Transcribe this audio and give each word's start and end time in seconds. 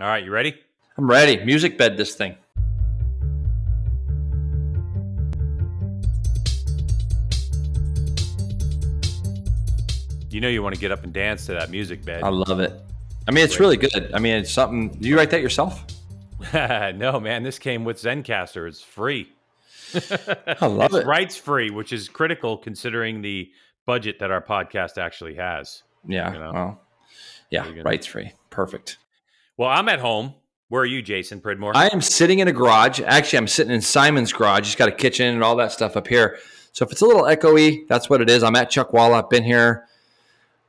All 0.00 0.06
right, 0.06 0.24
you 0.24 0.30
ready? 0.30 0.54
I'm 0.96 1.10
ready. 1.10 1.44
Music 1.44 1.76
bed 1.76 1.96
this 1.96 2.14
thing. 2.14 2.36
You 10.30 10.42
know 10.42 10.48
you 10.48 10.62
want 10.62 10.74
to 10.74 10.80
get 10.80 10.92
up 10.92 11.04
and 11.04 11.12
dance 11.12 11.46
to 11.46 11.52
that 11.52 11.70
music 11.70 12.04
bed. 12.04 12.22
I 12.22 12.28
love 12.28 12.60
it. 12.60 12.72
I 13.26 13.30
mean, 13.30 13.44
it's 13.44 13.58
really 13.58 13.76
good. 13.78 14.10
I 14.12 14.18
mean, 14.18 14.36
it's 14.36 14.52
something. 14.52 14.90
Do 14.90 15.08
you 15.08 15.16
write 15.16 15.30
that 15.30 15.40
yourself? 15.40 15.84
no, 16.54 17.18
man. 17.18 17.42
This 17.42 17.58
came 17.58 17.84
with 17.84 17.96
Zencastr. 17.96 18.68
It's 18.68 18.82
free. 18.82 19.32
I 20.60 20.66
love 20.66 20.90
it's 20.92 20.96
it. 20.96 21.06
rights 21.06 21.36
free, 21.36 21.70
which 21.70 21.92
is 21.94 22.08
critical 22.08 22.58
considering 22.58 23.22
the 23.22 23.50
budget 23.86 24.18
that 24.18 24.30
our 24.30 24.42
podcast 24.42 24.98
actually 24.98 25.34
has. 25.36 25.82
Yeah. 26.06 26.32
You 26.32 26.38
know? 26.38 26.52
Well, 26.52 26.80
yeah. 27.50 27.60
What 27.60 27.66
are 27.66 27.70
you 27.70 27.76
gonna- 27.76 27.90
Rights 27.90 28.06
free. 28.06 28.32
Perfect. 28.50 28.98
Well, 29.58 29.68
I'm 29.68 29.88
at 29.88 29.98
home. 30.00 30.34
Where 30.68 30.82
are 30.82 30.86
you, 30.86 31.02
Jason 31.02 31.40
Pridmore? 31.40 31.72
I 31.76 31.88
am 31.92 32.00
sitting 32.00 32.38
in 32.38 32.48
a 32.48 32.52
garage. 32.52 33.00
Actually, 33.00 33.38
I'm 33.38 33.48
sitting 33.48 33.72
in 33.74 33.80
Simon's 33.80 34.32
garage. 34.32 34.66
He's 34.66 34.76
got 34.76 34.88
a 34.88 34.92
kitchen 34.92 35.34
and 35.34 35.42
all 35.42 35.56
that 35.56 35.72
stuff 35.72 35.96
up 35.96 36.06
here. 36.06 36.38
So 36.72 36.84
if 36.84 36.92
it's 36.92 37.00
a 37.00 37.06
little 37.06 37.22
echoey, 37.24 37.88
that's 37.88 38.08
what 38.08 38.20
it 38.20 38.30
is. 38.30 38.42
I'm 38.42 38.54
at 38.54 38.70
Chuckwalla. 38.70 39.22
I've 39.24 39.28
been 39.30 39.42
here. 39.44 39.84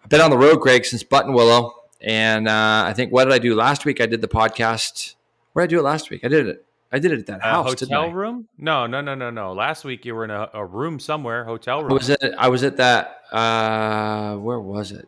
I've 0.04 0.10
been 0.10 0.22
on 0.22 0.32
the 0.32 0.38
road, 0.38 0.58
Greg, 0.62 0.86
since 0.86 1.04
Buttonwillow. 1.04 1.72
And 2.02 2.48
uh, 2.48 2.84
I 2.88 2.94
think 2.94 3.12
what 3.12 3.26
did 3.26 3.34
I 3.34 3.40
do 3.40 3.54
last 3.56 3.86
week? 3.86 4.02
I 4.02 4.06
did 4.06 4.22
the 4.22 4.28
podcast. 4.28 5.14
Where 5.54 5.68
did 5.68 5.76
I 5.76 5.78
do 5.78 5.80
it 5.82 5.84
last 5.90 6.10
week? 6.10 6.22
I 6.24 6.30
did 6.30 6.48
it. 6.48 6.66
I 6.92 6.98
did 6.98 7.12
it 7.12 7.20
at 7.20 7.26
that 7.28 7.40
A 7.42 7.44
house. 7.44 7.68
hotel 7.80 8.04
I? 8.04 8.08
room? 8.08 8.48
No, 8.58 8.88
no, 8.88 9.02
no, 9.02 9.14
no, 9.14 9.30
no. 9.30 9.54
Last 9.54 9.84
week 9.84 10.06
you 10.06 10.16
were 10.16 10.24
in 10.24 10.32
a, 10.32 10.50
a 10.54 10.66
room 10.66 11.00
somewhere, 11.00 11.44
hotel 11.44 11.80
I 11.80 11.84
room. 11.84 11.94
was 11.94 12.10
at 12.10 12.40
I 12.40 12.48
was 12.48 12.64
at 12.64 12.78
that 12.78 13.22
uh 13.32 14.36
where 14.38 14.60
was 14.60 14.92
it? 14.92 15.08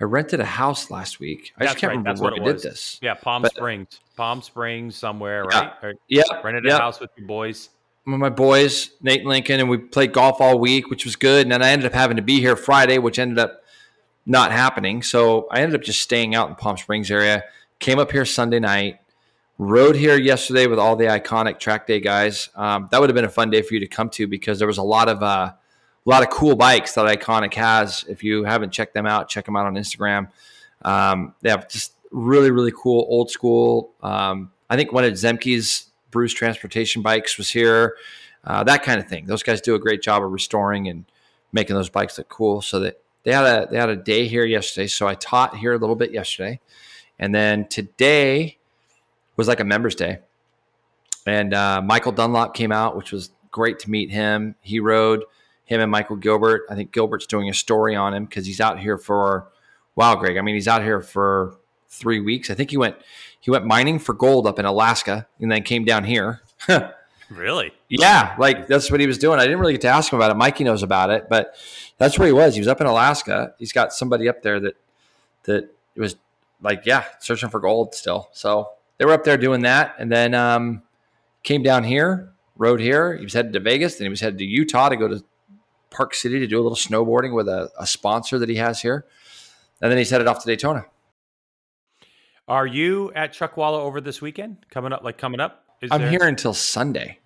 I 0.00 0.04
rented 0.04 0.40
a 0.40 0.44
house 0.44 0.90
last 0.90 1.20
week. 1.20 1.52
I 1.58 1.64
just 1.64 1.78
can't 1.78 1.90
right, 1.90 1.98
remember 1.98 2.10
that's 2.10 2.20
where 2.20 2.32
what 2.32 2.40
I 2.40 2.42
it 2.42 2.46
did 2.46 2.54
was. 2.54 2.62
this. 2.64 2.98
yeah, 3.02 3.14
Palm 3.14 3.42
But- 3.42 3.52
Springs, 3.54 4.00
Palm 4.16 4.42
Springs, 4.42 4.96
somewhere, 4.96 5.44
Yeah. 5.50 5.58
right? 5.60 5.72
Or 5.82 5.94
Yeah. 6.08 6.22
rented 6.42 6.66
a 6.66 6.70
yeah. 6.70 6.78
house 6.78 6.98
with 7.00 7.10
your 7.16 7.26
boys. 7.26 7.70
With 8.06 8.16
my 8.20 8.28
boys, 8.28 8.90
Nate 9.00 9.20
and 9.20 9.28
Lincoln, 9.28 9.60
and 9.60 9.70
we 9.70 9.78
played 9.78 10.12
golf 10.12 10.40
all 10.40 10.58
week, 10.58 10.90
which 10.90 11.04
was 11.04 11.16
good. 11.16 11.42
And 11.46 11.52
then 11.52 11.62
I 11.62 11.70
ended 11.70 11.86
up 11.86 11.94
having 11.94 12.16
to 12.16 12.22
be 12.22 12.40
here 12.40 12.54
Friday, 12.56 12.98
which 12.98 13.18
ended 13.18 13.38
up 13.38 13.62
not 14.26 14.52
happening. 14.52 15.02
So 15.02 15.46
I 15.50 15.60
ended 15.60 15.78
up 15.80 15.84
just 15.86 16.00
staying 16.02 16.34
out 16.34 16.48
in 16.48 16.54
Palm 16.56 16.76
Springs 16.76 17.10
area. 17.10 17.44
Came 17.78 17.98
up 17.98 18.10
here 18.12 18.24
Sunday 18.26 18.58
night. 18.58 18.98
Rode 19.56 19.94
here 19.96 20.18
yesterday 20.18 20.66
with 20.66 20.78
all 20.80 20.96
the 20.96 21.04
iconic 21.04 21.60
track 21.60 21.86
day 21.86 22.00
guys. 22.00 22.50
Um, 22.56 22.88
that 22.90 23.00
would 23.00 23.08
have 23.08 23.14
been 23.14 23.24
a 23.24 23.28
fun 23.30 23.50
day 23.50 23.62
for 23.62 23.72
you 23.74 23.80
to 23.80 23.86
come 23.86 24.10
to 24.10 24.26
because 24.26 24.58
there 24.58 24.66
was 24.66 24.78
a 24.78 24.82
lot 24.82 25.08
of 25.08 25.22
uh, 25.22 25.52
a 26.06 26.10
lot 26.10 26.22
of 26.22 26.30
cool 26.30 26.54
bikes 26.54 26.94
that 26.94 27.06
Iconic 27.06 27.54
has. 27.54 28.04
If 28.08 28.22
you 28.22 28.44
haven't 28.44 28.70
checked 28.70 28.94
them 28.94 29.06
out, 29.06 29.28
check 29.28 29.46
them 29.46 29.56
out 29.56 29.66
on 29.66 29.74
Instagram. 29.74 30.28
Um, 30.82 31.34
they 31.40 31.50
have 31.50 31.68
just 31.68 31.92
really 32.10 32.50
really 32.50 32.72
cool 32.76 33.06
old 33.08 33.30
school. 33.30 33.92
Um, 34.02 34.52
I 34.68 34.76
think 34.76 34.92
one 34.92 35.04
of 35.04 35.12
Zemke's 35.14 35.90
Bruce 36.10 36.32
Transportation 36.32 37.02
bikes 37.02 37.38
was 37.38 37.50
here. 37.50 37.96
Uh, 38.44 38.62
that 38.64 38.82
kind 38.82 39.00
of 39.00 39.08
thing. 39.08 39.26
Those 39.26 39.42
guys 39.42 39.60
do 39.60 39.74
a 39.74 39.78
great 39.78 40.02
job 40.02 40.22
of 40.22 40.30
restoring 40.30 40.88
and 40.88 41.06
making 41.52 41.76
those 41.76 41.88
bikes 41.88 42.18
look 42.18 42.28
cool. 42.28 42.60
So 42.60 42.80
that 42.80 43.00
they 43.22 43.32
had 43.32 43.44
a 43.44 43.68
they 43.70 43.78
had 43.78 43.88
a 43.88 43.96
day 43.96 44.28
here 44.28 44.44
yesterday. 44.44 44.86
So 44.86 45.08
I 45.08 45.14
taught 45.14 45.56
here 45.56 45.72
a 45.72 45.78
little 45.78 45.96
bit 45.96 46.12
yesterday, 46.12 46.60
and 47.18 47.34
then 47.34 47.66
today 47.68 48.58
was 49.36 49.48
like 49.48 49.60
a 49.60 49.64
members 49.64 49.94
day. 49.94 50.18
And 51.26 51.54
uh, 51.54 51.80
Michael 51.82 52.12
Dunlop 52.12 52.54
came 52.54 52.70
out, 52.70 52.96
which 52.96 53.10
was 53.10 53.30
great 53.50 53.78
to 53.80 53.90
meet 53.90 54.10
him. 54.10 54.56
He 54.60 54.78
rode 54.78 55.24
him 55.64 55.80
and 55.80 55.90
Michael 55.90 56.16
Gilbert. 56.16 56.62
I 56.70 56.74
think 56.74 56.92
Gilbert's 56.92 57.26
doing 57.26 57.48
a 57.48 57.54
story 57.54 57.96
on 57.96 58.14
him 58.14 58.24
because 58.24 58.46
he's 58.46 58.60
out 58.60 58.78
here 58.78 58.98
for 58.98 59.48
wow, 59.96 60.14
Greg. 60.16 60.36
I 60.36 60.42
mean, 60.42 60.54
he's 60.54 60.68
out 60.68 60.82
here 60.82 61.00
for 61.00 61.56
three 61.88 62.20
weeks. 62.20 62.50
I 62.50 62.54
think 62.54 62.70
he 62.70 62.76
went 62.76 62.96
he 63.40 63.50
went 63.50 63.66
mining 63.66 63.98
for 63.98 64.14
gold 64.14 64.46
up 64.46 64.58
in 64.58 64.64
Alaska 64.64 65.26
and 65.40 65.50
then 65.50 65.62
came 65.62 65.84
down 65.84 66.04
here. 66.04 66.42
Really? 67.30 67.72
Yeah, 67.88 68.34
like 68.38 68.66
that's 68.66 68.90
what 68.90 69.00
he 69.00 69.06
was 69.06 69.18
doing. 69.18 69.38
I 69.38 69.44
didn't 69.44 69.58
really 69.58 69.72
get 69.72 69.82
to 69.82 69.88
ask 69.88 70.12
him 70.12 70.18
about 70.18 70.30
it. 70.30 70.36
Mikey 70.36 70.64
knows 70.64 70.82
about 70.82 71.10
it, 71.10 71.26
but 71.28 71.54
that's 71.98 72.18
where 72.18 72.26
he 72.26 72.32
was. 72.32 72.54
He 72.54 72.60
was 72.60 72.68
up 72.68 72.80
in 72.80 72.86
Alaska. 72.86 73.54
He's 73.58 73.72
got 73.72 73.92
somebody 73.92 74.28
up 74.28 74.42
there 74.42 74.60
that 74.60 74.76
that 75.44 75.74
was 75.96 76.16
like, 76.62 76.82
yeah, 76.84 77.04
searching 77.20 77.48
for 77.48 77.60
gold 77.60 77.94
still. 77.94 78.28
So 78.32 78.70
they 78.98 79.04
were 79.04 79.12
up 79.12 79.24
there 79.24 79.36
doing 79.36 79.62
that, 79.62 79.94
and 79.98 80.12
then 80.12 80.34
um, 80.34 80.82
came 81.42 81.62
down 81.62 81.84
here, 81.84 82.32
rode 82.56 82.80
here. 82.80 83.16
He 83.16 83.24
was 83.24 83.32
headed 83.32 83.52
to 83.54 83.60
Vegas, 83.60 83.96
then 83.96 84.06
he 84.06 84.10
was 84.10 84.20
headed 84.20 84.38
to 84.38 84.44
Utah 84.44 84.88
to 84.90 84.96
go 84.96 85.08
to 85.08 85.24
Park 85.94 86.14
City 86.14 86.38
to 86.40 86.46
do 86.46 86.60
a 86.60 86.62
little 86.62 86.76
snowboarding 86.76 87.34
with 87.34 87.48
a, 87.48 87.70
a 87.78 87.86
sponsor 87.86 88.38
that 88.38 88.48
he 88.48 88.56
has 88.56 88.80
here, 88.82 89.06
and 89.80 89.90
then 89.90 89.96
he's 89.98 90.10
headed 90.10 90.26
off 90.26 90.40
to 90.42 90.46
Daytona. 90.46 90.84
Are 92.46 92.66
you 92.66 93.10
at 93.14 93.32
Chuckwalla 93.32 93.78
over 93.78 94.00
this 94.00 94.20
weekend? 94.20 94.58
Coming 94.70 94.92
up, 94.92 95.02
like 95.02 95.16
coming 95.18 95.40
up? 95.40 95.64
Is 95.80 95.90
I'm 95.90 96.00
there- 96.02 96.10
here 96.10 96.24
until 96.24 96.52
Sunday. 96.54 97.18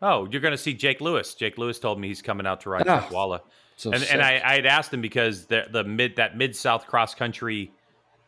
Oh, 0.00 0.28
you're 0.30 0.40
going 0.40 0.52
to 0.52 0.58
see 0.58 0.74
Jake 0.74 1.00
Lewis. 1.00 1.34
Jake 1.34 1.58
Lewis 1.58 1.80
told 1.80 1.98
me 1.98 2.06
he's 2.06 2.22
coming 2.22 2.46
out 2.46 2.60
to 2.60 2.70
ride 2.70 2.86
Yeah. 2.86 3.00
Chuckwalla. 3.00 3.40
So 3.76 3.90
and, 3.92 4.02
and 4.04 4.22
I, 4.22 4.40
I 4.44 4.54
had 4.54 4.66
asked 4.66 4.92
him 4.94 5.00
because 5.00 5.46
the 5.46 5.64
the 5.70 5.84
mid 5.84 6.16
that 6.16 6.36
mid 6.36 6.54
South 6.54 6.86
cross 6.86 7.14
country 7.14 7.72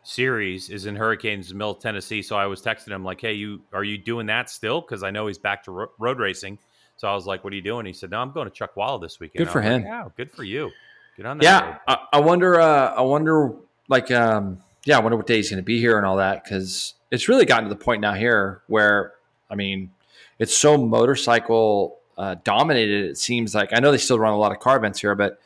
series 0.02 0.68
is 0.70 0.86
in 0.86 0.96
Hurricane 0.96 1.44
Mills, 1.54 1.80
Tennessee. 1.82 2.22
So 2.22 2.36
I 2.36 2.46
was 2.46 2.60
texting 2.62 2.88
him 2.92 3.04
like, 3.04 3.20
"Hey, 3.20 3.34
you 3.34 3.60
are 3.72 3.84
you 3.84 3.98
doing 3.98 4.26
that 4.26 4.48
still?" 4.50 4.80
Because 4.80 5.02
I 5.02 5.10
know 5.10 5.26
he's 5.26 5.38
back 5.38 5.64
to 5.64 5.70
ro- 5.72 5.90
road 5.98 6.18
racing. 6.18 6.58
So 7.00 7.08
I 7.08 7.14
was 7.14 7.24
like, 7.26 7.44
"What 7.44 7.54
are 7.54 7.56
you 7.56 7.62
doing?" 7.62 7.86
He 7.86 7.94
said, 7.94 8.10
"No, 8.10 8.18
I'm 8.18 8.30
going 8.30 8.50
to 8.50 8.52
Chuckwalla 8.52 9.00
this 9.00 9.18
weekend." 9.18 9.46
Good 9.46 9.50
for 9.50 9.60
was 9.60 9.70
like, 9.70 9.80
him. 9.80 9.84
yeah, 9.84 10.04
good 10.16 10.30
for 10.30 10.44
you. 10.44 10.70
Get 11.16 11.26
on 11.26 11.38
that. 11.38 11.44
yeah. 11.44 11.78
I, 11.86 11.98
I 12.14 12.20
wonder 12.20 12.58
uh, 12.58 12.94
i 12.94 13.02
wonder 13.02 13.52
like 13.88 14.10
um 14.10 14.58
yeah 14.86 14.96
i 14.96 15.00
wonder 15.00 15.18
what 15.18 15.26
day 15.26 15.36
he's 15.36 15.50
going 15.50 15.58
to 15.58 15.62
be 15.62 15.78
here 15.78 15.98
and 15.98 16.06
all 16.06 16.16
that 16.16 16.42
because 16.42 16.94
it's 17.10 17.28
really 17.28 17.44
gotten 17.44 17.64
to 17.64 17.68
the 17.68 17.78
point 17.78 18.00
now 18.00 18.14
here 18.14 18.62
where 18.68 19.12
i 19.50 19.54
mean 19.54 19.90
it's 20.38 20.56
so 20.56 20.78
motorcycle 20.78 21.98
uh, 22.16 22.36
dominated 22.42 23.10
it 23.10 23.18
seems 23.18 23.54
like 23.54 23.70
i 23.74 23.80
know 23.80 23.90
they 23.90 23.98
still 23.98 24.18
run 24.18 24.32
a 24.32 24.38
lot 24.38 24.50
of 24.50 24.60
car 24.60 24.78
events 24.78 25.00
here 25.00 25.14
but 25.14 25.38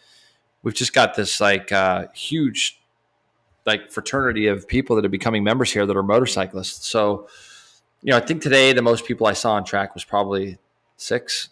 we've 0.62 0.74
just 0.74 0.92
got 0.92 1.16
this 1.16 1.40
like 1.40 1.72
uh, 1.72 2.06
huge 2.14 2.80
like 3.66 3.90
fraternity 3.90 4.46
of 4.46 4.68
people 4.68 4.94
that 4.94 5.04
are 5.04 5.08
becoming 5.08 5.42
members 5.42 5.72
here 5.72 5.86
that 5.86 5.96
are 5.96 6.04
motorcyclists 6.04 6.86
so 6.86 7.28
you 8.02 8.12
know 8.12 8.16
i 8.16 8.20
think 8.20 8.42
today 8.42 8.72
the 8.72 8.82
most 8.82 9.04
people 9.04 9.26
i 9.26 9.32
saw 9.32 9.54
on 9.54 9.64
track 9.64 9.92
was 9.94 10.04
probably 10.04 10.56
six 10.96 11.48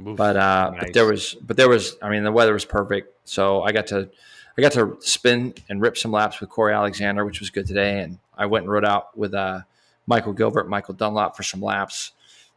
Oof, 0.00 0.16
but 0.16 0.36
uh, 0.36 0.70
nice. 0.70 0.80
but 0.80 0.94
there 0.94 1.06
was 1.06 1.34
but 1.34 1.56
there 1.56 1.68
was 1.68 1.96
I 2.02 2.10
mean 2.10 2.24
the 2.24 2.32
weather 2.32 2.52
was 2.52 2.64
perfect, 2.64 3.28
so 3.28 3.62
I 3.62 3.72
got 3.72 3.86
to 3.88 4.08
I 4.56 4.62
got 4.62 4.72
to 4.72 4.96
spin 5.00 5.54
and 5.68 5.80
rip 5.80 5.96
some 5.96 6.12
laps 6.12 6.40
with 6.40 6.50
Corey 6.50 6.72
Alexander, 6.72 7.24
which 7.24 7.40
was 7.40 7.50
good 7.50 7.66
today, 7.66 8.00
and 8.00 8.18
I 8.36 8.46
went 8.46 8.64
and 8.64 8.72
rode 8.72 8.84
out 8.84 9.16
with 9.16 9.34
uh, 9.34 9.60
Michael 10.06 10.32
Gilbert, 10.32 10.68
Michael 10.68 10.94
Dunlop 10.94 11.36
for 11.36 11.42
some 11.42 11.60
laps. 11.60 12.12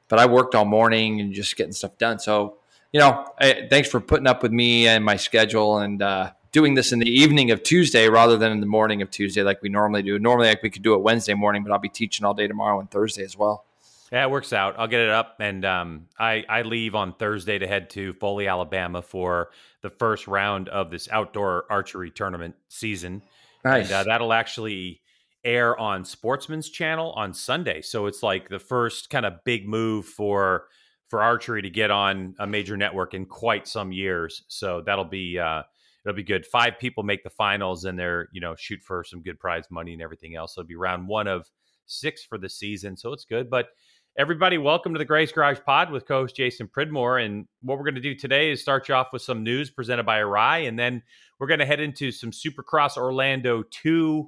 But 0.08 0.20
I 0.20 0.26
worked 0.26 0.56
all 0.56 0.66
morning 0.66 1.20
and 1.20 1.34
just 1.34 1.56
getting 1.58 1.74
stuff 1.74 1.98
done. 1.98 2.20
So 2.20 2.58
you 2.92 3.00
know, 3.00 3.28
I, 3.40 3.68
thanks 3.70 3.90
for 3.90 4.00
putting 4.00 4.28
up 4.28 4.42
with 4.42 4.52
me 4.52 4.88
and 4.88 5.04
my 5.04 5.18
schedule 5.18 5.80
and 5.80 6.02
uh, 6.02 6.32
doing 6.52 6.74
this 6.74 6.92
in 6.92 7.00
the 7.00 7.10
evening 7.10 7.52
of 7.52 7.62
Tuesday 7.62 8.10
rather 8.10 8.38
than 8.38 8.52
in 8.52 8.62
the 8.62 8.68
morning 8.68 9.02
of 9.04 9.12
Tuesday 9.12 9.44
like 9.44 9.62
we 9.62 9.70
normally 9.70 10.02
do. 10.02 10.18
Normally, 10.18 10.48
like 10.48 10.64
we 10.64 10.72
could 10.72 10.82
do 10.82 10.96
it 10.96 11.02
Wednesday 11.02 11.36
morning, 11.36 11.64
but 11.64 11.72
I'll 11.72 11.80
be 11.80 11.90
teaching 11.90 12.26
all 12.26 12.34
day 12.34 12.48
tomorrow 12.48 12.80
and 12.80 12.90
Thursday 12.90 13.24
as 13.24 13.38
well. 13.38 13.66
Yeah, 14.12 14.24
it 14.24 14.32
works 14.32 14.54
out. 14.54 14.76
I'll 14.78 14.88
get 14.88 15.02
it 15.02 15.10
up, 15.10 15.36
and 15.40 15.66
um, 15.66 16.08
I 16.18 16.46
I 16.48 16.62
leave 16.62 16.96
on 16.96 17.14
Thursday 17.14 17.60
to 17.60 17.68
head 17.68 17.90
to 17.92 18.14
Foley, 18.14 18.48
Alabama 18.48 19.02
for 19.02 19.50
the 19.82 19.90
first 19.90 20.28
round 20.28 20.70
of 20.70 20.90
this 20.90 21.10
outdoor 21.12 21.66
archery 21.70 22.10
tournament 22.10 22.56
season. 22.70 23.22
Nice. 23.66 23.86
And 23.86 23.94
uh, 23.94 24.04
that'll 24.04 24.32
actually 24.32 25.02
air 25.44 25.78
on 25.78 26.06
Sportsman's 26.06 26.70
Channel 26.70 27.12
on 27.14 27.34
Sunday. 27.34 27.82
So 27.82 28.06
it's 28.06 28.24
like 28.24 28.48
the 28.50 28.60
first 28.60 29.10
kind 29.10 29.26
of 29.26 29.44
big 29.44 29.68
move 29.68 30.06
for 30.06 30.68
for 31.10 31.22
archery 31.22 31.62
to 31.62 31.70
get 31.70 31.92
on 31.92 32.36
a 32.40 32.48
major 32.48 32.78
network 32.78 33.14
in 33.14 33.26
quite 33.26 33.68
some 33.68 33.92
years. 33.92 34.44
So 34.48 34.82
that'll 34.86 35.06
be 35.06 35.38
uh, 35.38 35.64
it'll 36.06 36.16
be 36.16 36.24
good. 36.24 36.46
Five 36.46 36.80
people 36.80 37.04
make 37.04 37.24
the 37.24 37.30
finals, 37.30 37.84
and 37.84 38.00
they're 38.00 38.30
you 38.32 38.40
know 38.40 38.56
shoot 38.56 38.80
for 38.82 39.04
some 39.04 39.22
good 39.22 39.38
prize 39.38 39.66
money 39.70 39.92
and 39.92 40.02
everything 40.02 40.36
else. 40.38 40.56
So 40.56 40.62
it'll 40.62 40.70
be 40.70 40.76
round 40.76 41.10
one 41.10 41.28
of 41.28 41.50
six 41.88 42.24
for 42.24 42.38
the 42.38 42.50
season. 42.50 42.96
So 42.96 43.12
it's 43.12 43.26
good, 43.26 43.50
but. 43.50 43.68
Everybody, 44.20 44.58
welcome 44.58 44.96
to 44.96 44.98
the 44.98 45.06
Grace 45.06 45.32
Garage 45.32 45.60
Pod 45.64 45.92
with 45.92 46.08
co-host 46.08 46.36
Jason 46.36 46.68
Pridmore. 46.68 47.20
And 47.20 47.46
what 47.62 47.78
we're 47.78 47.84
going 47.84 47.94
to 47.94 48.02
do 48.02 48.16
today 48.16 48.50
is 48.50 48.60
start 48.60 48.90
you 48.90 48.96
off 48.96 49.14
with 49.14 49.22
some 49.22 49.44
news 49.44 49.70
presented 49.70 50.08
by 50.08 50.18
Arai, 50.18 50.68
and 50.68 50.78
then 50.78 51.04
we're 51.38 51.46
going 51.46 51.60
to 51.60 51.68
head 51.68 51.80
into 51.80 52.12
some 52.12 52.32
Supercross 52.32 52.98
Orlando 52.98 53.64
2 53.70 54.28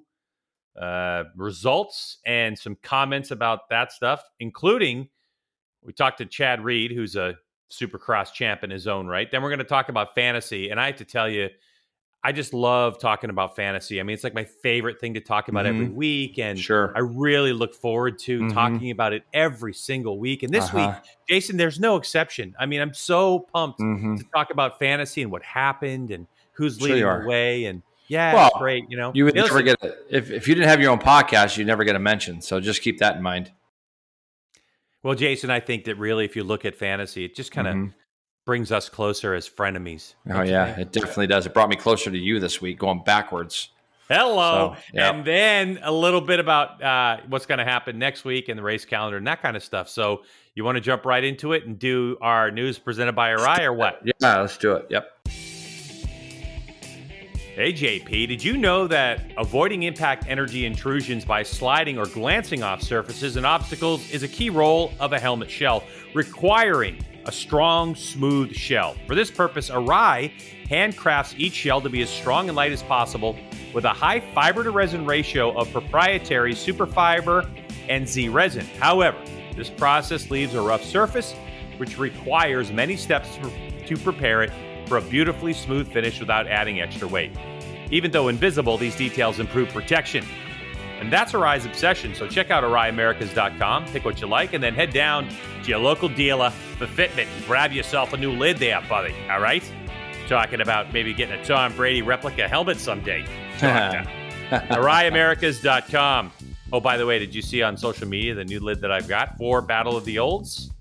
uh, 0.80 1.24
results 1.36 2.20
and 2.28 2.56
some 2.56 2.78
comments 2.84 3.32
about 3.32 3.68
that 3.72 3.92
stuff, 3.92 4.24
including 4.40 5.10
we 5.82 5.92
talked 5.92 6.20
to 6.20 6.28
Chad 6.28 6.64
Reed, 6.64 6.92
who's 6.92 7.16
a 7.16 7.36
Supercross 7.72 8.32
champ 8.32 8.64
in 8.64 8.70
his 8.70 8.86
own 8.86 9.08
right. 9.08 9.32
Then 9.32 9.42
we're 9.42 9.50
going 9.50 9.58
to 9.58 9.66
talk 9.66 9.90
about 9.90 10.14
fantasy. 10.14 10.70
And 10.70 10.80
I 10.80 10.86
have 10.86 10.98
to 10.98 11.06
tell 11.06 11.28
you, 11.28 11.50
I 12.24 12.34
just 12.34 12.54
love 12.54 13.00
talking 13.00 13.30
about 13.30 13.56
fantasy. 13.56 14.00
I 14.00 14.04
mean, 14.04 14.14
it's 14.14 14.26
like 14.26 14.34
my 14.34 14.44
favorite 14.44 15.00
thing 15.00 15.14
to 15.14 15.22
talk 15.22 15.48
about 15.48 15.66
every 15.66 15.88
Mhm. 15.88 15.94
week. 15.94 16.38
And 16.38 16.60
Sure. 16.60 16.92
I 16.94 17.00
really 17.00 17.54
look 17.54 17.74
forward 17.74 18.20
to 18.20 18.42
Mhm. 18.42 18.54
talking 18.54 18.92
about 18.92 19.14
it 19.14 19.24
every 19.34 19.74
single 19.74 20.20
week. 20.20 20.44
And 20.44 20.54
this 20.54 20.66
Uh-huh. 20.66 20.96
week, 21.02 21.12
Jason, 21.30 21.56
there's 21.56 21.80
no 21.80 21.96
exception. 21.96 22.56
I 22.60 22.66
mean, 22.66 22.82
I'm 22.82 22.94
so 22.94 23.40
pumped 23.54 23.80
Mhm. 23.80 24.18
to 24.18 24.26
talk 24.36 24.52
about 24.52 24.80
fantasy 24.80 25.22
and 25.22 25.32
what 25.32 25.44
happened 25.44 26.12
and 26.12 26.28
who's 26.54 26.78
Sure 26.78 26.90
leading 26.90 27.22
the 27.22 27.28
way. 27.28 27.66
And 27.66 27.82
Yeah, 28.10 28.34
Well, 28.34 28.48
it's 28.48 28.58
great. 28.58 28.86
You 28.90 28.98
know, 28.98 29.12
You 29.14 29.26
would 29.26 29.36
never 29.36 29.62
get 29.62 29.78
a, 29.84 29.96
if 30.10 30.32
if 30.32 30.48
you 30.48 30.56
didn't 30.56 30.68
have 30.68 30.82
your 30.82 30.90
own 30.90 30.98
podcast, 30.98 31.58
you'd 31.60 31.68
never 31.68 31.84
get 31.84 31.96
a 31.96 32.00
mention. 32.00 32.42
So 32.42 32.60
just 32.60 32.82
keep 32.82 32.98
that 32.98 33.16
in 33.18 33.22
mind. 33.22 33.52
Well, 35.04 35.14
Jason, 35.14 35.52
I 35.52 35.60
think 35.60 35.84
that 35.84 35.94
really, 35.96 36.26
if 36.26 36.36
you 36.36 36.44
look 36.44 36.66
at 36.66 36.76
fantasy, 36.76 37.24
it 37.24 37.36
just 37.36 37.52
kind 37.52 37.68
of 37.68 37.76
Mhm. 37.76 37.94
Brings 38.46 38.72
us 38.72 38.90
closer 38.90 39.34
as 39.34 39.48
frenemies. 39.48 40.16
Oh 40.30 40.42
yeah, 40.42 40.80
it 40.80 40.92
definitely 40.92 41.28
does. 41.28 41.46
It 41.46 41.54
brought 41.54 41.70
me 41.70 41.76
closer 41.76 42.10
to 42.10 42.18
you 42.18 42.40
this 42.40 42.62
week, 42.62 42.80
going 42.80 43.04
backwards. 43.04 43.70
Hello. 44.10 44.74
So, 44.76 44.82
yeah. 44.92 45.12
And 45.12 45.24
then 45.24 45.80
a 45.84 45.92
little 45.92 46.22
bit 46.22 46.40
about 46.40 46.82
uh, 46.82 47.18
what's 47.28 47.46
going 47.46 47.60
to 47.60 47.64
happen 47.64 48.00
next 48.00 48.26
week 48.26 48.50
and 48.50 48.58
the 48.58 48.64
race 48.64 48.84
calendar 48.84 49.18
and 49.18 49.28
that 49.28 49.42
kind 49.44 49.56
of 49.56 49.64
stuff. 49.64 49.88
So 49.88 50.24
you 50.56 50.64
want 50.64 50.78
to 50.78 50.82
jump 50.82 51.06
right 51.06 51.24
into 51.24 51.54
it 51.54 51.68
and 51.68 51.78
do 51.78 52.18
our 52.20 52.50
news 52.50 52.80
presented 52.80 53.14
by 53.14 53.30
Arai 53.30 53.60
or 53.60 53.74
what? 53.74 54.02
Yeah, 54.04 54.42
let's 54.42 54.58
do 54.58 54.74
it. 54.74 54.88
Yep. 54.90 55.28
Hey, 57.60 57.74
JP, 57.74 58.30
did 58.30 58.44
you 58.44 58.58
know 58.58 58.88
that 58.88 59.22
avoiding 59.38 59.84
impact 59.84 60.26
energy 60.28 60.66
intrusions 60.66 61.24
by 61.26 61.44
sliding 61.44 62.00
or 62.00 62.08
glancing 62.08 62.64
off 62.64 62.82
surfaces 62.82 63.36
and 63.36 63.46
obstacles 63.46 64.10
is 64.12 64.24
a 64.24 64.28
key 64.28 64.50
role 64.50 64.94
of 65.00 65.14
a 65.14 65.20
helmet 65.20 65.52
shell, 65.52 65.84
requiring 66.16 67.04
a 67.26 67.32
strong, 67.32 67.96
smooth 67.96 68.54
shell? 68.54 68.96
For 69.08 69.16
this 69.16 69.32
purpose, 69.32 69.70
Arai 69.70 70.32
handcrafts 70.70 71.38
each 71.38 71.54
shell 71.54 71.82
to 71.82 71.90
be 71.90 72.02
as 72.02 72.10
strong 72.10 72.48
and 72.48 72.56
light 72.56 72.72
as 72.72 72.84
possible 72.84 73.38
with 73.74 73.86
a 73.86 73.90
high 73.94 74.20
fiber 74.34 74.64
to 74.64 74.72
resin 74.72 75.06
ratio 75.06 75.52
of 75.58 75.72
proprietary 75.72 76.54
superfiber 76.54 77.50
and 77.88 78.08
Z 78.08 78.30
resin. 78.30 78.66
However, 78.80 79.18
this 79.56 79.70
process 79.70 80.30
leaves 80.30 80.54
a 80.54 80.62
rough 80.62 80.84
surface, 80.84 81.36
which 81.78 81.98
requires 81.98 82.72
many 82.72 82.96
steps 82.96 83.38
to- 83.86 83.98
prepare 83.98 84.44
it 84.44 84.52
for 84.86 84.98
a 84.98 85.02
beautifully 85.02 85.52
smooth 85.52 85.92
finish 85.92 86.20
without 86.20 86.48
adding 86.48 86.80
extra 86.80 87.08
weight. 87.08 87.32
Even 87.90 88.12
though 88.12 88.28
invisible, 88.28 88.78
these 88.78 88.96
details 88.96 89.40
improve 89.40 89.70
protection. 89.70 90.24
And 91.00 91.12
that's 91.12 91.32
Arai's 91.32 91.66
obsession. 91.66 92.14
So 92.14 92.28
check 92.28 92.52
out 92.52 92.64
AraiAmericas.com, 92.64 93.86
pick 93.86 94.06
what 94.06 94.22
you 94.22 94.28
like, 94.28 94.54
and 94.54 94.64
then 94.64 94.76
head 94.76 94.94
down 94.94 95.30
to 95.70 95.76
your 95.76 95.80
local 95.80 96.10
dealer 96.10 96.50
for 96.50 96.88
Fitment 96.88 97.28
and 97.28 97.46
grab 97.46 97.72
yourself 97.72 98.14
a 98.14 98.18
new 98.18 98.32
lid 98.32 98.58
there, 98.58 98.82
buddy. 98.90 99.14
All 99.30 99.40
right? 99.40 99.64
Talking 100.28 100.62
about 100.62 100.92
maybe 100.94 101.14
getting 101.14 101.40
a 101.40 101.46
Tom 101.46 101.76
Brady 101.76 102.02
replica 102.02 102.48
helmet 102.48 102.80
someday. 102.80 103.24
Doctor. 103.60 104.10
AraiAmericas.com. 104.50 106.32
Oh, 106.74 106.80
by 106.80 106.98
the 106.98 107.06
way, 107.06 107.20
did 107.20 107.36
you 107.36 107.42
see 107.42 107.62
on 107.62 107.78
social 107.78 108.08
media 108.08 108.34
the 108.34 108.46
new 108.46 108.60
lid 108.60 108.82
that 108.82 108.92
I've 108.92 109.08
got 109.08 109.38
for 109.38 109.62
Battle 109.62 109.96
of 109.96 110.06
the 110.06 110.18
Olds? 110.18 110.72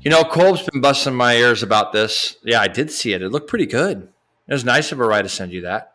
You 0.00 0.10
know, 0.10 0.24
Colb's 0.24 0.62
been 0.62 0.80
busting 0.80 1.14
my 1.14 1.34
ears 1.34 1.62
about 1.62 1.92
this. 1.92 2.36
Yeah, 2.44 2.60
I 2.60 2.68
did 2.68 2.90
see 2.90 3.12
it. 3.12 3.22
It 3.22 3.30
looked 3.30 3.48
pretty 3.48 3.66
good. 3.66 4.08
It 4.48 4.52
was 4.52 4.64
nice 4.64 4.90
of 4.90 4.98
Arai 4.98 5.22
to 5.22 5.28
send 5.28 5.52
you 5.52 5.62
that. 5.62 5.94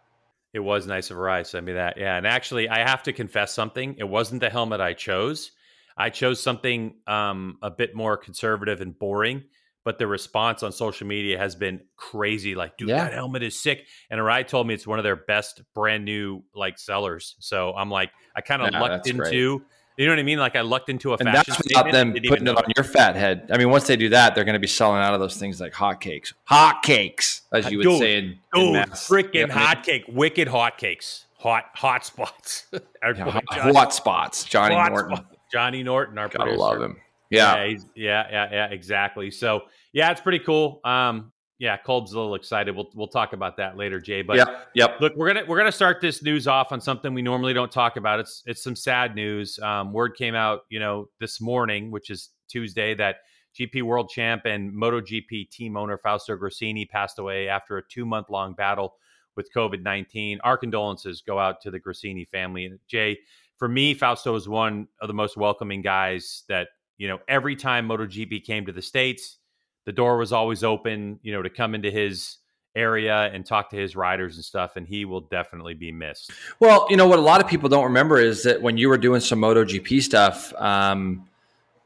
It 0.54 0.60
was 0.60 0.86
nice 0.88 1.10
of 1.10 1.18
Arai 1.18 1.40
to 1.40 1.46
send 1.46 1.66
me 1.66 1.74
that. 1.74 1.98
Yeah. 1.98 2.16
And 2.16 2.28
actually, 2.28 2.70
I 2.70 2.88
have 2.88 3.04
to 3.04 3.14
confess 3.14 3.54
something. 3.54 3.96
It 3.98 4.08
wasn't 4.08 4.42
the 4.42 4.50
helmet 4.50 4.81
I 4.81 4.94
chose. 4.94 5.52
I 5.98 6.10
chose 6.10 6.42
something 6.42 6.95
um, 7.07 7.57
a 7.62 7.69
bit 7.72 7.95
more 7.95 8.18
conservative 8.18 8.81
and 8.81 8.98
boring, 8.98 9.44
but 9.86 10.00
the 10.00 10.07
response 10.07 10.63
on 10.63 10.72
social 10.72 11.06
media 11.07 11.38
has 11.38 11.56
been 11.56 11.81
crazy. 11.98 12.56
Like, 12.56 12.78
dude, 12.78 12.90
Yeah. 12.90 13.04
that 13.04 13.13
helmet 13.13 13.44
is 13.44 13.60
sick. 13.60 13.86
And 14.10 14.19
Arai 14.19 14.48
told 14.48 14.66
me 14.68 14.74
it's 14.74 14.88
one 14.88 14.98
of 15.00 15.04
their 15.04 15.16
best 15.18 15.62
brand 15.75 16.06
new 16.06 16.44
like 16.56 16.80
sellers. 16.80 17.36
So 17.40 17.74
I'm 17.74 17.90
like, 17.92 18.12
I 18.36 18.42
kind 18.42 18.62
of 18.62 18.72
lucked 18.74 19.06
that's 19.06 19.12
great. 19.12 19.34
into, 19.34 19.62
you 19.98 20.06
know 20.07 20.13
what 20.13 20.19
I 20.19 20.24
mean? 20.24 20.40
Like 20.40 20.56
I 20.56 20.62
lucked 20.62 20.90
into 20.90 21.12
a 21.13 21.18
And 21.18 21.28
fashion 21.30 21.44
that's 21.48 21.63
without 21.68 21.92
them 21.92 22.13
putting 22.28 22.48
it 22.48 22.57
on 22.57 22.63
your 22.75 22.84
fat 22.86 23.16
head. 23.16 23.50
I 23.51 23.57
mean, 23.57 23.69
once 23.69 23.86
they 23.86 23.96
do 23.96 24.10
that, 24.10 24.34
they're 24.34 24.46
going 24.46 24.54
to 24.54 24.60
be 24.60 24.66
selling 24.68 25.00
out 25.01 25.13
of 25.13 25.19
those 25.19 25.38
things 25.38 25.62
like 25.62 25.74
hotcakes. 25.74 26.34
Hotcakes, 26.50 27.42
as 27.51 27.69
you 27.69 27.78
would 27.78 27.84
Dude, 27.84 28.00
say 28.00 28.18
in, 28.18 28.24
in 28.25 28.39
Dude, 28.56 28.74
mass. 28.74 29.07
freaking 29.07 29.34
You 29.36 29.48
know 29.48 29.54
what 29.56 29.57
I 29.63 29.75
mean? 29.75 29.84
hotcake, 30.06 30.13
wicked 30.13 30.48
hotcakes, 30.48 31.25
hot 31.38 31.66
hot 31.75 32.06
spots. 32.06 32.66
Yeah, 33.04 33.30
hot, 33.30 33.44
hot 33.50 33.94
spots. 33.94 34.46
Johnny 34.46 34.75
hot 34.75 34.92
Norton. 34.94 35.18
spot- 35.18 35.32
Johnny 35.53 35.83
Norton, 35.83 36.17
our 36.17 36.27
Gotta 36.27 36.39
producer. 36.39 36.57
love 36.59 36.81
him. 36.81 36.97
Yeah. 37.29 37.65
he's- 37.67 37.85
yeah, 37.95 38.27
yeah, 38.31 38.50
yeah, 38.51 38.65
exactly. 38.67 39.29
So 39.31 39.61
yeah, 39.94 40.11
it's 40.11 40.19
pretty 40.21 40.39
cool. 40.39 40.81
Um, 40.83 41.31
yeah, 41.59 41.77
Kolb's 41.77 42.11
a 42.13 42.19
little 42.19 42.35
excited. 42.35 42.75
We'll 42.75 42.89
we'll 42.95 43.07
talk 43.07 43.31
about 43.33 43.55
that 43.57 43.77
later, 43.77 44.01
Jay. 44.01 44.21
But 44.23 44.38
yep. 44.38 44.67
Yep. 44.73 45.00
look, 45.00 45.15
we're 45.15 45.27
gonna 45.33 45.45
we're 45.47 45.57
gonna 45.57 45.71
start 45.71 46.01
this 46.01 46.21
news 46.23 46.47
off 46.47 46.71
on 46.71 46.81
something 46.81 47.13
we 47.13 47.21
normally 47.21 47.53
don't 47.53 47.71
talk 47.71 47.95
about. 47.95 48.19
It's 48.19 48.41
it's 48.47 48.61
some 48.63 48.75
sad 48.75 49.15
news. 49.15 49.59
Um, 49.59 49.94
word 49.94 50.15
came 50.17 50.35
out, 50.35 50.61
you 50.69 50.79
know, 50.79 51.07
this 51.19 51.39
morning, 51.39 51.89
which 51.91 52.09
is 52.09 52.31
Tuesday, 52.50 52.95
that 52.95 53.17
GP 53.57 53.83
World 53.83 54.09
Champ 54.09 54.45
and 54.45 54.73
MotoGP 54.73 55.51
team 55.51 55.77
owner 55.77 55.97
Fausto 55.97 56.35
Gresini 56.35 56.89
passed 56.89 57.19
away 57.19 57.47
after 57.47 57.77
a 57.77 57.83
two 57.88 58.05
month 58.05 58.29
long 58.29 58.53
battle 58.55 58.95
with 59.38 59.47
COVID 59.55 59.83
nineteen. 59.83 60.39
Our 60.44 60.57
condolences 60.57 61.21
go 61.21 61.39
out 61.39 61.61
to 61.61 61.71
the 61.71 61.79
Gresini 61.79 62.27
family. 62.27 62.65
And 62.65 62.79
Jay, 62.88 63.17
for 63.57 63.67
me, 63.67 63.94
Fausto 63.94 64.33
was 64.33 64.47
one 64.47 64.88
of 65.01 65.07
the 65.07 65.13
most 65.13 65.38
welcoming 65.38 65.81
guys 65.81 66.44
that 66.50 66.69
you 66.97 67.07
know. 67.07 67.19
Every 67.27 67.55
time 67.55 67.88
MotoGP 67.88 68.44
came 68.44 68.65
to 68.65 68.71
the 68.71 68.81
states, 68.81 69.38
the 69.85 69.91
door 69.91 70.17
was 70.17 70.31
always 70.31 70.63
open, 70.63 71.19
you 71.23 71.31
know, 71.31 71.41
to 71.41 71.50
come 71.50 71.75
into 71.75 71.91
his 71.91 72.38
area 72.75 73.29
and 73.33 73.45
talk 73.45 73.69
to 73.69 73.75
his 73.75 73.95
riders 73.95 74.35
and 74.35 74.44
stuff. 74.44 74.75
And 74.75 74.88
he 74.88 75.05
will 75.05 75.21
definitely 75.21 75.73
be 75.75 75.91
missed. 75.91 76.31
Well, 76.59 76.88
you 76.89 76.97
know 76.97 77.07
what 77.07 77.19
a 77.19 77.21
lot 77.21 77.41
of 77.41 77.47
people 77.47 77.69
don't 77.69 77.83
remember 77.83 78.19
is 78.19 78.44
that 78.44 78.61
when 78.61 78.77
you 78.77 78.89
were 78.89 78.97
doing 78.97 79.21
some 79.21 79.39
MotoGP 79.39 80.01
stuff, 80.01 80.53
um, 80.55 81.27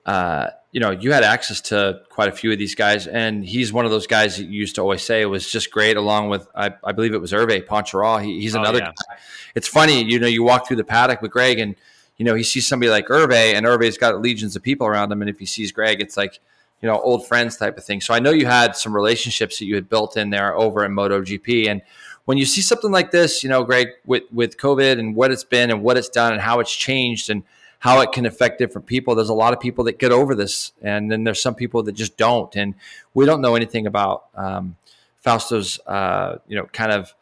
uh, 0.08 0.48
you 0.72 0.80
know, 0.80 0.92
you 0.92 1.12
had 1.12 1.24
access 1.24 1.62
to 1.62 2.02
quite 2.10 2.30
a 2.30 2.32
few 2.32 2.52
of 2.52 2.58
these 2.58 2.76
guys, 2.76 3.08
and 3.08 3.44
he's 3.46 3.72
one 3.74 3.86
of 3.86 3.92
those 3.92 4.08
guys 4.08 4.38
that 4.38 4.46
you 4.46 4.60
used 4.60 4.76
to 4.76 4.82
always 4.82 5.02
say 5.02 5.26
was 5.26 5.50
just 5.50 5.70
great. 5.72 5.98
Along 5.98 6.30
with, 6.30 6.48
I, 6.56 6.74
I 6.84 6.92
believe 6.94 7.14
it 7.14 7.22
was 7.22 7.32
Hervé 7.32 7.66
Poncharal. 7.66 8.24
He, 8.24 8.40
he's 8.42 8.56
Oh, 8.56 8.60
another. 8.62 8.80
yeah. 8.80 8.86
guy. 8.88 9.18
It's 9.56 9.68
funny, 9.68 10.04
you 10.04 10.20
know, 10.20 10.28
you 10.28 10.44
walk 10.44 10.68
through 10.68 10.78
the 10.78 10.84
paddock 10.84 11.22
with 11.22 11.32
Greg, 11.32 11.60
and 11.60 11.76
you 12.18 12.26
know 12.26 12.36
he 12.36 12.44
sees 12.44 12.68
somebody 12.68 12.90
like 12.90 13.08
Hervé, 13.08 13.54
and 13.54 13.66
Hervé's 13.66 13.98
got 13.98 14.22
legions 14.22 14.56
of 14.56 14.64
people 14.64 14.88
around 14.88 15.12
him, 15.12 15.22
and 15.22 15.30
if 15.30 15.40
he 15.40 15.46
sees 15.46 15.72
Greg, 15.72 16.00
it's 16.02 16.16
like 16.18 16.40
you 16.82 16.88
know 16.88 17.00
old 17.00 17.28
friends 17.28 17.58
type 17.58 17.78
of 17.78 17.84
thing. 17.84 18.00
So 18.02 18.14
I 18.14 18.20
know 18.20 18.32
you 18.32 18.46
had 18.46 18.76
some 18.76 18.94
relationships 18.94 19.60
that 19.60 19.66
you 19.66 19.76
had 19.76 19.90
built 19.90 20.16
in 20.16 20.30
there 20.30 20.56
over 20.56 20.86
in 20.86 20.92
MotoGP, 20.94 21.68
and 21.70 21.82
when 22.26 22.38
you 22.38 22.46
see 22.46 22.62
something 22.62 22.92
like 22.92 23.12
this, 23.12 23.42
you 23.44 23.50
know, 23.50 23.64
Greg, 23.64 23.88
with 24.06 24.24
with 24.32 24.58
COVID 24.58 25.00
and 25.00 25.16
what 25.16 25.32
it's 25.32 25.44
been 25.46 25.72
and 25.72 25.82
what 25.82 25.98
it's 25.98 26.10
done 26.10 26.34
and 26.34 26.42
how 26.42 26.60
it's 26.60 26.76
changed 26.76 27.30
and 27.30 27.44
how 27.80 28.02
it 28.02 28.12
can 28.12 28.26
affect 28.26 28.58
different 28.58 28.88
people. 28.88 29.16
There's 29.16 29.30
a 29.30 29.34
lot 29.34 29.54
of 29.54 29.60
people 29.60 29.84
that 29.86 30.00
get 30.00 30.12
over 30.12 30.34
this, 30.34 30.72
and 30.82 31.12
then 31.12 31.24
there's 31.24 31.42
some 31.42 31.56
people 31.56 31.84
that 31.84 31.94
just 31.94 32.18
don't. 32.18 32.56
And 32.56 32.76
we 33.14 33.26
don't 33.26 33.42
know 33.42 33.56
anything 33.56 33.86
about 33.86 34.26
um, 34.36 34.76
Fausto's, 35.24 35.80
uh, 35.86 36.38
you 36.48 36.56
know, 36.56 36.66
kind 36.66 36.92
of 36.92 37.14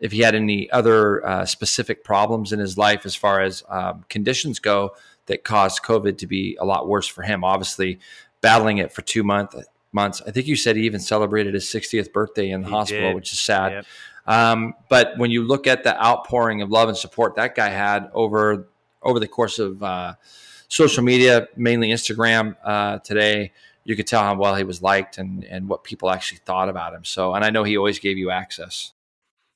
if 0.00 0.12
he 0.12 0.20
had 0.20 0.34
any 0.34 0.70
other 0.70 1.24
uh, 1.26 1.46
specific 1.46 2.04
problems 2.04 2.52
in 2.52 2.58
his 2.58 2.76
life 2.76 3.06
as 3.06 3.14
far 3.14 3.40
as 3.40 3.64
um, 3.68 4.04
conditions 4.08 4.58
go 4.58 4.94
that 5.26 5.44
caused 5.44 5.82
COVID 5.82 6.18
to 6.18 6.26
be 6.26 6.56
a 6.60 6.64
lot 6.64 6.88
worse 6.88 7.06
for 7.06 7.22
him. 7.22 7.42
Obviously, 7.42 7.98
battling 8.40 8.78
it 8.78 8.92
for 8.92 9.02
two 9.02 9.22
month, 9.22 9.54
months. 9.92 10.20
I 10.26 10.30
think 10.30 10.46
you 10.46 10.56
said 10.56 10.76
he 10.76 10.82
even 10.84 11.00
celebrated 11.00 11.54
his 11.54 11.64
60th 11.64 12.12
birthday 12.12 12.50
in 12.50 12.60
the 12.60 12.68
He 12.68 12.72
hospital, 12.74 13.08
did. 13.08 13.14
which 13.14 13.32
is 13.32 13.40
sad. 13.40 13.72
Yep. 13.72 13.86
Um, 14.26 14.74
but 14.88 15.18
when 15.18 15.30
you 15.30 15.42
look 15.42 15.66
at 15.66 15.84
the 15.84 16.02
outpouring 16.02 16.62
of 16.62 16.70
love 16.70 16.88
and 16.88 16.96
support 16.96 17.36
that 17.36 17.54
guy 17.54 17.68
had 17.68 18.10
over 18.14 18.68
over 19.04 19.20
the 19.20 19.28
course 19.28 19.58
of 19.58 19.82
uh, 19.82 20.14
social 20.68 21.04
media, 21.04 21.46
mainly 21.56 21.90
Instagram 21.90 22.56
uh, 22.64 22.98
today, 22.98 23.52
you 23.84 23.96
could 23.96 24.06
tell 24.06 24.22
how 24.22 24.34
well 24.34 24.54
he 24.54 24.64
was 24.64 24.82
liked 24.82 25.18
and 25.18 25.44
and 25.44 25.68
what 25.68 25.84
people 25.84 26.10
actually 26.10 26.38
thought 26.44 26.68
about 26.68 26.94
him. 26.94 27.04
So, 27.04 27.34
and 27.34 27.44
I 27.44 27.50
know 27.50 27.64
he 27.64 27.76
always 27.76 27.98
gave 27.98 28.18
you 28.18 28.30
access. 28.30 28.92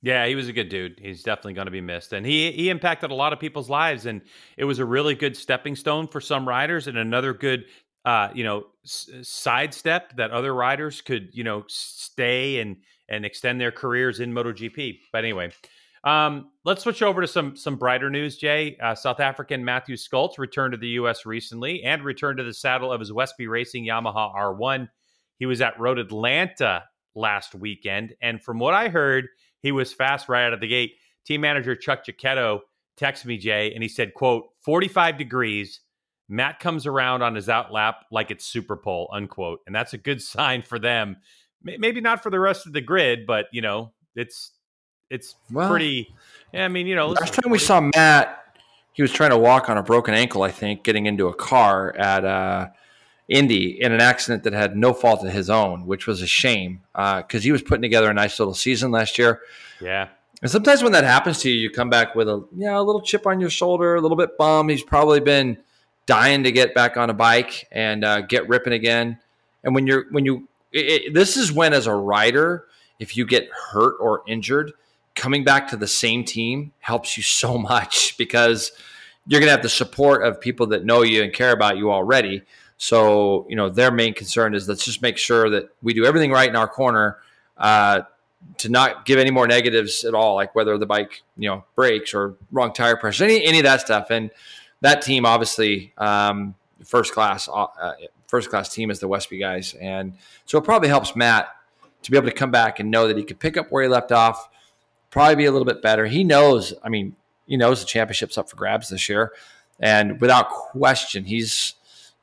Yeah, 0.01 0.27
he 0.27 0.37
was 0.37 0.47
a 0.47 0.53
good 0.53 0.69
dude. 0.69 1.01
He's 1.03 1.25
definitely 1.25 1.55
going 1.55 1.67
to 1.67 1.73
be 1.73 1.81
missed, 1.81 2.13
and 2.13 2.25
he 2.25 2.53
he 2.53 2.71
impacted 2.71 3.11
a 3.11 3.15
lot 3.15 3.33
of 3.33 3.41
people's 3.41 3.69
lives, 3.69 4.07
and 4.07 4.23
it 4.57 4.65
was 4.65 4.79
a 4.79 4.85
really 4.85 5.15
good 5.15 5.37
stepping 5.37 5.75
stone 5.75 6.07
for 6.07 6.21
some 6.21 6.47
riders, 6.47 6.87
and 6.87 6.97
another 6.97 7.35
good, 7.35 7.65
uh, 8.05 8.29
you 8.33 8.45
know, 8.45 8.67
s- 8.85 9.11
sidestep 9.23 10.15
that 10.17 10.31
other 10.31 10.55
riders 10.55 11.01
could, 11.01 11.31
you 11.33 11.43
know, 11.43 11.65
stay 11.67 12.61
and 12.61 12.77
and 13.09 13.25
extend 13.25 13.61
their 13.61 13.73
careers 13.73 14.21
in 14.21 14.33
MotoGP. 14.33 15.01
But 15.11 15.25
anyway, 15.25 15.51
um, 16.05 16.51
let's 16.65 16.83
switch 16.83 17.03
over 17.03 17.21
to 17.21 17.27
some 17.27 17.57
some 17.57 17.77
brighter 17.77 18.11
news. 18.11 18.37
Jay, 18.37 18.77
uh, 18.83 18.95
South 18.95 19.21
African 19.21 19.65
Mathew 19.65 19.97
Scholtz 19.97 20.39
returned 20.39 20.73
to 20.73 20.79
the 20.79 20.89
U.S. 20.89 21.27
recently 21.27 21.83
and 21.83 22.05
returned 22.05 22.39
to 22.39 22.45
the 22.45 22.55
saddle 22.55 22.93
of 22.93 23.01
his 23.01 23.13
Westby 23.13 23.47
Racing 23.47 23.87
Yamaha 23.87 24.35
R1. 24.35 24.89
He 25.39 25.47
was 25.47 25.61
at 25.61 25.79
Road 25.79 25.99
Atlanta 25.99 26.85
last 27.15 27.55
weekend, 27.55 28.15
and 28.23 28.43
from 28.43 28.59
what 28.59 28.75
I 28.75 28.89
heard 28.89 29.27
he 29.61 29.73
was 29.73 29.93
fast 29.93 30.29
right 30.29 30.47
out 30.47 30.53
of 30.53 30.61
the 30.61 30.69
gate. 30.69 30.93
Team 31.27 31.41
manager 31.43 31.77
Chuck 31.77 32.05
Giacchetto 32.07 32.61
texted 32.99 33.27
me, 33.27 33.37
Jay, 33.37 33.73
and 33.75 33.83
he 33.83 33.89
said, 33.89 34.15
quote, 34.15 34.47
45 34.65 35.19
degrees. 35.19 35.81
Matt 36.29 36.61
comes 36.61 36.87
around 36.87 37.23
on 37.23 37.35
his 37.35 37.49
out 37.49 37.73
lap 37.73 38.05
like 38.11 38.31
it's 38.31 38.45
Super 38.47 38.77
Pole, 38.77 39.11
unquote. 39.13 39.61
And 39.67 39.75
that's 39.75 39.93
a 39.95 39.99
good 39.99 40.23
sign 40.35 40.63
for 40.63 40.79
them. 40.79 41.17
May- 41.63 41.77
Maybe 41.77 42.01
not 42.01 42.23
for 42.23 42.31
the 42.31 42.41
rest 42.41 42.67
of 42.67 42.73
the 42.73 42.81
grid, 42.81 43.27
but 43.27 43.47
you 43.53 43.61
know, 43.63 43.93
it's 44.15 44.53
it's 45.11 45.37
Well, 45.51 45.69
pretty 45.69 46.15
yeah, 46.53 46.65
I 46.65 46.69
mean, 46.69 46.87
you 46.87 46.95
know, 46.95 47.09
Last 47.09 47.35
time 47.35 47.51
we 47.51 47.59
saw 47.59 47.81
Matt, 47.81 48.45
he 48.93 49.03
was 49.03 49.13
trying 49.13 49.31
to 49.31 49.39
walk 49.39 49.69
on 49.69 49.77
a 49.77 49.83
broken 49.83 50.15
ankle, 50.15 50.43
I 50.43 50.51
think, 50.51 50.83
getting 50.83 51.07
into 51.07 51.29
a 51.29 51.35
car 51.35 51.95
at 51.97 52.25
uh, 52.25 52.69
Indy 53.29 53.81
in 53.81 53.93
an 53.93 54.01
accident 54.01 54.45
that 54.45 54.55
had 54.55 54.77
no 54.77 54.95
fault 54.95 55.25
of 55.25 55.33
his 55.33 55.51
own, 55.51 55.87
which 55.87 56.07
was 56.07 56.23
a 56.23 56.27
shame 56.27 56.81
because 56.95 57.45
he 57.45 57.53
was 57.53 57.63
putting 57.63 57.83
together 57.83 58.11
a 58.11 58.15
nice 58.15 58.39
little 58.39 58.55
season 58.55 58.91
last 58.91 59.19
year. 59.19 59.41
Yeah. 59.81 60.09
And 60.41 60.51
sometimes 60.51 60.83
when 60.83 60.93
that 60.93 61.05
happens 61.05 61.41
to 61.41 61.51
you, 61.51 61.57
you 61.57 61.71
come 61.71 61.91
back 61.91 62.15
with 62.15 62.29
a 62.29 62.47
yeah, 62.57 62.79
a 62.79 62.83
little 62.83 63.03
chip 63.03 63.27
on 63.27 63.41
your 63.41 63.51
shoulder, 63.51 63.97
a 63.97 64.01
little 64.01 64.17
bit 64.17 64.39
bummed. 64.39 64.71
He's 64.71 64.83
probably 64.83 65.21
been 65.21 65.59
dying 66.07 66.45
to 66.45 66.53
get 66.53 66.75
back 66.75 66.97
on 66.97 67.11
a 67.11 67.15
bike 67.15 67.67
and 67.73 68.05
uh, 68.05 68.21
get 68.23 68.49
ripping 68.49 68.73
again. 68.73 69.19
And 69.65 69.75
when 69.75 69.87
you're 69.87 70.07
when 70.11 70.25
you 70.25 70.49
it, 70.73 70.87
it, 70.87 71.15
this 71.15 71.37
is 71.37 71.53
when 71.53 71.73
as 71.75 71.87
a 71.87 71.95
rider, 71.95 72.67
if 72.99 73.17
you 73.17 73.27
get 73.27 73.49
hurt 73.51 73.97
or 74.01 74.23
injured, 74.27 74.73
coming 75.19 75.43
back 75.43 75.69
to 75.69 75.77
the 75.77 75.87
same 75.87 76.25
team 76.25 76.73
helps 76.79 77.17
you 77.17 77.23
so 77.23 77.59
much 77.73 78.17
because 78.17 78.73
you're 79.27 79.41
going 79.41 79.49
to 79.49 79.53
have 79.53 79.63
the 79.63 79.69
support 79.69 80.25
of 80.25 80.41
people 80.41 80.69
that 80.69 80.85
know 80.85 81.03
you 81.03 81.23
and 81.23 81.35
care 81.35 81.53
about 81.53 81.77
you 81.77 81.93
already. 81.93 82.43
So, 82.79 83.45
you 83.49 83.57
know, 83.57 83.69
their 83.69 83.91
main 83.91 84.15
concern 84.15 84.55
is 84.55 84.69
let's 84.69 84.85
just 84.85 85.03
make 85.03 85.19
sure 85.19 85.51
that 85.51 85.69
we 85.83 85.93
do 85.93 86.07
everything 86.07 86.31
right 86.31 86.49
in 86.49 86.57
our 86.57 86.69
corner 86.69 87.19
uh, 87.57 88.03
to 88.59 88.69
not 88.69 89.05
give 89.05 89.19
any 89.19 89.33
more 89.33 89.47
negatives 89.47 90.05
at 90.05 90.15
all, 90.15 90.37
like 90.37 90.55
whether 90.55 90.79
the 90.79 90.87
bike, 90.87 91.23
you 91.37 91.49
know, 91.49 91.65
breaks 91.75 92.15
or 92.15 92.37
wrong 92.53 92.73
tire 92.73 92.97
pressure, 92.97 93.25
any, 93.25 93.45
any 93.45 93.59
of 93.59 93.65
that 93.65 93.81
stuff. 93.81 94.11
And 94.11 94.31
that 94.81 95.03
team, 95.03 95.27
obviously, 95.27 95.93
um, 95.99 96.55
first 96.85 97.13
class, 97.13 97.49
uh, 97.53 97.67
first 98.29 98.49
class 98.49 98.73
team 98.73 98.91
is 98.91 99.01
the 99.01 99.09
Westby 99.09 99.39
guys. 99.39 99.75
And 99.75 100.15
so 100.47 100.57
it 100.57 100.65
probably 100.65 100.89
helps 100.89 101.17
Matt 101.17 101.49
to 102.03 102.11
be 102.13 102.17
able 102.17 102.29
to 102.29 102.35
come 102.35 102.53
back 102.53 102.79
and 102.79 102.91
know 102.91 103.09
that 103.09 103.17
he 103.17 103.25
could 103.25 103.41
pick 103.41 103.57
up 103.57 103.71
where 103.71 103.83
he 103.83 103.89
left 103.89 104.13
off, 104.13 104.49
probably 105.11 105.37
be 105.37 105.45
a 105.47 105.53
little 105.53 105.67
bit 105.67 105.83
better. 105.83 106.07
He 106.07 106.25
knows, 106.25 106.75
I 106.83 106.89
mean, 106.89 107.17
he 107.47 107.57
knows 107.57 107.81
the 107.81 107.87
championship's 107.87 108.37
up 108.37 108.51
for 108.51 108.57
grabs 108.57 108.89
this 108.89 109.09
year. 109.09 109.33
And 109.81 110.21
without 110.21 110.51
question, 110.51 111.25
he's, 111.25 111.75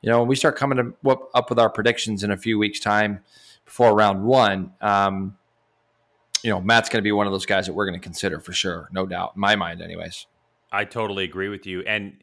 you 0.02 0.10
know, 0.10 0.20
when 0.20 0.28
we 0.28 0.36
start 0.36 0.56
coming 0.56 0.94
to, 1.04 1.18
up 1.34 1.50
with 1.50 1.58
our 1.58 1.70
predictions 1.70 2.22
in 2.22 2.30
a 2.30 2.36
few 2.36 2.58
weeks' 2.58 2.80
time 2.80 3.20
before 3.64 3.94
round 3.94 4.24
one, 4.24 4.72
um, 4.80 5.36
you 6.42 6.50
know, 6.50 6.60
Matt's 6.60 6.88
going 6.88 7.02
to 7.02 7.06
be 7.06 7.12
one 7.12 7.26
of 7.26 7.32
those 7.32 7.46
guys 7.46 7.66
that 7.66 7.72
we're 7.72 7.86
going 7.86 7.98
to 7.98 8.04
consider 8.04 8.38
for 8.38 8.52
sure, 8.52 8.88
no 8.92 9.06
doubt, 9.06 9.32
in 9.34 9.40
my 9.40 9.56
mind, 9.56 9.82
anyways. 9.82 10.26
I 10.70 10.84
totally 10.84 11.24
agree 11.24 11.48
with 11.48 11.66
you. 11.66 11.80
And 11.80 12.18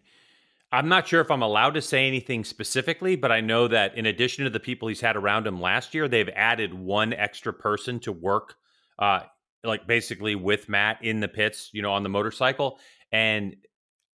I'm 0.72 0.88
not 0.88 1.08
sure 1.08 1.22
if 1.22 1.30
I'm 1.30 1.42
allowed 1.42 1.76
to 1.76 1.82
say 1.82 2.08
anything 2.08 2.44
specifically, 2.44 3.16
but 3.16 3.32
I 3.32 3.42
know 3.42 3.68
that 3.68 3.98
in 3.98 4.06
addition 4.06 4.44
to 4.44 4.50
the 4.50 4.60
people 4.60 4.88
he's 4.88 5.02
had 5.02 5.16
around 5.16 5.46
him 5.46 5.60
last 5.60 5.94
year, 5.94 6.08
they've 6.08 6.30
added 6.30 6.74
one 6.74 7.14
extra 7.14 7.54
person 7.54 8.00
to 8.02 8.12
work, 8.12 8.56
uh, 8.98 9.22
like 9.64 9.88
basically 9.88 10.36
with 10.36 10.70
Matt 10.70 11.04
in 11.04 11.20
the 11.20 11.28
pits, 11.28 11.70
you 11.74 11.82
know, 11.82 11.94
on 11.94 12.04
the 12.04 12.10
motorcycle, 12.10 12.80
and 13.12 13.56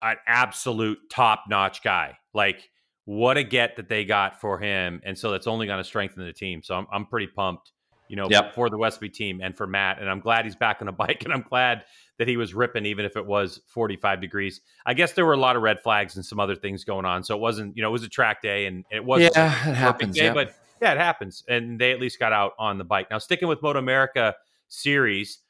an 0.02 0.16
absolute 0.26 0.98
top 1.10 1.44
notch 1.48 1.82
guy. 1.82 2.18
Like, 2.34 2.70
what 3.04 3.36
a 3.36 3.42
get 3.42 3.76
that 3.76 3.88
they 3.88 4.04
got 4.04 4.40
for 4.40 4.58
him, 4.58 5.00
and 5.04 5.16
so 5.16 5.30
that's 5.30 5.46
only 5.46 5.66
going 5.66 5.78
to 5.78 5.84
strengthen 5.84 6.24
the 6.24 6.32
team. 6.32 6.62
So 6.62 6.74
I'm 6.74 6.86
I'm 6.92 7.06
pretty 7.06 7.28
pumped, 7.28 7.72
you 8.08 8.16
know, 8.16 8.28
yep. 8.30 8.54
for 8.54 8.68
the 8.68 8.78
Westby 8.78 9.08
team 9.08 9.40
and 9.42 9.56
for 9.56 9.66
Matt, 9.66 10.00
and 10.00 10.10
I'm 10.10 10.20
glad 10.20 10.44
he's 10.44 10.56
back 10.56 10.82
on 10.82 10.88
a 10.88 10.92
bike, 11.04 11.24
and 11.24 11.32
I'm 11.32 11.42
glad 11.42 11.84
that 12.18 12.28
he 12.28 12.36
was 12.36 12.52
ripping, 12.52 12.84
even 12.84 13.04
if 13.04 13.16
it 13.16 13.24
was 13.24 13.60
45 13.68 14.20
degrees. 14.20 14.60
I 14.84 14.94
guess 14.94 15.12
there 15.12 15.24
were 15.24 15.34
a 15.34 15.38
lot 15.38 15.56
of 15.56 15.62
red 15.62 15.80
flags 15.80 16.16
and 16.16 16.24
some 16.24 16.40
other 16.40 16.56
things 16.56 16.84
going 16.84 17.04
on. 17.04 17.22
So 17.22 17.34
it 17.36 17.40
wasn't, 17.40 17.76
you 17.76 17.82
know, 17.82 17.88
it 17.88 17.92
was 17.92 18.02
a 18.02 18.08
track 18.08 18.42
day 18.42 18.66
and 18.66 18.84
it 18.90 19.04
wasn't 19.04 19.36
yeah, 19.36 19.70
it 19.70 19.74
happens, 19.74 20.16
day, 20.16 20.24
yeah. 20.24 20.34
but 20.34 20.52
yeah, 20.82 20.92
it 20.92 20.98
happens. 20.98 21.44
And 21.48 21.80
they 21.80 21.92
at 21.92 22.00
least 22.00 22.18
got 22.18 22.32
out 22.32 22.52
on 22.58 22.76
the 22.78 22.84
bike. 22.84 23.08
Now, 23.10 23.18
sticking 23.18 23.48
with 23.48 23.60
MotoAmerica 23.60 24.34
series, 24.68 25.40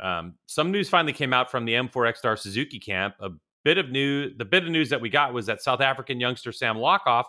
um, 0.00 0.34
some 0.46 0.70
news 0.70 0.88
finally 0.88 1.12
came 1.12 1.32
out 1.32 1.50
from 1.50 1.64
the 1.64 1.72
M4 1.74 2.12
ECSTAR 2.12 2.38
Suzuki 2.38 2.78
camp. 2.78 3.14
A 3.20 3.30
bit 3.64 3.78
of 3.78 3.90
news, 3.90 4.34
the 4.36 4.44
bit 4.44 4.64
of 4.64 4.70
news 4.70 4.90
that 4.90 5.00
we 5.00 5.08
got 5.08 5.32
was 5.32 5.46
that 5.46 5.62
South 5.62 5.80
African 5.80 6.20
youngster 6.20 6.52
Sam 6.52 6.76
Lochoff 6.76 7.24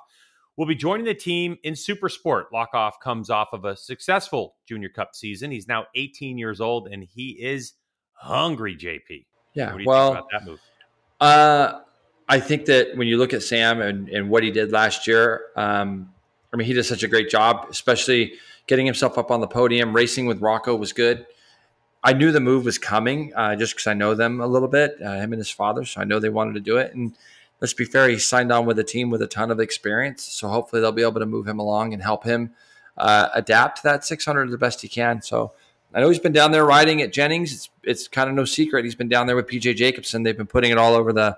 will 0.58 0.66
be 0.66 0.76
joining 0.76 1.06
the 1.06 1.14
team 1.14 1.58
in 1.64 1.76
Super 1.76 2.10
Sport. 2.10 2.52
Lochoff 2.52 2.94
comes 3.02 3.30
off 3.30 3.54
of 3.54 3.66
a 3.66 3.76
successful 3.76 4.56
Junior 4.68 4.90
Cup 4.90 5.16
season. 5.16 5.52
He's 5.52 5.68
now 5.68 5.86
18 5.96 6.38
years 6.38 6.62
old 6.62 6.90
and 6.92 7.04
he 7.04 7.32
is 7.40 7.74
hungry, 8.14 8.76
JP. 8.76 9.26
Yeah. 9.54 9.76
well, 9.86 10.28
that 10.32 10.46
move? 10.46 10.60
Uh, 11.20 11.80
I 12.28 12.40
think 12.40 12.66
that 12.66 12.96
when 12.96 13.08
you 13.08 13.18
look 13.18 13.34
at 13.34 13.42
Sam 13.42 13.82
and, 13.82 14.10
and 14.10 14.30
what 14.30 14.44
he 14.44 14.52
did 14.52 14.72
last 14.72 15.08
year, 15.08 15.46
um, 15.56 16.14
I 16.54 16.58
mean, 16.58 16.68
he 16.68 16.74
did 16.74 16.84
such 16.84 17.04
a 17.04 17.08
great 17.08 17.30
job, 17.30 17.68
especially 17.70 18.34
getting 18.68 18.86
himself 18.86 19.18
up 19.18 19.32
on 19.32 19.42
the 19.42 19.48
podium. 19.48 19.96
Racing 19.96 20.28
with 20.28 20.42
Rocco 20.42 20.76
was 20.76 20.94
good. 20.94 21.26
I 22.04 22.14
knew 22.14 22.32
the 22.32 22.40
move 22.40 22.66
was 22.66 22.78
coming 22.78 23.34
uh, 23.36 23.56
just 23.56 23.74
because 23.74 23.88
I 23.88 23.94
know 23.94 24.16
them 24.16 24.40
a 24.40 24.48
little 24.48 24.68
bit, 24.68 24.98
uh, 25.02 25.14
him 25.16 25.34
and 25.34 25.40
his 25.40 25.50
father. 25.50 25.84
So 25.86 26.02
I 26.02 26.06
know 26.06 26.20
they 26.20 26.30
wanted 26.30 26.54
to 26.54 26.62
do 26.62 26.78
it. 26.78 26.94
And 26.94 27.14
let's 27.60 27.74
be 27.74 27.86
fair, 27.86 28.08
he 28.08 28.18
signed 28.18 28.52
on 28.52 28.66
with 28.66 28.80
a 28.80 28.84
team 28.84 29.10
with 29.10 29.22
a 29.22 29.28
ton 29.28 29.52
of 29.52 29.60
experience. 29.60 30.24
So 30.24 30.48
hopefully 30.48 30.82
they'll 30.82 30.92
be 30.92 31.02
able 31.02 31.20
to 31.20 31.26
move 31.26 31.48
him 31.48 31.60
along 31.60 31.94
and 31.94 32.02
help 32.02 32.24
him 32.24 32.52
uh, 32.98 33.30
adapt 33.34 33.78
to 33.78 33.84
that 33.84 34.06
600 34.06 34.50
the 34.50 34.58
best 34.58 34.82
he 34.82 34.88
can. 34.88 35.22
So 35.22 35.52
I 35.94 36.02
know 36.02 36.10
he's 36.10 36.20
been 36.20 36.34
down 36.34 36.52
there 36.52 36.66
riding 36.66 37.02
at 37.02 37.12
Jennings. 37.12 37.54
It's 37.54 37.70
it's 37.84 38.08
kind 38.08 38.30
of 38.30 38.36
no 38.36 38.46
secret. 38.46 38.86
He's 38.86 38.96
been 38.96 39.10
down 39.10 39.28
there 39.28 39.36
with 39.36 39.48
PJ 39.48 39.76
Jacobsen. 39.76 40.24
They've 40.24 40.38
been 40.38 40.48
putting 40.48 40.72
it 40.72 40.78
all 40.78 40.94
over 40.94 41.12
the, 41.12 41.38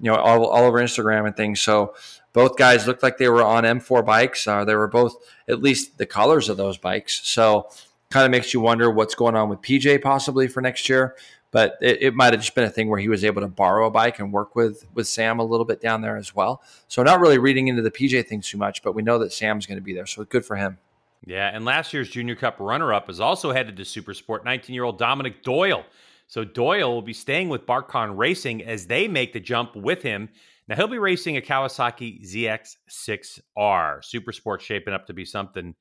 you 0.00 0.10
know, 0.10 0.16
all, 0.16 0.46
all 0.46 0.64
over 0.64 0.80
Instagram 0.80 1.26
and 1.26 1.36
things. 1.36 1.60
So 1.60 1.94
both 2.32 2.56
guys 2.56 2.86
looked 2.86 3.02
like 3.02 3.18
they 3.18 3.28
were 3.28 3.44
on 3.44 3.62
M4 3.62 4.04
bikes. 4.04 4.48
Uh, 4.48 4.64
they 4.64 4.74
were 4.74 4.88
both 4.88 5.16
at 5.48 5.62
least 5.62 5.98
the 5.98 6.06
colors 6.06 6.48
of 6.48 6.56
those 6.56 6.76
bikes. 6.76 7.20
So 7.26 7.70
kind 8.14 8.24
of 8.24 8.30
makes 8.30 8.54
you 8.54 8.60
wonder 8.60 8.88
what's 8.92 9.16
going 9.16 9.34
on 9.34 9.48
with 9.48 9.60
PJ 9.60 10.00
possibly 10.00 10.46
for 10.46 10.60
next 10.60 10.88
year. 10.88 11.16
But 11.50 11.76
it, 11.80 12.00
it 12.00 12.14
might 12.14 12.32
have 12.32 12.40
just 12.40 12.54
been 12.54 12.62
a 12.62 12.70
thing 12.70 12.88
where 12.88 13.00
he 13.00 13.08
was 13.08 13.24
able 13.24 13.42
to 13.42 13.48
borrow 13.48 13.88
a 13.88 13.90
bike 13.90 14.20
and 14.20 14.32
work 14.32 14.54
with 14.54 14.86
with 14.94 15.08
Sam 15.08 15.40
a 15.40 15.44
little 15.44 15.66
bit 15.66 15.80
down 15.80 16.00
there 16.00 16.16
as 16.16 16.32
well. 16.32 16.62
So 16.86 17.02
not 17.02 17.18
really 17.18 17.38
reading 17.38 17.66
into 17.66 17.82
the 17.82 17.90
PJ 17.90 18.28
thing 18.28 18.40
too 18.40 18.56
much, 18.56 18.84
but 18.84 18.94
we 18.94 19.02
know 19.02 19.18
that 19.18 19.32
Sam's 19.32 19.66
going 19.66 19.78
to 19.78 19.82
be 19.82 19.92
there. 19.92 20.06
So 20.06 20.24
good 20.24 20.44
for 20.44 20.54
him. 20.54 20.78
Yeah, 21.26 21.50
and 21.52 21.64
last 21.64 21.92
year's 21.92 22.08
Junior 22.08 22.36
Cup 22.36 22.56
runner-up 22.60 23.10
is 23.10 23.18
also 23.18 23.50
headed 23.50 23.76
to 23.78 23.82
Supersport. 23.82 24.44
19-year-old 24.44 24.98
Dominic 24.98 25.42
Doyle. 25.42 25.84
So 26.28 26.44
Doyle 26.44 26.92
will 26.92 27.02
be 27.02 27.14
staying 27.14 27.48
with 27.48 27.66
Bartcon 27.66 28.16
Racing 28.16 28.62
as 28.62 28.86
they 28.86 29.08
make 29.08 29.32
the 29.32 29.40
jump 29.40 29.74
with 29.74 30.02
him. 30.02 30.28
Now 30.68 30.76
he'll 30.76 30.86
be 30.86 30.98
racing 30.98 31.36
a 31.36 31.40
Kawasaki 31.40 32.24
ZX6R. 32.24 33.42
Supersport 33.56 34.60
shaping 34.60 34.94
up 34.94 35.06
to 35.06 35.14
be 35.14 35.24
something 35.24 35.74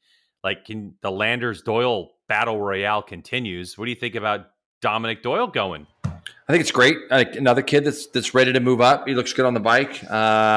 like 0.43 0.65
can 0.65 0.95
the 1.01 1.11
Landers 1.11 1.61
Doyle 1.61 2.12
battle 2.27 2.59
royale 2.59 3.01
continues. 3.01 3.77
What 3.77 3.85
do 3.85 3.91
you 3.91 3.95
think 3.95 4.15
about 4.15 4.49
Dominic 4.81 5.23
Doyle 5.23 5.47
going? 5.47 5.87
I 6.47 6.51
think 6.51 6.61
it's 6.61 6.71
great. 6.71 6.97
Like 7.09 7.35
another 7.35 7.61
kid 7.61 7.85
that's 7.85 8.07
that's 8.07 8.33
ready 8.33 8.51
to 8.51 8.59
move 8.59 8.81
up. 8.81 9.07
He 9.07 9.13
looks 9.13 9.31
good 9.33 9.45
on 9.45 9.53
the 9.53 9.59
bike. 9.59 10.03
Uh, 10.03 10.13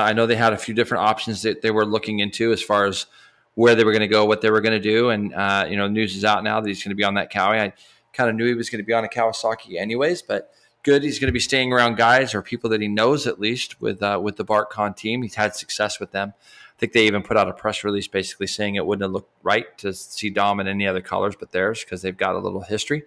I 0.06 0.12
know 0.12 0.26
they 0.26 0.36
had 0.36 0.52
a 0.52 0.58
few 0.58 0.74
different 0.74 1.04
options 1.04 1.42
that 1.42 1.62
they 1.62 1.70
were 1.70 1.86
looking 1.86 2.18
into 2.18 2.52
as 2.52 2.62
far 2.62 2.86
as 2.86 3.06
where 3.54 3.74
they 3.74 3.84
were 3.84 3.92
going 3.92 4.00
to 4.00 4.08
go, 4.08 4.24
what 4.24 4.40
they 4.40 4.50
were 4.50 4.60
going 4.60 4.80
to 4.80 4.80
do, 4.80 5.10
and 5.10 5.32
uh, 5.34 5.64
you 5.68 5.76
know, 5.76 5.86
news 5.86 6.16
is 6.16 6.24
out 6.24 6.42
now 6.44 6.60
that 6.60 6.68
he's 6.68 6.82
going 6.82 6.90
to 6.90 6.96
be 6.96 7.04
on 7.04 7.14
that 7.14 7.30
Cowie. 7.32 7.58
I 7.58 7.72
kind 8.12 8.28
of 8.28 8.36
knew 8.36 8.46
he 8.46 8.54
was 8.54 8.68
going 8.68 8.82
to 8.82 8.86
be 8.86 8.92
on 8.92 9.04
a 9.04 9.08
Kawasaki 9.08 9.78
anyways, 9.78 10.22
but 10.22 10.50
good. 10.86 11.02
He's 11.02 11.18
going 11.18 11.26
to 11.26 11.32
be 11.32 11.40
staying 11.40 11.72
around 11.72 11.96
guys 11.96 12.32
or 12.32 12.40
people 12.40 12.70
that 12.70 12.80
he 12.80 12.86
knows 12.86 13.26
at 13.26 13.40
least 13.40 13.80
with 13.80 14.02
uh, 14.02 14.20
with 14.22 14.36
the 14.36 14.44
Bartcon 14.44 14.96
team. 14.96 15.20
He's 15.20 15.34
had 15.34 15.54
success 15.56 15.98
with 15.98 16.12
them. 16.12 16.32
I 16.38 16.78
think 16.78 16.92
they 16.92 17.06
even 17.06 17.22
put 17.22 17.36
out 17.36 17.48
a 17.48 17.52
press 17.52 17.82
release 17.82 18.06
basically 18.06 18.46
saying 18.46 18.76
it 18.76 18.86
wouldn't 18.86 19.02
have 19.02 19.10
looked 19.10 19.32
right 19.42 19.76
to 19.78 19.92
see 19.92 20.30
Dom 20.30 20.60
in 20.60 20.68
any 20.68 20.86
other 20.86 21.00
colors 21.00 21.34
but 21.38 21.50
theirs 21.50 21.82
because 21.82 22.02
they've 22.02 22.16
got 22.16 22.36
a 22.36 22.38
little 22.38 22.60
history. 22.60 23.02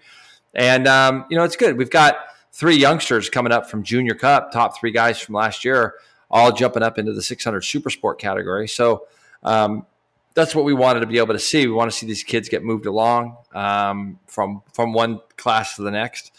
And 0.54 0.88
um, 0.88 1.26
you 1.30 1.38
know, 1.38 1.44
it's 1.44 1.56
good. 1.56 1.78
We've 1.78 1.90
got 1.90 2.18
three 2.52 2.76
youngsters 2.76 3.30
coming 3.30 3.54
up 3.54 3.70
from 3.70 3.84
Junior 3.84 4.14
Cup, 4.14 4.52
top 4.52 4.78
three 4.78 4.92
guys 4.92 5.18
from 5.20 5.36
last 5.36 5.64
year, 5.64 5.96
all 6.30 6.52
jumping 6.52 6.84
up 6.84 7.00
into 7.00 7.14
the 7.14 7.24
600 7.24 7.62
Super 7.62 7.90
Sport 7.90 8.20
category. 8.20 8.68
So 8.68 9.08
um, 9.42 9.86
that's 10.34 10.54
what 10.54 10.66
we 10.66 10.74
wanted 10.74 11.00
to 11.00 11.08
be 11.08 11.18
able 11.18 11.34
to 11.34 11.40
see. 11.40 11.66
We 11.66 11.74
want 11.74 11.90
to 11.90 11.96
see 11.96 12.06
these 12.06 12.24
kids 12.24 12.50
get 12.50 12.62
moved 12.62 12.88
along 12.88 13.38
um, 13.54 14.20
from 14.28 14.64
from 14.74 14.92
one 14.92 15.22
class 15.38 15.78
to 15.78 15.84
the 15.84 15.92
next. 15.92 16.34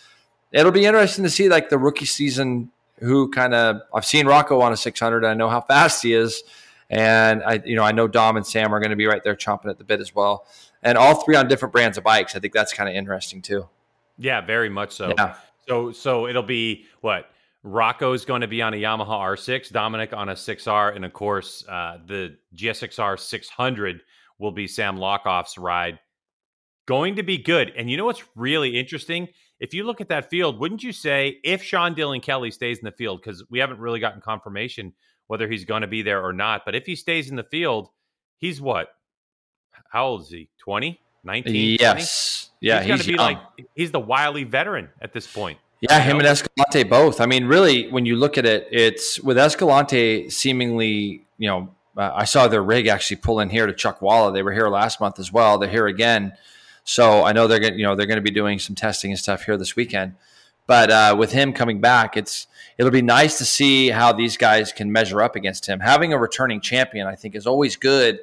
It'll 0.53 0.73
be 0.73 0.85
interesting 0.85 1.25
to 1.25 1.31
see 1.31 1.49
like 1.49 1.69
the 1.69 1.79
rookie 1.79 2.07
season. 2.07 2.71
Who 2.99 3.31
kind 3.31 3.55
of 3.55 3.81
I've 3.95 4.05
seen 4.05 4.27
Rocco 4.27 4.61
on 4.61 4.75
a 4.75 4.77
600. 4.77 5.25
I 5.25 5.33
know 5.33 5.49
how 5.49 5.63
fast 5.63 6.03
he 6.03 6.13
is, 6.13 6.43
and 6.91 7.43
I 7.43 7.63
you 7.65 7.77
know 7.77 7.83
I 7.83 7.93
know 7.93 8.07
Dom 8.07 8.37
and 8.37 8.47
Sam 8.47 8.75
are 8.75 8.81
going 8.81 8.91
to 8.91 8.97
be 8.97 9.07
right 9.07 9.25
there 9.25 9.35
chomping 9.35 9.71
at 9.71 9.79
the 9.79 9.85
bit 9.85 10.01
as 10.01 10.15
well, 10.15 10.47
and 10.83 10.99
all 10.99 11.25
three 11.25 11.35
on 11.35 11.49
different 11.49 11.73
brands 11.73 11.97
of 11.97 12.05
bikes. 12.05 12.37
I 12.37 12.41
think 12.41 12.53
that's 12.53 12.75
kind 12.75 12.91
of 12.91 12.95
interesting 12.95 13.41
too. 13.41 13.69
Yeah, 14.19 14.43
very 14.43 14.69
much 14.69 14.93
so. 14.93 15.15
Yeah. 15.17 15.37
So 15.67 15.93
so 15.93 16.27
it'll 16.27 16.43
be 16.43 16.85
what 17.01 17.31
Rocco's 17.63 18.25
going 18.25 18.41
to 18.41 18.49
be 18.49 18.63
on 18.63 18.75
a 18.75 18.77
Yamaha 18.77 19.09
R6, 19.09 19.71
Dominic 19.71 20.13
on 20.13 20.31
a 20.31 20.35
6R, 20.35 20.97
and 20.97 21.05
of 21.05 21.13
course, 21.13 21.65
uh, 21.69 21.99
the 22.07 22.37
GSXR 22.57 23.19
600 23.19 24.03
will 24.39 24.53
be 24.53 24.67
Sam 24.67 24.97
Lochoff's 24.97 25.59
ride. 25.59 25.99
Going 26.87 27.17
to 27.17 27.23
be 27.23 27.39
good. 27.39 27.73
And 27.77 27.91
you 27.91 27.97
know 27.97 28.07
what's 28.07 28.25
really 28.35 28.79
interesting? 28.79 29.29
If 29.61 29.75
you 29.75 29.85
look 29.85 30.01
at 30.01 30.09
that 30.09 30.31
field, 30.31 30.59
wouldn't 30.59 30.83
you 30.83 30.93
say 30.93 31.39
if 31.45 31.63
Sean 31.63 31.95
Dylan 31.95 32.23
Kelly 32.23 32.51
stays 32.51 32.79
in 32.79 32.85
the 32.85 32.93
field, 32.93 33.21
because 33.23 33.45
we 33.51 33.59
haven't 33.59 33.79
really 33.79 34.01
gotten 34.01 34.21
confirmation 34.21 34.95
whether 35.27 35.49
he's 35.49 35.65
going 35.65 35.83
to 35.83 35.87
be 35.87 36.03
there 36.03 36.25
or 36.25 36.33
not, 36.33 36.63
but 36.65 36.75
if 36.75 36.87
he 36.87 36.97
stays 36.97 37.31
in 37.31 37.37
the 37.37 37.45
field, 37.45 37.91
he's 38.39 38.61
what? 38.61 38.89
How 39.91 40.07
old 40.07 40.23
is 40.23 40.31
he? 40.31 40.49
20? 40.59 40.99
19? 41.23 41.77
Yes. 41.79 42.51
20? 42.59 42.67
Yeah. 42.67 42.83
He's, 42.83 42.83
he's 42.83 42.89
going 42.89 43.01
to 43.01 43.07
be 43.07 43.17
like, 43.17 43.67
he's 43.75 43.91
the 43.93 44.01
wily 44.01 44.45
veteran 44.45 44.89
at 45.01 45.13
this 45.13 45.27
point. 45.27 45.59
Yeah, 45.81 45.99
him 46.01 46.19
and 46.19 46.27
Escalante 46.27 46.83
both. 46.83 47.21
I 47.21 47.27
mean, 47.27 47.47
really, 47.47 47.89
when 47.89 48.05
you 48.05 48.17
look 48.17 48.37
at 48.37 48.45
it, 48.45 48.69
it's 48.71 49.19
with 49.21 49.39
Escalante 49.39 50.29
seemingly, 50.29 51.25
you 51.39 51.49
know, 51.49 51.71
uh, 51.97 52.11
I 52.15 52.25
saw 52.25 52.49
their 52.49 52.63
rig 52.63 52.87
actually 52.87 53.17
pull 53.17 53.41
in 53.41 53.49
here 53.49 53.67
to 53.67 53.73
Chuckwalla. 53.73 54.33
They 54.33 54.43
were 54.43 54.53
here 54.53 54.69
last 54.69 55.01
month 55.01 55.19
as 55.19 55.33
well. 55.33 55.59
They're 55.59 55.71
here 55.71 55.87
again, 55.87 56.35
so 56.91 57.23
I 57.23 57.31
know 57.31 57.47
they're 57.47 57.61
going, 57.61 57.79
you 57.79 57.85
know, 57.85 57.95
they're 57.95 58.09
going 58.09 58.17
to 58.17 58.21
be 58.21 58.33
doing 58.33 58.59
some 58.59 58.75
testing 58.75 59.13
and 59.13 59.19
stuff 59.19 59.45
here 59.45 59.57
this 59.57 59.77
weekend. 59.77 60.17
But 60.67 60.91
uh, 60.91 61.15
with 61.17 61.31
him 61.31 61.53
coming 61.53 61.81
back, 61.81 62.17
it's 62.17 62.49
it'll 62.79 62.91
be 62.91 63.01
nice 63.01 63.39
to 63.39 63.45
see 63.45 63.91
how 63.91 64.13
these 64.13 64.37
guys 64.37 64.73
can 64.73 64.91
measure 64.91 65.23
up 65.23 65.37
against 65.37 65.67
him. 65.67 65.79
Having 65.79 66.15
a 66.15 66.19
returning 66.19 66.61
champion, 66.61 67.07
I 67.07 67.15
think, 67.15 67.37
is 67.37 67.47
always 67.47 67.77
good 67.77 68.19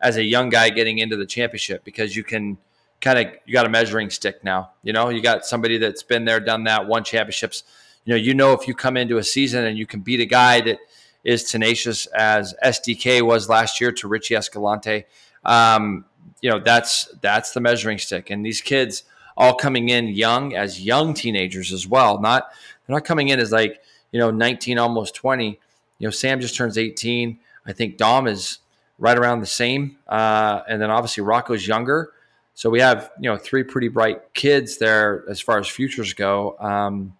as 0.00 0.18
a 0.18 0.22
young 0.22 0.50
guy 0.50 0.70
getting 0.70 0.98
into 0.98 1.16
the 1.16 1.26
championship 1.26 1.82
because 1.82 2.14
you 2.14 2.22
can 2.22 2.58
kind 3.00 3.18
of 3.18 3.34
you 3.44 3.52
got 3.54 3.66
a 3.66 3.68
measuring 3.68 4.08
stick 4.08 4.44
now. 4.44 4.70
You 4.84 4.92
know, 4.92 5.08
you 5.08 5.20
got 5.20 5.44
somebody 5.44 5.78
that's 5.78 6.04
been 6.04 6.24
there, 6.24 6.38
done 6.38 6.62
that, 6.64 6.86
won 6.86 7.02
championships. 7.02 7.64
You 8.04 8.12
know, 8.12 8.18
you 8.18 8.34
know 8.34 8.52
if 8.52 8.68
you 8.68 8.74
come 8.76 8.96
into 8.96 9.18
a 9.18 9.24
season 9.24 9.64
and 9.64 9.76
you 9.76 9.84
can 9.84 9.98
beat 9.98 10.20
a 10.20 10.26
guy 10.26 10.60
that 10.60 10.78
is 11.24 11.42
tenacious 11.42 12.06
as 12.06 12.54
SDK 12.64 13.22
was 13.22 13.48
last 13.48 13.80
year 13.80 13.90
to 13.90 14.06
Richie 14.06 14.36
Escalante. 14.36 15.06
Um, 15.44 16.04
you 16.40 16.50
know, 16.50 16.58
that's 16.58 17.06
that's 17.20 17.52
the 17.52 17.60
measuring 17.60 17.98
stick. 17.98 18.30
And 18.30 18.44
these 18.44 18.60
kids 18.60 19.04
all 19.36 19.54
coming 19.54 19.88
in 19.88 20.08
young 20.08 20.54
as 20.54 20.80
young 20.80 21.14
teenagers 21.14 21.72
as 21.72 21.86
well. 21.86 22.20
Not 22.20 22.50
they're 22.86 22.94
not 22.94 23.04
coming 23.04 23.28
in 23.28 23.40
as 23.40 23.52
like 23.52 23.82
you 24.10 24.18
know 24.18 24.30
19, 24.30 24.78
almost 24.78 25.14
20. 25.14 25.58
You 25.98 26.06
know, 26.06 26.10
Sam 26.10 26.40
just 26.40 26.56
turns 26.56 26.76
18. 26.76 27.38
I 27.64 27.72
think 27.72 27.96
Dom 27.96 28.26
is 28.26 28.58
right 28.98 29.16
around 29.16 29.40
the 29.40 29.46
same, 29.46 29.96
uh, 30.08 30.62
and 30.68 30.82
then 30.82 30.90
obviously 30.90 31.22
Rocco's 31.22 31.66
younger. 31.66 32.12
So 32.54 32.68
we 32.68 32.80
have 32.80 33.10
you 33.20 33.30
know 33.30 33.36
three 33.36 33.62
pretty 33.62 33.88
bright 33.88 34.34
kids 34.34 34.78
there 34.78 35.24
as 35.28 35.40
far 35.40 35.58
as 35.58 35.68
futures 35.68 36.12
go 36.12 36.56
um, 36.58 37.16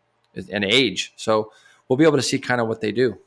and 0.51 0.65
age. 0.65 1.13
So 1.17 1.53
we'll 1.89 1.97
be 1.97 2.05
able 2.05 2.19
to 2.19 2.23
see 2.23 2.39
kind 2.39 2.61
of 2.61 2.69
what 2.69 2.81
they 2.81 2.93
do. 2.93 3.19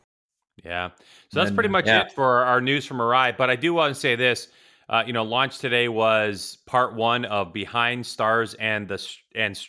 Yeah. 0.64 0.90
So 1.30 1.40
that's 1.40 1.50
and, 1.50 1.58
pretty 1.58 1.70
much 1.70 1.86
yeah. 1.86 2.04
it 2.04 2.12
for 2.12 2.46
our 2.46 2.62
news 2.62 2.86
from 2.86 2.98
Arai. 2.98 3.36
But 3.36 3.50
I 3.50 3.56
do 3.56 3.74
want 3.74 3.94
to 3.94 4.00
say 4.00 4.16
this. 4.16 4.48
Uh, 4.88 5.04
you 5.06 5.14
know, 5.14 5.24
launch 5.24 5.58
today 5.58 5.88
was 5.88 6.60
part 6.66 6.96
one 6.96 7.26
of 7.26 7.54
Behind 7.54 8.06
Stars 8.06 8.54
and 8.56 8.88
the 8.88 9.04
and 9.36 9.60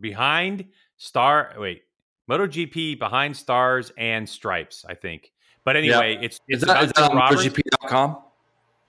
Behind 0.00 0.64
Star. 0.96 1.54
Wait, 1.58 1.82
MotoGP 2.30 2.98
Behind 2.98 3.36
Stars 3.36 3.92
and 3.96 4.28
Stripes. 4.28 4.84
I 4.88 4.94
think. 4.94 5.30
But 5.64 5.76
anyway, 5.76 6.18
it's 6.20 6.40
it's 6.48 6.62
is 6.62 6.68
that, 6.68 6.84
is 6.84 6.92
that 6.92 7.10
on 7.10 7.16
MotoGP.com. 7.16 8.18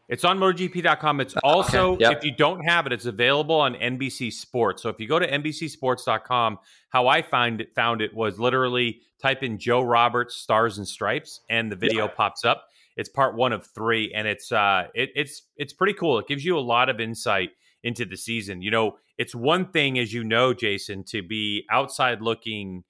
It's 0.07 0.23
on 0.23 0.37
MotoGP.com. 0.37 1.19
It's 1.19 1.35
also, 1.43 1.93
okay, 1.93 2.01
yep. 2.01 2.17
if 2.17 2.23
you 2.23 2.31
don't 2.31 2.63
have 2.63 2.85
it, 2.85 2.93
it's 2.93 3.07
available 3.07 3.55
on 3.55 3.73
NBC 3.73 4.31
Sports. 4.31 4.83
So 4.83 4.89
if 4.89 4.99
you 4.99 5.07
go 5.07 5.17
to 5.17 5.27
NBCSports.com, 5.27 6.59
how 6.89 7.07
I 7.07 7.23
find 7.23 7.61
it, 7.61 7.73
found 7.73 8.01
it 8.01 8.13
was 8.13 8.37
literally 8.37 9.01
type 9.19 9.41
in 9.41 9.57
Joe 9.57 9.81
Roberts 9.81 10.35
Stars 10.35 10.77
and 10.77 10.87
Stripes, 10.87 11.41
and 11.49 11.71
the 11.71 11.75
video 11.75 12.07
pops 12.07 12.45
up. 12.45 12.67
It's 12.97 13.09
part 13.09 13.35
one 13.35 13.53
of 13.53 13.65
three, 13.67 14.13
and 14.13 14.27
it's 14.27 14.51
uh, 14.51 14.87
it, 14.93 15.11
it's 15.15 15.43
it's 15.57 15.73
pretty 15.73 15.93
cool. 15.93 16.19
It 16.19 16.27
gives 16.27 16.45
you 16.45 16.57
a 16.57 16.59
lot 16.59 16.89
of 16.89 16.99
insight 16.99 17.49
into 17.83 18.05
the 18.05 18.17
season. 18.17 18.61
You 18.61 18.71
know, 18.71 18.97
it's 19.17 19.35
one 19.35 19.71
thing, 19.71 19.99
as 19.99 20.13
you 20.13 20.23
know, 20.23 20.53
Jason, 20.53 21.03
to 21.05 21.21
be 21.21 21.65
outside 21.69 22.21
looking 22.21 22.83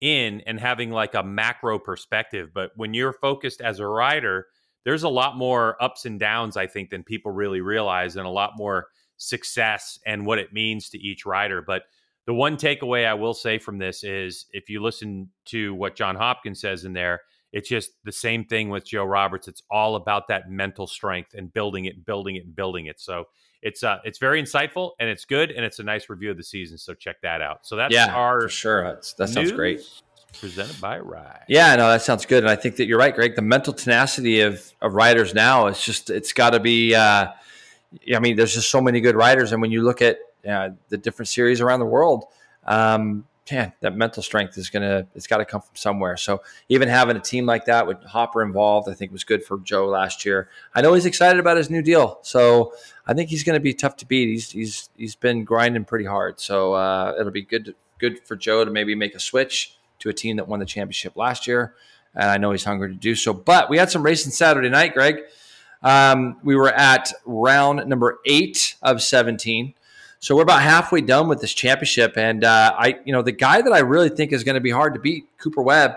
in 0.00 0.40
and 0.46 0.58
having 0.58 0.90
like 0.90 1.14
a 1.14 1.22
macro 1.22 1.78
perspective, 1.78 2.50
but 2.54 2.70
when 2.76 2.94
you're 2.94 3.12
focused 3.12 3.60
as 3.60 3.80
a 3.80 3.86
rider 3.86 4.46
there's 4.84 5.02
a 5.02 5.08
lot 5.08 5.36
more 5.36 5.82
ups 5.82 6.04
and 6.04 6.18
downs, 6.18 6.56
I 6.56 6.66
think, 6.66 6.90
than 6.90 7.04
people 7.04 7.32
really 7.32 7.60
realize, 7.60 8.16
and 8.16 8.26
a 8.26 8.30
lot 8.30 8.52
more 8.56 8.88
success 9.16 9.98
and 10.06 10.24
what 10.24 10.38
it 10.38 10.52
means 10.52 10.88
to 10.90 10.98
each 10.98 11.26
rider. 11.26 11.62
But 11.62 11.82
the 12.26 12.34
one 12.34 12.56
takeaway 12.56 13.06
I 13.06 13.14
will 13.14 13.34
say 13.34 13.58
from 13.58 13.78
this 13.78 14.02
is 14.04 14.46
if 14.52 14.68
you 14.70 14.82
listen 14.82 15.30
to 15.46 15.74
what 15.74 15.96
John 15.96 16.16
Hopkins 16.16 16.60
says 16.60 16.84
in 16.84 16.92
there, 16.92 17.20
it's 17.52 17.68
just 17.68 17.92
the 18.04 18.12
same 18.12 18.44
thing 18.44 18.68
with 18.68 18.84
Joe 18.84 19.04
Roberts. 19.04 19.48
It's 19.48 19.62
all 19.70 19.96
about 19.96 20.28
that 20.28 20.50
mental 20.50 20.86
strength 20.86 21.34
and 21.34 21.52
building 21.52 21.86
it, 21.86 22.04
building 22.04 22.36
it, 22.36 22.44
and 22.44 22.54
building 22.54 22.86
it. 22.86 23.00
So 23.00 23.24
it's 23.62 23.82
uh 23.82 23.98
it's 24.04 24.18
very 24.18 24.42
insightful 24.42 24.92
and 24.98 25.10
it's 25.10 25.26
good 25.26 25.50
and 25.50 25.64
it's 25.64 25.78
a 25.80 25.82
nice 25.82 26.08
review 26.08 26.30
of 26.30 26.36
the 26.36 26.44
season. 26.44 26.78
So 26.78 26.94
check 26.94 27.20
that 27.22 27.42
out. 27.42 27.66
So 27.66 27.76
that's 27.76 27.92
yeah, 27.92 28.14
our 28.14 28.48
sure. 28.48 28.84
That's, 28.84 29.12
that 29.14 29.28
sounds 29.28 29.52
great 29.52 29.82
presented 30.38 30.80
by 30.80 30.98
Arai. 30.98 31.40
Yeah, 31.48 31.74
no, 31.76 31.88
that 31.88 32.02
sounds 32.02 32.26
good, 32.26 32.44
and 32.44 32.50
I 32.50 32.56
think 32.56 32.76
that 32.76 32.86
you're 32.86 32.98
right, 32.98 33.14
Greg. 33.14 33.36
The 33.36 33.42
mental 33.42 33.72
tenacity 33.72 34.40
of 34.40 34.72
of 34.80 34.94
riders 34.94 35.34
now 35.34 35.66
is 35.66 35.82
just 35.82 36.10
it's 36.10 36.32
got 36.32 36.50
to 36.50 36.60
be. 36.60 36.94
Uh, 36.94 37.28
I 38.14 38.18
mean, 38.20 38.36
there's 38.36 38.54
just 38.54 38.70
so 38.70 38.80
many 38.80 39.00
good 39.00 39.16
writers, 39.16 39.52
and 39.52 39.60
when 39.60 39.70
you 39.70 39.82
look 39.82 40.00
at 40.00 40.18
uh, 40.48 40.70
the 40.88 40.96
different 40.96 41.28
series 41.28 41.60
around 41.60 41.80
the 41.80 41.86
world, 41.86 42.24
um, 42.64 43.26
man, 43.50 43.72
that 43.80 43.96
mental 43.96 44.22
strength 44.22 44.56
is 44.58 44.70
gonna 44.70 45.06
it's 45.14 45.26
got 45.26 45.38
to 45.38 45.44
come 45.44 45.60
from 45.60 45.74
somewhere. 45.74 46.16
So 46.16 46.42
even 46.68 46.88
having 46.88 47.16
a 47.16 47.20
team 47.20 47.46
like 47.46 47.66
that 47.66 47.86
with 47.86 48.02
Hopper 48.04 48.42
involved, 48.42 48.88
I 48.88 48.94
think 48.94 49.12
was 49.12 49.24
good 49.24 49.44
for 49.44 49.58
Joe 49.58 49.86
last 49.86 50.24
year. 50.24 50.48
I 50.74 50.82
know 50.82 50.94
he's 50.94 51.06
excited 51.06 51.40
about 51.40 51.56
his 51.56 51.70
new 51.70 51.82
deal, 51.82 52.18
so 52.22 52.72
I 53.06 53.14
think 53.14 53.30
he's 53.30 53.44
to 53.44 53.60
be 53.60 53.74
tough 53.74 53.96
to 53.98 54.06
beat. 54.06 54.28
He's 54.28 54.50
he's 54.50 54.90
he's 54.96 55.16
been 55.16 55.44
grinding 55.44 55.84
pretty 55.84 56.04
hard, 56.04 56.40
so 56.40 56.74
uh, 56.74 57.14
it'll 57.18 57.32
be 57.32 57.42
good 57.42 57.74
good 57.98 58.20
for 58.26 58.36
Joe 58.36 58.64
to 58.64 58.70
maybe 58.70 58.94
make 58.94 59.14
a 59.14 59.20
switch 59.20 59.76
to 60.00 60.08
a 60.08 60.12
team 60.12 60.36
that 60.36 60.48
won 60.48 60.60
the 60.60 60.66
championship 60.66 61.16
last 61.16 61.46
year. 61.46 61.74
And 62.14 62.28
I 62.28 62.38
know 62.38 62.50
he's 62.50 62.64
hungry 62.64 62.88
to 62.88 62.94
do 62.94 63.14
so. 63.14 63.32
But 63.32 63.70
we 63.70 63.78
had 63.78 63.90
some 63.90 64.02
racing 64.02 64.32
Saturday 64.32 64.68
night, 64.68 64.94
Greg. 64.94 65.20
Um, 65.82 66.38
we 66.42 66.56
were 66.56 66.68
at 66.68 67.12
round 67.24 67.86
number 67.88 68.18
eight 68.26 68.76
of 68.82 69.02
17. 69.02 69.74
So 70.20 70.36
we're 70.36 70.42
about 70.42 70.62
halfway 70.62 71.00
done 71.00 71.28
with 71.28 71.40
this 71.40 71.52
championship. 71.52 72.16
And 72.16 72.44
uh, 72.44 72.74
I, 72.78 72.98
you 73.04 73.12
know, 73.12 73.22
the 73.22 73.32
guy 73.32 73.62
that 73.62 73.72
I 73.72 73.80
really 73.80 74.10
think 74.10 74.32
is 74.32 74.44
going 74.44 74.54
to 74.54 74.60
be 74.60 74.70
hard 74.70 74.94
to 74.94 75.00
beat, 75.00 75.26
Cooper 75.38 75.62
Webb. 75.62 75.96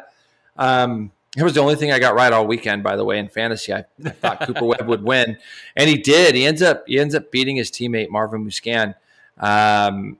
Um, 0.57 1.11
it 1.35 1.43
was 1.43 1.53
the 1.53 1.59
only 1.59 1.75
thing 1.75 1.91
I 1.91 1.99
got 1.99 2.15
right 2.15 2.31
all 2.31 2.47
weekend, 2.47 2.83
by 2.83 2.95
the 2.95 3.03
way, 3.03 3.19
in 3.19 3.27
fantasy. 3.27 3.73
I, 3.73 3.85
I 4.05 4.09
thought 4.09 4.41
Cooper 4.41 4.65
Webb 4.65 4.87
would 4.87 5.03
win, 5.03 5.37
and 5.75 5.89
he 5.89 5.97
did. 5.97 6.35
He 6.35 6.45
ends 6.45 6.61
up 6.61 6.83
he 6.87 6.99
ends 6.99 7.15
up 7.15 7.31
beating 7.31 7.55
his 7.55 7.71
teammate 7.71 8.09
Marvin 8.09 8.45
Musquin 8.45 8.93
um, 9.39 10.17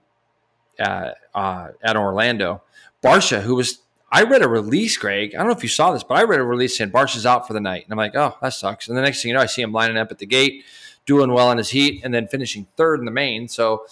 uh, 0.78 1.10
uh, 1.34 1.68
at 1.82 1.96
Orlando. 1.96 2.62
Barcia, 3.02 3.42
who 3.42 3.54
was 3.54 3.78
I 4.14 4.22
read 4.22 4.42
a 4.42 4.48
release, 4.48 4.96
Greg. 4.96 5.34
I 5.34 5.38
don't 5.38 5.48
know 5.48 5.56
if 5.56 5.64
you 5.64 5.68
saw 5.68 5.92
this, 5.92 6.04
but 6.04 6.16
I 6.16 6.22
read 6.22 6.38
a 6.38 6.44
release 6.44 6.78
saying 6.78 6.90
Barcia's 6.90 7.26
out 7.26 7.48
for 7.48 7.52
the 7.52 7.60
night. 7.60 7.82
And 7.82 7.92
I'm 7.92 7.98
like, 7.98 8.14
oh, 8.14 8.36
that 8.40 8.52
sucks. 8.52 8.86
And 8.86 8.96
the 8.96 9.02
next 9.02 9.20
thing 9.20 9.30
you 9.30 9.34
know, 9.34 9.42
I 9.42 9.46
see 9.46 9.60
him 9.60 9.72
lining 9.72 9.96
up 9.96 10.12
at 10.12 10.18
the 10.18 10.26
gate, 10.26 10.62
doing 11.06 11.32
well 11.32 11.50
in 11.50 11.58
his 11.58 11.70
heat, 11.70 12.02
and 12.04 12.12
then 12.12 12.28
finishing 12.28 12.66
third 12.76 12.98
in 12.98 13.04
the 13.04 13.10
main. 13.10 13.48
So 13.48 13.86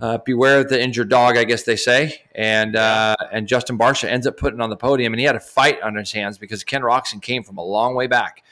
uh, 0.00 0.18
beware 0.18 0.60
of 0.60 0.68
the 0.68 0.82
injured 0.82 1.08
dog, 1.08 1.36
I 1.36 1.44
guess 1.44 1.62
they 1.62 1.76
say. 1.76 2.22
And 2.34 2.76
uh, 2.76 3.16
and 3.30 3.46
Justin 3.46 3.78
Barcia 3.78 4.08
ends 4.08 4.26
up 4.26 4.36
putting 4.36 4.60
on 4.60 4.70
the 4.70 4.76
podium, 4.76 5.12
and 5.12 5.20
he 5.20 5.26
had 5.26 5.36
a 5.36 5.40
fight 5.40 5.80
on 5.82 5.94
his 5.94 6.12
hands 6.12 6.38
because 6.38 6.64
Ken 6.64 6.82
Roczen 6.82 7.22
came 7.22 7.42
from 7.42 7.58
a 7.58 7.64
long 7.64 7.94
way 7.94 8.06
back 8.06 8.42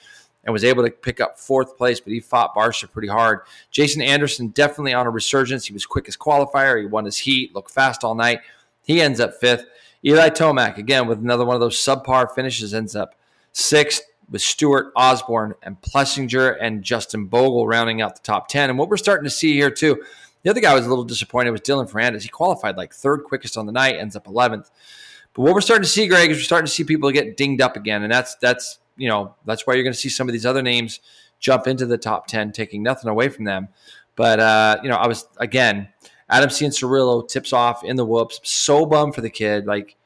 and 0.44 0.53
was 0.53 0.64
able 0.64 0.85
to 0.85 0.90
pick 0.90 1.20
up 1.20 1.38
fourth 1.38 1.76
place, 1.76 2.00
but 2.00 2.12
he 2.12 2.20
fought 2.20 2.55
Barcia 2.55 2.90
pretty 2.90 3.09
hard. 3.09 3.40
Jason 3.70 4.00
Anderson 4.00 4.48
definitely 4.48 4.94
on 4.94 5.07
a 5.07 5.11
resurgence. 5.11 5.66
He 5.66 5.72
was 5.72 5.85
quick 5.85 6.09
as 6.09 6.16
qualifier. 6.16 6.81
He 6.81 6.87
won 6.87 7.05
his 7.05 7.18
heat, 7.18 7.55
looked 7.55 7.70
fast 7.70 8.05
all 8.05 8.14
night. 8.14 8.40
He 8.83 9.00
ends 9.03 9.20
up 9.20 9.35
fifth. 9.35 9.66
Eli 10.05 10.31
Tomac, 10.31 10.79
again, 10.79 11.07
with 11.07 11.18
another 11.18 11.44
one 11.44 11.55
of 11.55 11.61
those 11.61 11.76
subpar 11.76 12.35
finishes, 12.35 12.72
ends 12.72 12.96
up 12.96 13.14
sixth 13.53 14.03
with 14.31 14.43
Stewart, 14.43 14.93
Osborne, 14.95 15.55
and 15.62 15.81
Plessinger 15.81 16.57
and 16.61 16.83
Justin 16.83 17.27
Bogle 17.27 17.66
rounding 17.66 18.01
out 18.01 18.14
the 18.14 18.23
top 18.23 18.49
10. 18.49 18.71
And 18.71 18.79
what 18.79 18.88
we're 18.88 18.97
starting 18.97 19.25
to 19.25 19.31
see 19.31 19.55
here, 19.55 19.71
too, 19.71 20.03
the 20.43 20.51
other 20.51 20.61
guy 20.61 20.75
was 20.75 20.87
a 20.87 20.88
little 20.88 21.05
disappointed 21.05 21.51
was 21.51 21.61
Dylan 21.61 21.90
Ferrandis. 21.90 22.23
He 22.23 22.29
qualified 22.29 22.77
like 22.77 22.95
third 22.95 23.25
quickest 23.25 23.59
on 23.59 23.66
the 23.66 23.73
night, 23.73 23.97
ends 23.97 24.16
up 24.16 24.27
11th. 24.27 24.71
But 25.35 25.43
what 25.43 25.55
we're 25.55 25.61
starting 25.61 25.83
to 25.83 25.88
see, 25.88 26.07
Greg, 26.07 26.31
is 26.31 26.38
we're 26.38 26.43
starting 26.43 26.66
to 26.66 26.73
see 26.73 26.85
people 26.85 27.11
get 27.11 27.37
dinged 27.37 27.61
up 27.61 27.77
again. 27.77 28.03
And 28.03 28.12
that's, 28.12 28.37
that's 28.37 28.79
you 28.97 29.09
know, 29.09 29.35
that's 29.45 29.66
why 29.66 29.75
you're 29.75 29.83
going 29.83 29.93
to 29.93 29.99
see 29.99 30.09
some 30.09 30.29
of 30.29 30.33
these 30.33 30.47
other 30.47 30.62
names 30.62 31.01
jump 31.38 31.66
into 31.66 31.87
the 31.87 31.99
top 31.99 32.27
10, 32.27 32.53
taking 32.53 32.83
nothing 32.83 33.11
away 33.11 33.29
from 33.29 33.45
them. 33.45 33.69
But, 34.16 34.40
uh, 34.40 34.79
you 34.83 34.88
know, 34.88 34.97
I 34.97 35.07
was, 35.07 35.27
again, 35.38 35.88
Adam 36.31 36.49
Cianciarulo 36.49 37.29
tips 37.29 37.53
off 37.53 37.85
in 37.85 37.97
the 37.97 38.05
whoops. 38.05 38.40
So 38.45 38.87
bummed 38.87 39.14
for 39.14 39.21
the 39.21 39.31
kid. 39.31 39.66
Like 39.66 39.97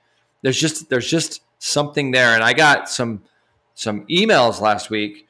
there's 0.42 0.58
just 0.58 0.88
there's 0.88 1.08
just 1.08 1.42
something 1.58 2.10
there. 2.10 2.34
And 2.34 2.42
I 2.42 2.54
got 2.54 2.88
some 2.88 3.22
some 3.74 4.06
emails 4.06 4.60
last 4.60 4.90
week 4.90 5.28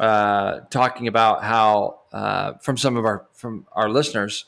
uh, 0.00 0.60
talking 0.70 1.08
about 1.08 1.42
how 1.42 2.00
uh, 2.12 2.54
from 2.54 2.76
some 2.76 2.96
of 2.96 3.04
our 3.04 3.26
from 3.32 3.66
our 3.72 3.88
listeners, 3.88 4.46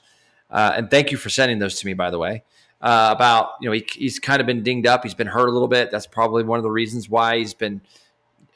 uh, 0.51 0.73
and 0.77 0.91
thank 0.91 1.11
you 1.11 1.17
for 1.17 1.31
sending 1.31 1.59
those 1.59 1.79
to 1.81 1.87
me, 1.87 1.95
by 1.95 2.11
the 2.11 2.19
way. 2.19 2.43
Uh, 2.81 3.11
about 3.15 3.53
you 3.61 3.69
know 3.69 3.73
he, 3.73 3.87
he's 3.93 4.19
kind 4.19 4.41
of 4.41 4.47
been 4.47 4.63
dinged 4.63 4.87
up. 4.87 5.03
He's 5.03 5.15
been 5.15 5.27
hurt 5.27 5.49
a 5.49 5.53
little 5.53 5.69
bit. 5.69 5.91
That's 5.91 6.07
probably 6.07 6.45
one 6.45 6.59
of 6.59 6.63
the 6.63 6.71
reasons 6.71 7.09
why 7.09 7.39
he's 7.39 7.55
been 7.55 7.81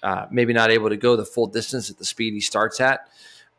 uh, 0.03 0.27
maybe 0.31 0.53
not 0.53 0.71
able 0.71 0.89
to 0.89 0.97
go 0.97 1.17
the 1.17 1.25
full 1.25 1.47
distance 1.47 1.91
at 1.91 1.99
the 1.99 2.05
speed 2.05 2.35
he 2.35 2.41
starts 2.41 2.81
at. 2.81 3.09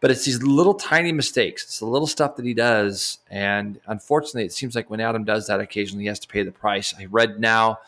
But 0.02 0.12
it's 0.12 0.24
these 0.24 0.42
little 0.42 0.76
tiny 0.76 1.12
mistakes. 1.12 1.64
It's 1.64 1.80
the 1.80 1.86
little 1.86 2.08
stuff 2.08 2.38
that 2.38 2.46
he 2.46 2.54
does. 2.54 3.18
And 3.30 3.82
unfortunately, 3.86 4.46
it 4.46 4.54
seems 4.54 4.74
like 4.74 4.90
when 4.90 5.02
Adam 5.02 5.26
does 5.26 5.48
that 5.48 5.60
occasionally, 5.60 6.06
he 6.06 6.08
has 6.08 6.20
to 6.20 6.28
pay 6.28 6.44
the 6.44 6.52
price. 6.52 6.94
I 6.98 7.06
read 7.06 7.40
now 7.40 7.80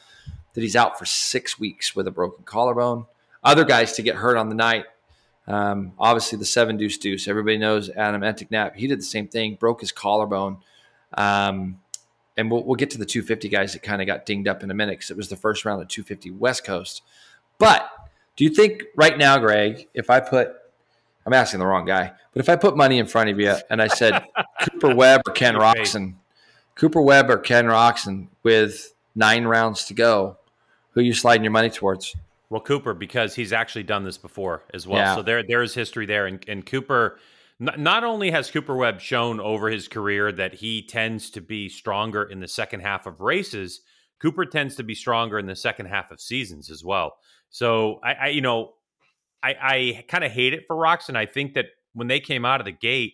that 0.53 0.61
he's 0.61 0.75
out 0.75 0.99
for 0.99 1.05
six 1.05 1.57
weeks 1.57 1.95
with 1.95 2.07
a 2.07 2.11
broken 2.11 2.43
collarbone. 2.43 3.05
Other 3.43 3.65
guys 3.65 3.93
to 3.93 4.01
get 4.01 4.15
hurt 4.15 4.37
on 4.37 4.49
the 4.49 4.55
night. 4.55 4.85
Um, 5.47 5.93
obviously, 5.97 6.37
the 6.37 6.45
seven 6.45 6.77
deuce 6.77 6.97
deuce. 6.97 7.27
Everybody 7.27 7.57
knows 7.57 7.89
Adam 7.89 8.21
Enticknap. 8.21 8.75
He 8.75 8.87
did 8.87 8.99
the 8.99 9.03
same 9.03 9.27
thing, 9.27 9.55
broke 9.55 9.81
his 9.81 9.91
collarbone. 9.91 10.57
Um, 11.15 11.79
and 12.37 12.49
we'll, 12.49 12.63
we'll, 12.63 12.75
get 12.75 12.91
to 12.91 12.97
the 12.97 13.05
250 13.05 13.49
guys 13.49 13.73
that 13.73 13.83
kind 13.83 14.01
of 14.01 14.07
got 14.07 14.25
dinged 14.25 14.47
up 14.47 14.63
in 14.63 14.71
a 14.71 14.73
minute 14.73 14.93
because 14.93 15.11
it 15.11 15.17
was 15.17 15.27
the 15.27 15.35
first 15.35 15.65
round 15.65 15.81
of 15.81 15.89
250 15.89 16.31
West 16.31 16.63
Coast. 16.63 17.01
But 17.57 17.89
do 18.37 18.45
you 18.45 18.49
think 18.49 18.83
right 18.95 19.17
now, 19.17 19.37
Greg, 19.39 19.89
if 19.93 20.09
I 20.09 20.21
put 20.21 20.55
I'm 21.25 21.33
asking 21.33 21.59
the 21.59 21.67
wrong 21.67 21.85
guy. 21.85 22.11
But 22.33 22.39
if 22.39 22.49
I 22.49 22.55
put 22.55 22.75
money 22.75 22.97
in 22.97 23.05
front 23.05 23.29
of 23.29 23.39
you 23.39 23.55
and 23.69 23.81
I 23.81 23.87
said 23.87 24.25
Cooper 24.61 24.95
Webb 24.95 25.21
or 25.27 25.33
Ken 25.33 25.55
Roczen, 25.55 26.15
Cooper 26.75 27.01
Webb 27.01 27.29
or 27.29 27.37
Ken 27.37 27.65
Roczen 27.65 28.27
with 28.43 28.93
nine 29.15 29.45
rounds 29.45 29.85
to 29.85 29.93
go, 29.93 30.37
who 30.91 31.01
you 31.01 31.13
sliding 31.13 31.43
your 31.43 31.51
money 31.51 31.69
towards? 31.69 32.15
Well, 32.51 32.59
Cooper, 32.59 32.93
because 32.93 33.33
he's 33.33 33.53
actually 33.53 33.83
done 33.83 34.03
this 34.03 34.17
before 34.17 34.65
as 34.73 34.85
well. 34.85 34.99
Yeah. 34.99 35.15
So 35.15 35.21
there, 35.21 35.41
there 35.41 35.63
is 35.63 35.73
history 35.73 36.05
there. 36.05 36.25
And, 36.25 36.43
and 36.49 36.65
Cooper, 36.65 37.17
not, 37.59 37.79
not 37.79 38.03
only 38.03 38.29
has 38.29 38.51
Cooper 38.51 38.75
Webb 38.75 38.99
shown 38.99 39.39
over 39.39 39.69
his 39.69 39.87
career 39.87 40.33
that 40.33 40.55
he 40.55 40.85
tends 40.85 41.29
to 41.29 41.39
be 41.39 41.69
stronger 41.69 42.23
in 42.23 42.41
the 42.41 42.49
second 42.49 42.81
half 42.81 43.05
of 43.05 43.21
races, 43.21 43.79
Cooper 44.21 44.45
tends 44.45 44.75
to 44.75 44.83
be 44.83 44.93
stronger 44.93 45.39
in 45.39 45.45
the 45.45 45.55
second 45.55 45.85
half 45.85 46.11
of 46.11 46.19
seasons 46.19 46.69
as 46.69 46.83
well. 46.83 47.13
So 47.51 48.01
I, 48.03 48.13
I 48.13 48.27
you 48.27 48.41
know, 48.41 48.73
I, 49.41 49.55
I 49.61 50.05
kind 50.09 50.25
of 50.25 50.33
hate 50.33 50.53
it 50.53 50.65
for 50.67 50.75
Roczen. 50.75 51.15
I 51.15 51.27
think 51.27 51.53
that 51.53 51.67
when 51.93 52.09
they 52.09 52.19
came 52.19 52.43
out 52.43 52.59
of 52.59 52.65
the 52.65 52.73
gate, 52.73 53.13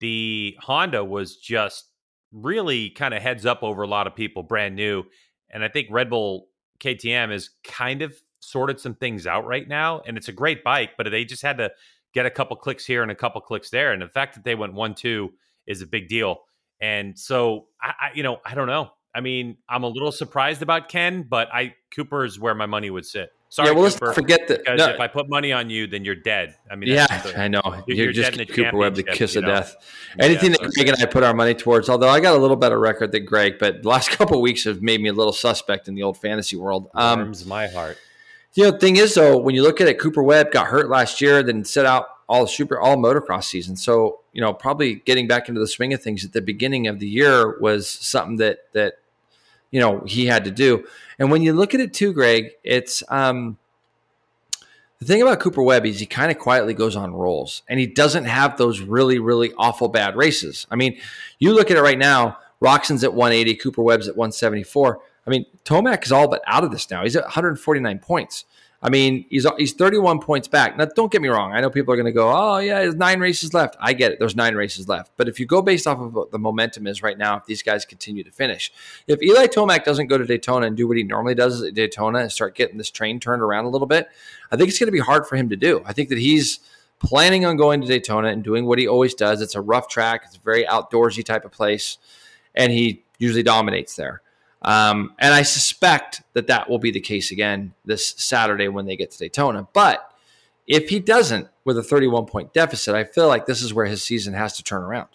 the 0.00 0.56
Honda 0.58 1.04
was 1.04 1.36
just 1.36 1.92
really 2.32 2.90
kind 2.90 3.14
of 3.14 3.22
heads 3.22 3.46
up 3.46 3.62
over 3.62 3.82
a 3.82 3.88
lot 3.88 4.08
of 4.08 4.16
people, 4.16 4.42
brand 4.42 4.74
new. 4.74 5.04
And 5.48 5.62
I 5.62 5.68
think 5.68 5.86
Red 5.92 6.10
Bull 6.10 6.48
KTM 6.80 7.32
is 7.32 7.50
kind 7.62 8.02
of 8.02 8.20
sorted 8.44 8.78
some 8.80 8.94
things 8.94 9.26
out 9.26 9.46
right 9.46 9.66
now, 9.66 10.00
and 10.06 10.16
it's 10.16 10.28
a 10.28 10.32
great 10.32 10.62
bike, 10.64 10.90
but 10.96 11.10
they 11.10 11.24
just 11.24 11.42
had 11.42 11.58
to 11.58 11.70
get 12.12 12.26
a 12.26 12.30
couple 12.30 12.56
clicks 12.56 12.84
here 12.86 13.02
and 13.02 13.10
a 13.10 13.14
couple 13.14 13.40
clicks 13.40 13.70
there, 13.70 13.92
and 13.92 14.02
the 14.02 14.08
fact 14.08 14.34
that 14.34 14.44
they 14.44 14.54
went 14.54 14.72
one 14.74 14.94
two 14.94 15.32
is 15.66 15.82
a 15.82 15.86
big 15.86 16.08
deal. 16.08 16.42
And 16.80 17.18
so, 17.18 17.66
I, 17.80 17.88
I 17.88 18.10
you 18.14 18.22
know, 18.22 18.40
I 18.44 18.54
don't 18.54 18.66
know. 18.66 18.90
I 19.14 19.20
mean, 19.20 19.56
I'm 19.68 19.84
a 19.84 19.88
little 19.88 20.10
surprised 20.12 20.60
about 20.62 20.88
Ken, 20.88 21.22
but 21.22 21.48
I 21.52 21.74
Cooper 21.94 22.24
is 22.24 22.38
where 22.38 22.54
my 22.54 22.66
money 22.66 22.90
would 22.90 23.06
sit. 23.06 23.30
Sorry, 23.48 23.68
yeah, 23.68 23.74
well, 23.74 23.88
Cooper, 23.88 24.06
let's 24.06 24.16
forget 24.16 24.48
that. 24.48 24.64
because 24.64 24.78
no, 24.78 24.88
if 24.88 24.98
I 24.98 25.06
put 25.06 25.28
money 25.30 25.52
on 25.52 25.70
you, 25.70 25.86
then 25.86 26.04
you're 26.04 26.16
dead. 26.16 26.56
I 26.68 26.74
mean, 26.74 26.90
yeah, 26.90 27.22
the- 27.22 27.40
I 27.40 27.46
know. 27.46 27.62
you're- 27.86 28.02
You're, 28.02 28.12
just 28.12 28.32
dead 28.32 28.40
in 28.40 28.48
the 28.48 28.52
Cooper 28.52 28.76
Webb, 28.76 28.96
the 28.96 29.04
kiss 29.04 29.36
of 29.36 29.44
know? 29.44 29.54
death. 29.54 29.76
Anything 30.18 30.50
Yeah, 30.50 30.56
that 30.62 30.72
Greg 30.74 30.88
and 30.88 30.96
I 31.00 31.06
put 31.06 31.22
our 31.22 31.32
money 31.32 31.54
towards, 31.54 31.88
although 31.88 32.08
I 32.08 32.18
got 32.18 32.34
a 32.34 32.38
little 32.38 32.56
better 32.56 32.80
record 32.80 33.12
than 33.12 33.24
Greg, 33.24 33.60
but 33.60 33.82
the 33.82 33.88
last 33.88 34.10
couple 34.18 34.38
of 34.38 34.42
weeks 34.42 34.64
have 34.64 34.82
made 34.82 35.00
me 35.00 35.08
a 35.08 35.12
little 35.12 35.32
suspect 35.32 35.86
in 35.86 35.94
the 35.94 36.02
old 36.02 36.18
fantasy 36.18 36.56
world. 36.56 36.90
Um, 36.94 37.20
warms 37.20 37.46
my 37.46 37.68
heart. 37.68 37.96
You 38.54 38.64
know, 38.64 38.70
the 38.70 38.78
thing 38.78 38.96
is 38.96 39.14
though, 39.14 39.36
when 39.36 39.54
you 39.54 39.62
look 39.62 39.80
at 39.80 39.88
it, 39.88 39.98
Cooper 39.98 40.22
Webb 40.22 40.52
got 40.52 40.68
hurt 40.68 40.88
last 40.88 41.20
year, 41.20 41.42
then 41.42 41.64
set 41.64 41.86
out 41.86 42.06
all 42.28 42.46
super 42.46 42.78
all 42.78 42.96
motocross 42.96 43.44
season. 43.44 43.76
So, 43.76 44.20
you 44.32 44.40
know, 44.40 44.54
probably 44.54 44.96
getting 44.96 45.26
back 45.26 45.48
into 45.48 45.60
the 45.60 45.66
swing 45.66 45.92
of 45.92 46.02
things 46.02 46.24
at 46.24 46.32
the 46.32 46.40
beginning 46.40 46.86
of 46.86 47.00
the 47.00 47.08
year 47.08 47.58
was 47.58 47.88
something 47.88 48.36
that 48.36 48.72
that, 48.72 48.94
you 49.70 49.80
know, 49.80 50.00
he 50.06 50.26
had 50.26 50.44
to 50.44 50.50
do. 50.50 50.86
And 51.18 51.30
when 51.30 51.42
you 51.42 51.52
look 51.52 51.74
at 51.74 51.80
it 51.80 51.92
too, 51.92 52.12
Greg, 52.12 52.52
it's 52.62 53.02
um 53.08 53.58
the 55.00 55.06
thing 55.06 55.20
about 55.20 55.40
Cooper 55.40 55.62
Webb 55.62 55.84
is 55.84 56.00
he 56.00 56.06
kind 56.06 56.30
of 56.30 56.38
quietly 56.38 56.72
goes 56.72 56.96
on 56.96 57.12
rolls 57.12 57.62
and 57.68 57.78
he 57.80 57.86
doesn't 57.86 58.24
have 58.24 58.56
those 58.56 58.80
really, 58.80 59.18
really 59.18 59.52
awful 59.58 59.88
bad 59.88 60.16
races. 60.16 60.66
I 60.70 60.76
mean, 60.76 60.98
you 61.38 61.52
look 61.52 61.70
at 61.70 61.76
it 61.76 61.82
right 61.82 61.98
now, 61.98 62.38
Roczen's 62.62 63.04
at 63.04 63.12
180, 63.12 63.56
Cooper 63.56 63.82
Webb's 63.82 64.08
at 64.08 64.16
174. 64.16 65.00
I 65.26 65.30
mean, 65.30 65.46
Tomac 65.64 66.04
is 66.04 66.12
all 66.12 66.28
but 66.28 66.42
out 66.46 66.64
of 66.64 66.70
this 66.70 66.90
now. 66.90 67.02
He's 67.02 67.16
at 67.16 67.24
149 67.24 67.98
points. 67.98 68.44
I 68.84 68.90
mean, 68.90 69.24
he's 69.30 69.46
he's 69.56 69.72
31 69.72 70.20
points 70.20 70.46
back. 70.46 70.76
Now, 70.76 70.84
don't 70.84 71.10
get 71.10 71.22
me 71.22 71.28
wrong. 71.28 71.54
I 71.54 71.62
know 71.62 71.70
people 71.70 71.94
are 71.94 71.96
going 71.96 72.04
to 72.04 72.12
go, 72.12 72.30
"Oh, 72.30 72.58
yeah, 72.58 72.80
there's 72.80 72.94
nine 72.94 73.18
races 73.18 73.54
left." 73.54 73.76
I 73.80 73.94
get 73.94 74.12
it. 74.12 74.18
There's 74.18 74.36
nine 74.36 74.54
races 74.54 74.90
left. 74.90 75.12
But 75.16 75.26
if 75.26 75.40
you 75.40 75.46
go 75.46 75.62
based 75.62 75.86
off 75.86 75.98
of 75.98 76.12
what 76.12 76.30
the 76.32 76.38
momentum 76.38 76.86
is 76.86 77.02
right 77.02 77.16
now, 77.16 77.38
if 77.38 77.46
these 77.46 77.62
guys 77.62 77.86
continue 77.86 78.22
to 78.22 78.30
finish, 78.30 78.70
if 79.06 79.22
Eli 79.22 79.46
Tomac 79.46 79.84
doesn't 79.84 80.08
go 80.08 80.18
to 80.18 80.26
Daytona 80.26 80.66
and 80.66 80.76
do 80.76 80.86
what 80.86 80.98
he 80.98 81.02
normally 81.02 81.34
does 81.34 81.62
at 81.62 81.72
Daytona 81.72 82.18
and 82.18 82.30
start 82.30 82.54
getting 82.54 82.76
this 82.76 82.90
train 82.90 83.18
turned 83.18 83.40
around 83.40 83.64
a 83.64 83.70
little 83.70 83.86
bit, 83.86 84.08
I 84.52 84.56
think 84.56 84.68
it's 84.68 84.78
going 84.78 84.88
to 84.88 84.92
be 84.92 84.98
hard 84.98 85.26
for 85.26 85.36
him 85.36 85.48
to 85.48 85.56
do. 85.56 85.82
I 85.86 85.94
think 85.94 86.10
that 86.10 86.18
he's 86.18 86.60
planning 86.98 87.46
on 87.46 87.56
going 87.56 87.80
to 87.80 87.86
Daytona 87.86 88.28
and 88.28 88.44
doing 88.44 88.66
what 88.66 88.78
he 88.78 88.86
always 88.86 89.14
does. 89.14 89.40
It's 89.40 89.54
a 89.54 89.62
rough 89.62 89.88
track. 89.88 90.24
It's 90.26 90.36
a 90.36 90.40
very 90.40 90.64
outdoorsy 90.64 91.24
type 91.24 91.46
of 91.46 91.52
place, 91.52 91.96
and 92.54 92.70
he 92.70 93.02
usually 93.18 93.42
dominates 93.42 93.96
there. 93.96 94.20
Um, 94.64 95.14
and 95.18 95.34
I 95.34 95.42
suspect 95.42 96.22
that 96.32 96.46
that 96.46 96.68
will 96.70 96.78
be 96.78 96.90
the 96.90 97.00
case 97.00 97.30
again 97.30 97.74
this 97.84 98.08
Saturday 98.16 98.68
when 98.68 98.86
they 98.86 98.96
get 98.96 99.10
to 99.10 99.18
Daytona. 99.18 99.68
But 99.72 100.10
if 100.66 100.88
he 100.88 100.98
doesn't 100.98 101.48
with 101.64 101.76
a 101.78 101.82
31 101.82 102.26
point 102.26 102.52
deficit, 102.52 102.94
I 102.94 103.04
feel 103.04 103.28
like 103.28 103.46
this 103.46 103.62
is 103.62 103.74
where 103.74 103.86
his 103.86 104.02
season 104.02 104.34
has 104.34 104.56
to 104.56 104.62
turn 104.62 104.82
around. 104.82 105.08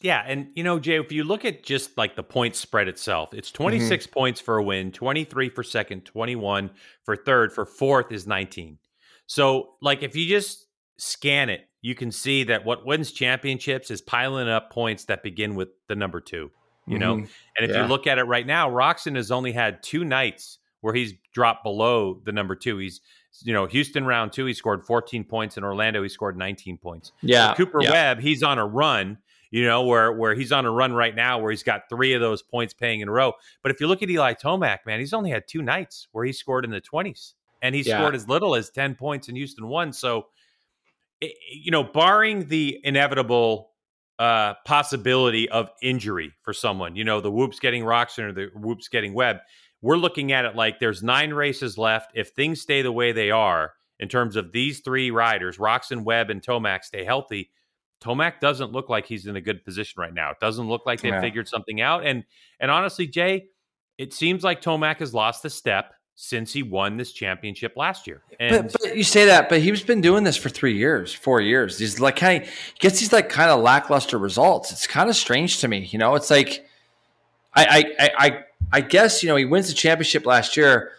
Yeah, 0.00 0.22
and 0.24 0.48
you 0.54 0.62
know, 0.62 0.78
Jay, 0.78 0.98
if 0.98 1.10
you 1.10 1.24
look 1.24 1.44
at 1.44 1.64
just 1.64 1.98
like 1.98 2.14
the 2.14 2.22
point 2.22 2.54
spread 2.54 2.86
itself, 2.88 3.34
it's 3.34 3.50
26 3.50 4.06
points 4.06 4.40
for 4.40 4.56
a 4.56 4.62
win, 4.62 4.92
23 4.92 5.48
for 5.48 5.64
second, 5.64 6.04
21 6.04 6.70
for 7.02 7.16
third, 7.16 7.52
for 7.52 7.66
fourth 7.66 8.12
is 8.12 8.26
19. 8.26 8.78
So, 9.26 9.70
like 9.82 10.02
if 10.02 10.14
you 10.14 10.28
just 10.28 10.66
scan 10.98 11.50
it, 11.50 11.68
you 11.82 11.96
can 11.96 12.12
see 12.12 12.44
that 12.44 12.64
what 12.64 12.86
wins 12.86 13.10
championships 13.10 13.90
is 13.90 14.00
piling 14.00 14.48
up 14.48 14.70
points 14.70 15.04
that 15.06 15.22
begin 15.22 15.56
with 15.56 15.68
the 15.88 15.96
number 15.96 16.20
2, 16.20 16.50
you 16.88 16.98
know? 16.98 17.16
Mhm. 17.16 17.28
And 17.56 17.68
if 17.68 17.70
Yeah. 17.70 17.82
you 17.82 17.88
look 17.88 18.06
at 18.06 18.18
it 18.18 18.24
right 18.24 18.46
now, 18.46 18.70
Roczen 18.70 19.16
has 19.16 19.30
only 19.30 19.52
had 19.52 19.82
two 19.82 20.04
nights 20.04 20.58
where 20.80 20.94
he's 20.94 21.14
dropped 21.32 21.64
below 21.64 22.20
the 22.24 22.32
number 22.32 22.54
2. 22.54 22.78
He's 22.78 23.00
you 23.42 23.52
know, 23.52 23.66
Houston 23.66 24.04
round 24.04 24.32
2 24.32 24.46
he 24.46 24.52
scored 24.54 24.84
14 24.84 25.22
points 25.22 25.56
in 25.56 25.62
Orlando 25.62 26.02
he 26.02 26.08
scored 26.08 26.36
19 26.36 26.76
points. 26.78 27.12
Yeah. 27.22 27.54
Cooper 27.54 27.80
yeah. 27.82 27.90
Webb, 27.90 28.20
he's 28.20 28.42
on 28.42 28.58
a 28.58 28.66
run, 28.66 29.18
you 29.50 29.64
know, 29.64 29.82
where 29.84 30.10
where 30.12 30.34
he's 30.34 30.50
on 30.50 30.66
a 30.66 30.70
run 30.72 30.92
right 30.92 31.14
now 31.14 31.38
where 31.38 31.50
he's 31.50 31.62
got 31.62 31.88
three 31.88 32.14
of 32.14 32.20
those 32.20 32.42
points 32.42 32.74
paying 32.74 33.00
in 33.00 33.08
a 33.08 33.12
row. 33.12 33.34
But 33.62 33.70
if 33.70 33.80
you 33.80 33.86
look 33.86 34.02
at 34.02 34.10
Eli 34.10 34.34
Tomac, 34.34 34.78
man, 34.86 34.98
he's 34.98 35.12
only 35.12 35.30
had 35.30 35.46
two 35.46 35.62
nights 35.62 36.08
where 36.12 36.24
he 36.24 36.32
scored 36.32 36.64
in 36.64 36.70
the 36.72 36.80
20s 36.80 37.34
and 37.62 37.74
he 37.76 37.82
Yeah. 37.82 37.98
scored 37.98 38.14
as 38.16 38.28
little 38.28 38.56
as 38.56 38.70
10 38.70 38.94
points 38.96 39.28
in 39.28 39.36
Houston 39.36 39.68
one. 39.68 39.92
So 39.92 40.28
it, 41.20 41.34
you 41.52 41.70
know, 41.70 41.84
barring 41.84 42.48
the 42.48 42.80
inevitable 42.82 43.70
uh 44.18 44.54
possibility 44.64 45.48
of 45.50 45.70
injury 45.82 46.32
for 46.42 46.52
someone, 46.52 46.96
you 46.96 47.04
know, 47.04 47.20
the 47.20 47.30
whoops 47.30 47.60
getting 47.60 47.82
Roczen 47.84 48.24
or 48.24 48.32
the 48.32 48.50
whoops 48.54 48.88
getting 48.88 49.14
Webb, 49.14 49.38
we're 49.80 49.96
looking 49.96 50.32
at 50.32 50.44
it 50.44 50.56
like 50.56 50.80
there's 50.80 51.02
nine 51.02 51.32
races 51.32 51.78
left. 51.78 52.10
If 52.14 52.30
things 52.30 52.60
stay 52.60 52.82
the 52.82 52.92
way 52.92 53.12
they 53.12 53.30
are 53.30 53.72
in 54.00 54.08
terms 54.08 54.36
of 54.36 54.52
these 54.52 54.80
three 54.80 55.10
riders, 55.10 55.58
Roczen, 55.58 56.02
Webb, 56.04 56.30
and 56.30 56.42
Tomac 56.42 56.84
stay 56.84 57.04
healthy, 57.04 57.50
Tomac 58.02 58.40
doesn't 58.40 58.72
look 58.72 58.88
like 58.88 59.06
he's 59.06 59.26
in 59.26 59.36
a 59.36 59.40
good 59.40 59.64
position 59.64 60.00
right 60.00 60.14
now. 60.14 60.30
It 60.30 60.40
doesn't 60.40 60.68
look 60.68 60.86
like 60.86 61.00
they 61.02 61.10
Yeah. 61.10 61.20
figured 61.20 61.48
something 61.48 61.80
out. 61.80 62.04
And 62.04 62.24
and 62.60 62.70
honestly, 62.70 63.06
Jay, 63.06 63.46
it 63.98 64.12
seems 64.12 64.42
like 64.44 64.62
Tomac 64.62 64.98
has 64.98 65.14
lost 65.14 65.44
a 65.44 65.50
step 65.50 65.94
since 66.20 66.52
he 66.52 66.64
won 66.64 66.96
this 66.96 67.12
championship 67.12 67.76
last 67.76 68.08
year. 68.08 68.20
And 68.40 68.72
But, 68.72 68.76
but 68.82 68.96
you 68.96 69.04
say 69.04 69.26
that, 69.26 69.48
but 69.48 69.60
he's 69.60 69.84
been 69.84 70.00
doing 70.00 70.24
this 70.24 70.36
for 70.36 70.48
three 70.48 70.76
years, 70.76 71.14
four 71.14 71.40
years. 71.40 71.78
He's 71.78 72.00
like 72.00 72.16
kind 72.16 72.42
of 72.42 72.48
gets 72.80 72.98
these 72.98 73.12
like 73.12 73.28
kind 73.28 73.52
of 73.52 73.60
lackluster 73.60 74.18
results. 74.18 74.72
It's 74.72 74.88
kind 74.88 75.08
of 75.08 75.14
strange 75.14 75.60
to 75.60 75.68
me, 75.68 75.88
you 75.92 75.96
know. 75.96 76.16
It's 76.16 76.28
like 76.28 76.68
I, 77.54 77.64
I 77.64 78.04
I 78.04 78.10
I 78.18 78.44
I 78.72 78.80
guess 78.80 79.22
you 79.22 79.28
know 79.28 79.36
he 79.36 79.44
wins 79.44 79.68
the 79.68 79.74
championship 79.74 80.26
last 80.26 80.56
year, 80.56 80.90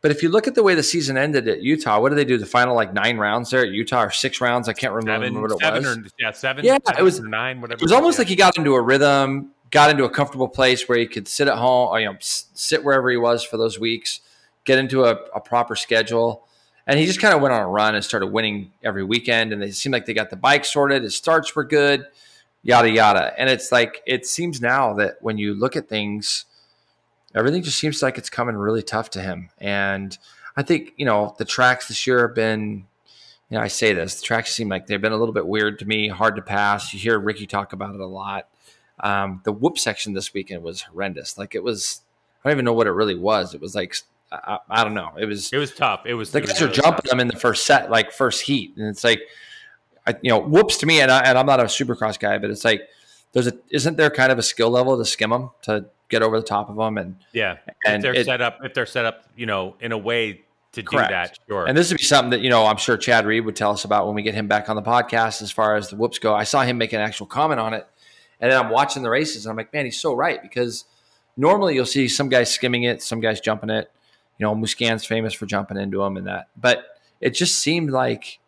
but 0.00 0.10
if 0.10 0.24
you 0.24 0.28
look 0.28 0.48
at 0.48 0.56
the 0.56 0.62
way 0.64 0.74
the 0.74 0.82
season 0.82 1.16
ended 1.16 1.46
at 1.46 1.62
Utah, 1.62 2.00
what 2.00 2.08
did 2.08 2.16
they 2.16 2.24
do? 2.24 2.36
The 2.36 2.44
final 2.44 2.74
like 2.74 2.92
nine 2.92 3.16
rounds 3.16 3.50
there 3.50 3.62
at 3.62 3.68
Utah 3.70 4.02
or 4.02 4.10
six 4.10 4.40
rounds? 4.40 4.68
I 4.68 4.72
can't 4.72 4.92
remember 4.92 5.24
seven, 5.24 5.40
what 5.40 5.52
it 5.52 5.58
seven 5.60 5.84
was. 5.84 5.96
or 5.98 6.04
yeah, 6.18 6.32
seven. 6.32 6.64
Yeah, 6.64 6.78
it 6.98 7.02
was- 7.02 7.20
or 7.20 7.28
nine, 7.28 7.60
whatever. 7.60 7.78
It 7.78 7.82
was 7.82 7.92
almost 7.92 8.16
yeah. 8.18 8.22
like 8.22 8.28
he 8.28 8.34
got 8.34 8.58
into 8.58 8.74
a 8.74 8.82
rhythm, 8.82 9.52
got 9.70 9.90
into 9.90 10.02
a 10.02 10.10
comfortable 10.10 10.48
place 10.48 10.88
where 10.88 10.98
he 10.98 11.06
could 11.06 11.28
sit 11.28 11.46
at 11.46 11.58
home, 11.58 11.90
or, 11.90 12.00
you 12.00 12.06
know, 12.06 12.14
s- 12.16 12.46
sit 12.54 12.82
wherever 12.82 13.08
he 13.08 13.16
was 13.16 13.44
for 13.44 13.56
those 13.56 13.78
weeks, 13.78 14.18
get 14.64 14.78
into 14.78 15.04
a, 15.04 15.18
a 15.34 15.40
proper 15.40 15.76
schedule. 15.76 16.46
And 16.86 16.98
he 16.98 17.06
just 17.06 17.20
kind 17.20 17.34
of 17.34 17.40
went 17.40 17.54
on 17.54 17.62
a 17.62 17.68
run 17.68 17.94
and 17.94 18.04
started 18.04 18.26
winning 18.26 18.72
every 18.82 19.04
weekend. 19.04 19.52
And 19.52 19.62
they 19.62 19.70
seemed 19.70 19.94
like 19.94 20.06
they 20.06 20.14
got 20.14 20.30
the 20.30 20.36
bike 20.36 20.64
sorted. 20.64 21.02
His 21.02 21.14
starts 21.14 21.56
were 21.56 21.64
good, 21.64 22.06
yada, 22.62 22.90
yada. 22.90 23.32
And 23.38 23.48
it's 23.48 23.72
like, 23.72 24.02
it 24.06 24.26
seems 24.26 24.60
now 24.60 24.92
that 24.94 25.16
when 25.20 25.38
you 25.38 25.54
look 25.54 25.76
at 25.76 25.88
things, 25.88 26.44
everything 27.34 27.62
just 27.62 27.78
seems 27.78 28.02
like 28.02 28.18
it's 28.18 28.28
coming 28.28 28.54
really 28.54 28.82
tough 28.82 29.10
to 29.10 29.22
him. 29.22 29.48
And 29.58 30.16
I 30.56 30.62
think, 30.62 30.92
you 30.96 31.06
know, 31.06 31.34
the 31.38 31.46
tracks 31.46 31.88
this 31.88 32.06
year 32.06 32.26
have 32.26 32.34
been, 32.34 32.86
you 33.48 33.56
know, 33.56 33.60
I 33.60 33.68
say 33.68 33.92
this, 33.92 34.16
the 34.16 34.26
tracks 34.26 34.54
seem 34.54 34.68
like 34.68 34.86
they've 34.86 35.00
been 35.00 35.12
a 35.12 35.16
little 35.16 35.34
bit 35.34 35.46
weird 35.46 35.78
to 35.78 35.86
me, 35.86 36.08
hard 36.08 36.36
to 36.36 36.42
pass. 36.42 36.92
You 36.92 37.00
hear 37.00 37.18
Ricky 37.18 37.46
talk 37.46 37.72
about 37.72 37.94
it 37.94 38.00
a 38.00 38.06
lot. 38.06 38.48
Um, 39.00 39.40
the 39.44 39.52
whoop 39.52 39.78
section 39.78 40.12
this 40.12 40.32
weekend 40.32 40.62
was 40.62 40.82
horrendous. 40.82 41.36
Like 41.38 41.54
it 41.54 41.64
was, 41.64 42.02
I 42.44 42.48
don't 42.48 42.56
even 42.56 42.64
know 42.66 42.72
what 42.72 42.86
it 42.86 42.92
really 42.92 43.16
was. 43.16 43.54
It 43.54 43.60
was 43.60 43.74
like, 43.74 43.96
I, 44.44 44.58
I 44.70 44.84
don't 44.84 44.94
know. 44.94 45.12
It 45.18 45.26
was, 45.26 45.52
It 45.52 45.58
was 45.58 45.72
tough. 45.74 46.02
It 46.06 46.14
was 46.14 46.30
the 46.30 46.38
it 46.38 46.42
was 46.42 46.50
guys 46.52 46.62
are 46.62 46.64
really 46.66 46.76
jumping 46.76 47.02
tough. 47.02 47.10
them 47.10 47.20
in 47.20 47.28
the 47.28 47.36
first 47.36 47.66
set, 47.66 47.90
like 47.90 48.12
first 48.12 48.42
heat, 48.42 48.74
and 48.76 48.86
it's 48.88 49.04
like, 49.04 49.20
I, 50.06 50.14
you 50.22 50.30
know, 50.30 50.38
whoops 50.40 50.76
to 50.78 50.86
me, 50.86 51.00
and, 51.00 51.10
I, 51.10 51.20
and 51.20 51.38
I'm 51.38 51.46
not 51.46 51.60
a 51.60 51.64
supercross 51.64 52.18
guy, 52.18 52.38
but 52.38 52.50
it's 52.50 52.64
like, 52.64 52.82
there's 53.32 53.46
a 53.46 53.52
isn't 53.70 53.96
there 53.96 54.10
kind 54.10 54.30
of 54.30 54.38
a 54.38 54.42
skill 54.42 54.70
level 54.70 54.96
to 54.98 55.04
skim 55.04 55.30
them 55.30 55.50
to 55.62 55.86
get 56.08 56.22
over 56.22 56.38
the 56.38 56.46
top 56.46 56.68
of 56.70 56.76
them, 56.76 56.98
and 56.98 57.16
Yeah, 57.32 57.56
and 57.86 57.96
if 57.96 58.02
they're 58.02 58.14
it- 58.14 58.26
set 58.26 58.40
up, 58.40 58.58
if 58.62 58.74
they're 58.74 58.86
set 58.86 59.04
up, 59.06 59.24
you 59.36 59.46
know, 59.46 59.76
in 59.80 59.92
a 59.92 59.98
way 59.98 60.42
to 60.72 60.82
Correct. 60.82 61.08
do 61.08 61.12
that, 61.14 61.38
sure. 61.48 61.66
and 61.66 61.76
this 61.78 61.90
would 61.90 61.98
be 61.98 62.04
something 62.04 62.30
that 62.30 62.40
you 62.40 62.50
know 62.50 62.66
I'm 62.66 62.76
sure 62.76 62.96
Chad 62.96 63.26
Reed 63.26 63.44
would 63.44 63.56
tell 63.56 63.70
us 63.70 63.84
about 63.84 64.06
when 64.06 64.14
we 64.14 64.22
get 64.22 64.34
him 64.34 64.46
back 64.48 64.68
on 64.68 64.76
the 64.76 64.82
podcast 64.82 65.40
as 65.42 65.50
far 65.50 65.76
as 65.76 65.88
the 65.88 65.96
whoops 65.96 66.18
go. 66.18 66.34
I 66.34 66.44
saw 66.44 66.62
him 66.62 66.78
make 66.78 66.92
an 66.92 67.00
actual 67.00 67.26
comment 67.26 67.58
on 67.60 67.74
it, 67.74 67.86
and 68.40 68.50
then 68.52 68.60
I'm 68.60 68.70
watching 68.70 69.02
the 69.02 69.10
races, 69.10 69.46
and 69.46 69.50
I'm 69.52 69.56
like, 69.56 69.72
man, 69.72 69.84
he's 69.84 69.98
so 70.00 70.14
right 70.14 70.42
because 70.42 70.84
normally 71.36 71.74
you'll 71.74 71.86
see 71.86 72.06
some 72.08 72.28
guys 72.28 72.50
skimming 72.52 72.82
it, 72.84 73.02
some 73.02 73.20
guys 73.20 73.40
jumping 73.40 73.70
it. 73.70 73.90
You 74.38 74.46
know, 74.46 74.54
Musquin's 74.54 75.04
famous 75.04 75.32
for 75.32 75.46
jumping 75.46 75.76
into 75.76 75.98
them 75.98 76.16
and 76.16 76.26
that, 76.26 76.48
but 76.56 76.84
it 77.20 77.30
just 77.30 77.56
seemed 77.60 77.90
like 77.90 78.40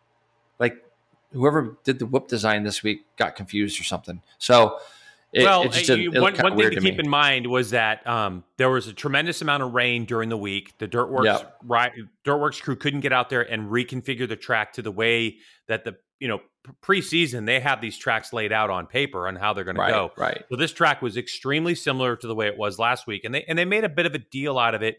like 0.58 0.84
whoever 1.32 1.76
did 1.84 1.98
the 1.98 2.06
whoop 2.06 2.28
design 2.28 2.64
this 2.64 2.82
week 2.82 3.04
got 3.16 3.36
confused 3.36 3.80
or 3.80 3.84
something. 3.84 4.20
So 4.38 4.78
It, 5.32 5.44
well, 5.44 5.62
it 5.62 5.72
just 5.72 5.90
it 5.90 6.08
one, 6.20 6.34
one 6.36 6.56
thing 6.56 6.70
to 6.70 6.76
to 6.76 6.80
keep 6.80 6.98
in 6.98 7.08
mind 7.08 7.46
was 7.46 7.70
that 7.70 8.06
um, 8.06 8.42
there 8.56 8.70
was 8.70 8.86
a 8.86 8.92
tremendous 8.92 9.42
amount 9.42 9.62
of 9.62 9.74
rain 9.74 10.04
during 10.06 10.28
the 10.28 10.36
week. 10.36 10.78
The 10.78 10.86
Dirt 10.86 11.10
Wurx 11.10 11.24
Yep. 11.24 11.56
ri- 11.66 12.08
Dirt 12.24 12.38
Wurx 12.38 12.62
crew 12.62 12.76
couldn't 12.76 13.00
get 13.00 13.12
out 13.12 13.28
there 13.28 13.42
and 13.42 13.70
reconfigure 13.70 14.28
the 14.28 14.36
track 14.36 14.72
to 14.74 14.82
the 14.82 14.92
way 14.92 15.36
that 15.68 15.84
the 15.84 15.96
you 16.20 16.28
know 16.28 16.40
preseason 16.82 17.46
they 17.46 17.60
have 17.60 17.80
these 17.80 17.98
tracks 17.98 18.32
laid 18.32 18.52
out 18.52 18.70
on 18.70 18.86
paper 18.86 19.28
on 19.28 19.36
how 19.36 19.52
they're 19.52 19.64
going 19.64 19.76
right, 19.76 19.88
to 19.88 19.92
go. 19.92 20.12
right. 20.16 20.44
So 20.48 20.56
this 20.56 20.72
track 20.72 21.02
was 21.02 21.16
extremely 21.16 21.74
similar 21.74 22.16
to 22.16 22.26
the 22.26 22.34
way 22.34 22.46
it 22.46 22.56
was 22.56 22.78
last 22.78 23.06
week, 23.06 23.24
and 23.24 23.34
they 23.34 23.44
and 23.44 23.58
they 23.58 23.64
made 23.64 23.84
a 23.84 23.88
bit 23.88 24.06
of 24.06 24.14
a 24.14 24.18
deal 24.18 24.58
out 24.58 24.74
of 24.74 24.82
it. 24.82 24.98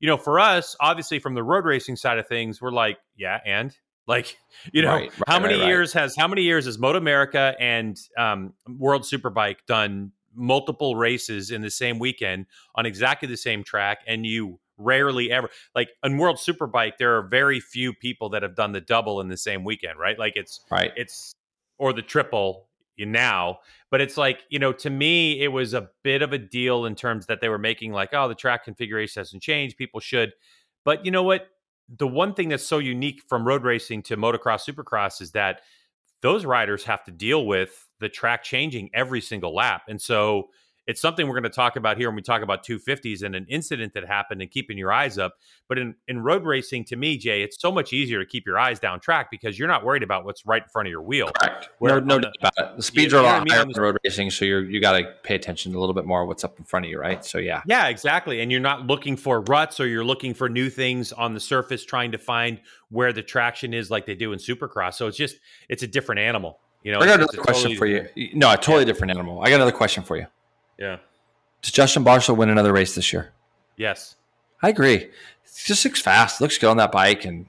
You 0.00 0.08
know, 0.08 0.16
for 0.16 0.38
us, 0.38 0.76
obviously 0.80 1.18
from 1.18 1.34
the 1.34 1.42
road 1.42 1.64
racing 1.64 1.96
side 1.96 2.18
of 2.18 2.26
things, 2.26 2.60
we're 2.60 2.72
like, 2.72 2.98
yeah, 3.16 3.40
and 3.44 3.76
like, 4.06 4.36
you 4.72 4.82
know, 4.82 4.92
Right, 4.92 5.10
right, 5.10 5.22
how 5.26 5.40
many 5.40 5.56
right, 5.56 5.66
years 5.66 5.92
has 5.92 6.14
how 6.16 6.28
many 6.28 6.42
years 6.42 6.66
has 6.66 6.78
MotoAmerica 6.78 7.54
and 7.58 7.98
um, 8.16 8.54
World 8.68 9.02
Superbike 9.02 9.58
done 9.66 10.12
multiple 10.34 10.96
races 10.96 11.50
in 11.50 11.62
the 11.62 11.70
same 11.70 11.98
weekend 11.98 12.46
on 12.74 12.86
exactly 12.86 13.26
the 13.26 13.36
same 13.36 13.64
track, 13.64 13.98
and 14.06 14.24
you 14.26 14.60
rarely 14.78 15.32
ever 15.32 15.48
like 15.74 15.88
on 16.02 16.18
World 16.18 16.36
Superbike, 16.36 16.98
there 16.98 17.16
are 17.16 17.26
very 17.26 17.60
few 17.60 17.92
people 17.92 18.28
that 18.30 18.42
have 18.42 18.54
done 18.54 18.72
the 18.72 18.80
double 18.80 19.20
in 19.20 19.28
the 19.28 19.36
same 19.36 19.64
weekend, 19.64 19.98
right? 19.98 20.18
Like 20.18 20.34
it's 20.36 20.60
Right. 20.70 20.92
it's 20.96 21.32
or 21.78 21.92
the 21.92 22.02
triple 22.02 22.65
now 23.04 23.58
but 23.90 24.00
it's 24.00 24.16
like 24.16 24.44
you 24.48 24.58
know 24.58 24.72
to 24.72 24.88
me 24.88 25.42
it 25.42 25.48
was 25.48 25.74
a 25.74 25.90
bit 26.02 26.22
of 26.22 26.32
a 26.32 26.38
deal 26.38 26.86
in 26.86 26.94
terms 26.94 27.26
that 27.26 27.42
they 27.42 27.48
were 27.50 27.58
making 27.58 27.92
like 27.92 28.14
oh 28.14 28.28
the 28.28 28.34
track 28.34 28.64
configuration 28.64 29.20
hasn't 29.20 29.42
changed 29.42 29.76
people 29.76 30.00
should 30.00 30.32
but 30.86 31.04
you 31.04 31.10
know 31.10 31.24
what? 31.24 31.48
The 31.98 32.06
one 32.06 32.32
thing 32.32 32.48
that's 32.48 32.64
so 32.64 32.78
unique 32.78 33.20
from 33.28 33.46
road 33.46 33.64
racing 33.64 34.04
to 34.04 34.16
motocross 34.16 34.64
supercross 34.64 35.20
is 35.20 35.32
that 35.32 35.62
those 36.22 36.44
riders 36.44 36.84
have 36.84 37.04
to 37.04 37.10
deal 37.10 37.44
with 37.44 37.88
the 37.98 38.08
track 38.08 38.44
changing 38.44 38.90
every 38.94 39.20
single 39.20 39.54
lap 39.54 39.82
and 39.88 40.00
so 40.00 40.48
it's 40.86 41.00
something 41.00 41.26
we're 41.26 41.34
going 41.34 41.42
to 41.44 41.50
talk 41.50 41.76
about 41.76 41.96
here 41.96 42.08
when 42.08 42.16
we 42.16 42.22
talk 42.22 42.42
about 42.42 42.64
250s 42.64 43.22
and 43.22 43.34
an 43.34 43.46
incident 43.48 43.94
that 43.94 44.06
happened 44.06 44.42
and 44.42 44.50
keeping 44.50 44.78
your 44.78 44.92
eyes 44.92 45.18
up 45.18 45.34
but 45.68 45.78
in, 45.78 45.94
in 46.08 46.20
road 46.20 46.44
racing 46.44 46.84
to 46.84 46.96
me 46.96 47.16
jay 47.16 47.42
it's 47.42 47.60
so 47.60 47.70
much 47.70 47.92
easier 47.92 48.18
to 48.18 48.26
keep 48.26 48.46
your 48.46 48.58
eyes 48.58 48.78
down 48.78 49.00
track 49.00 49.30
because 49.30 49.58
you're 49.58 49.68
not 49.68 49.84
worried 49.84 50.02
about 50.02 50.24
what's 50.24 50.44
right 50.46 50.62
in 50.62 50.68
front 50.68 50.88
of 50.88 50.90
your 50.90 51.02
wheel 51.02 51.30
Correct. 51.46 51.68
Where 51.78 52.00
no, 52.00 52.16
no 52.16 52.20
doubt 52.20 52.36
about 52.38 52.52
it. 52.58 52.76
The 52.76 52.82
speeds 52.82 53.14
are 53.14 53.18
a 53.18 53.22
lot 53.22 53.40
I 53.40 53.44
mean? 53.44 53.48
higher 53.50 53.62
in 53.62 53.70
road 53.76 53.98
racing, 54.04 54.30
so 54.30 54.44
you're 54.44 54.64
you 54.64 54.80
got 54.80 54.98
to 54.98 55.04
pay 55.22 55.34
attention 55.34 55.74
a 55.74 55.78
little 55.78 55.94
bit 55.94 56.04
more 56.04 56.26
what's 56.26 56.44
up 56.44 56.58
in 56.58 56.64
front 56.64 56.86
of 56.86 56.90
you, 56.90 56.98
right? 56.98 57.24
So 57.24 57.38
yeah, 57.38 57.62
Yeah, 57.66 57.88
exactly. 57.88 58.40
And 58.40 58.50
you're 58.50 58.60
not 58.60 58.86
looking 58.86 59.16
for 59.16 59.40
ruts 59.42 59.80
or 59.80 59.86
you're 59.86 60.04
looking 60.04 60.34
for 60.34 60.48
new 60.48 60.70
things 60.70 61.12
on 61.12 61.34
the 61.34 61.40
surface, 61.40 61.84
trying 61.84 62.12
to 62.12 62.18
find 62.18 62.60
where 62.90 63.12
the 63.12 63.22
traction 63.22 63.74
is 63.74 63.90
like 63.90 64.06
they 64.06 64.14
do 64.14 64.32
in 64.32 64.38
Supercross. 64.38 64.94
So 64.94 65.06
it's 65.06 65.16
just 65.16 65.38
it's 65.68 65.82
a 65.82 65.86
different 65.86 66.20
animal. 66.20 66.60
You 66.82 66.92
know, 66.92 67.00
I 67.00 67.06
got 67.06 67.16
another 67.16 67.38
question 67.38 67.72
totally 67.72 67.76
for 67.76 67.86
you. 68.16 68.30
No, 68.34 68.52
a 68.52 68.56
totally 68.56 68.84
different 68.84 69.10
animal. 69.10 69.40
I 69.42 69.48
got 69.50 69.56
another 69.56 69.72
question 69.72 70.04
for 70.04 70.16
you. 70.16 70.26
Yeah. 70.78 70.98
Does 71.62 71.72
Justin 71.72 72.02
Marshall 72.04 72.36
win 72.36 72.48
another 72.48 72.72
race 72.72 72.94
this 72.94 73.12
year? 73.12 73.32
Yes. 73.76 74.16
I 74.62 74.68
agree. 74.68 75.10
Just 75.64 75.84
looks 75.84 76.00
fast. 76.00 76.40
Looks 76.40 76.58
good 76.58 76.68
on 76.68 76.76
that 76.76 76.92
bike, 76.92 77.24
and 77.24 77.46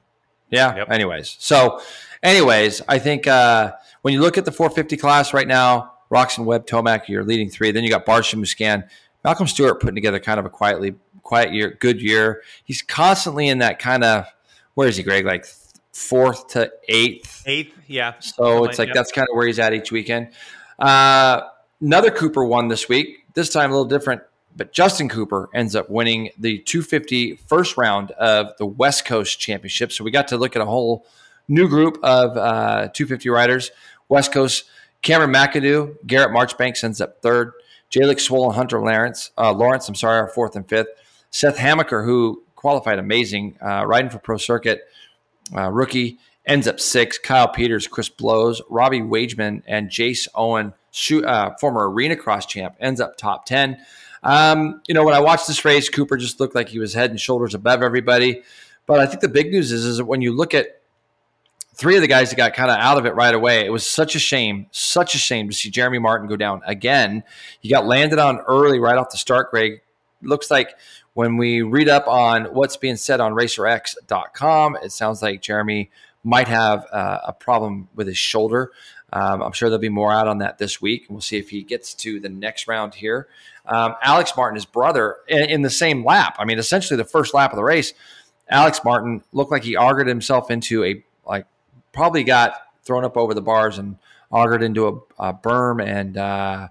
yeah. 0.50 0.76
Yep. 0.76 0.90
Anyways, 0.92 1.36
so 1.40 1.82
anyways, 2.24 2.82
I 2.88 3.00
think 3.00 3.28
uh, 3.28 3.74
when 4.02 4.14
you 4.14 4.22
look 4.22 4.38
at 4.38 4.46
the 4.46 4.52
450 4.52 4.98
class 4.98 5.34
right 5.34 5.48
now, 5.48 5.94
Roczen 6.12 6.46
Webb, 6.46 6.66
Tomac, 6.66 7.08
you're 7.08 7.24
leading 7.24 7.50
three. 7.50 7.72
Then 7.72 7.84
you 7.84 7.90
got 7.90 8.06
Barcia 8.06 8.36
Musquin, 8.36 8.88
Malcolm 9.24 9.48
Stewart 9.48 9.80
putting 9.82 9.96
together 9.96 10.20
kind 10.20 10.40
of 10.40 10.46
a 10.46 10.50
quietly 10.50 10.96
quiet 11.24 11.54
year, 11.54 11.78
good 11.80 12.02
year. 12.02 12.42
He's 12.64 12.82
constantly 12.82 13.50
in 13.50 13.60
that 13.60 13.80
kind 13.80 14.04
of 14.04 14.26
where 14.76 14.88
is 14.88 14.96
he, 14.98 15.04
Greg? 15.04 15.26
Like 15.26 15.46
fourth 15.92 16.48
to 16.50 16.72
eighth. 16.88 17.44
Eighth. 17.46 17.76
Yeah. 17.88 18.14
So 18.20 18.64
it's 18.66 18.80
like 18.80 18.90
Yep. 18.90 18.96
that's 18.96 19.12
kind 19.12 19.28
of 19.30 19.36
where 19.36 19.48
he's 19.48 19.60
at 19.60 19.74
each 19.74 19.92
weekend. 19.92 20.30
Uh, 20.80 21.42
another 21.82 22.12
Cooper 22.12 22.44
won 22.44 22.68
this 22.68 22.90
week. 22.90 23.26
This 23.34 23.50
time 23.50 23.72
a 23.72 23.74
little 23.74 23.86
different, 23.86 24.22
but 24.56 24.72
Justin 24.74 25.10
Cooper 25.10 25.50
ends 25.54 25.76
up 25.76 25.90
winning 25.90 26.30
the 26.38 26.60
250 26.60 27.36
first 27.36 27.78
round 27.78 28.12
of 28.12 28.56
the 28.58 28.66
West 28.66 29.06
Coast 29.06 29.40
Championship. 29.40 29.92
So 29.92 30.04
we 30.04 30.12
got 30.12 30.28
to 30.30 30.38
look 30.38 30.56
at 30.56 30.62
a 30.62 30.66
whole 30.66 31.06
new 31.48 31.68
group 31.68 32.00
of 32.04 32.36
uh, 32.38 32.90
250 32.94 33.30
riders. 33.30 33.72
West 34.10 34.32
Coast, 34.32 34.66
Cameron 35.02 35.32
McAdoo, 35.32 35.96
Garrett 36.06 36.32
Marchbanks 36.32 36.84
ends 36.84 37.02
up 37.02 37.22
third. 37.22 37.54
Jalek 37.92 38.18
Swoll 38.18 38.48
and 38.48 38.56
Hunter 38.56 38.82
Lawrence, 38.82 39.32
uh, 39.38 39.54
Lawrence, 39.54 39.88
I'm 39.88 39.96
sorry, 39.96 40.20
are 40.20 40.28
fourth 40.28 40.58
and 40.58 40.68
fifth. 40.68 40.90
Seth 41.30 41.58
Hamaker, 41.58 42.04
who 42.04 42.44
qualified 42.56 43.00
amazing, 43.00 43.58
uh, 43.62 43.86
riding 43.86 44.10
for 44.10 44.20
Pro 44.20 44.36
Circuit, 44.38 44.82
uh, 45.56 45.72
rookie, 45.72 46.18
ends 46.46 46.68
up 46.68 46.82
sixth. 46.82 47.22
Kyle 47.22 47.48
Peters, 47.48 47.88
Chris 47.88 48.10
Blose, 48.10 48.62
Robbie 48.70 49.02
Wageman, 49.02 49.64
and 49.68 49.90
Jace 49.90 50.28
Owen, 50.36 50.74
shoot, 50.92 51.26
uh, 51.26 51.56
former 51.60 51.90
arena 51.90 52.16
cross 52.16 52.46
champ, 52.46 52.76
ends 52.80 53.00
up 53.00 53.18
top 53.18 53.46
10. 53.46 53.78
Um, 54.24 54.82
you 54.88 54.94
know, 54.94 55.04
when 55.04 55.14
I 55.14 55.20
watched 55.20 55.48
this 55.48 55.64
race, 55.64 55.90
Cooper 55.90 56.18
just 56.18 56.40
looked 56.40 56.56
like 56.56 56.70
he 56.70 56.80
was 56.80 56.94
head 56.94 57.12
and 57.12 57.20
shoulders 57.20 57.54
above 57.54 57.84
everybody. 57.84 58.42
But 58.86 59.00
I 59.00 59.06
think 59.06 59.22
the 59.22 59.28
big 59.28 59.52
news 59.52 59.72
is, 59.72 59.86
is 59.86 59.98
that 59.98 60.06
when 60.06 60.22
you 60.22 60.34
look 60.34 60.54
at 60.54 60.82
three 61.76 61.96
of 61.96 62.02
the 62.02 62.08
guys 62.08 62.30
that 62.32 62.36
got 62.36 62.54
kind 62.54 62.72
of 62.72 62.78
out 62.78 62.98
of 62.98 63.06
it 63.06 63.14
right 63.16 63.36
away, 63.36 63.64
it 63.64 63.72
was 63.72 63.86
such 63.86 64.16
a 64.16 64.20
shame, 64.20 64.68
such 64.72 65.14
a 65.14 65.18
shame 65.18 65.50
to 65.50 65.56
see 65.56 65.70
Jeremy 65.70 66.00
Martin 66.00 66.28
go 66.28 66.36
down 66.36 66.62
again. 66.66 67.24
He 67.60 67.70
got 67.70 67.86
landed 67.86 68.18
on 68.18 68.40
early 68.48 68.80
right 68.80 68.98
off 68.98 69.12
the 69.12 69.18
start, 69.18 69.52
Greg. 69.52 69.82
Looks 70.24 70.50
like 70.50 70.76
when 71.14 71.38
we 71.38 71.62
read 71.62 71.90
up 71.90 72.08
on 72.08 72.46
what's 72.46 72.78
being 72.78 72.96
said 72.96 73.20
on 73.20 73.34
racerx.com, 73.34 74.78
it 74.82 74.92
sounds 74.92 75.22
like 75.22 75.42
Jeremy 75.42 75.92
might 76.24 76.48
have 76.48 76.86
uh, 76.92 77.20
a 77.28 77.34
problem 77.34 77.88
with 77.96 78.08
his 78.08 78.18
shoulder. 78.18 78.72
Um, 79.14 79.42
I'm 79.42 79.54
sure 79.54 79.70
there'll 79.70 79.80
be 79.80 79.90
more 79.90 80.12
out 80.12 80.28
on 80.28 80.40
that 80.40 80.58
this 80.58 80.82
week. 80.82 81.06
We'll 81.10 81.22
see 81.22 81.38
if 81.38 81.50
he 81.50 81.64
gets 81.64 81.94
to 81.96 82.20
the 82.20 82.30
next 82.30 82.68
round 82.68 82.96
here. 82.96 83.28
Um, 83.66 83.96
Alex 84.02 84.34
Martin, 84.36 84.56
his 84.56 84.66
brother, 84.66 85.18
in, 85.28 85.50
in 85.50 85.62
the 85.62 85.70
same 85.70 86.06
lap. 86.06 86.36
I 86.40 86.46
mean, 86.46 86.60
essentially 86.60 86.98
the 86.98 87.06
first 87.06 87.34
lap 87.34 87.52
of 87.52 87.58
the 87.58 87.64
race, 87.64 87.94
Alex 88.50 88.82
Martin 88.84 89.24
looked 89.32 89.52
like 89.52 89.64
he 89.64 89.76
augured 89.76 90.08
himself 90.08 90.52
into 90.52 90.84
a 90.84 91.04
like 91.26 91.46
probably 91.94 92.24
got 92.24 92.62
thrown 92.84 93.04
up 93.04 93.18
over 93.18 93.34
the 93.34 93.42
bars 93.42 93.78
and 93.78 93.98
augured 94.32 94.64
into 94.64 94.88
a, 94.88 95.30
a 95.30 95.34
berm 95.34 95.84
and 95.84 96.18
uh, 96.18 96.68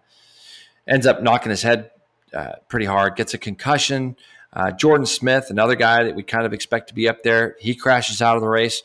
ends 0.87 1.07
up 1.07 1.23
knocking 1.23 1.51
his 1.51 1.63
head 1.63 1.91
uh, 2.35 2.53
pretty 2.69 2.87
hard. 2.87 3.17
Gets 3.17 3.35
a 3.35 3.39
concussion. 3.39 4.17
Uh, 4.53 4.71
Jordan 4.71 5.07
Smith, 5.07 5.51
another 5.51 5.75
guy 5.75 6.05
that 6.05 6.15
we 6.15 6.23
kind 6.23 6.47
of 6.47 6.53
expect 6.55 6.89
to 6.89 6.95
be 6.95 7.09
up 7.09 7.23
there, 7.23 7.57
he 7.61 7.75
crashes 7.75 8.23
out 8.23 8.37
of 8.37 8.43
the 8.43 8.49
race. 8.49 8.83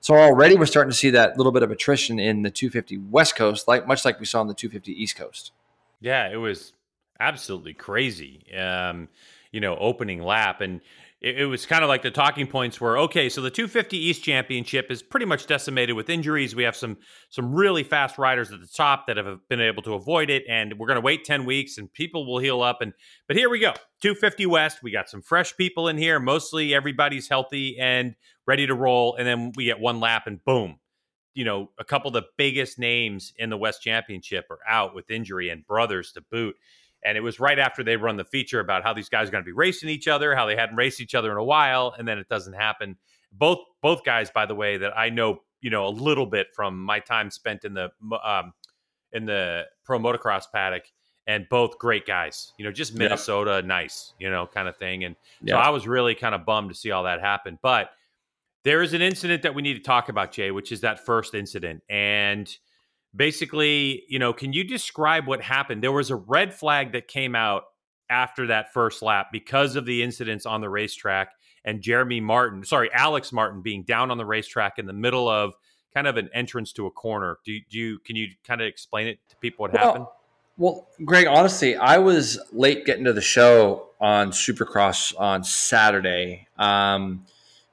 So 0.00 0.14
already 0.14 0.56
we're 0.56 0.66
starting 0.66 0.90
to 0.90 0.96
see 0.96 1.10
that 1.10 1.36
little 1.36 1.52
bit 1.52 1.62
of 1.62 1.70
attrition 1.70 2.18
in 2.18 2.42
the 2.42 2.50
250 2.50 2.98
West 3.10 3.36
Coast, 3.36 3.68
like 3.68 3.86
much 3.86 4.04
like 4.04 4.18
we 4.18 4.26
saw 4.26 4.40
in 4.40 4.48
the 4.48 4.54
250 4.54 4.92
East 4.92 5.16
Coast. 5.16 5.52
Yeah, 6.00 6.28
it 6.28 6.36
was 6.36 6.72
absolutely 7.20 7.74
crazy. 7.74 8.46
Um, 8.56 9.08
you 9.52 9.60
know, 9.60 9.76
opening 9.76 10.22
lap, 10.22 10.62
and 10.62 10.80
it, 11.20 11.44
was 11.44 11.66
kind 11.66 11.84
of 11.84 11.88
like 11.88 12.00
the 12.00 12.10
talking 12.10 12.46
points 12.46 12.80
were 12.80 12.96
okay. 12.98 13.28
So 13.28 13.42
the 13.42 13.50
250 13.50 13.96
East 13.98 14.22
Championship 14.22 14.90
is 14.90 15.02
pretty 15.02 15.26
much 15.26 15.46
decimated 15.46 15.94
with 15.94 16.08
injuries. 16.08 16.54
We 16.56 16.62
have 16.62 16.76
some 16.76 16.96
some 17.28 17.52
really 17.52 17.82
fast 17.82 18.16
riders 18.16 18.50
at 18.52 18.60
the 18.60 18.66
top 18.66 19.06
that 19.06 19.18
have 19.18 19.46
been 19.48 19.60
able 19.60 19.82
to 19.82 19.94
avoid 19.94 20.30
it, 20.30 20.44
and 20.48 20.78
we're 20.78 20.86
going 20.86 20.96
to 20.96 21.02
wait 21.02 21.24
10 21.24 21.44
weeks, 21.44 21.76
and 21.76 21.92
people 21.92 22.26
will 22.26 22.38
heal 22.38 22.62
up. 22.62 22.80
And 22.80 22.94
but 23.26 23.36
here 23.36 23.50
we 23.50 23.58
go, 23.58 23.74
250 24.00 24.46
West. 24.46 24.82
We 24.82 24.92
got 24.92 25.10
some 25.10 25.20
fresh 25.20 25.54
people 25.56 25.88
in 25.88 25.98
here. 25.98 26.18
Mostly 26.18 26.74
everybody's 26.74 27.28
healthy 27.28 27.76
and 27.78 28.14
ready 28.50 28.66
to 28.66 28.74
roll, 28.74 29.14
and 29.14 29.24
then 29.24 29.52
we 29.54 29.66
get 29.66 29.78
one 29.78 30.00
lap, 30.00 30.26
and 30.26 30.44
boom, 30.44 30.76
you 31.34 31.44
know, 31.44 31.70
a 31.78 31.84
couple 31.84 32.08
of 32.08 32.14
the 32.14 32.28
biggest 32.36 32.80
names 32.80 33.32
in 33.38 33.48
the 33.48 33.56
West 33.56 33.80
Championship 33.80 34.46
are 34.50 34.58
out 34.68 34.92
with 34.92 35.08
injury 35.08 35.50
and 35.50 35.64
brothers 35.64 36.10
to 36.10 36.20
boot. 36.20 36.56
And 37.04 37.16
it 37.16 37.20
was 37.20 37.38
right 37.38 37.60
after 37.60 37.84
they 37.84 37.96
run 37.96 38.16
the 38.16 38.24
feature 38.24 38.58
about 38.58 38.82
how 38.82 38.92
these 38.92 39.08
guys 39.08 39.28
are 39.28 39.30
going 39.30 39.44
to 39.44 39.46
be 39.46 39.52
racing 39.52 39.88
each 39.88 40.08
other, 40.08 40.34
how 40.34 40.46
they 40.46 40.56
hadn't 40.56 40.74
raced 40.74 41.00
each 41.00 41.14
other 41.14 41.30
in 41.30 41.38
a 41.38 41.44
while, 41.44 41.94
and 41.96 42.08
then 42.08 42.18
it 42.18 42.28
doesn't 42.28 42.54
happen. 42.54 42.96
Both 43.30 43.60
both 43.80 44.02
guys, 44.04 44.32
by 44.32 44.46
the 44.46 44.56
way, 44.56 44.76
that 44.78 44.98
I 44.98 45.10
know, 45.10 45.42
you 45.60 45.70
know, 45.70 45.86
a 45.86 45.94
little 46.08 46.26
bit 46.26 46.48
from 46.52 46.82
my 46.82 46.98
time 46.98 47.30
spent 47.30 47.64
in 47.64 47.72
the 47.72 47.90
um, 48.24 48.52
in 49.12 49.26
the 49.26 49.66
pro 49.84 50.00
motocross 50.00 50.46
paddock, 50.52 50.86
and 51.28 51.48
both 51.48 51.78
great 51.78 52.04
guys. 52.04 52.52
You 52.58 52.64
know, 52.64 52.72
just. 52.72 52.96
Minnesota, 52.96 53.62
nice, 53.62 54.12
you 54.18 54.28
know, 54.28 54.48
kind 54.52 54.66
of 54.66 54.76
thing. 54.76 55.04
And 55.04 55.14
so 55.46 55.56
I 55.56 55.70
was 55.70 55.86
really 55.86 56.16
kind 56.16 56.34
of 56.34 56.44
bummed 56.44 56.70
to 56.70 56.74
see 56.74 56.90
all 56.90 57.04
that 57.04 57.20
happen. 57.20 57.56
But 57.62 57.90
there 58.64 58.82
is 58.82 58.92
an 58.92 59.02
incident 59.02 59.42
that 59.42 59.54
we 59.54 59.62
need 59.62 59.74
to 59.74 59.80
talk 59.80 60.08
about, 60.08 60.32
Jay, 60.32 60.50
which 60.50 60.72
is 60.72 60.82
that 60.82 61.04
first 61.04 61.34
incident. 61.34 61.82
And 61.88 62.48
basically, 63.14 64.04
you 64.08 64.18
know, 64.18 64.32
can 64.32 64.52
you 64.52 64.64
describe 64.64 65.26
what 65.26 65.42
happened? 65.42 65.82
There 65.82 65.92
was 65.92 66.10
a 66.10 66.16
red 66.16 66.54
flag 66.54 66.92
that 66.92 67.08
came 67.08 67.34
out 67.34 67.64
after 68.08 68.48
that 68.48 68.72
first 68.72 69.02
lap 69.02 69.28
because 69.32 69.76
of 69.76 69.86
the 69.86 70.02
incidents 70.02 70.44
on 70.46 70.60
the 70.60 70.68
racetrack 70.68 71.30
and 71.64 71.80
Jeremy 71.80 72.20
Martin, 72.20 72.64
sorry, 72.64 72.90
Alex 72.92 73.32
Martin 73.32 73.62
being 73.62 73.82
down 73.82 74.10
on 74.10 74.18
the 74.18 74.24
racetrack 74.24 74.78
in 74.78 74.86
the 74.86 74.92
middle 74.92 75.28
of 75.28 75.54
kind 75.94 76.06
of 76.06 76.16
an 76.16 76.30
entrance 76.32 76.72
to 76.74 76.86
a 76.86 76.90
corner. 76.90 77.38
Do 77.44 77.52
you, 77.52 77.60
do 77.70 77.78
you 77.78 77.98
can 77.98 78.16
you 78.16 78.28
kind 78.46 78.60
of 78.60 78.66
explain 78.66 79.08
it 79.08 79.18
to 79.28 79.36
people 79.36 79.64
what 79.64 79.76
happened? 79.76 80.06
Well, 80.56 80.88
Greg, 81.04 81.26
honestly, 81.26 81.76
I 81.76 81.98
was 81.98 82.38
late 82.52 82.84
getting 82.84 83.04
to 83.04 83.12
the 83.12 83.22
show 83.22 83.88
on 84.00 84.30
Supercross 84.30 85.18
on 85.18 85.42
Saturday, 85.42 86.48
um, 86.58 87.24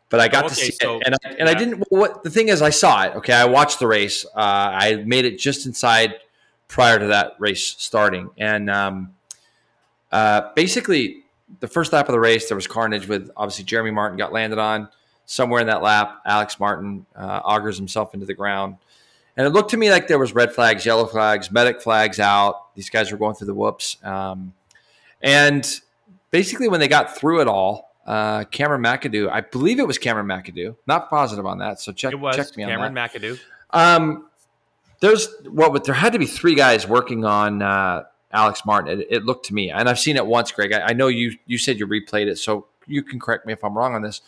but 0.10 0.20
I 0.20 0.28
got 0.28 0.48
to 0.50 0.56
see 0.56 0.72
so- 0.72 0.98
it, 0.98 1.04
and 1.06 1.16
I, 1.16 1.30
and 1.40 1.50
I 1.50 1.54
didn't. 1.54 1.84
What 1.90 2.24
the 2.24 2.30
thing 2.30 2.48
is, 2.50 2.62
I 2.62 2.70
saw 2.70 3.04
it. 3.04 3.16
Okay, 3.18 3.34
I 3.34 3.46
watched 3.46 3.80
the 3.80 3.88
race. 3.88 4.26
Uh, 4.26 4.30
I 4.36 5.04
made 5.06 5.26
it 5.26 5.38
just 5.38 5.66
inside 5.66 6.16
prior 6.68 7.00
to 7.00 7.08
that 7.08 7.34
race 7.40 7.76
starting. 7.78 8.30
And 8.38 8.70
um, 8.70 9.14
uh, 10.12 10.54
basically, 10.56 11.24
the 11.60 11.68
first 11.68 11.94
lap 11.94 12.08
of 12.08 12.14
the 12.14 12.20
race, 12.20 12.48
there 12.48 12.56
was 12.56 12.68
carnage 12.68 13.08
with 13.08 13.30
obviously 13.36 13.66
Jeremy 13.66 13.92
Martin 13.92 14.18
got 14.18 14.34
landed 14.34 14.60
on 14.60 14.90
somewhere 15.26 15.62
in 15.62 15.68
that 15.68 15.82
lap. 15.82 16.22
Alex 16.26 16.60
Martin 16.60 17.06
uh, 17.16 17.42
augers 17.42 17.78
himself 17.78 18.14
into 18.14 18.26
the 18.26 18.34
ground. 18.34 18.78
And 19.36 19.46
it 19.46 19.52
looked 19.52 19.70
to 19.72 19.78
me 19.78 19.92
like 19.92 20.08
there 20.08 20.18
was 20.18 20.34
red 20.34 20.52
flags, 20.54 20.86
yellow 20.86 21.06
flags, 21.06 21.52
medic 21.52 21.82
flags 21.82 22.20
out. 22.20 22.74
These 22.74 22.90
guys 22.90 23.12
were 23.12 23.20
going 23.20 23.36
through 23.36 23.48
the 23.48 23.54
whoops. 23.54 23.98
Um, 24.04 24.54
and 25.22 25.80
basically, 26.32 26.68
when 26.68 26.80
they 26.80 26.88
got 26.88 27.16
through 27.16 27.42
it 27.42 27.48
all, 27.48 27.87
uh, 28.08 28.46
Cameron 28.46 28.82
McAdoo, 28.82 29.30
I 29.30 29.42
believe 29.42 29.80
it 29.80 29.86
was 29.86 29.98
Cameron 29.98 30.28
McAdoo, 30.28 30.78
not 30.88 31.10
positive 31.10 31.46
on 31.46 31.60
that. 31.60 31.82
So 31.82 31.92
check, 31.92 32.14
it 32.14 32.16
was 32.16 32.38
check 32.38 32.56
me 32.56 32.64
Cameron 32.64 32.88
on 32.88 32.94
that. 32.94 33.12
Cameron 33.12 33.38
McAdoo. 33.38 33.40
Um, 33.78 34.30
there's 35.02 35.28
what 35.44 35.74
well, 35.74 35.82
there 35.84 35.94
had 35.94 36.14
to 36.14 36.20
be 36.20 36.26
three 36.26 36.56
guys 36.56 36.88
working 36.88 37.26
on 37.26 37.62
uh, 37.62 38.06
Alex 38.32 38.66
Martin. 38.66 39.02
It, 39.02 39.08
it, 39.10 39.26
looked 39.26 39.46
to 39.48 39.54
me, 39.54 39.70
and 39.70 39.90
I've 39.90 40.00
seen 40.00 40.16
it 40.16 40.26
once, 40.26 40.52
Greg. 40.52 40.74
I, 40.74 40.88
I, 40.88 40.94
know 40.94 41.08
you 41.08 41.38
you 41.46 41.58
said 41.58 41.78
you 41.80 41.86
replayed 41.86 42.28
it, 42.28 42.38
so 42.38 42.68
you 42.88 43.04
can 43.04 43.20
correct 43.20 43.46
me 43.46 43.54
if 43.54 43.64
I'm 43.64 43.78
wrong 43.78 43.94
on 43.94 44.02
this. 44.02 44.22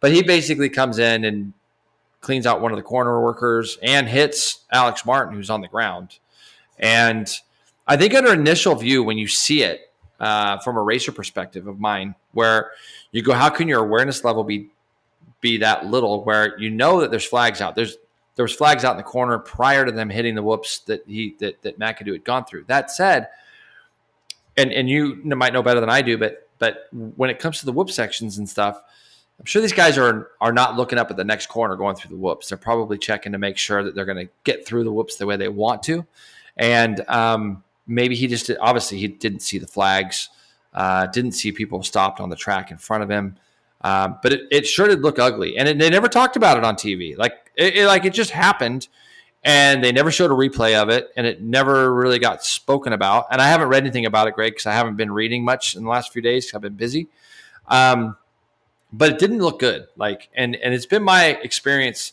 But 0.00 0.12
he 0.12 0.22
basically 0.22 0.68
comes 0.68 0.98
in 0.98 1.24
and 1.24 1.54
cleans 2.20 2.46
out 2.46 2.60
one 2.60 2.70
of 2.70 2.76
the 2.76 2.82
corner 2.82 3.20
workers 3.20 3.78
and 3.82 4.08
hits 4.08 4.60
Alex 4.70 5.06
Martin, 5.06 5.34
who's 5.34 5.50
on 5.50 5.60
the 5.60 5.68
ground. 5.68 6.18
And 6.78 7.32
I 7.86 7.96
think, 7.96 8.14
under 8.14 8.32
initial 8.32 8.74
view, 8.74 9.02
when 9.02 9.16
you 9.16 9.26
see 9.26 9.62
it 9.62 9.91
uh, 10.22 10.56
from 10.58 10.76
a 10.76 10.82
racer 10.82 11.10
perspective 11.10 11.66
of 11.66 11.80
mine, 11.80 12.14
where 12.30 12.70
you 13.10 13.22
go, 13.22 13.32
how 13.32 13.50
can 13.50 13.66
your 13.66 13.80
awareness 13.80 14.22
level 14.24 14.44
be 14.44 14.68
be 15.40 15.58
that 15.58 15.86
little? 15.86 16.22
Where 16.22 16.56
you 16.58 16.70
know 16.70 17.00
that 17.00 17.10
there's 17.10 17.24
flags 17.24 17.60
out. 17.60 17.74
There's 17.74 17.96
there 18.36 18.44
was 18.44 18.54
flags 18.54 18.84
out 18.84 18.92
in 18.92 18.96
the 18.98 19.02
corner 19.02 19.38
prior 19.38 19.84
to 19.84 19.90
them 19.90 20.08
hitting 20.08 20.36
the 20.36 20.42
whoops 20.42 20.78
that 20.86 21.02
he 21.08 21.34
that 21.40 21.60
that 21.62 21.78
McAdoo 21.78 22.12
had 22.12 22.24
gone 22.24 22.44
through. 22.44 22.64
That 22.68 22.92
said, 22.92 23.30
and 24.56 24.72
and 24.72 24.88
you 24.88 25.16
might 25.24 25.52
know 25.52 25.62
better 25.62 25.80
than 25.80 25.90
I 25.90 26.02
do, 26.02 26.16
but 26.16 26.48
but 26.60 26.86
when 26.92 27.28
it 27.28 27.40
comes 27.40 27.58
to 27.58 27.66
the 27.66 27.72
whoop 27.72 27.90
sections 27.90 28.38
and 28.38 28.48
stuff, 28.48 28.80
I'm 29.40 29.44
sure 29.44 29.60
these 29.60 29.72
guys 29.72 29.98
are 29.98 30.30
are 30.40 30.52
not 30.52 30.76
looking 30.76 31.00
up 31.00 31.10
at 31.10 31.16
the 31.16 31.24
next 31.24 31.48
corner 31.48 31.74
going 31.74 31.96
through 31.96 32.16
the 32.16 32.22
whoops. 32.22 32.48
They're 32.48 32.58
probably 32.58 32.96
checking 32.96 33.32
to 33.32 33.38
make 33.38 33.58
sure 33.58 33.82
that 33.82 33.96
they're 33.96 34.04
going 34.04 34.24
to 34.24 34.32
get 34.44 34.64
through 34.64 34.84
the 34.84 34.92
whoops 34.92 35.16
the 35.16 35.26
way 35.26 35.36
they 35.36 35.48
want 35.48 35.82
to, 35.84 36.06
and 36.56 37.00
um, 37.08 37.64
maybe 37.92 38.14
he 38.14 38.26
just 38.26 38.50
obviously 38.60 38.98
he 38.98 39.08
didn't 39.08 39.40
see 39.40 39.58
the 39.58 39.66
flags, 39.66 40.30
uh, 40.74 41.06
didn't 41.06 41.32
see 41.32 41.52
people 41.52 41.82
stopped 41.82 42.20
on 42.20 42.30
the 42.30 42.36
track 42.36 42.70
in 42.70 42.78
front 42.78 43.02
of 43.02 43.10
him. 43.10 43.36
Um, 43.82 44.18
but 44.22 44.32
it, 44.32 44.40
it, 44.50 44.66
sure 44.66 44.86
did 44.86 45.02
look 45.02 45.18
ugly, 45.18 45.58
and 45.58 45.68
it, 45.68 45.78
they 45.78 45.90
never 45.90 46.08
talked 46.08 46.36
about 46.36 46.56
it 46.56 46.64
on 46.64 46.76
TV. 46.76 47.16
Like 47.16 47.50
it, 47.56 47.76
it, 47.76 47.86
like 47.86 48.04
it 48.04 48.12
just 48.12 48.30
happened, 48.30 48.86
and 49.42 49.82
they 49.82 49.90
never 49.90 50.10
showed 50.10 50.30
a 50.30 50.34
replay 50.34 50.80
of 50.80 50.88
it, 50.88 51.10
and 51.16 51.26
it 51.26 51.42
never 51.42 51.92
really 51.92 52.20
got 52.20 52.44
spoken 52.44 52.92
about. 52.92 53.26
And 53.30 53.42
I 53.42 53.48
haven't 53.48 53.68
read 53.68 53.82
anything 53.82 54.06
about 54.06 54.28
it, 54.28 54.34
Greg, 54.34 54.52
because 54.52 54.66
I 54.66 54.72
haven't 54.72 54.96
been 54.96 55.10
reading 55.10 55.44
much 55.44 55.74
in 55.74 55.82
the 55.82 55.90
last 55.90 56.12
few 56.12 56.22
days. 56.22 56.54
I've 56.54 56.60
been 56.60 56.74
busy, 56.74 57.08
um, 57.66 58.16
but 58.92 59.10
it 59.10 59.18
didn't 59.18 59.38
look 59.38 59.58
good. 59.58 59.86
Like, 59.96 60.28
and 60.34 60.54
and 60.54 60.72
it's 60.72 60.86
been 60.86 61.02
my 61.02 61.26
experience 61.42 62.12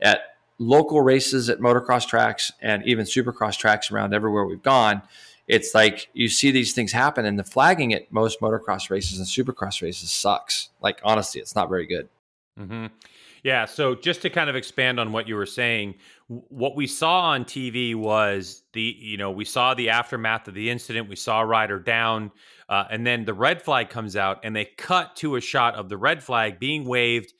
at 0.00 0.33
local 0.58 1.00
races 1.00 1.48
at 1.50 1.58
motocross 1.58 2.06
tracks 2.06 2.52
and 2.60 2.84
even 2.86 3.04
supercross 3.04 3.58
tracks 3.58 3.90
around 3.90 4.14
everywhere 4.14 4.44
we've 4.44 4.62
gone 4.62 5.02
it's 5.46 5.74
like 5.74 6.08
you 6.14 6.28
see 6.28 6.50
these 6.50 6.72
things 6.72 6.92
happen 6.92 7.24
and 7.24 7.38
the 7.38 7.44
flagging 7.44 7.92
at 7.92 8.10
most 8.12 8.40
motocross 8.40 8.90
races 8.90 9.18
and 9.18 9.26
supercross 9.26 9.82
races 9.82 10.10
sucks 10.10 10.70
like 10.80 11.00
honestly 11.04 11.40
it's 11.40 11.54
not 11.54 11.68
very 11.68 11.86
good 11.86 12.08
mm-hmm. 12.58 12.86
yeah 13.42 13.64
so 13.64 13.94
just 13.94 14.22
to 14.22 14.30
kind 14.30 14.48
of 14.48 14.56
expand 14.56 14.98
on 15.00 15.12
what 15.12 15.28
you 15.28 15.34
were 15.34 15.46
saying 15.46 15.94
what 16.28 16.76
we 16.76 16.86
saw 16.86 17.20
on 17.20 17.44
tv 17.44 17.94
was 17.94 18.62
the 18.72 18.96
you 18.98 19.16
know 19.16 19.30
we 19.30 19.44
saw 19.44 19.74
the 19.74 19.90
aftermath 19.90 20.48
of 20.48 20.54
the 20.54 20.70
incident 20.70 21.08
we 21.08 21.16
saw 21.16 21.40
a 21.40 21.46
rider 21.46 21.78
down 21.78 22.30
uh, 22.68 22.84
and 22.90 23.06
then 23.06 23.24
the 23.24 23.34
red 23.34 23.60
flag 23.60 23.90
comes 23.90 24.16
out 24.16 24.40
and 24.42 24.56
they 24.56 24.64
cut 24.64 25.14
to 25.16 25.36
a 25.36 25.40
shot 25.40 25.74
of 25.74 25.88
the 25.88 25.96
red 25.96 26.22
flag 26.22 26.58
being 26.58 26.84
waved 26.84 27.34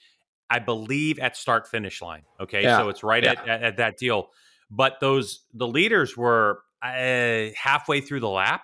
i 0.54 0.58
believe 0.58 1.18
at 1.18 1.36
start 1.36 1.66
finish 1.66 2.00
line 2.00 2.22
okay 2.40 2.62
yeah. 2.62 2.78
so 2.78 2.88
it's 2.88 3.02
right 3.02 3.24
yeah. 3.24 3.32
at, 3.32 3.48
at, 3.48 3.62
at 3.62 3.76
that 3.76 3.98
deal 3.98 4.30
but 4.70 4.98
those 5.00 5.40
the 5.52 5.66
leaders 5.66 6.16
were 6.16 6.60
uh, 6.84 7.50
halfway 7.56 8.00
through 8.00 8.20
the 8.20 8.28
lap. 8.28 8.62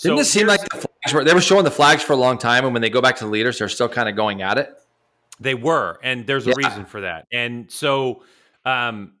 Didn't 0.00 0.18
so 0.18 0.20
it 0.20 0.24
seem 0.24 0.46
like 0.46 0.60
the 0.68 0.76
flags 0.76 1.14
were, 1.14 1.24
they 1.24 1.34
were 1.34 1.40
showing 1.40 1.64
the 1.64 1.70
flags 1.70 2.02
for 2.02 2.14
a 2.14 2.16
long 2.16 2.38
time, 2.38 2.64
and 2.64 2.72
when 2.72 2.82
they 2.82 2.90
go 2.90 3.00
back 3.00 3.16
to 3.16 3.24
the 3.24 3.30
leaders, 3.30 3.58
they're 3.58 3.68
still 3.68 3.88
kind 3.88 4.08
of 4.08 4.16
going 4.16 4.42
at 4.42 4.58
it. 4.58 4.74
They 5.38 5.54
were, 5.54 5.98
and 6.02 6.26
there's 6.26 6.46
a 6.46 6.50
yeah. 6.50 6.66
reason 6.68 6.86
for 6.86 7.02
that. 7.02 7.26
And 7.32 7.70
so, 7.70 8.22
um, 8.64 9.14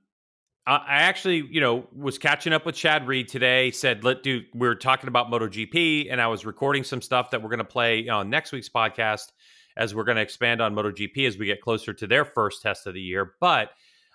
I 0.64 1.02
actually, 1.02 1.44
you 1.50 1.60
know, 1.60 1.88
was 1.94 2.18
catching 2.18 2.52
up 2.52 2.64
with 2.64 2.76
Chad 2.76 3.06
Reed 3.08 3.28
today. 3.28 3.70
Said, 3.72 4.04
"Let 4.04 4.22
do." 4.22 4.42
We 4.54 4.68
are 4.68 4.76
talking 4.76 5.08
about 5.08 5.30
MotoGP, 5.30 6.08
and 6.10 6.20
I 6.20 6.28
was 6.28 6.46
recording 6.46 6.84
some 6.84 7.02
stuff 7.02 7.30
that 7.30 7.42
we're 7.42 7.48
going 7.48 7.58
to 7.58 7.64
play 7.64 8.08
on 8.08 8.30
next 8.30 8.52
week's 8.52 8.68
podcast 8.68 9.32
as 9.76 9.94
we're 9.94 10.04
going 10.04 10.16
to 10.16 10.22
expand 10.22 10.60
on 10.60 10.74
MotoGP 10.74 11.26
as 11.26 11.38
we 11.38 11.46
get 11.46 11.60
closer 11.60 11.92
to 11.92 12.06
their 12.06 12.24
first 12.24 12.62
test 12.62 12.86
of 12.86 12.94
the 12.94 13.00
year. 13.00 13.34
But 13.40 13.70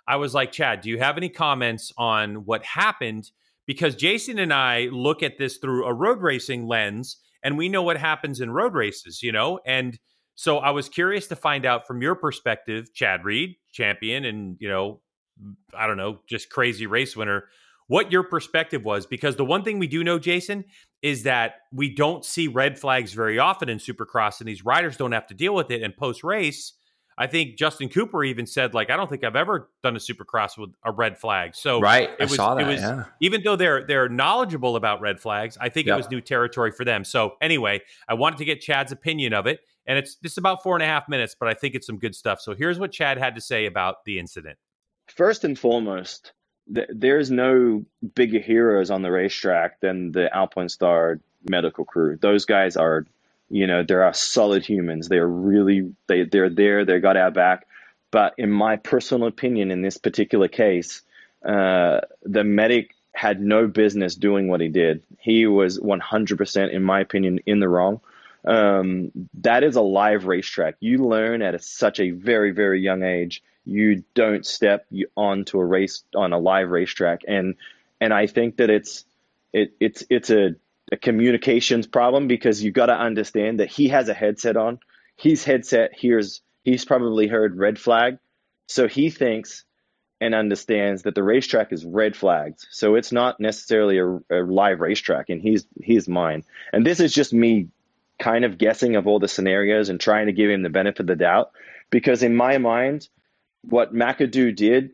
I 0.08 0.15
was 0.15 0.34
like, 0.34 0.52
Chad, 0.52 0.82
do 0.82 0.89
you 0.89 1.00
have 1.00 1.17
any 1.17 1.30
comments 1.30 1.91
on 1.98 2.46
what 2.46 2.63
happened? 2.63 3.32
because 3.67 3.96
Jason 3.96 4.39
and 4.39 4.52
I 4.52 4.86
look 4.86 5.22
at 5.22 5.38
this 5.38 5.58
through 5.58 5.86
a 5.86 5.93
road 5.93 6.22
racing 6.22 6.65
lens 6.65 7.17
and 7.43 7.58
we 7.58 7.70
know 7.70 7.84
what 7.84 7.98
happens 7.98 8.41
in 8.41 8.50
road 8.50 8.74
races, 8.74 9.22
you 9.22 9.32
know? 9.32 9.60
And 9.65 10.00
so 10.34 10.58
I 10.58 10.72
was 10.72 10.89
curious 10.89 11.28
to 11.28 11.36
find 11.36 11.65
out 11.65 11.86
from 11.86 12.02
your 12.02 12.15
perspective, 12.15 12.93
Chad 12.93 13.26
Reed, 13.26 13.58
champion 13.72 14.26
and, 14.26 14.58
you 14.60 14.70
know, 14.70 15.02
I 15.78 15.86
don't 15.86 15.98
know, 15.98 16.22
just 16.28 16.50
crazy 16.50 16.88
race 16.88 17.15
winner, 17.15 17.46
what 17.88 18.12
your 18.12 18.24
perspective 18.24 18.84
was 18.84 19.06
because 19.06 19.36
the 19.36 19.46
one 19.46 19.63
thing 19.63 19.78
we 19.78 19.88
do 19.88 20.04
know, 20.04 20.17
Jason, 20.17 20.65
is 21.01 21.23
that 21.23 21.55
we 21.71 21.93
don't 21.93 22.25
see 22.25 22.47
red 22.47 22.79
flags 22.79 23.13
very 23.13 23.39
often 23.39 23.69
in 23.69 23.77
Supercross 23.77 24.39
and 24.39 24.47
these 24.47 24.65
riders 24.65 24.97
don't 24.97 25.12
have 25.12 25.27
to 25.27 25.33
deal 25.33 25.53
with 25.53 25.71
it 25.71 25.83
and 25.83 25.95
post 25.95 26.23
race 26.23 26.73
I 27.19 27.25
think 27.25 27.57
Justin 27.57 27.89
Cooper 27.89 28.23
even 28.23 28.45
said, 28.45 28.75
like, 28.75 28.91
I 28.91 28.95
don't 28.95 29.10
think 29.10 29.23
I've 29.23 29.36
ever 29.36 29.71
done 29.81 29.95
a 29.95 29.99
supercross 29.99 30.55
with 30.57 30.69
a 30.86 30.91
red 30.91 31.17
flag. 31.17 31.55
So 31.55 31.79
right, 31.79 32.10
it 32.12 32.15
I 32.19 32.23
was, 32.25 32.36
saw 32.36 32.53
that. 32.53 32.63
It 32.63 32.67
was, 32.67 32.81
yeah. 32.81 33.05
Even 33.21 33.41
though 33.43 33.55
they're 33.55 33.88
they're 33.88 34.07
knowledgeable 34.07 34.75
about 34.75 35.01
red 35.01 35.19
flags, 35.19 35.57
I 35.60 35.69
think 35.69 35.88
yep. 35.88 35.95
it 35.95 35.97
was 35.97 36.12
new 36.12 36.21
territory 36.21 36.71
for 36.71 36.86
them. 36.86 37.03
So 37.03 37.33
anyway, 37.41 37.81
I 38.07 38.13
wanted 38.13 38.38
to 38.38 38.45
get 38.45 38.62
Chad's 38.62 38.91
opinion 38.91 39.33
of 39.33 39.47
it, 39.47 39.62
and 39.88 39.97
it's 39.97 40.15
just 40.15 40.38
about 40.38 40.62
four 40.62 40.75
and 40.75 40.83
a 40.83 40.86
half 40.86 41.10
minutes, 41.10 41.36
but 41.38 41.49
I 41.49 41.55
think 41.55 41.73
it's 41.73 41.88
some 41.88 41.97
good 41.97 42.13
stuff. 42.13 42.39
So 42.39 42.53
here's 42.53 42.77
what 42.77 42.91
Chad 42.91 43.17
had 43.17 43.33
to 43.33 43.41
say 43.41 43.65
about 43.65 44.05
the 44.05 44.19
incident. 44.19 44.60
First 45.07 45.43
and 45.43 45.57
foremost, 45.57 46.33
th- 46.73 46.89
there's 46.93 47.32
no 47.32 47.86
bigger 48.15 48.39
heroes 48.39 48.91
on 48.91 49.01
the 49.03 49.12
racetrack 49.12 49.80
than 49.82 50.12
the 50.13 50.30
Alpinestars 50.36 51.21
medical 51.49 51.86
crew. 51.86 52.17
Those 52.21 52.45
guys 52.45 52.77
are 52.77 53.06
you 53.49 53.67
know, 53.67 53.84
they're 53.84 54.03
solid 54.13 54.65
humans. 54.65 55.10
They're 55.10 55.27
really 55.27 55.93
they 56.08 56.25
they're 56.25 56.51
there. 56.51 56.86
They 56.86 56.99
got 56.99 57.17
our 57.17 57.32
back. 57.32 57.67
But 58.12 58.36
in 58.39 58.51
my 58.51 58.77
personal 58.77 59.27
opinion, 59.30 59.71
in 59.71 59.84
this 59.84 59.97
particular 59.99 60.49
case, 60.49 61.03
uh, 61.45 62.01
the 62.23 62.43
medic 62.45 62.91
had 63.13 63.41
no 63.41 63.67
business 63.67 64.15
doing 64.15 64.49
what 64.49 64.62
he 64.62 64.69
did. 64.69 65.03
He 65.19 65.47
was 65.47 65.80
100%, 65.80 66.71
in 66.73 66.84
my 66.84 67.01
opinion, 67.01 67.41
in 67.47 67.60
the 67.62 67.69
wrong. 67.69 68.01
Um, 68.45 69.12
that 69.41 69.63
is 69.65 69.75
a 69.75 69.82
live 69.82 70.25
racetrack. 70.27 70.77
You 70.82 70.99
learn 71.08 71.41
at 71.43 71.56
a, 71.56 71.60
such 71.60 71.99
a 71.99 72.12
very, 72.12 72.51
very 72.51 72.82
young 72.82 73.03
age. 73.03 73.43
You 73.67 74.03
don't 74.15 74.45
step 74.45 74.88
onto 75.15 75.60
a 75.60 75.65
race 75.65 76.03
on 76.15 76.34
a 76.34 76.39
live 76.39 76.69
racetrack, 76.69 77.21
and 77.27 77.56
and 77.99 78.13
I 78.13 78.27
think 78.27 78.58
that 78.58 78.69
it's 78.69 79.06
it, 79.53 79.73
it's 79.80 80.03
it's 80.10 80.30
a 80.30 80.56
a 80.91 80.97
communications 80.97 81.88
problem 81.88 82.27
because 82.27 82.63
you 82.63 82.71
got 82.71 82.86
to 82.88 82.93
understand 82.93 83.60
that 83.60 83.69
he 83.69 83.89
has 83.89 84.10
a 84.10 84.13
headset 84.13 84.58
on. 84.58 84.80
His 85.15 85.43
headset 85.43 85.93
hears, 85.93 86.41
he's 86.63 86.86
probably 86.86 87.27
heard 87.27 87.58
red 87.58 87.80
flag. 87.80 88.19
So 88.67 88.88
he 88.88 89.10
thinks 89.10 89.63
and 90.19 90.34
understands 90.34 91.03
that 91.03 91.15
the 91.15 91.23
racetrack 91.23 91.71
is 91.71 91.86
red 91.86 92.15
flagged. 92.15 92.65
So 92.71 92.95
it's 92.95 93.12
not 93.12 93.39
necessarily 93.39 93.99
a, 93.99 94.08
a 94.32 94.41
live 94.43 94.80
racetrack 94.80 95.30
in 95.30 95.39
his, 95.39 95.65
his 95.82 96.08
mind. 96.08 96.43
And 96.73 96.86
this 96.86 96.99
is 96.99 97.13
just 97.13 97.34
me 97.34 97.67
kind 98.17 98.45
of 98.45 98.58
guessing 98.58 98.95
of 98.95 99.08
all 99.08 99.19
the 99.19 99.27
scenarios 99.27 99.89
and 99.89 99.99
trying 99.99 100.28
to 100.28 100.34
give 100.34 100.49
him 100.49 100.63
the 100.63 100.70
benefit 100.70 101.01
of 101.01 101.07
the 101.07 101.15
doubt. 101.15 101.51
Because 101.89 102.24
in 102.24 102.36
my 102.36 102.57
mind, 102.57 103.07
what 103.62 103.93
McAdoo 103.93 104.55
did 104.55 104.91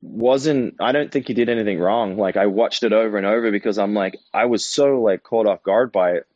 wasn't 0.00 0.74
I 0.80 0.92
don't 0.92 1.10
think 1.10 1.28
he 1.28 1.34
did 1.34 1.48
anything 1.48 1.78
wrong. 1.78 2.16
Like 2.16 2.36
I 2.36 2.46
watched 2.46 2.82
it 2.82 2.92
over 2.92 3.16
and 3.16 3.26
over 3.26 3.50
because 3.50 3.78
I'm 3.78 3.94
like 3.94 4.18
I 4.32 4.46
was 4.46 4.64
so 4.64 5.00
like 5.00 5.22
caught 5.22 5.46
off 5.46 5.62
guard 5.62 5.92
by 5.92 6.12
it. 6.12 6.26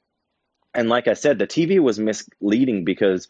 And 0.75 0.89
like 0.89 1.09
I 1.09 1.15
said, 1.15 1.39
the 1.39 1.47
TV 1.47 1.79
was 1.81 1.99
misleading 1.99 2.85
because 2.85 3.29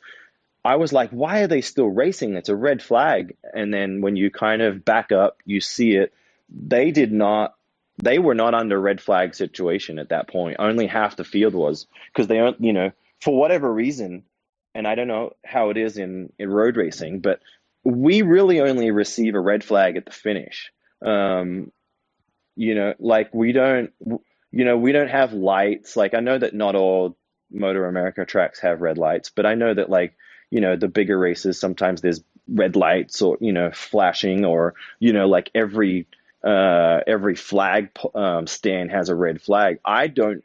I 0.65 0.77
was 0.77 0.93
like, 0.93 1.11
why 1.11 1.43
are 1.43 1.47
they 1.47 1.61
still 1.61 1.87
racing? 1.87 2.35
It's 2.35 2.49
a 2.49 2.57
red 2.57 2.83
flag. 2.83 3.37
And 3.55 3.73
then 3.73 4.01
when 4.01 4.17
you 4.17 4.31
kind 4.31 4.63
of 4.63 4.85
back 4.85 5.13
up, 5.13 5.39
you 5.45 5.61
see 5.61 5.93
it. 5.93 6.13
They 6.49 6.91
did 6.91 7.13
not 7.13 7.55
they 8.03 8.19
were 8.19 8.35
not 8.35 8.55
under 8.55 8.79
red 8.81 9.01
flag 9.01 9.35
situation 9.35 9.99
at 9.99 10.11
that 10.11 10.29
point. 10.29 10.57
Only 10.59 10.87
half 10.87 11.17
the 11.17 11.25
field 11.25 11.55
was 11.55 11.87
because 12.13 12.27
they 12.27 12.39
aren't, 12.39 12.61
you 12.61 12.73
know, 12.73 12.93
for 13.21 13.37
whatever 13.37 13.73
reason, 13.73 14.25
and 14.75 14.87
I 14.87 14.95
don't 14.95 15.09
know 15.09 15.35
how 15.45 15.71
it 15.71 15.79
is 15.79 15.97
in, 15.97 16.33
in 16.39 16.51
road 16.51 16.77
racing, 16.77 17.21
but 17.21 17.41
we 17.87 18.22
really 18.22 18.61
only 18.61 18.91
receive 18.91 19.34
a 19.34 19.41
red 19.41 19.62
flag 19.62 19.97
at 19.97 20.05
the 20.05 20.12
finish. 20.12 20.72
Um, 21.05 21.72
You 22.57 22.74
know, 22.74 22.95
like 22.99 23.34
we 23.34 23.53
don't, 23.53 23.91
you 24.51 24.64
know, 24.64 24.78
we 24.78 24.93
don't 24.93 25.11
have 25.11 25.32
lights. 25.34 25.97
Like 25.97 26.14
I 26.14 26.20
know 26.20 26.39
that 26.39 26.55
not 26.55 26.74
all 26.74 27.16
MotoAmerica 27.53 28.26
tracks 28.26 28.61
have 28.61 28.80
red 28.80 28.97
lights, 28.97 29.30
but 29.37 29.45
I 29.45 29.55
know 29.55 29.74
that 29.74 29.91
like, 29.91 30.16
you 30.51 30.61
know, 30.62 30.74
the 30.76 30.89
bigger 30.89 31.18
races, 31.18 31.61
sometimes 31.61 32.01
there's 32.01 32.22
red 32.49 32.74
lights 32.74 33.20
or, 33.20 33.37
you 33.41 33.53
know, 33.53 33.70
flashing 33.72 34.47
or, 34.47 34.74
you 35.01 35.12
know, 35.12 35.28
like 35.28 35.51
every, 35.55 36.07
uh, 36.43 37.01
every 37.07 37.34
flag 37.34 37.91
um, 38.14 38.47
stand 38.47 38.91
has 38.91 39.11
a 39.11 39.14
red 39.14 39.43
flag. 39.43 39.80
I 39.84 40.09
don't 40.09 40.43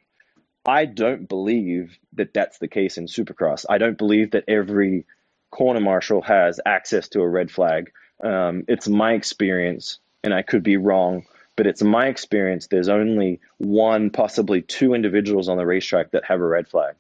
I 0.66 0.86
don't 0.86 1.30
believe 1.30 1.98
that 2.18 2.34
that's 2.34 2.60
the 2.60 2.68
case 2.68 2.98
in 2.98 3.08
Supercross. 3.08 3.66
I 3.70 3.78
don't 3.78 3.98
believe 3.98 4.32
that 4.32 4.44
every 4.48 5.06
corner 5.52 5.80
marshal 5.80 6.22
has 6.22 6.60
access 6.66 7.10
to 7.10 7.22
a 7.22 7.30
red 7.30 7.52
flag. 7.52 7.92
Um, 8.24 8.66
it's 8.68 8.88
my 8.88 9.14
experience, 9.14 10.00
and 10.24 10.34
I 10.34 10.42
could 10.42 10.64
be 10.64 10.78
wrong, 10.78 11.26
but 11.56 11.68
it's 11.68 11.84
my 11.84 12.08
experience. 12.08 12.68
There's 12.68 12.90
only 12.90 13.42
one, 13.58 14.10
possibly 14.10 14.62
two 14.62 14.94
individuals 14.94 15.50
on 15.50 15.58
the 15.58 15.66
racetrack 15.66 16.12
that 16.12 16.26
have 16.26 16.40
a 16.40 16.46
red 16.46 16.68
flag, 16.68 16.96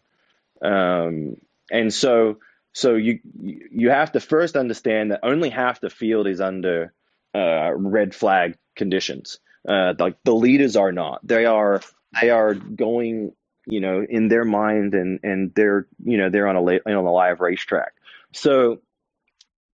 um, 0.61 1.37
and 1.71 1.93
so 1.93 2.37
so 2.73 2.95
you 2.95 3.19
you 3.33 3.89
have 3.89 4.11
to 4.13 4.19
first 4.19 4.55
understand 4.55 5.11
that 5.11 5.21
only 5.23 5.49
half 5.49 5.81
the 5.81 5.89
field 5.89 6.27
is 6.27 6.41
under 6.41 6.93
uh, 7.33 7.71
red 7.75 8.13
flag 8.13 8.57
conditions. 8.75 9.39
Uh, 9.67 9.93
like 9.99 10.17
the 10.23 10.33
leaders 10.33 10.75
are 10.75 10.91
not. 10.91 11.19
They 11.25 11.45
are 11.45 11.81
they 12.19 12.29
are 12.31 12.55
going 12.55 13.33
you 13.65 13.79
know, 13.79 14.05
in 14.07 14.27
their 14.27 14.45
mind 14.45 14.93
and 14.93 15.19
and 15.23 15.53
they're 15.55 15.87
you 16.03 16.17
know 16.17 16.29
they're 16.29 16.47
on 16.47 16.55
a 16.55 16.59
on 16.59 16.93
a 16.93 17.11
live 17.11 17.39
racetrack. 17.41 17.93
So 18.33 18.79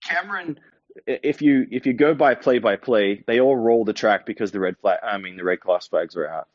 Cameron, 0.03 0.59
if 1.07 1.41
you 1.41 1.67
if 1.71 1.85
you 1.85 1.93
go 1.93 2.13
by 2.15 2.35
play 2.35 2.59
by 2.59 2.77
play, 2.77 3.23
they 3.27 3.39
all 3.41 3.55
roll 3.55 3.85
the 3.85 3.93
track 3.93 4.25
because 4.25 4.51
the 4.51 4.59
red 4.61 4.77
flag. 4.79 4.99
I 5.03 5.17
mean, 5.17 5.37
the 5.37 5.43
red 5.45 5.61
cross 5.61 5.87
flags 5.87 6.15
are 6.15 6.27
out. 6.27 6.47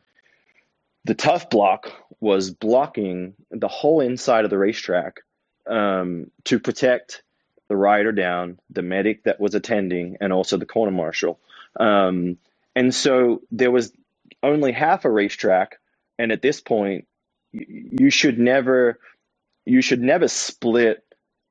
The 1.05 1.15
Tuff 1.15 1.51
Block 1.51 1.93
was 2.21 2.51
blocking 2.51 3.35
the 3.51 3.69
whole 3.69 4.01
inside 4.03 4.45
of 4.45 4.51
the 4.51 4.59
racetrack 4.59 5.21
um, 5.69 6.31
to 6.45 6.61
protect 6.61 7.23
the 7.69 7.77
rider 7.77 8.13
down, 8.13 8.59
the 8.71 8.83
medic 8.83 9.25
that 9.25 9.41
was 9.41 9.55
attending, 9.55 10.19
and 10.21 10.33
also 10.33 10.59
the 10.59 10.67
corner 10.67 10.93
marshal. 10.93 11.41
Um, 11.79 12.39
and 12.77 12.95
so 12.95 13.43
there 13.53 13.71
was 13.71 13.93
only 14.43 14.73
half 14.73 15.05
a 15.07 15.11
racetrack, 15.11 15.79
and 16.19 16.33
at 16.33 16.43
this 16.43 16.61
point, 16.61 17.07
you 17.53 18.11
should 18.11 18.39
never 18.39 18.99
you 19.67 19.83
should 19.83 20.03
never 20.03 20.29
split 20.29 21.05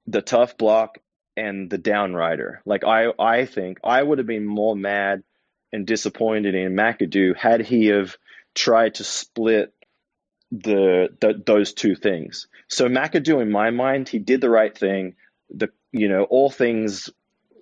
the 0.09 0.21
Tuff 0.21 0.57
Block 0.57 0.97
and 1.37 1.69
the 1.69 1.77
down 1.77 2.13
rider. 2.13 2.61
Like 2.65 2.83
I 2.83 3.07
I 3.17 3.45
think 3.45 3.79
I 3.83 4.01
would 4.01 4.17
have 4.17 4.27
been 4.27 4.45
more 4.45 4.75
mad 4.75 5.23
and 5.71 5.85
disappointed 5.85 6.55
in 6.55 6.73
McAdoo 6.73 7.35
had 7.37 7.61
he 7.61 7.87
have 7.87 8.17
tried 8.55 8.95
to 8.95 9.03
split 9.03 9.73
the, 10.51 11.09
the 11.21 11.41
those 11.45 11.73
two 11.73 11.95
things. 11.95 12.47
So 12.67 12.87
McAdoo 12.87 13.41
in 13.41 13.51
my 13.51 13.69
mind, 13.69 14.09
he 14.09 14.19
did 14.19 14.41
the 14.41 14.49
right 14.49 14.75
thing. 14.75 15.15
The 15.49 15.69
you 15.91 16.09
know, 16.09 16.23
all 16.23 16.49
things 16.49 17.09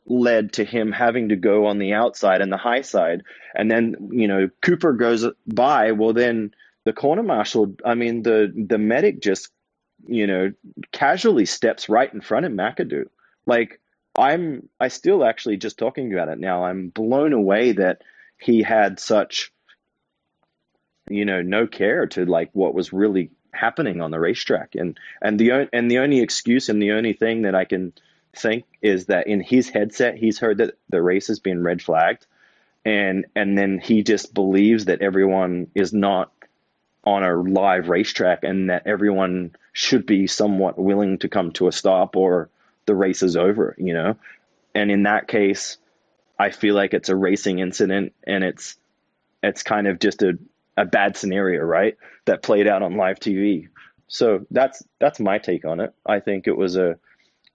led 0.05 0.53
to 0.53 0.63
him 0.63 0.91
having 0.91 1.29
to 1.29 1.35
go 1.35 1.65
on 1.65 1.79
the 1.79 1.93
outside 1.93 2.41
and 2.41 2.51
the 2.51 2.57
high 2.57 2.81
side. 2.81 3.23
And 3.53 3.69
then, 3.69 4.09
you 4.11 4.27
know, 4.27 4.49
Cooper 4.61 4.93
goes 4.93 5.25
by, 5.45 5.91
well 5.91 6.13
then 6.13 6.51
the 6.85 6.93
corner 6.93 7.23
marshal, 7.23 7.75
I 7.85 7.95
mean, 7.95 8.23
the 8.23 8.51
the 8.55 8.77
medic 8.77 9.21
just, 9.21 9.49
you 10.05 10.27
know, 10.27 10.51
casually 10.91 11.45
steps 11.45 11.89
right 11.89 12.13
in 12.13 12.21
front 12.21 12.45
of 12.45 12.51
McAdoo. 12.51 13.05
Like 13.45 13.79
I'm, 14.17 14.69
I 14.79 14.89
still 14.89 15.23
actually 15.23 15.57
just 15.57 15.77
talking 15.77 16.13
about 16.13 16.29
it 16.29 16.39
now. 16.39 16.65
I'm 16.65 16.89
blown 16.89 17.33
away 17.33 17.73
that 17.73 18.01
he 18.39 18.63
had 18.63 18.99
such, 18.99 19.51
you 21.09 21.25
know, 21.25 21.41
no 21.41 21.67
care 21.67 22.07
to 22.07 22.25
like 22.25 22.49
what 22.53 22.73
was 22.73 22.93
really 22.93 23.31
happening 23.51 24.01
on 24.01 24.11
the 24.11 24.19
racetrack. 24.19 24.75
And 24.75 24.97
and 25.21 25.39
the 25.39 25.69
and 25.73 25.89
the 25.89 25.99
only 25.99 26.19
excuse 26.19 26.69
and 26.69 26.81
the 26.81 26.91
only 26.91 27.13
thing 27.13 27.43
that 27.43 27.55
I 27.55 27.65
can 27.65 27.93
think 28.35 28.65
is 28.81 29.07
that 29.07 29.27
in 29.27 29.41
his 29.41 29.69
headset 29.69 30.15
he's 30.15 30.39
heard 30.39 30.59
that 30.59 30.77
the 30.89 31.01
race 31.01 31.27
has 31.27 31.39
been 31.39 31.63
red 31.63 31.81
flagged 31.81 32.27
and 32.85 33.25
and 33.35 33.57
then 33.57 33.79
he 33.79 34.03
just 34.03 34.33
believes 34.33 34.85
that 34.85 35.01
everyone 35.01 35.67
is 35.75 35.91
not 35.91 36.31
on 37.07 37.23
a 37.23 37.35
live 37.35 37.87
racetrack 37.87 38.43
and 38.43 38.69
that 38.69 38.85
everyone 38.85 39.55
should 39.71 40.05
be 40.05 40.27
somewhat 40.27 40.77
willing 40.77 41.17
to 41.19 41.29
come 41.29 41.51
to 41.53 41.67
a 41.67 41.71
stop 41.71 42.17
or 42.17 42.49
the 42.85 42.95
race 42.95 43.23
is 43.23 43.37
over, 43.37 43.75
you 43.77 43.93
know? 43.93 44.17
And 44.75 44.91
in 44.91 45.03
that 45.03 45.27
case, 45.27 45.77
I 46.37 46.51
feel 46.51 46.75
like 46.75 46.93
it's 46.93 47.09
a 47.09 47.15
racing 47.15 47.59
incident 47.59 48.13
and 48.25 48.43
it's 48.43 48.77
it's 49.41 49.63
kind 49.63 49.87
of 49.87 49.99
just 49.99 50.21
a, 50.21 50.37
a 50.75 50.83
bad 50.83 51.15
scenario, 51.15 51.61
right? 51.63 51.97
That 52.25 52.43
played 52.43 52.67
out 52.67 52.81
on 52.81 52.97
live 52.97 53.19
TV. 53.19 53.69
So 54.07 54.45
that's 54.51 54.83
that's 54.99 55.19
my 55.19 55.37
take 55.37 55.63
on 55.63 55.79
it. 55.79 55.93
I 56.05 56.19
think 56.19 56.47
it 56.47 56.57
was 56.57 56.75
a 56.75 56.97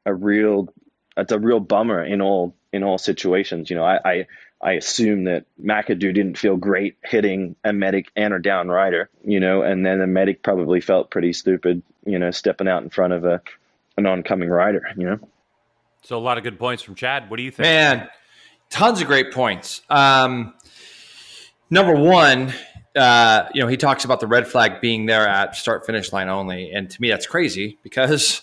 a 0.07 0.15
real 0.15 0.73
it's 1.17 1.33
a 1.33 1.39
real 1.39 1.61
bummer 1.61 2.03
in 2.03 2.23
all 2.23 2.55
in 2.73 2.83
all 2.85 2.97
situations. 2.97 3.69
You 3.69 3.77
know, 3.77 3.85
I, 3.85 3.99
I 4.05 4.27
I 4.63 4.73
assume 4.73 5.25
that 5.25 5.45
McAdoo 5.63 6.15
didn't 6.15 6.39
feel 6.39 6.57
great 6.57 6.97
hitting 7.03 7.57
a 7.65 7.73
medic 7.73 8.13
and 8.15 8.33
a 8.33 8.39
down 8.39 8.69
rider, 8.69 9.11
you 9.25 9.41
know, 9.41 9.63
and 9.63 9.85
then 9.85 9.99
the 9.99 10.07
medic 10.07 10.43
probably 10.43 10.81
felt 10.81 11.11
pretty 11.11 11.33
stupid, 11.33 11.83
you 12.05 12.19
know, 12.19 12.31
stepping 12.31 12.69
out 12.69 12.83
in 12.83 12.91
front 12.91 13.13
of 13.13 13.25
a 13.25 13.43
an 13.97 14.07
oncoming 14.07 14.49
rider, 14.49 14.83
you 14.97 15.05
know. 15.05 15.19
So 16.03 16.17
a 16.17 16.21
lot 16.21 16.39
of 16.39 16.45
good 16.45 16.59
points 16.59 16.83
from 16.83 16.95
Chad. 16.95 17.29
What 17.29 17.37
do 17.37 17.43
you 17.43 17.51
think? 17.51 17.65
Man, 17.65 18.09
tons 18.71 19.01
of 19.01 19.07
great 19.07 19.33
points. 19.33 19.83
Um, 19.91 20.55
number 21.69 21.95
one, 21.95 22.53
uh, 22.97 23.49
you 23.55 23.63
know, 23.63 23.69
he 23.69 23.77
talks 23.77 24.05
about 24.05 24.21
the 24.21 24.27
red 24.27 24.47
flag 24.47 24.81
being 24.81 25.07
there 25.07 25.27
at 25.27 25.57
start 25.57 25.85
finish 25.87 26.13
line 26.13 26.29
only, 26.29 26.71
and 26.71 26.89
to 26.89 27.03
me, 27.03 27.11
that's 27.11 27.27
crazy 27.27 27.79
because 27.83 28.43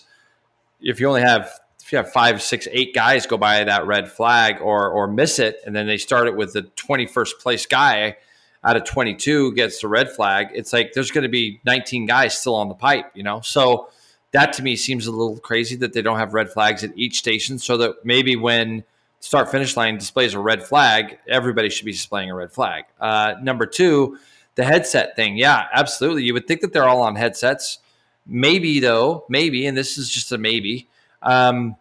if 0.80 1.00
you 1.00 1.08
only 1.08 1.22
have 1.22 1.50
you 1.92 1.98
have 1.98 2.12
five, 2.12 2.42
six, 2.42 2.68
eight 2.70 2.94
guys 2.94 3.26
go 3.26 3.36
by 3.36 3.64
that 3.64 3.86
red 3.86 4.10
flag 4.10 4.60
or 4.60 4.88
or 4.90 5.06
miss 5.06 5.38
it, 5.38 5.60
and 5.64 5.74
then 5.74 5.86
they 5.86 5.96
start 5.96 6.26
it 6.26 6.36
with 6.36 6.52
the 6.52 6.62
twenty 6.62 7.06
first 7.06 7.38
place 7.38 7.66
guy 7.66 8.16
out 8.62 8.76
of 8.76 8.84
twenty 8.84 9.14
two 9.14 9.52
gets 9.54 9.80
the 9.80 9.88
red 9.88 10.10
flag, 10.10 10.48
it's 10.52 10.72
like 10.72 10.92
there's 10.92 11.10
going 11.10 11.22
to 11.22 11.30
be 11.30 11.60
nineteen 11.64 12.06
guys 12.06 12.38
still 12.38 12.54
on 12.54 12.68
the 12.68 12.74
pipe, 12.74 13.10
you 13.14 13.22
know. 13.22 13.40
So 13.40 13.88
that 14.32 14.52
to 14.54 14.62
me 14.62 14.76
seems 14.76 15.06
a 15.06 15.10
little 15.10 15.38
crazy 15.38 15.76
that 15.76 15.92
they 15.92 16.02
don't 16.02 16.18
have 16.18 16.34
red 16.34 16.50
flags 16.50 16.84
at 16.84 16.96
each 16.96 17.18
station, 17.18 17.58
so 17.58 17.76
that 17.78 18.04
maybe 18.04 18.36
when 18.36 18.84
start 19.20 19.50
finish 19.50 19.76
line 19.76 19.96
displays 19.96 20.34
a 20.34 20.38
red 20.38 20.62
flag, 20.62 21.18
everybody 21.26 21.70
should 21.70 21.86
be 21.86 21.92
displaying 21.92 22.30
a 22.30 22.34
red 22.34 22.52
flag. 22.52 22.84
Uh, 23.00 23.34
number 23.42 23.66
two, 23.66 24.18
the 24.54 24.64
headset 24.64 25.16
thing. 25.16 25.36
Yeah, 25.36 25.66
absolutely. 25.72 26.24
You 26.24 26.34
would 26.34 26.46
think 26.46 26.60
that 26.60 26.72
they're 26.72 26.88
all 26.88 27.02
on 27.02 27.16
headsets. 27.16 27.78
Maybe 28.26 28.78
though, 28.80 29.24
maybe, 29.28 29.66
and 29.66 29.76
this 29.76 29.96
is 29.96 30.08
just 30.08 30.32
a 30.32 30.38
maybe. 30.38 30.86
Um, 31.22 31.76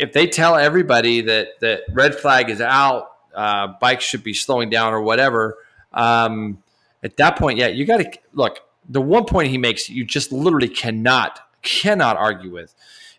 if 0.00 0.14
they 0.14 0.26
tell 0.26 0.56
everybody 0.56 1.20
that 1.20 1.60
that 1.60 1.82
red 1.92 2.14
flag 2.14 2.48
is 2.48 2.60
out, 2.60 3.12
uh, 3.34 3.74
bikes 3.80 4.02
should 4.02 4.24
be 4.24 4.32
slowing 4.32 4.70
down 4.70 4.94
or 4.94 5.02
whatever. 5.02 5.58
Um, 5.92 6.62
at 7.02 7.18
that 7.18 7.36
point, 7.36 7.58
yeah, 7.58 7.68
you 7.68 7.84
got 7.84 7.98
to 7.98 8.10
look. 8.32 8.60
The 8.88 9.00
one 9.00 9.24
point 9.26 9.50
he 9.50 9.58
makes, 9.58 9.88
you 9.88 10.04
just 10.04 10.32
literally 10.32 10.68
cannot 10.68 11.38
cannot 11.62 12.16
argue 12.16 12.50
with, 12.50 12.74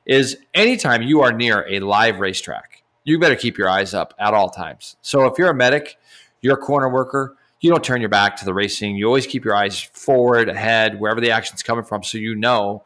is 0.05 0.37
anytime 0.55 1.03
you 1.03 1.21
are 1.21 1.31
near 1.31 1.65
a 1.69 1.79
live 1.79 2.19
racetrack, 2.19 2.83
you 3.03 3.19
better 3.19 3.35
keep 3.35 3.59
your 3.59 3.69
eyes 3.69 3.93
up 3.93 4.15
at 4.17 4.33
all 4.33 4.49
times. 4.49 4.97
So 5.03 5.25
if 5.25 5.37
you're 5.37 5.51
a 5.51 5.55
medic, 5.55 5.97
you're 6.41 6.55
a 6.55 6.61
corner 6.61 6.89
worker, 6.89 7.37
you 7.59 7.69
don't 7.69 7.83
turn 7.83 8.01
your 8.01 8.09
back 8.09 8.35
to 8.37 8.45
the 8.45 8.55
racing. 8.55 8.95
You 8.95 9.05
always 9.05 9.27
keep 9.27 9.45
your 9.45 9.55
eyes 9.55 9.79
forward, 9.79 10.49
ahead, 10.49 10.99
wherever 10.99 11.21
the 11.21 11.29
action's 11.29 11.61
coming 11.61 11.85
from, 11.85 12.01
so 12.01 12.17
you 12.17 12.33
know, 12.35 12.83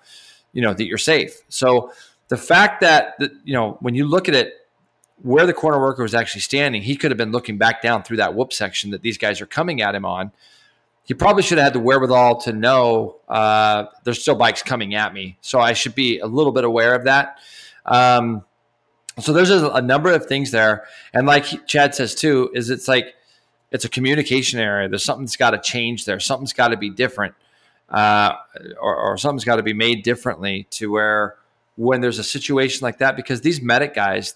you 0.52 0.62
know 0.62 0.74
that 0.74 0.86
you're 0.86 0.98
safe. 0.98 1.42
So 1.48 1.92
the 2.28 2.38
fact 2.38 2.82
that, 2.82 3.16
you 3.44 3.54
know 3.54 3.78
when 3.82 3.96
you 3.96 4.06
look 4.06 4.28
at 4.28 4.36
it 4.36 4.54
where 5.22 5.46
the 5.46 5.54
corner 5.54 5.80
worker 5.80 6.04
was 6.04 6.14
actually 6.14 6.42
standing 6.42 6.82
he 6.82 6.96
could 6.96 7.12
have 7.12 7.18
been 7.18 7.32
looking 7.32 7.58
back 7.58 7.82
down 7.82 8.04
through 8.04 8.18
that 8.18 8.36
whoop 8.36 8.52
section 8.52 8.92
that 8.92 9.02
these 9.02 9.18
guys 9.18 9.42
are 9.42 9.46
coming 9.46 9.82
at 9.82 9.96
him 9.96 10.06
on. 10.06 10.32
He 11.04 11.14
probably 11.14 11.44
should 11.44 11.60
have 11.60 11.66
had 11.66 11.74
the 11.74 11.80
wherewithal 11.80 12.42
to 12.42 12.54
know 12.54 13.18
uh, 13.30 13.86
there's 14.04 14.22
still 14.22 14.36
bikes 14.36 14.64
coming 14.64 14.96
at 14.96 15.14
me 15.14 15.38
so 15.42 15.60
i 15.60 15.74
should 15.74 15.96
be 15.96 16.20
a 16.20 16.28
little 16.28 16.52
bit 16.52 16.64
aware 16.64 16.96
of 16.96 17.06
that. 17.06 17.40
Um, 17.86 18.44
so 19.20 19.32
there's 19.32 19.52
a, 19.52 19.70
a 19.70 19.82
number 19.82 20.12
of 20.12 20.26
things 20.26 20.52
there 20.52 20.86
and 21.14 21.26
like 21.26 21.68
chad 21.68 21.96
says 21.96 22.16
too 22.16 22.52
is 22.54 22.70
it's 22.70 22.88
like 22.88 23.16
it's 23.72 23.86
a 23.86 23.90
communication 23.90 24.60
area. 24.60 24.88
There's 24.88 25.04
something 25.04 25.26
that's 25.26 25.38
got 25.38 25.52
to 25.52 25.60
change 25.60 26.06
there. 26.06 26.20
Something's 26.20 26.54
got 26.54 26.70
to 26.70 26.78
be 26.78 26.90
different 26.90 27.36
uh, 27.90 28.34
or, 28.80 28.96
or 28.96 29.18
something's 29.18 29.44
got 29.44 29.58
to 29.58 29.64
be 29.64 29.74
made 29.74 30.04
differently 30.04 30.68
to 30.72 30.92
where 30.92 31.36
when 31.76 32.02
there's 32.02 32.20
a 32.20 32.24
situation 32.24 32.84
like 32.84 33.00
that 33.00 33.16
because 33.16 33.42
these 33.42 33.62
medic 33.62 33.94
guys, 33.94 34.36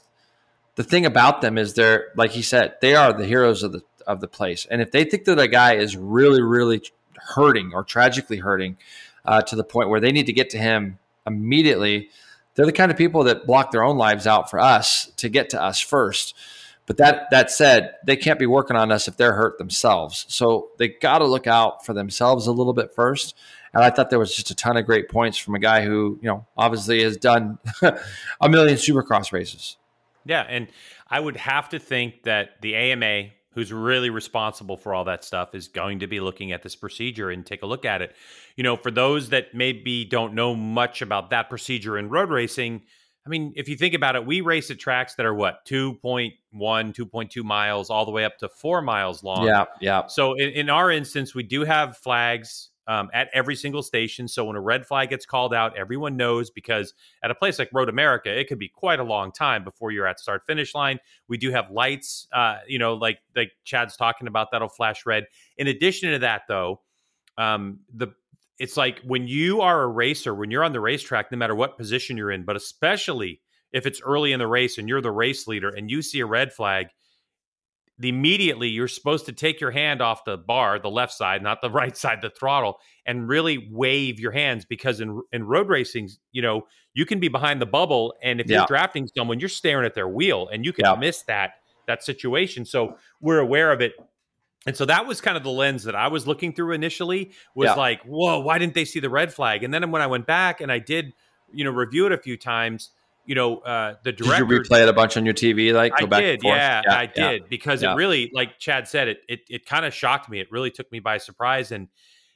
the 0.75 0.83
thing 0.83 1.05
about 1.05 1.41
them 1.41 1.57
is 1.57 1.73
they're 1.73 2.07
like 2.15 2.31
he 2.31 2.41
said, 2.41 2.75
they 2.81 2.95
are 2.95 3.13
the 3.13 3.25
heroes 3.25 3.63
of 3.63 3.71
the 3.71 3.81
of 4.07 4.21
the 4.21 4.27
place. 4.27 4.65
And 4.69 4.81
if 4.81 4.91
they 4.91 5.03
think 5.03 5.25
that 5.25 5.39
a 5.39 5.47
guy 5.47 5.75
is 5.75 5.95
really, 5.95 6.41
really 6.41 6.81
hurting 7.35 7.71
or 7.73 7.83
tragically 7.83 8.37
hurting 8.37 8.77
uh, 9.25 9.41
to 9.43 9.55
the 9.55 9.63
point 9.63 9.89
where 9.89 9.99
they 9.99 10.11
need 10.11 10.25
to 10.25 10.33
get 10.33 10.49
to 10.51 10.57
him 10.57 10.97
immediately, 11.27 12.09
they're 12.55 12.65
the 12.65 12.71
kind 12.71 12.91
of 12.91 12.97
people 12.97 13.23
that 13.25 13.45
block 13.45 13.71
their 13.71 13.83
own 13.83 13.97
lives 13.97 14.25
out 14.25 14.49
for 14.49 14.59
us 14.59 15.11
to 15.17 15.29
get 15.29 15.51
to 15.51 15.61
us 15.61 15.79
first. 15.79 16.35
But 16.87 16.97
that 16.97 17.29
that 17.29 17.51
said, 17.51 17.93
they 18.03 18.15
can't 18.15 18.39
be 18.39 18.47
working 18.47 18.75
on 18.75 18.91
us 18.91 19.07
if 19.07 19.15
they're 19.15 19.33
hurt 19.33 19.59
themselves. 19.59 20.25
So 20.27 20.69
they 20.79 20.87
got 20.87 21.19
to 21.19 21.27
look 21.27 21.45
out 21.45 21.85
for 21.85 21.93
themselves 21.93 22.47
a 22.47 22.51
little 22.51 22.73
bit 22.73 22.95
first. 22.95 23.35
And 23.73 23.83
I 23.83 23.89
thought 23.89 24.09
there 24.09 24.19
was 24.19 24.35
just 24.35 24.51
a 24.51 24.55
ton 24.55 24.77
of 24.77 24.85
great 24.85 25.09
points 25.09 25.37
from 25.37 25.55
a 25.55 25.59
guy 25.59 25.83
who, 25.83 26.19
you 26.21 26.27
know, 26.27 26.45
obviously 26.57 27.03
has 27.03 27.17
done 27.17 27.59
a 28.41 28.49
million 28.49 28.77
supercross 28.77 29.31
races. 29.31 29.77
Yeah, 30.25 30.45
and 30.47 30.67
I 31.07 31.19
would 31.19 31.37
have 31.37 31.69
to 31.69 31.79
think 31.79 32.23
that 32.23 32.61
the 32.61 32.75
AMA, 32.75 33.29
who's 33.53 33.71
really 33.71 34.09
responsible 34.09 34.77
for 34.77 34.93
all 34.93 35.05
that 35.05 35.23
stuff, 35.23 35.55
is 35.55 35.67
going 35.67 35.99
to 35.99 36.07
be 36.07 36.19
looking 36.19 36.51
at 36.51 36.61
this 36.61 36.75
procedure 36.75 37.29
and 37.29 37.45
take 37.45 37.63
a 37.63 37.65
look 37.65 37.85
at 37.85 38.01
it. 38.01 38.15
You 38.55 38.63
know, 38.63 38.75
for 38.75 38.91
those 38.91 39.29
that 39.29 39.53
maybe 39.53 40.05
don't 40.05 40.33
know 40.33 40.55
much 40.55 41.01
about 41.01 41.29
that 41.29 41.49
procedure 41.49 41.97
in 41.97 42.09
road 42.09 42.29
racing, 42.29 42.83
I 43.25 43.29
mean, 43.29 43.53
if 43.55 43.69
you 43.69 43.75
think 43.75 43.93
about 43.93 44.15
it, 44.15 44.25
we 44.25 44.41
race 44.41 44.71
at 44.71 44.79
tracks 44.79 45.15
that 45.15 45.25
are 45.25 45.33
what 45.33 45.65
2.1, 45.65 46.33
2.2 46.53 47.43
miles, 47.43 47.89
all 47.89 48.05
the 48.05 48.11
way 48.11 48.25
up 48.25 48.37
to 48.39 48.49
four 48.49 48.81
miles 48.81 49.23
long. 49.23 49.45
Yeah, 49.45 49.65
yeah. 49.81 50.07
So 50.07 50.33
in, 50.33 50.49
in 50.49 50.69
our 50.69 50.89
instance, 50.89 51.35
we 51.35 51.43
do 51.43 51.63
have 51.63 51.97
flags 51.97 52.69
um, 52.89 53.07
at 53.13 53.29
every 53.33 53.55
single 53.55 53.83
station. 53.83 54.27
So 54.27 54.45
when 54.45 54.55
a 54.55 54.61
red 54.61 54.83
flag 54.83 55.11
gets 55.11 55.23
called 55.23 55.53
out, 55.53 55.77
everyone 55.77 56.17
knows 56.17 56.49
because 56.49 56.95
at 57.23 57.29
a 57.29 57.35
place 57.35 57.59
like 57.59 57.69
Road 57.71 57.87
America, 57.87 58.37
it 58.37 58.47
could 58.47 58.57
be 58.57 58.67
quite 58.67 58.99
a 58.99 59.03
long 59.03 59.31
time 59.31 59.63
before 59.63 59.91
you're 59.91 60.07
at 60.07 60.19
start 60.19 60.43
finish 60.47 60.73
line. 60.73 60.99
We 61.27 61.37
do 61.37 61.51
have 61.51 61.69
lights, 61.69 62.27
uh, 62.33 62.57
you 62.67 62.79
know, 62.79 62.95
like 62.95 63.19
like 63.35 63.51
Chad's 63.63 63.95
talking 63.95 64.27
about 64.27 64.47
that'll 64.51 64.69
flash 64.69 65.05
red. 65.05 65.27
In 65.55 65.67
addition 65.67 66.11
to 66.13 66.19
that, 66.19 66.41
though, 66.47 66.81
um, 67.37 67.81
the 67.93 68.07
it's 68.57 68.75
like 68.75 68.99
when 69.01 69.27
you 69.27 69.61
are 69.61 69.83
a 69.83 69.87
racer, 69.87 70.33
when 70.33 70.49
you're 70.49 70.63
on 70.63 70.73
the 70.73 70.81
racetrack, 70.81 71.31
no 71.31 71.37
matter 71.37 71.53
what 71.53 71.77
position 71.77 72.17
you're 72.17 72.31
in, 72.31 72.43
but 72.43 72.55
especially 72.55 73.39
if 73.71 73.85
it's 73.85 74.01
early 74.01 74.33
in 74.33 74.39
the 74.39 74.47
race 74.47 74.79
and 74.79 74.89
you're 74.89 74.99
the 74.99 75.11
race 75.11 75.47
leader 75.47 75.69
and 75.69 75.91
you 75.91 76.01
see 76.01 76.21
a 76.21 76.25
red 76.25 76.51
flag, 76.51 76.87
immediately 78.07 78.69
you're 78.69 78.87
supposed 78.87 79.25
to 79.25 79.33
take 79.33 79.59
your 79.59 79.71
hand 79.71 80.01
off 80.01 80.23
the 80.23 80.37
bar, 80.37 80.79
the 80.79 80.89
left 80.89 81.13
side, 81.13 81.43
not 81.43 81.61
the 81.61 81.69
right 81.81 81.95
side, 81.95 82.19
the 82.21 82.29
throttle, 82.29 82.79
and 83.05 83.27
really 83.27 83.69
wave 83.71 84.19
your 84.19 84.31
hands 84.31 84.65
because 84.65 85.01
in 85.01 85.21
in 85.31 85.43
road 85.43 85.67
racing, 85.67 86.09
you 86.31 86.41
know, 86.41 86.67
you 86.93 87.05
can 87.05 87.19
be 87.19 87.27
behind 87.27 87.61
the 87.61 87.65
bubble, 87.65 88.13
and 88.23 88.39
if 88.39 88.49
yeah. 88.49 88.59
you're 88.59 88.67
drafting 88.67 89.09
someone, 89.17 89.39
you're 89.39 89.49
staring 89.49 89.85
at 89.85 89.95
their 89.95 90.07
wheel, 90.07 90.47
and 90.51 90.65
you 90.65 90.73
can 90.73 90.85
yeah. 90.85 90.95
miss 90.95 91.23
that 91.23 91.53
that 91.87 92.03
situation. 92.03 92.65
So 92.65 92.97
we're 93.19 93.39
aware 93.39 93.71
of 93.71 93.81
it. 93.81 93.93
And 94.65 94.75
so 94.75 94.85
that 94.85 95.07
was 95.07 95.21
kind 95.21 95.37
of 95.37 95.43
the 95.43 95.49
lens 95.49 95.83
that 95.85 95.95
I 95.95 96.07
was 96.07 96.27
looking 96.27 96.53
through 96.53 96.73
initially 96.73 97.31
was 97.55 97.67
yeah. 97.67 97.73
like, 97.75 98.03
whoa, 98.03 98.39
why 98.39 98.57
didn't 98.57 98.73
they 98.73 98.85
see 98.85 98.99
the 98.99 99.09
red 99.09 99.33
flag? 99.33 99.63
And 99.63 99.73
then 99.73 99.89
when 99.89 100.01
I 100.01 100.07
went 100.07 100.27
back 100.27 100.61
and 100.61 100.71
I 100.71 100.79
did, 100.79 101.13
you 101.51 101.63
know, 101.63 101.71
review 101.71 102.05
it 102.05 102.11
a 102.11 102.17
few 102.17 102.37
times, 102.37 102.91
you 103.29 103.35
know, 103.35 103.59
uh, 103.59 103.93
the 104.03 104.11
director. 104.11 104.43
Did 104.43 104.51
you 104.51 104.59
replay 104.63 104.81
it 104.81 104.89
a 104.89 104.93
bunch 104.93 105.15
on 105.15 105.23
your 105.23 105.35
TV? 105.35 105.71
Like, 105.71 105.93
I 105.95 106.19
did, 106.19 106.41
yeah, 106.43 106.81
yeah, 106.83 106.93
I 106.95 107.01
yeah. 107.15 107.31
did 107.31 107.47
because 107.47 107.83
yeah. 107.83 107.93
it 107.93 107.95
really, 107.95 108.31
like 108.33 108.57
Chad 108.57 108.87
said, 108.87 109.07
it 109.07 109.19
it 109.29 109.41
it 109.47 109.65
kind 109.67 109.85
of 109.85 109.93
shocked 109.93 110.29
me. 110.31 110.39
It 110.39 110.51
really 110.51 110.71
took 110.71 110.91
me 110.91 110.99
by 110.99 111.19
surprise, 111.19 111.71
and 111.71 111.89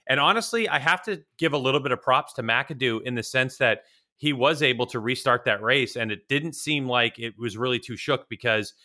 and 0.07 0.19
honestly, 0.19 0.69
I 0.69 0.77
have 0.77 1.01
to 1.05 1.23
give 1.39 1.53
a 1.53 1.57
little 1.57 1.79
bit 1.79 1.91
of 1.91 2.01
props 2.03 2.33
to 2.33 2.43
McAdoo 2.43 3.01
in 3.01 3.15
the 3.15 3.23
sense 3.23 3.57
that 3.57 3.85
he 4.17 4.33
was 4.33 4.61
able 4.61 4.85
to 4.85 4.99
restart 4.99 5.45
that 5.45 5.63
race, 5.63 5.95
and 5.95 6.11
it 6.11 6.27
didn't 6.27 6.53
seem 6.53 6.87
like 6.87 7.17
it 7.17 7.39
was 7.39 7.57
really 7.57 7.79
too 7.79 7.97
shook 7.97 8.29
because 8.29 8.75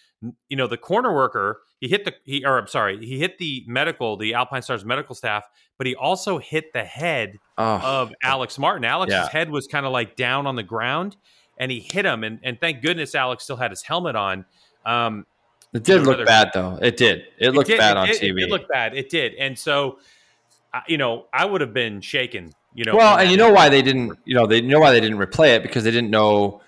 you 0.48 0.56
know 0.56 0.66
the 0.66 0.78
corner 0.78 1.14
worker 1.14 1.60
he 1.78 1.88
hit 1.88 2.06
the 2.06 2.14
he 2.24 2.42
or 2.42 2.58
I'm 2.58 2.66
sorry 2.68 3.04
he 3.04 3.20
hit 3.20 3.36
the 3.38 3.64
medical 3.68 4.16
the 4.16 4.32
Alpinestars 4.32 4.82
medical 4.82 5.14
staff, 5.14 5.44
but 5.76 5.86
he 5.86 5.94
also 5.94 6.38
hit 6.38 6.72
the 6.72 6.84
head 6.84 7.36
oh. 7.58 7.80
of 7.84 8.14
Alex 8.22 8.58
Martin. 8.58 8.86
Alex's 8.86 9.28
head 9.28 9.50
was 9.50 9.66
kind 9.66 9.84
of 9.84 9.92
like 9.92 10.16
down 10.16 10.46
on 10.46 10.56
the 10.56 10.62
ground 10.62 11.18
and 11.58 11.70
he 11.70 11.80
hit 11.80 12.04
him. 12.04 12.24
And, 12.24 12.40
and 12.42 12.60
thank 12.60 12.82
goodness 12.82 13.14
Alex 13.14 13.44
still 13.44 13.56
had 13.56 13.70
his 13.70 13.82
helmet 13.82 14.16
on. 14.16 14.44
Um, 14.86 15.26
it 15.74 15.84
did 15.84 16.02
look 16.02 16.24
bad 16.24 16.50
though. 16.54 16.78
It 16.80 16.96
did. 16.96 17.24
It 17.38 17.50
looked 17.50 17.68
it 17.68 17.72
did, 17.72 17.78
bad 17.78 17.96
on 17.96 18.08
it, 18.08 18.20
TV. 18.20 18.42
It, 18.42 18.48
looked 18.48 18.68
bad. 18.68 18.96
It 18.96 19.10
did. 19.10 19.34
And 19.34 19.58
so, 19.58 19.98
uh, 20.72 20.80
you 20.86 20.96
know, 20.96 21.26
I 21.32 21.44
would 21.44 21.60
have 21.60 21.74
been 21.74 22.00
shaken. 22.00 22.52
You 22.74 22.84
know. 22.84 22.96
Well, 22.96 23.18
and 23.18 23.30
you 23.30 23.36
know 23.36 23.52
why 23.52 23.68
they 23.68 23.82
didn't. 23.82 24.18
You 24.24 24.34
know, 24.34 24.46
they 24.46 24.60
know 24.60 24.80
why 24.80 24.92
they 24.92 25.00
didn't 25.00 25.18
replay 25.18 25.56
it 25.56 25.62
because 25.62 25.84
they 25.84 25.90
didn't 25.90 26.10
know. 26.10 26.62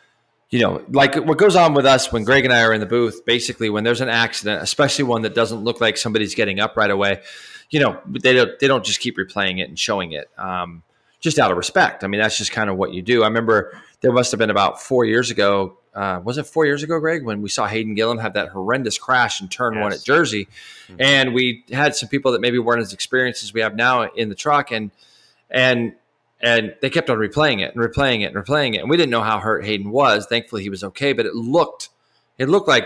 You 0.50 0.58
know, 0.58 0.84
like 0.90 1.14
what 1.14 1.38
goes 1.38 1.54
on 1.54 1.74
with 1.74 1.86
us 1.86 2.12
when 2.12 2.24
Greg 2.24 2.44
and 2.44 2.52
I 2.52 2.62
are 2.62 2.72
in 2.72 2.80
the 2.80 2.86
booth. 2.86 3.24
Basically, 3.24 3.70
when 3.70 3.84
there's 3.84 4.00
an 4.00 4.08
accident, 4.08 4.62
especially 4.62 5.04
one 5.04 5.22
that 5.22 5.34
doesn't 5.34 5.62
look 5.62 5.80
like 5.80 5.96
somebody's 5.96 6.34
getting 6.34 6.58
up 6.58 6.76
right 6.76 6.90
away, 6.90 7.22
you 7.70 7.78
know, 7.78 8.00
they 8.06 8.34
don't 8.34 8.58
they 8.58 8.66
don't 8.66 8.84
just 8.84 8.98
keep 9.00 9.16
replaying 9.16 9.60
it 9.60 9.68
and 9.68 9.78
showing 9.78 10.12
it. 10.12 10.28
Um, 10.36 10.82
just 11.20 11.38
out 11.38 11.50
of 11.50 11.56
respect. 11.56 12.02
I 12.02 12.06
mean, 12.06 12.20
that's 12.20 12.38
just 12.38 12.50
kind 12.50 12.70
of 12.70 12.76
what 12.76 12.92
you 12.92 13.02
do. 13.02 13.22
I 13.22 13.26
remember 13.26 13.78
there 14.00 14.12
must 14.12 14.30
have 14.32 14.38
been 14.38 14.50
about 14.50 14.82
four 14.82 15.04
years 15.04 15.30
ago. 15.30 15.76
Uh, 15.94 16.20
was 16.24 16.38
it 16.38 16.46
four 16.46 16.64
years 16.64 16.82
ago, 16.82 16.98
Greg, 16.98 17.24
when 17.24 17.42
we 17.42 17.48
saw 17.48 17.66
Hayden 17.66 17.94
Gillim 17.96 18.20
have 18.20 18.34
that 18.34 18.48
horrendous 18.48 18.96
crash 18.96 19.40
in 19.40 19.48
turn 19.48 19.74
yes. 19.74 19.82
one 19.82 19.92
at 19.92 20.02
Jersey, 20.02 20.46
mm-hmm. 20.88 20.96
and 21.00 21.34
we 21.34 21.64
had 21.70 21.94
some 21.94 22.08
people 22.08 22.32
that 22.32 22.40
maybe 22.40 22.58
weren't 22.58 22.80
as 22.80 22.92
experienced 22.92 23.42
as 23.42 23.52
we 23.52 23.60
have 23.60 23.74
now 23.74 24.04
in 24.04 24.28
the 24.28 24.34
truck, 24.34 24.70
and 24.70 24.90
and 25.50 25.94
and 26.40 26.74
they 26.80 26.88
kept 26.90 27.10
on 27.10 27.18
replaying 27.18 27.60
it 27.60 27.74
and 27.74 27.84
replaying 27.84 28.22
it 28.22 28.34
and 28.34 28.36
replaying 28.36 28.74
it, 28.74 28.78
and 28.78 28.88
we 28.88 28.96
didn't 28.96 29.10
know 29.10 29.22
how 29.22 29.40
hurt 29.40 29.64
Hayden 29.64 29.90
was. 29.90 30.26
Thankfully, 30.26 30.62
he 30.62 30.70
was 30.70 30.84
okay, 30.84 31.12
but 31.12 31.26
it 31.26 31.34
looked 31.34 31.90
it 32.38 32.48
looked 32.48 32.68
like 32.68 32.84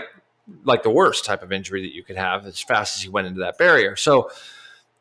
like 0.63 0.83
the 0.83 0.89
worst 0.89 1.25
type 1.25 1.41
of 1.41 1.51
injury 1.51 1.81
that 1.83 1.93
you 1.93 2.03
could 2.03 2.17
have 2.17 2.45
as 2.45 2.59
fast 2.59 2.97
as 2.97 3.03
he 3.03 3.09
went 3.09 3.27
into 3.27 3.39
that 3.39 3.57
barrier. 3.57 3.95
So 3.95 4.29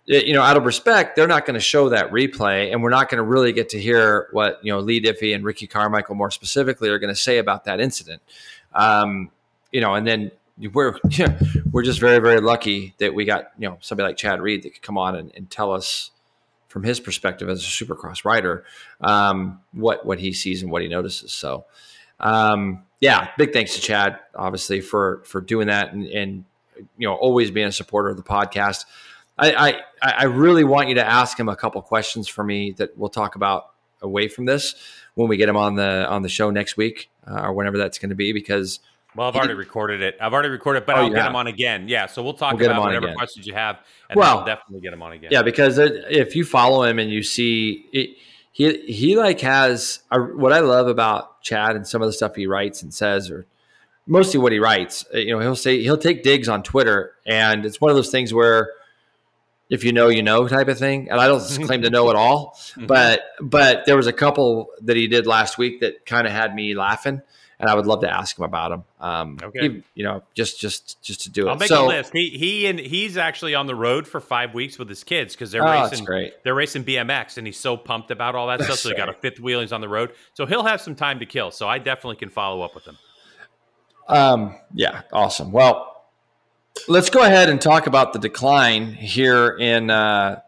you 0.07 0.35
know, 0.35 0.43
out 0.43 0.57
of 0.57 0.65
respect, 0.67 1.17
they're 1.17 1.27
not 1.27 1.47
going 1.47 1.55
to 1.55 1.61
show 1.61 1.89
that 1.89 2.11
replay, 2.11 2.71
and 2.73 2.83
we're 2.83 2.91
not 2.91 3.09
going 3.09 3.19
to 3.19 3.25
really 3.25 3.53
get 3.53 3.71
to 3.71 3.81
hear 3.81 4.29
what 4.33 4.61
you 4.63 4.73
know 4.73 4.81
Leigh 4.81 5.01
Diffey 5.01 5.35
and 5.35 5.45
Ricky 5.45 5.67
Carmichael 5.67 6.15
more 6.15 6.31
specifically 6.31 6.89
are 6.91 6.99
going 6.99 7.15
to 7.15 7.21
say 7.21 7.39
about 7.39 7.65
that 7.65 7.81
incident. 7.81 8.21
Um, 8.75 9.31
you 9.73 9.81
know, 9.81 9.95
and 9.95 10.07
then 10.07 10.31
we're 10.73 10.99
yeah, 11.11 11.39
we're 11.71 11.83
just 11.83 12.01
very 12.01 12.19
very 12.19 12.41
lucky 12.41 12.95
that 12.99 13.15
we 13.15 13.25
got 13.25 13.53
you 13.59 13.69
know 13.69 13.79
somebody 13.81 14.09
like 14.09 14.17
Chad 14.17 14.41
Reed 14.41 14.63
that 14.63 14.75
could 14.75 14.83
come 14.83 14.99
on 14.99 15.17
and, 15.17 15.33
and 15.35 15.51
tell 15.51 15.73
us 15.73 16.11
from 16.69 16.83
his 16.83 16.99
perspective 17.01 17.49
as 17.49 17.63
a 17.63 17.67
Supercross 17.67 18.25
rider 18.25 18.65
um, 19.01 19.61
what 19.73 20.05
what 20.05 20.19
he 20.19 20.33
sees 20.33 20.63
and 20.63 20.71
what 20.71 20.83
he 20.83 20.89
notices. 20.89 21.33
So, 21.33 21.65
um, 22.21 22.83
yeah, 23.01 23.29
big 23.39 23.53
thanks 23.53 23.75
to 23.77 23.81
Chad, 23.81 24.19
obviously 24.35 24.81
for 24.81 25.23
for 25.25 25.41
doing 25.41 25.69
that 25.69 25.93
and, 25.93 26.05
and 26.07 26.45
you 26.99 27.09
know 27.09 27.15
always 27.15 27.51
being 27.51 27.69
a 27.69 27.73
supporter 27.73 28.11
of 28.11 28.17
the 28.17 28.23
podcast. 28.23 28.85
I, 29.37 29.83
I, 30.03 30.13
I 30.13 30.25
really 30.25 30.65
want 30.65 30.89
you 30.89 30.95
to 30.97 31.07
ask 31.07 31.39
him 31.39 31.49
a 31.49 31.57
couple 31.57 31.81
questions 31.83 32.29
for 32.29 32.45
me 32.45 32.73
that 32.73 32.97
we'll 32.97 33.09
talk 33.09 33.35
about 33.35 33.71
away 34.01 34.29
from 34.29 34.45
this 34.45 34.75
when 35.15 35.29
we 35.29 35.37
get 35.37 35.49
him 35.49 35.57
on 35.57 35.75
the 35.75 36.07
on 36.09 36.23
the 36.23 36.29
show 36.29 36.51
next 36.51 36.77
week 36.77 37.11
uh, 37.27 37.43
or 37.43 37.53
whenever 37.53 37.79
that's 37.79 37.99
going 37.99 38.11
to 38.11 38.15
be 38.15 38.33
because 38.33 38.81
well 39.17 39.29
I've 39.29 39.37
already 39.37 39.55
recorded 39.55 40.03
it 40.03 40.17
I've 40.21 40.33
already 40.33 40.51
recorded 40.51 40.83
it 40.83 40.87
but 40.87 40.97
oh, 40.97 41.03
I'll 41.03 41.09
get 41.09 41.19
have. 41.19 41.31
him 41.31 41.37
on 41.37 41.47
again 41.47 41.89
yeah 41.89 42.07
so 42.07 42.23
we'll 42.23 42.35
talk 42.35 42.59
we'll 42.59 42.71
about 42.71 42.83
whatever 42.83 43.07
again. 43.07 43.17
questions 43.17 43.47
you 43.47 43.55
have 43.55 43.79
and 44.11 44.19
well, 44.19 44.41
I'll 44.41 44.45
definitely 44.45 44.81
get 44.81 44.93
him 44.93 45.03
on 45.03 45.13
again 45.13 45.31
yeah 45.33 45.43
because 45.43 45.79
if 45.79 46.37
you 46.37 46.45
follow 46.45 46.85
him 46.85 46.99
and 46.99 47.11
you 47.11 47.23
see 47.23 47.87
it, 47.93 48.17
he 48.53 48.77
he 48.83 49.17
like 49.17 49.41
has 49.41 50.01
a, 50.11 50.21
what 50.21 50.53
I 50.53 50.61
love 50.61 50.87
about 50.87 51.41
Chad 51.43 51.77
and 51.77 51.87
some 51.87 52.03
of 52.03 52.07
the 52.07 52.13
stuff 52.13 52.37
he 52.37 52.47
writes 52.47 52.83
and 52.83 52.93
says 52.93 53.31
or 53.31 53.47
mostly 54.07 54.39
what 54.39 54.53
he 54.53 54.59
writes 54.59 55.05
you 55.15 55.33
know 55.33 55.41
he'll 55.41 55.57
say 55.57 55.83
he'll 55.83 55.97
take 55.97 56.23
digs 56.23 56.49
on 56.49 56.63
Twitter 56.63 57.13
and 57.27 57.65
it's 57.65 57.81
one 57.81 57.91
of 57.91 57.97
those 57.97 58.11
things 58.11 58.35
where 58.35 58.71
if 59.71 59.85
you 59.85 59.93
know, 59.93 60.09
you 60.09 60.23
know 60.23 60.47
type 60.49 60.69
of 60.69 60.79
thing. 60.79 61.11
And 61.11 61.21
I 61.21 61.27
don't 61.27 61.41
claim 61.67 61.83
to 61.83 61.91
know 61.91 62.11
it 62.11 62.17
all, 62.17 62.55
mm-hmm. 62.57 62.87
but 62.87 63.23
but 63.41 63.87
there 63.87 63.97
was 63.97 64.07
a 64.07 64.13
couple 64.13 64.69
that 64.83 64.97
he 64.97 65.09
did 65.09 65.27
last 65.27 65.59
week 65.59 65.81
that 65.81 66.07
kind 66.07 66.27
of 66.27 66.33
had 66.33 66.55
me 66.55 66.75
laughing, 66.75 67.23
and 67.59 67.71
I 67.71 67.75
would 67.75 67.87
love 67.87 68.01
to 68.03 68.11
ask 68.11 68.39
him 68.39 68.45
about 68.45 68.71
them. 68.71 68.85
Um, 69.01 69.39
okay, 69.43 69.83
you 69.95 70.05
know, 70.05 70.23
just 70.35 70.61
just 70.61 71.03
just 71.03 71.23
to 71.23 71.31
do 71.31 71.47
it. 71.47 71.51
I'll 71.51 71.57
make 71.57 71.69
so, 71.69 71.87
a 71.87 71.89
list. 71.89 72.13
He 72.13 72.31
he 72.31 72.67
and 72.67 72.79
he's 72.79 73.17
actually 73.17 73.55
on 73.55 73.67
the 73.67 73.75
road 73.75 74.07
for 74.07 74.21
five 74.21 74.55
weeks 74.55 74.79
with 74.79 74.89
his 74.89 75.03
kids 75.03 75.35
because 75.35 75.51
they're 75.51 75.67
oh, 75.67 75.83
racing. 75.83 76.05
Great. 76.05 76.35
They're 76.45 76.55
racing 76.55 76.85
BMX, 76.85 77.39
and 77.39 77.47
he's 77.47 77.59
so 77.59 77.77
pumped 77.77 78.11
about 78.11 78.35
all 78.35 78.49
that 78.49 78.63
stuff. 78.65 78.79
So 78.79 78.91
he 78.91 78.95
got 78.95 79.09
a 79.09 79.15
fifth 79.15 79.41
wheel. 79.41 79.61
He's 79.61 79.73
on 79.73 79.81
the 79.81 79.89
road, 79.89 80.13
so 80.35 80.47
he'll 80.47 80.65
have 80.65 80.81
some 80.81 80.95
time 80.95 81.21
to 81.21 81.27
kill. 81.27 81.51
So 81.51 81.69
I 81.69 81.79
definitely 81.79 82.17
can 82.17 82.31
follow 82.31 82.63
up 82.63 82.75
with 82.75 82.85
him. 82.85 82.99
Um. 84.09 84.59
Yeah. 84.75 85.03
Awesome. 85.13 85.51
Well 85.51 85.94
let's 86.89 87.11
go 87.11 87.23
ahead 87.23 87.49
and 87.49 87.61
talk 87.61 87.87
about 87.87 88.13
the 88.13 88.19
decline 88.19 88.95
here 88.95 89.49
in 89.49 89.91
uh, 89.91 90.41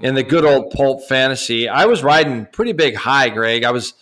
in 0.00 0.14
the 0.14 0.22
good 0.22 0.44
old 0.44 0.70
pulp 0.72 1.04
fantasy. 1.04 1.68
I 1.68 1.86
was 1.86 2.02
riding 2.02 2.46
pretty 2.46 2.72
big 2.72 2.94
high, 2.94 3.28
Greg. 3.28 3.64
I 3.64 3.70
was 3.70 3.94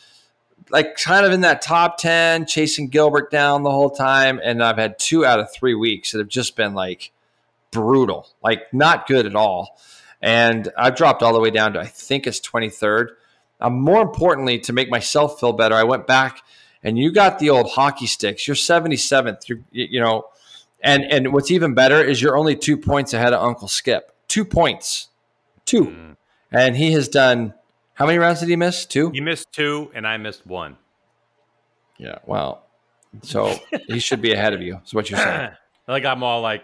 like 0.71 0.97
kind 0.97 1.27
of 1.27 1.33
in 1.33 1.41
that 1.41 1.63
top 1.63 1.99
ten, 1.99 2.47
chasing 2.47 2.89
Gilbert 2.89 3.31
down 3.31 3.63
the 3.63 3.71
whole 3.71 3.91
time, 3.91 4.41
and 4.43 4.63
I've 4.63 4.79
had 4.79 4.99
two 4.99 5.25
out 5.25 5.41
of 5.41 5.53
three 5.53 5.75
weeks 5.75 6.13
that 6.13 6.19
have 6.19 6.29
just 6.29 6.57
been 6.57 6.75
like 6.75 7.13
brutal, 7.71 8.29
like 8.43 8.73
not 8.73 9.07
good 9.07 9.27
at 9.27 9.35
all. 9.35 9.79
And 10.23 10.71
I've 10.77 10.97
dropped 10.97 11.23
all 11.23 11.33
the 11.33 11.41
way 11.41 11.51
down 11.51 11.73
to 11.73 11.81
I 11.81 11.87
think 11.87 12.27
it's 12.27 12.41
twenty 12.41 12.71
third. 12.71 13.13
Um, 13.61 13.81
more 13.81 14.01
importantly, 14.01 14.59
to 14.61 14.73
make 14.73 14.91
myself 14.91 15.39
feel 15.39 15.53
better, 15.53 15.75
I 15.75 15.85
went 15.85 16.07
back 16.07 16.43
and 16.83 16.99
you 16.99 17.13
got 17.13 17.39
the 17.39 17.51
old 17.51 17.71
hockey 17.71 18.07
sticks. 18.07 18.49
You're 18.49 18.55
77th. 18.55 19.49
You're, 19.49 19.61
you 19.71 20.01
know, 20.01 20.25
and 20.83 21.05
and 21.05 21.33
what's 21.33 21.51
even 21.51 21.75
better 21.75 22.03
is 22.03 22.21
you're 22.23 22.37
only 22.37 22.57
two 22.57 22.77
points 22.77 23.13
ahead 23.15 23.33
of 23.33 23.43
Uncle 23.43 23.69
Skip. 23.69 24.13
Two 24.29 24.45
points, 24.45 25.09
two, 25.65 25.87
mm. 25.87 26.17
and 26.53 26.77
he 26.77 26.93
has 26.93 27.09
done. 27.09 27.55
How 27.95 28.07
many 28.07 28.19
rounds 28.19 28.41
did 28.41 28.49
he 28.49 28.57
miss? 28.57 28.87
Two. 28.87 29.11
He 29.11 29.21
missed 29.21 29.53
two, 29.53 29.91
and 29.95 30.07
I 30.07 30.17
missed 30.17 30.47
one. 30.47 30.77
Yeah. 31.99 32.19
Well, 32.25 32.65
so 33.23 33.59
he 33.87 33.99
should 33.99 34.23
be 34.23 34.33
ahead 34.33 34.55
of 34.55 34.63
you. 34.63 34.81
Is 34.85 34.95
what 34.95 35.11
you're 35.11 35.19
saying. 35.19 35.51
Like 35.89 36.05
I'm 36.05 36.23
all 36.23 36.41
like, 36.41 36.63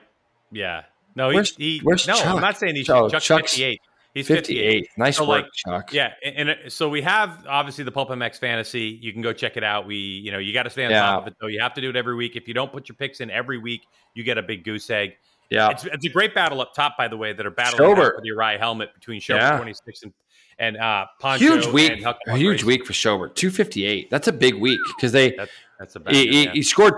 yeah. 0.52 0.82
No, 1.16 1.30
he, 1.30 1.34
Where's- 1.34 1.56
he 1.56 1.80
where's 1.82 2.06
no, 2.06 2.14
Chuck? 2.14 2.26
I'm 2.26 2.40
not 2.40 2.58
saying 2.58 2.76
he's 2.76 2.88
Oh, 2.88 3.08
Chuck's 3.08 3.24
Chuck's 3.24 3.52
58. 3.54 3.80
He's 4.16 4.26
58. 4.28 4.86
58. 4.86 4.88
Nice 4.96 5.16
So, 5.18 5.28
work, 5.28 5.42
like, 5.42 5.52
Chuck. 5.52 5.92
Yeah, 5.92 6.12
and, 6.24 6.36
and 6.36 6.50
uh, 6.50 6.54
so 6.70 6.88
we 6.88 7.02
have 7.02 7.44
obviously 7.46 7.84
the 7.84 7.92
Pulp 7.92 8.08
MX 8.08 8.38
fantasy. 8.38 8.98
You 9.02 9.12
can 9.12 9.20
go 9.22 9.32
check 9.32 9.56
it 9.56 9.62
out. 9.64 9.86
We, 9.86 9.96
you 9.96 10.32
know, 10.32 10.38
you 10.38 10.52
got 10.52 10.62
to 10.64 10.70
stay 10.70 10.84
on 10.84 10.90
Yeah. 10.90 11.02
top 11.02 11.22
of 11.22 11.28
it 11.28 11.34
though. 11.40 11.48
You 11.48 11.60
have 11.60 11.74
to 11.74 11.80
do 11.80 11.90
it 11.90 11.96
every 11.96 12.14
week. 12.14 12.34
If 12.34 12.48
you 12.48 12.54
don't 12.54 12.72
put 12.72 12.88
your 12.88 12.96
picks 12.96 13.20
in 13.20 13.30
every 13.30 13.58
week, 13.58 13.82
you 14.14 14.24
get 14.24 14.38
a 14.38 14.42
big 14.42 14.64
goose 14.64 14.88
egg. 14.90 15.16
Yeah. 15.50 15.68
It's, 15.70 15.84
it's 15.84 16.04
a 16.06 16.08
great 16.08 16.34
battle 16.34 16.60
up 16.60 16.74
top, 16.74 16.96
by 16.96 17.08
the 17.08 17.16
way, 17.16 17.32
that 17.32 17.44
are 17.46 17.50
battling 17.50 17.94
for 17.94 18.18
the 18.20 18.26
Uriah 18.28 18.58
helmet 18.58 18.92
between 18.94 19.20
Schobert 19.20 19.40
Yeah. 19.40 19.56
26 19.58 20.02
and 20.04 20.12
and 20.58 20.76
uh, 20.78 21.04
Poncho. 21.20 21.44
Huge 21.44 21.66
week. 21.66 22.02
huge 22.28 22.64
week 22.64 22.86
for 22.86 22.94
Schobert. 22.94 23.34
258. 23.34 24.08
That's 24.10 24.26
a 24.28 24.32
big 24.32 24.54
week 24.54 24.80
because 24.96 25.12
they 25.12 25.32
That's 25.32 25.50
that's 25.78 25.96
a 25.96 26.00
bad. 26.00 26.14
he, 26.14 26.26
he, 26.28 26.44
yeah. 26.44 26.52
he 26.52 26.62
scored 26.62 26.94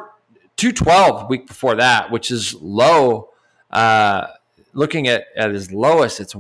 212 0.57 1.29
week 1.29 1.47
before 1.49 1.75
that, 1.75 2.11
which 2.11 2.31
is 2.31 2.55
low. 2.55 3.31
Uh, 3.71 4.29
looking 4.75 5.09
at, 5.09 5.25
at 5.37 5.51
his 5.51 5.73
lowest, 5.73 6.21
it's 6.21 6.35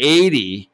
180. 0.00 0.70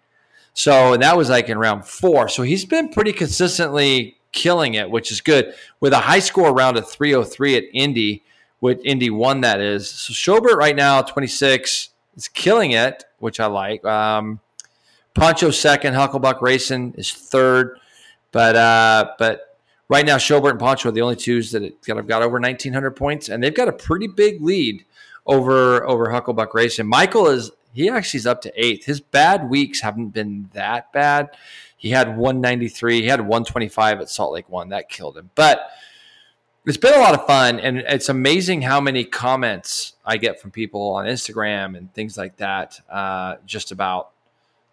So 0.55 0.97
that 0.97 1.16
was 1.16 1.29
like 1.29 1.49
in 1.49 1.59
round 1.59 1.85
four. 1.85 2.29
So 2.29 2.43
he's 2.43 2.64
been 2.64 2.89
pretty 2.89 3.12
consistently 3.12 4.16
killing 4.33 4.74
it, 4.74 4.91
which 4.91 5.11
is 5.11 5.20
good. 5.20 5.55
With 5.81 5.93
a 5.93 5.99
high 5.99 6.20
score 6.20 6.55
round 6.55 6.77
of 6.77 6.89
303 6.89 7.57
at 7.57 7.64
Indy, 7.74 8.22
with 8.61 8.81
Indy 8.85 9.11
one 9.11 9.43
that 9.43 9.61
is. 9.61 9.91
So 9.91 10.12
Schobert 10.12 10.57
right 10.57 10.74
now, 10.74 11.03
26, 11.03 11.91
is 12.16 12.29
killing 12.29 12.70
it, 12.70 13.05
which 13.18 13.41
I 13.41 13.47
like. 13.47 13.85
Um, 13.85 14.41
Poncho 15.14 15.51
second, 15.51 15.95
Hucklebuck 15.95 16.41
Racing 16.43 16.95
is 16.97 17.12
third, 17.12 17.79
but 18.33 18.57
uh, 18.57 19.12
but 19.18 19.59
right 19.89 20.05
now 20.05 20.16
Schobert 20.16 20.51
and 20.51 20.61
Poncho 20.61 20.89
are 20.89 20.93
the 20.93 21.01
only 21.01 21.16
twos 21.16 21.53
that 21.53 21.62
that 21.83 21.97
have 21.97 22.07
got 22.07 22.22
over 22.22 22.39
1900 22.39 22.91
points, 22.93 23.29
and 23.29 23.43
they've 23.43 23.55
got 23.55 23.68
a 23.68 23.72
pretty 23.72 24.07
big 24.09 24.43
lead 24.43 24.85
over 25.27 25.87
over 25.87 26.07
Hucklebuck 26.07 26.53
Racing. 26.55 26.87
Michael 26.87 27.29
is 27.29 27.51
he 27.77 27.89
actually 27.91 28.18
is 28.18 28.27
up 28.27 28.41
to 28.43 28.53
eighth. 28.57 28.87
His 28.87 29.01
bad 29.01 29.49
weeks 29.49 29.81
haven't 29.81 30.09
been 30.09 30.49
that 30.55 30.93
bad. 30.93 31.31
He 31.77 31.91
had 31.91 32.16
193, 32.16 33.03
he 33.03 33.07
had 33.09 33.20
125 33.20 34.01
at 34.01 34.11
Salt 34.11 34.33
Lake 34.33 34.49
One. 34.49 34.70
That 34.70 34.89
killed 34.89 35.16
him, 35.16 35.31
but. 35.35 35.68
It's 36.68 36.77
been 36.77 36.95
a 36.95 36.99
lot 36.99 37.14
of 37.14 37.24
fun, 37.29 37.61
and 37.61 37.79
it's 37.79 38.09
amazing 38.09 38.62
how 38.62 38.81
many 38.81 39.05
comments 39.05 39.95
I 40.05 40.16
get 40.16 40.41
from 40.41 40.51
people 40.51 40.95
on 40.95 41.07
Instagram 41.07 41.79
and 41.79 41.95
things 41.95 42.18
like 42.18 42.39
that, 42.39 42.81
uh, 42.91 43.37
just 43.47 43.70
about 43.70 44.11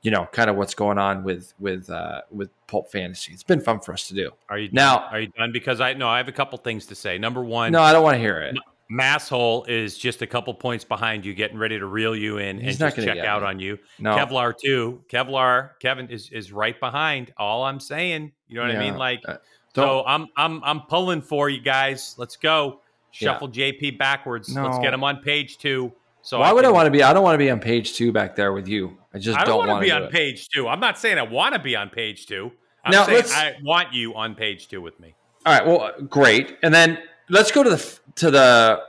you 0.01 0.11
know, 0.11 0.27
kind 0.31 0.49
of 0.49 0.55
what's 0.57 0.73
going 0.73 0.97
on 0.97 1.23
with 1.23 1.53
with 1.59 1.89
uh, 1.89 2.21
with 2.31 2.49
Pulp 2.67 2.91
Fantasy. 2.91 3.31
It's 3.31 3.43
been 3.43 3.61
fun 3.61 3.79
for 3.79 3.93
us 3.93 4.07
to 4.09 4.13
do. 4.13 4.31
Are 4.49 4.57
you 4.57 4.69
Now- 4.71 5.05
Are 5.11 5.19
you 5.19 5.27
done? 5.27 5.51
Because 5.51 5.79
I 5.79 5.93
no, 5.93 6.07
I 6.09 6.17
have 6.17 6.27
a 6.27 6.31
couple 6.33 6.57
things 6.57 6.87
to 6.87 6.95
say. 6.95 7.17
Number 7.17 7.43
one, 7.43 7.71
No, 7.71 7.81
I 7.81 7.93
don't 7.93 8.03
want 8.03 8.15
to 8.15 8.19
hear 8.19 8.39
it. 8.39 8.57
Masshole 8.93 9.67
is 9.67 9.97
just 9.97 10.21
a 10.21 10.27
couple 10.27 10.53
points 10.53 10.83
behind 10.83 11.25
you, 11.25 11.33
getting 11.33 11.57
ready 11.57 11.79
to 11.79 11.85
reel 11.85 12.15
you 12.15 12.37
in 12.37 12.59
He's 12.59 12.75
and 12.75 12.79
not 12.81 12.95
just 12.95 13.07
check 13.07 13.17
out 13.19 13.41
me. 13.41 13.47
on 13.47 13.59
you. 13.59 13.79
No, 13.99 14.15
Kevlar 14.15 14.53
too. 14.57 15.01
Kevlar, 15.11 15.71
Kevin 15.79 16.09
is 16.09 16.29
is 16.31 16.51
right 16.51 16.79
behind. 16.79 17.33
All 17.37 17.63
I'm 17.63 17.79
saying, 17.79 18.31
you 18.47 18.55
know 18.55 18.61
what 18.67 18.75
I 18.75 18.79
mean? 18.79 18.95
Like, 18.97 19.21
Uh, 19.27 19.37
so 19.75 20.03
I'm 20.05 20.27
I'm 20.37 20.63
I'm 20.63 20.81
pulling 20.81 21.21
for 21.21 21.49
you 21.49 21.61
guys. 21.61 22.15
Let's 22.17 22.35
go. 22.35 22.81
Shuffle 23.11 23.49
JP 23.49 23.97
backwards. 23.97 24.55
Let's 24.55 24.79
get 24.79 24.93
him 24.93 25.03
on 25.03 25.17
page 25.17 25.57
two. 25.57 25.91
So 26.21 26.39
why 26.39 26.53
would 26.53 26.63
I 26.65 26.71
want 26.71 26.87
to 26.87 26.91
be? 26.91 27.03
I 27.03 27.11
don't 27.13 27.23
want 27.23 27.33
to 27.35 27.37
be 27.39 27.49
on 27.49 27.59
page 27.59 27.93
two 27.93 28.11
back 28.11 28.35
there 28.35 28.53
with 28.53 28.67
you. 28.67 28.97
I 29.13 29.19
just 29.19 29.37
I 29.37 29.43
don't, 29.43 29.67
want 29.67 29.81
to 29.81 29.85
be 29.85 29.91
on 29.91 30.03
it. 30.03 30.11
page 30.11 30.47
two. 30.49 30.67
I'm 30.67 30.79
not 30.79 30.97
saying 30.97 31.17
I 31.19 31.23
want 31.23 31.53
to 31.53 31.59
be 31.59 31.75
on 31.75 31.89
page 31.89 32.25
two. 32.27 32.51
I'm 32.85 32.91
Now, 32.91 33.05
saying 33.05 33.23
I 33.29 33.55
want 33.63 33.93
you 33.93 34.15
on 34.15 34.33
page 34.35 34.67
two 34.67 34.81
with 34.81 34.99
me. 34.99 35.15
All 35.45 35.53
right. 35.53 35.65
Well, 35.67 35.91
great. 36.09 36.57
And 36.63 36.73
then 36.73 36.97
let's 37.29 37.51
go 37.51 37.61
to 37.61 37.69
the 37.69 37.99
to 38.15 38.31
the 38.31 38.81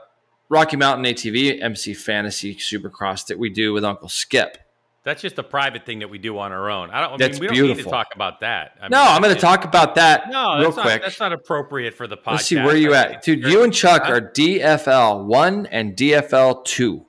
Rocky 0.48 0.76
Mountain 0.76 1.04
ATV 1.04 1.62
MC 1.62 1.94
Fantasy 1.94 2.54
Supercross 2.56 3.26
that 3.26 3.38
we 3.38 3.50
do 3.50 3.72
with 3.72 3.84
Uncle 3.84 4.08
Skip. 4.08 4.58
That's 5.02 5.20
just 5.20 5.38
a 5.38 5.42
private 5.42 5.84
thing 5.84 5.98
that 5.98 6.08
we 6.08 6.16
do 6.16 6.38
on 6.38 6.50
our 6.50 6.70
own. 6.70 6.88
I 6.90 7.02
don't. 7.02 7.12
I 7.12 7.16
That's 7.18 7.38
mean, 7.38 7.50
we 7.50 7.56
don't 7.58 7.68
need 7.76 7.76
to 7.84 7.90
talk 7.90 8.14
about 8.14 8.40
that. 8.40 8.72
I 8.80 8.88
no, 8.88 8.98
mean, 9.04 9.08
I'm 9.08 9.20
going 9.22 9.34
to 9.34 9.40
talk 9.40 9.64
about 9.66 9.96
that 9.96 10.30
No, 10.30 10.58
real 10.58 10.70
that's 10.70 10.80
quick. 10.82 11.00
Not, 11.00 11.02
that's 11.02 11.20
not 11.20 11.32
appropriate 11.34 11.92
for 11.92 12.06
the 12.06 12.16
podcast. 12.16 12.30
Let's 12.32 12.46
see 12.46 12.56
where 12.56 12.76
you 12.76 12.94
at, 12.94 13.22
dude. 13.22 13.40
you're- 13.42 13.64
and 13.64 13.72
Chuck 13.74 14.04
are 14.08 14.20
DFL 14.22 15.24
one 15.26 15.66
and 15.66 15.94
DFL 15.94 16.64
two. 16.64 17.04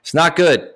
It's 0.00 0.12
not 0.12 0.36
good. 0.36 0.70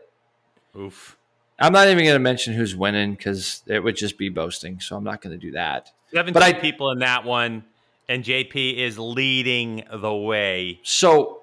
Oof. 0.76 1.18
I'm 1.58 1.72
not 1.72 1.86
even 1.88 2.02
going 2.04 2.14
to 2.16 2.18
mention 2.18 2.54
who's 2.54 2.74
winning 2.74 3.14
because 3.14 3.62
it 3.66 3.80
would 3.84 3.96
just 3.96 4.16
be 4.18 4.28
boasting. 4.30 4.80
So 4.80 4.96
I'm 4.96 5.04
not 5.04 5.20
going 5.20 5.38
to 5.38 5.46
do 5.46 5.52
that. 5.52 5.90
Seventeen 6.12 6.32
But 6.32 6.42
I- 6.42 6.52
people 6.54 6.90
in 6.92 7.00
that 7.00 7.24
one, 7.24 7.64
and 8.08 8.24
JP 8.24 8.76
is 8.76 8.98
leading 8.98 9.84
the 9.92 10.14
way. 10.14 10.80
So 10.82 11.42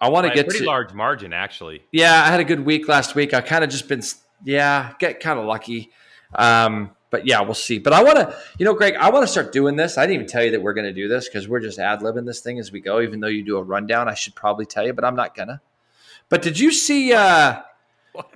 I 0.00 0.08
want 0.08 0.26
to 0.26 0.32
get 0.34 0.46
pretty 0.46 0.60
to. 0.64 0.66
large 0.66 0.92
margin, 0.92 1.32
actually. 1.32 1.82
Yeah, 1.92 2.14
I 2.24 2.28
had 2.28 2.40
a 2.40 2.44
good 2.44 2.64
week 2.64 2.88
last 2.88 3.14
week. 3.14 3.34
I 3.34 3.40
kind 3.40 3.62
of 3.64 3.70
just 3.70 3.88
been, 3.88 4.02
yeah, 4.44 4.92
get 4.98 5.20
kind 5.20 5.38
of 5.38 5.44
lucky. 5.44 5.90
Um, 6.34 6.90
but 7.10 7.26
yeah, 7.26 7.40
we'll 7.40 7.54
see. 7.54 7.78
But 7.78 7.92
I 7.92 8.02
want 8.04 8.16
to, 8.18 8.36
you 8.58 8.64
know, 8.64 8.72
Greg, 8.74 8.94
I 8.94 9.10
want 9.10 9.24
to 9.26 9.30
start 9.30 9.52
doing 9.52 9.74
this. 9.76 9.98
I 9.98 10.02
didn't 10.06 10.14
even 10.14 10.26
tell 10.28 10.44
you 10.44 10.52
that 10.52 10.62
we're 10.62 10.74
going 10.74 10.86
to 10.86 10.92
do 10.92 11.08
this 11.08 11.28
because 11.28 11.48
we're 11.48 11.60
just 11.60 11.78
ad 11.78 12.00
libbing 12.00 12.24
this 12.24 12.40
thing 12.40 12.58
as 12.60 12.70
we 12.70 12.80
go. 12.80 13.00
Even 13.00 13.18
though 13.20 13.26
you 13.28 13.44
do 13.44 13.56
a 13.56 13.62
rundown, 13.62 14.08
I 14.08 14.14
should 14.14 14.34
probably 14.36 14.64
tell 14.64 14.86
you, 14.86 14.92
but 14.92 15.04
I'm 15.04 15.16
not 15.16 15.34
gonna. 15.34 15.60
But 16.28 16.42
did 16.42 16.58
you 16.58 16.70
see? 16.72 17.12
uh 17.12 17.62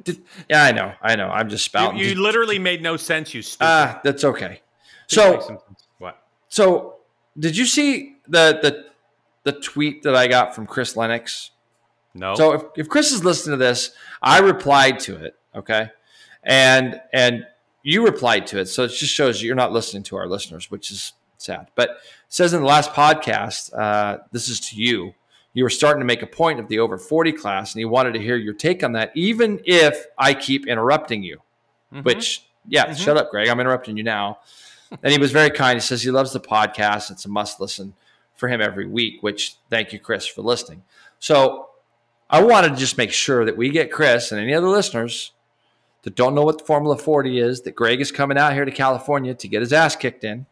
did, 0.03 0.23
Yeah, 0.51 0.65
I 0.65 0.73
know, 0.73 0.93
I 1.01 1.15
know. 1.17 1.29
I'm 1.29 1.49
just 1.49 1.67
You, 1.67 1.71
spouting. 1.71 1.99
you 2.01 2.07
Did- 2.11 2.19
literally 2.19 2.59
made 2.59 2.83
no 2.83 2.97
sense. 2.97 3.33
You 3.33 3.43
stupid. 3.43 3.65
Ah, 3.65 4.01
that's 4.03 4.25
okay. 4.25 4.61
So, 5.07 5.61
what? 5.99 6.21
so 6.49 6.94
did 7.39 7.57
you 7.57 7.67
see 7.67 8.17
the 8.29 8.59
the 8.63 8.85
the 9.45 9.53
tweet 9.61 10.03
that 10.05 10.15
I 10.17 10.27
got 10.27 10.55
from 10.55 10.67
Chris 10.67 10.97
Lennox? 10.97 11.51
No. 12.15 12.35
So 12.37 12.53
if, 12.53 12.63
if 12.77 12.89
Chris 12.89 13.13
is 13.13 13.25
listening 13.25 13.59
to 13.59 13.65
this, 13.65 13.91
I 14.23 14.39
replied 14.39 15.01
to 15.01 15.17
it, 15.17 15.37
okay, 15.55 15.91
and 16.43 17.01
and 17.13 17.47
you 17.83 18.05
replied 18.05 18.47
to 18.49 18.59
it, 18.61 18.67
so 18.67 18.85
it 18.85 18.89
just 18.89 19.13
shows 19.13 19.43
you're 19.43 19.55
not 19.55 19.73
listening 19.73 20.03
to 20.05 20.17
our 20.17 20.27
listeners, 20.27 20.71
which 20.71 20.91
is 20.91 21.13
sad. 21.39 21.69
But 21.75 21.91
it 21.91 21.97
says 22.29 22.55
in 22.55 22.61
the 22.63 22.67
last 22.67 22.93
podcast, 22.93 23.77
uh, 23.79 24.19
this 24.33 24.49
is 24.49 24.61
to 24.61 24.77
you. 24.77 25.15
You 25.53 25.63
were 25.65 25.71
starting 25.71 26.01
to 26.01 26.07
make 26.07 26.23
a 26.23 26.27
point 26.27 26.59
of 26.59 26.69
the 26.69 26.79
over 26.79 26.97
40 26.99 27.33
class, 27.33 27.75
and 27.75 27.79
he 27.81 27.85
wanted 27.85 28.15
to 28.15 28.21
hear 28.21 28.37
your 28.37 28.55
take 28.55 28.83
on 28.83 28.93
that, 28.93 29.13
even 29.15 29.61
if 29.65 30.07
I 30.19 30.35
keep 30.35 30.67
interrupting 30.67 31.23
you. 31.23 31.43
Mhm. 31.93 32.05
Which, 32.05 32.45
yeah, 32.67 32.87
Mhm. 32.87 32.97
shut 32.97 33.17
up, 33.17 33.31
Greg. 33.31 33.49
I'm 33.49 33.61
interrupting 33.61 33.97
you 33.97 34.03
now. 34.03 34.39
And 35.03 35.13
he 35.13 35.19
was 35.19 35.33
very 35.33 35.51
kind. 35.51 35.77
He 35.77 35.81
says 35.81 36.03
he 36.03 36.11
loves 36.11 36.33
the 36.33 36.41
podcast. 36.41 37.11
It's 37.11 37.25
a 37.25 37.29
must 37.29 37.61
listen 37.61 37.95
for 38.35 38.49
him 38.49 38.61
every 38.61 38.87
week, 38.87 39.23
which 39.23 39.57
thank 39.71 39.93
you, 39.93 39.99
Chris, 39.99 40.27
for 40.27 40.43
listening. 40.43 40.83
So 41.19 41.69
I 42.31 42.43
wanted 42.43 42.71
to 42.71 42.77
just 42.77 42.99
make 42.99 43.13
sure 43.13 43.45
that 43.45 43.57
we 43.57 43.69
get 43.71 43.91
Chris 43.93 44.33
and 44.33 44.41
any 44.41 44.55
other 44.55 44.69
listeners 44.69 45.33
that 46.03 46.15
don't 46.17 46.35
know 46.35 46.43
what 46.43 46.59
the 46.59 46.65
Formula 46.65 46.97
40 46.99 47.39
is, 47.39 47.63
that 47.63 47.75
Greg 47.75 48.01
is 48.01 48.13
coming 48.13 48.37
out 48.37 48.53
here 48.53 48.65
to 48.65 48.71
California 48.71 49.35
to 49.35 49.49
get 49.49 49.61
his 49.61 49.73
ass 49.73 49.97
kicked 49.97 50.25
in. 50.25 50.47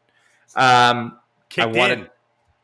Um, 0.56 1.18
kicked 1.48 1.66
I 1.68 1.78
wanted- 1.78 1.98
in. 2.00 2.08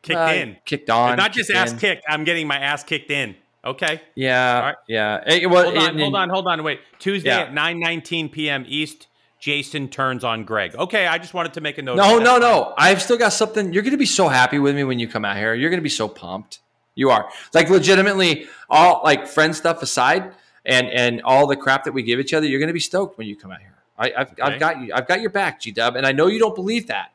Kicked 0.01 0.17
uh, 0.17 0.31
in. 0.33 0.57
Kicked 0.63 0.89
on. 0.89 1.17
Not 1.17 1.33
just 1.33 1.49
kicked 1.49 1.59
ass 1.59 1.71
in. 1.73 1.77
kicked. 1.79 2.03
I'm 2.07 2.23
getting 2.23 2.47
my 2.47 2.57
ass 2.57 2.85
kicked 2.85 3.11
in. 3.11 3.35
Okay. 3.65 4.01
Yeah. 4.15 4.55
All 4.55 4.61
right. 4.61 4.75
Yeah. 4.87 5.21
Hey, 5.27 5.45
well, 5.45 5.65
Hold 5.65 5.77
on. 5.77 5.89
and- 5.89 5.99
hold 5.99 6.15
on. 6.15 6.29
Hold 6.29 6.47
on. 6.47 6.63
Wait. 6.63 6.79
Tuesday 6.99 7.27
Yeah. 7.29 7.39
at 7.41 7.53
9 7.53 7.79
19 7.81 8.29
p.m. 8.29 8.63
East. 8.65 9.07
Jason 9.39 9.87
turns 9.87 10.23
on 10.23 10.43
Greg. 10.43 10.75
Okay. 10.75 11.07
I 11.07 11.17
just 11.17 11.33
wanted 11.33 11.53
to 11.53 11.61
make 11.61 11.77
a 11.77 11.81
note. 11.81 11.95
No, 11.95 12.19
no, 12.19 12.37
no. 12.37 12.73
I've 12.77 13.01
still 13.01 13.17
got 13.17 13.29
something. 13.33 13.71
You're 13.73 13.83
going 13.83 13.91
to 13.93 13.97
be 13.97 14.05
so 14.05 14.27
happy 14.27 14.59
with 14.59 14.75
me 14.75 14.83
when 14.83 14.99
you 14.99 15.07
come 15.07 15.23
out 15.25 15.37
here. 15.37 15.53
You're 15.53 15.69
going 15.69 15.79
to 15.79 15.83
be 15.83 15.89
so 15.89 16.07
pumped. 16.09 16.59
You 16.95 17.09
are 17.11 17.29
like 17.53 17.69
legitimately 17.69 18.47
all 18.69 18.99
like 19.03 19.25
friend 19.27 19.55
stuff 19.55 19.81
aside, 19.81 20.33
and 20.65 20.87
and 20.87 21.21
all 21.21 21.47
the 21.47 21.55
crap 21.55 21.85
that 21.85 21.93
we 21.93 22.03
give 22.03 22.19
each 22.19 22.33
other. 22.33 22.45
You're 22.45 22.59
going 22.59 22.67
to 22.67 22.73
be 22.73 22.79
stoked 22.81 23.17
when 23.17 23.25
you 23.27 23.37
come 23.37 23.51
out 23.51 23.59
here. 23.61 23.75
I, 23.97 24.11
I've, 24.17 24.31
Okay. 24.33 24.41
I've 24.41 24.59
got 24.59 24.81
you. 24.81 24.91
I've 24.93 25.07
got 25.07 25.21
your 25.21 25.29
back, 25.29 25.61
G 25.61 25.71
Dub, 25.71 25.95
and 25.95 26.05
I 26.05 26.11
know 26.11 26.27
you 26.27 26.39
don't 26.39 26.55
believe 26.55 26.87
that, 26.87 27.11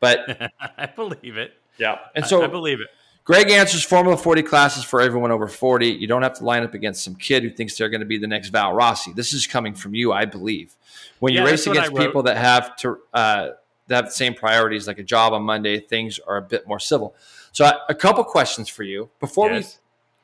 but 0.00 0.50
I 0.78 0.86
believe 0.86 1.36
it. 1.36 1.52
yeah. 1.76 1.98
And 2.14 2.24
I- 2.24 2.28
so 2.28 2.42
I 2.42 2.46
believe 2.46 2.80
it. 2.80 2.88
Greg 3.24 3.50
answers 3.50 3.84
Formula 3.84 4.16
40 4.16 4.42
classes 4.42 4.82
for 4.84 5.00
everyone 5.00 5.30
over 5.30 5.46
40. 5.46 5.86
You 5.86 6.06
don't 6.08 6.22
have 6.22 6.34
to 6.34 6.44
line 6.44 6.64
up 6.64 6.74
against 6.74 7.04
some 7.04 7.14
kid 7.14 7.44
who 7.44 7.50
thinks 7.50 7.76
they're 7.78 7.88
going 7.88 8.00
to 8.00 8.06
be 8.06 8.18
the 8.18 8.26
next 8.26 8.48
Val 8.48 8.72
Rossi. 8.72 9.12
This 9.12 9.32
is 9.32 9.46
coming 9.46 9.74
from 9.74 9.94
you, 9.94 10.12
I 10.12 10.24
believe. 10.24 10.74
When 11.20 11.32
Yeah, 11.32 11.40
you 11.40 11.46
race 11.46 11.64
that's 11.64 11.68
what 11.68 11.76
I 11.78 11.86
against 11.86 12.00
people 12.06 12.22
that 12.24 12.36
have 12.36 12.74
to 12.78 12.98
uh, 13.14 13.48
that 13.86 13.94
have 13.96 14.04
the 14.06 14.10
same 14.10 14.34
priorities, 14.34 14.86
like 14.88 14.98
a 14.98 15.02
job 15.04 15.32
on 15.32 15.42
Monday, 15.42 15.78
things 15.78 16.18
are 16.26 16.36
a 16.36 16.42
bit 16.42 16.66
more 16.66 16.80
civil. 16.80 17.14
So, 17.52 17.64
I- 17.64 17.78
a 17.88 17.94
couple 17.94 18.24
questions 18.24 18.68
for 18.68 18.82
you 18.82 19.10
before 19.20 19.50
Yes. 19.50 19.78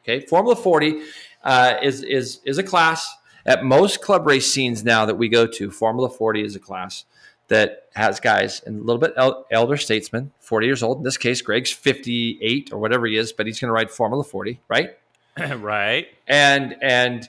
we. 0.07 0.15
Okay, 0.15 0.27
Formula 0.27 0.57
40 0.57 1.03
uh, 1.45 1.75
is 1.83 2.03
is 2.03 2.41
is 2.45 2.59
a 2.59 2.63
class 2.65 3.09
at 3.47 3.63
most 3.65 4.01
club 4.01 4.27
race 4.27 4.51
scenes 4.53 4.83
now 4.83 5.05
that 5.07 5.15
we 5.17 5.29
go 5.29 5.47
to. 5.47 5.71
Formula 5.71 6.09
40 6.09 6.43
is 6.43 6.57
a 6.57 6.61
class 6.61 7.05
that 7.49 7.89
has 7.95 8.21
guys 8.21 8.63
and 8.65 8.81
a 8.81 8.85
little 8.85 9.01
bit 9.01 9.13
el- 9.17 9.47
elder 9.51 9.77
statesmen, 9.77 10.33
40 10.41 10.67
years 10.67 10.83
old. 10.83 10.99
In 10.99 11.03
this 11.03 11.17
case, 11.17 11.43
Greg's 11.43 11.73
58 11.73 12.71
or 12.73 12.79
whatever 12.79 13.07
he 13.07 13.17
is, 13.17 13.33
but 13.33 13.47
he's 13.47 13.59
going 13.59 13.69
to 13.69 13.73
ride 13.73 13.91
Formula 13.91 14.23
40, 14.23 14.61
right? 14.69 14.97
right. 15.57 16.07
And 16.27 16.77
and 16.83 17.29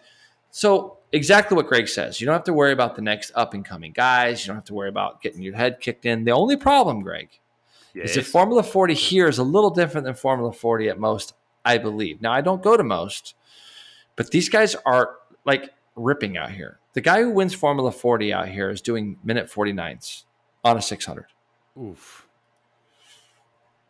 so 0.51 0.97
exactly 1.11 1.55
what 1.55 1.67
Greg 1.67 1.87
says. 1.87 2.19
You 2.19 2.25
don't 2.25 2.33
have 2.33 2.43
to 2.45 2.53
worry 2.53 2.73
about 2.73 2.95
the 2.95 3.01
next 3.01 3.31
up 3.35 3.53
and 3.53 3.63
coming 3.65 3.91
guys. 3.91 4.43
You 4.43 4.47
don't 4.47 4.57
have 4.57 4.65
to 4.65 4.73
worry 4.73 4.89
about 4.89 5.21
getting 5.21 5.41
your 5.41 5.55
head 5.55 5.79
kicked 5.79 6.05
in. 6.05 6.25
The 6.25 6.31
only 6.31 6.55
problem, 6.57 7.01
Greg, 7.01 7.29
is 7.93 8.15
that 8.15 8.25
Formula 8.25 8.63
40 8.63 8.93
here 8.93 9.27
is 9.27 9.37
a 9.37 9.43
little 9.43 9.69
different 9.69 10.05
than 10.05 10.15
Formula 10.15 10.51
40 10.51 10.89
at 10.89 10.99
most, 10.99 11.33
I 11.65 11.77
believe. 11.77 12.21
Now, 12.21 12.31
I 12.33 12.41
don't 12.41 12.61
go 12.61 12.77
to 12.77 12.83
most, 12.83 13.35
But 14.15 14.31
these 14.31 14.49
guys 14.49 14.75
are 14.85 15.15
like 15.45 15.71
ripping 15.99 16.37
out 16.37 16.51
here. 16.51 16.79
The 16.93 17.01
guy 17.01 17.21
who 17.21 17.29
wins 17.31 17.53
Formula 17.53 17.91
40 17.91 18.33
out 18.33 18.49
here 18.49 18.69
is 18.69 18.81
doing 18.81 19.17
minute 19.23 19.51
49s 19.51 20.23
on 20.63 20.77
a 20.77 20.81
600. 20.81 21.25
Oof. 21.79 22.27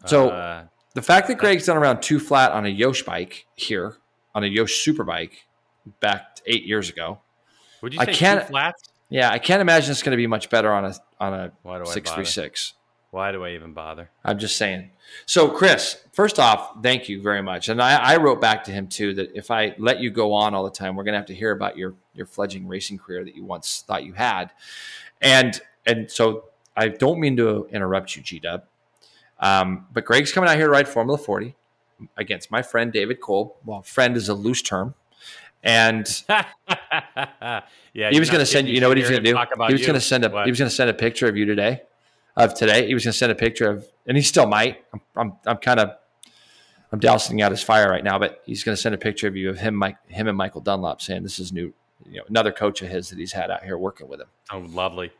So 0.05 0.29
Uh, 0.29 0.65
the 0.93 1.01
fact 1.01 1.27
that 1.27 1.37
Greg's 1.37 1.65
done 1.65 1.77
around 1.77 2.01
two 2.01 2.19
flat 2.19 2.51
on 2.51 2.65
a 2.65 2.69
Yosh 2.69 3.03
bike 3.03 3.45
here, 3.55 3.97
on 4.33 4.43
a 4.43 4.47
Yosh 4.47 4.85
Superbike 4.85 5.31
back 5.99 6.39
eight 6.45 6.63
years 6.63 6.89
ago. 6.89 7.21
would 7.81 7.93
you 7.93 7.99
I 7.99 8.05
say 8.05 8.13
can't- 8.13 8.41
two 8.41 8.47
flats? 8.47 8.83
Yeah, 9.11 9.31
I 9.31 9.39
can't 9.39 9.59
imagine 9.61 9.89
it's 9.89 10.03
going 10.03 10.11
to 10.11 10.17
be 10.17 10.27
much 10.27 10.51
better 10.51 10.71
on 10.71 10.85
a 10.85 10.93
on 11.19 11.33
a 11.33 11.51
Why 11.63 11.79
do 11.79 11.85
I 11.89 11.91
six 11.93 12.11
three 12.11 12.25
six. 12.25 12.73
Why 13.11 13.31
do 13.31 13.43
I 13.43 13.51
even 13.51 13.73
bother? 13.73 14.09
I'm 14.23 14.37
just 14.37 14.55
saying. 14.55 14.91
So, 15.25 15.49
Chris, 15.49 15.97
first 16.11 16.37
off, 16.37 16.83
thank 16.83 17.09
you 17.09 17.21
very 17.21 17.41
much. 17.41 17.67
And 17.67 17.81
I, 17.81 17.95
I 17.95 18.17
wrote 18.17 18.39
back 18.39 18.63
to 18.65 18.71
him 18.71 18.87
too 18.87 19.15
that 19.15 19.31
if 19.35 19.49
I 19.49 19.73
let 19.79 19.99
you 19.99 20.11
go 20.11 20.33
on 20.33 20.53
all 20.53 20.63
the 20.63 20.69
time, 20.69 20.95
we're 20.95 21.03
going 21.03 21.13
to 21.13 21.19
have 21.19 21.27
to 21.27 21.35
hear 21.35 21.51
about 21.51 21.75
your 21.75 21.95
your 22.13 22.27
fledgling 22.27 22.67
racing 22.67 22.99
career 22.99 23.23
that 23.23 23.35
you 23.35 23.43
once 23.43 23.83
thought 23.87 24.03
you 24.03 24.13
had. 24.13 24.51
And 25.21 25.59
and 25.87 26.11
so 26.11 26.45
I 26.77 26.89
don't 26.89 27.19
mean 27.19 27.35
to 27.37 27.67
interrupt 27.71 28.15
you, 28.15 28.21
G 28.21 28.39
Dub. 28.39 28.63
Um, 29.39 29.87
but 29.91 30.05
Greg's 30.05 30.31
coming 30.31 30.49
out 30.49 30.57
here 30.57 30.65
to 30.65 30.71
ride 30.71 30.87
Formula 30.87 31.17
40 31.17 31.55
against 32.17 32.51
my 32.51 32.61
friend 32.61 32.91
David 32.91 33.21
Cole. 33.21 33.57
Well, 33.65 33.81
friend 33.81 34.15
is 34.17 34.29
a 34.29 34.33
loose 34.33 34.61
term. 34.61 34.93
And 35.63 36.07
yeah, 36.29 37.61
he 37.93 38.19
was 38.19 38.29
going 38.29 38.39
to 38.39 38.45
send 38.45 38.67
you. 38.67 38.75
You 38.75 38.81
know 38.81 38.87
what 38.87 38.97
he 38.97 39.03
was 39.03 39.09
going 39.09 39.23
to 39.23 39.31
do? 39.31 39.37
He 39.67 39.73
was 39.73 39.81
going 39.81 39.95
to 39.95 40.01
send 40.01 40.23
a. 40.23 40.29
What? 40.29 40.45
He 40.45 40.51
was 40.51 40.59
going 40.59 40.69
to 40.69 40.75
send 40.75 40.89
a 40.89 40.93
picture 40.93 41.27
of 41.27 41.35
you 41.35 41.45
today, 41.45 41.81
of 42.35 42.53
today. 42.53 42.87
He 42.87 42.93
was 42.93 43.03
going 43.03 43.11
to 43.11 43.17
send 43.17 43.31
a 43.31 43.35
picture 43.35 43.69
of, 43.69 43.87
and 44.07 44.15
he 44.17 44.23
still 44.23 44.47
might. 44.47 44.83
I'm. 44.93 45.01
I'm, 45.15 45.33
I'm 45.45 45.57
kind 45.57 45.79
of. 45.79 45.91
I'm 46.91 46.99
dousing 46.99 47.41
out 47.41 47.51
his 47.51 47.61
fire 47.61 47.87
right 47.89 48.03
now, 48.03 48.17
but 48.17 48.41
he's 48.47 48.63
going 48.63 48.75
to 48.75 48.81
send 48.81 48.95
a 48.95 48.97
picture 48.97 49.27
of 49.27 49.35
you 49.35 49.49
of 49.51 49.59
him, 49.59 49.75
Mike, 49.75 49.97
him 50.07 50.27
and 50.27 50.35
Michael 50.35 50.61
Dunlop, 50.61 51.01
saying 51.01 51.21
this 51.21 51.37
is 51.37 51.53
new. 51.53 51.71
You 52.09 52.17
know, 52.17 52.23
another 52.29 52.51
coach 52.51 52.81
of 52.81 52.89
his 52.89 53.09
that 53.09 53.19
he's 53.19 53.33
had 53.33 53.51
out 53.51 53.63
here 53.63 53.77
working 53.77 54.07
with 54.07 54.19
him. 54.21 54.27
Oh, 54.51 54.59
lovely. 54.59 55.11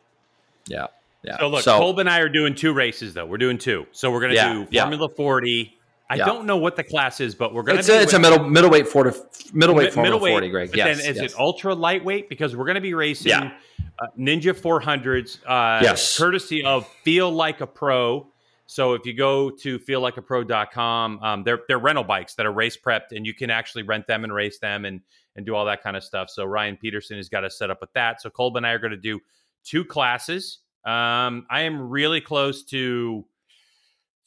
Yeah, 0.68 0.88
yeah. 1.24 1.38
So 1.38 1.48
look, 1.50 1.66
Kolb 1.66 2.00
and 2.00 2.10
I 2.10 2.20
are 2.20 2.30
doing 2.30 2.56
two 2.56 2.74
races 2.74 3.14
though. 3.14 3.26
We're 3.26 3.38
doing 3.38 3.58
two. 3.60 3.86
So 3.92 4.10
we're 4.10 4.22
going 4.22 4.32
to 4.32 4.36
Yeah, 4.36 4.54
do 4.54 4.68
yeah. 4.72 4.82
Formula 4.84 5.10
40. 5.10 5.78
I 6.10 6.16
Yeah. 6.16 6.26
don't 6.26 6.46
know 6.46 6.58
what 6.58 6.76
the 6.76 6.84
class 6.84 7.20
is, 7.20 7.36
but 7.36 7.54
we're 7.54 7.62
going 7.64 7.76
to 7.76 7.80
it's 7.80 7.90
a, 7.90 8.02
it's 8.02 8.14
a 8.14 8.20
middle 8.20 8.44
middleweight 8.50 8.88
forty 8.88 9.12
middleweight 9.54 9.94
Formula 9.94 10.20
forty, 10.20 10.50
Greg. 10.50 10.72
Yes, 10.76 10.98
then 10.98 11.10
is 11.12 11.22
yes. 11.22 11.32
it 11.34 11.40
ultra 11.40 11.76
lightweight? 11.76 12.30
Because 12.30 12.56
we're 12.56 12.66
going 12.66 12.76
to 12.76 12.82
be 12.82 12.94
racing 12.96 13.30
Yeah. 13.30 13.52
uh, 14.00 14.08
Ninja 14.18 14.54
400s, 14.56 15.38
uh, 15.46 15.82
Yes. 15.84 16.18
courtesy 16.18 16.64
of 16.64 16.88
Feel 17.04 17.32
Like 17.32 17.62
a 17.62 17.68
Pro. 17.68 18.32
So 18.66 18.94
if 18.94 19.06
you 19.06 19.14
go 19.14 19.50
to 19.50 19.80
feellikeapro.com, 19.80 21.20
um, 21.24 21.44
they're 21.44 21.62
they're 21.68 21.80
rental 21.80 22.04
bikes 22.04 22.36
that 22.36 22.46
are 22.46 22.52
race 22.52 22.78
prepped, 22.78 23.12
and 23.12 23.26
you 23.26 23.34
can 23.34 23.50
actually 23.50 23.84
rent 23.84 24.08
them 24.08 24.24
and 24.24 24.34
race 24.34 24.60
them 24.60 24.86
and 24.86 25.02
and 25.36 25.46
do 25.46 25.56
all 25.56 25.66
that 25.66 25.82
kind 25.84 25.96
of 25.96 26.04
stuff. 26.04 26.30
So 26.30 26.44
Ryan 26.46 26.76
Peterson 26.78 27.18
has 27.18 27.30
got 27.30 27.44
us 27.44 27.58
set 27.58 27.70
up 27.70 27.82
with 27.82 27.94
that. 27.94 28.22
So 28.22 28.30
Kolb 28.30 28.58
and 28.58 28.66
I 28.66 28.72
are 28.72 28.80
going 28.80 28.92
to 28.92 28.98
do 28.98 29.20
two 29.64 29.86
classes. 29.86 30.60
Um, 30.86 31.46
I 31.50 31.62
am 31.62 31.90
really 31.90 32.20
close 32.22 32.64
to 32.66 33.26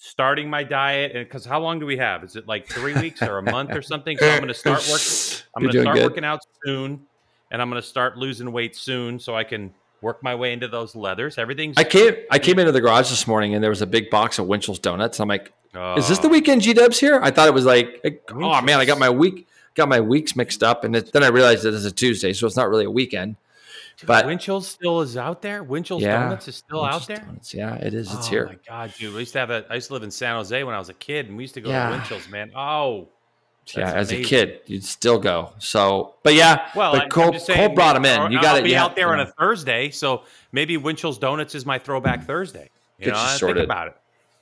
starting 0.04 0.50
my 0.50 0.64
diet, 0.64 1.12
and 1.14 1.24
because 1.24 1.44
how 1.44 1.60
long 1.60 1.78
do 1.78 1.86
we 1.86 1.96
have? 1.96 2.24
Is 2.24 2.34
it 2.34 2.48
like 2.48 2.66
three 2.68 2.92
weeks 2.94 3.22
or 3.22 3.38
a 3.38 3.42
month 3.42 3.70
or 3.70 3.82
something? 3.92 4.18
So 4.18 4.28
I'm 4.28 4.38
going 4.38 4.48
to 4.48 4.54
start 4.54 4.80
working. 4.90 5.46
I'm 5.56 5.62
going 5.62 5.72
to 5.74 5.80
start 5.82 5.96
good. 5.96 6.04
working 6.04 6.24
out 6.24 6.40
soon, 6.64 7.06
and 7.52 7.62
I'm 7.62 7.70
going 7.70 7.80
to 7.80 7.86
start 7.86 8.16
losing 8.18 8.50
weight 8.50 8.74
soon, 8.76 9.20
so 9.20 9.36
I 9.36 9.44
can 9.44 9.72
work 10.00 10.20
my 10.22 10.34
way 10.34 10.52
into 10.52 10.66
those 10.66 10.96
leathers. 10.96 11.38
Everything's. 11.38 11.76
I 11.78 11.84
came 11.84 12.14
I 12.30 12.40
came 12.40 12.58
into 12.58 12.72
the 12.72 12.80
garage 12.80 13.08
this 13.10 13.26
morning 13.28 13.54
and 13.54 13.62
there 13.62 13.70
was 13.70 13.82
a 13.82 13.86
big 13.86 14.10
box 14.10 14.40
of 14.40 14.46
Winchell's 14.48 14.80
donuts. 14.80 15.20
I'm 15.20 15.28
like, 15.28 15.52
Is 15.96 16.08
this 16.08 16.18
the 16.18 16.26
Oh. 16.26 16.30
weekend 16.30 16.62
G 16.62 16.72
Dubs 16.74 16.98
here? 16.98 17.20
I 17.22 17.30
thought 17.30 17.46
it 17.46 17.54
was 17.54 17.64
like, 17.64 18.00
like, 18.02 18.22
oh 18.34 18.60
man, 18.62 18.80
I 18.80 18.84
got 18.84 18.98
my 18.98 19.08
week, 19.10 19.46
got 19.76 19.88
my 19.88 20.00
weeks 20.00 20.34
mixed 20.34 20.64
up, 20.64 20.82
and 20.82 20.96
it, 20.96 21.12
then 21.12 21.22
I 21.22 21.28
realized 21.28 21.62
that 21.62 21.72
it's 21.74 21.84
a 21.84 21.92
Tuesday, 21.92 22.32
so 22.32 22.48
it's 22.48 22.56
not 22.56 22.68
really 22.68 22.84
a 22.84 22.90
weekend. 22.90 23.36
But 24.06 24.26
Winchell's 24.26 24.66
still 24.68 25.00
is 25.00 25.16
out 25.16 25.42
there. 25.42 25.62
Winchell's 25.62 26.02
Yeah. 26.02 26.22
Donuts 26.22 26.48
is 26.48 26.56
still 26.56 26.82
Winchell's 26.82 27.02
out 27.02 27.08
there. 27.08 27.16
Donuts, 27.18 27.54
yeah, 27.54 27.74
it 27.76 27.94
is. 27.94 28.12
It's 28.12 28.26
oh 28.26 28.30
here. 28.30 28.46
Oh 28.48 28.52
my 28.52 28.58
god, 28.66 28.94
dude! 28.98 29.12
We 29.14 29.20
used 29.20 29.32
to 29.34 29.38
have 29.38 29.50
a. 29.50 29.64
I 29.70 29.74
used 29.76 29.88
to 29.88 29.92
live 29.94 30.02
in 30.02 30.10
San 30.10 30.34
Jose 30.36 30.64
when 30.64 30.74
I 30.74 30.78
was 30.78 30.88
a 30.88 30.94
kid, 30.94 31.26
and 31.28 31.36
we 31.36 31.44
used 31.44 31.54
to 31.54 31.60
go 31.60 31.70
Yeah. 31.70 31.88
to 31.90 31.96
Winchell's. 31.96 32.28
Man, 32.28 32.50
oh, 32.56 33.08
yeah, 33.76 33.84
that's 33.92 34.10
as 34.10 34.12
a 34.12 34.22
kid, 34.22 34.60
you'd 34.66 34.84
still 34.84 35.18
go. 35.18 35.52
So, 35.58 36.14
but 36.24 36.34
yeah, 36.34 36.68
Well, 36.74 36.92
but 36.92 37.10
Cole, 37.10 37.38
saying, 37.38 37.58
Cole 37.58 37.74
brought 37.74 37.94
him 37.94 38.04
in. 38.04 38.32
You 38.32 38.40
got 38.40 38.56
I'll 38.56 38.62
be 38.62 38.74
out 38.76 38.96
there 38.96 39.12
on 39.12 39.20
a 39.20 39.26
Thursday, 39.26 39.90
so 39.90 40.22
maybe 40.50 40.76
Winchell's 40.76 41.18
Donuts 41.18 41.54
is 41.54 41.64
my 41.64 41.78
throwback 41.78 42.24
Thursday. 42.26 42.70
You 42.98 43.04
Get 43.06 43.14
know, 43.14 43.20
you 43.20 43.26
I 43.26 43.36
sorted. 43.36 43.56
think 43.58 43.64
about 43.66 43.86
it, 43.88 43.96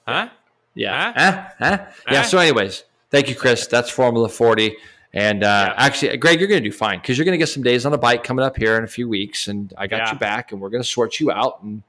huh? 0.09 0.29
Yeah. 0.75 1.13
Huh? 1.13 1.13
Huh? 1.33 1.47
Huh? 1.59 1.87
Yeah. 2.11 2.17
Huh? 2.19 2.23
So, 2.23 2.39
anyways, 2.39 2.85
thank 3.11 3.29
you, 3.29 3.35
Chris. 3.35 3.67
That's 3.67 3.91
Formula 3.91 4.29
40. 4.29 4.75
And 5.13 5.43
uh, 5.43 5.75
Yeah. 5.77 5.85
actually, 5.85 6.17
Greg, 6.19 6.39
you're 6.39 6.49
going 6.49 6.63
to 6.63 6.69
do 6.69 6.75
fine 6.75 7.01
because 7.01 7.19
you're 7.19 7.25
going 7.25 7.33
to 7.33 7.39
get 7.39 7.49
some 7.49 7.63
days 7.63 7.85
on 7.85 7.93
the 7.93 7.99
bike 7.99 8.23
coming 8.23 8.45
up 8.45 8.57
here 8.57 8.77
in 8.77 8.85
a 8.85 8.89
few 8.89 9.09
weeks. 9.09 9.49
And 9.49 9.73
I 9.77 9.87
got 9.87 9.99
Yeah. 9.99 10.13
you 10.13 10.19
back, 10.19 10.53
and 10.53 10.61
we're 10.61 10.71
going 10.71 10.83
to 10.83 10.89
sort 10.89 11.19
you 11.19 11.31
out, 11.31 11.63
and 11.63 11.83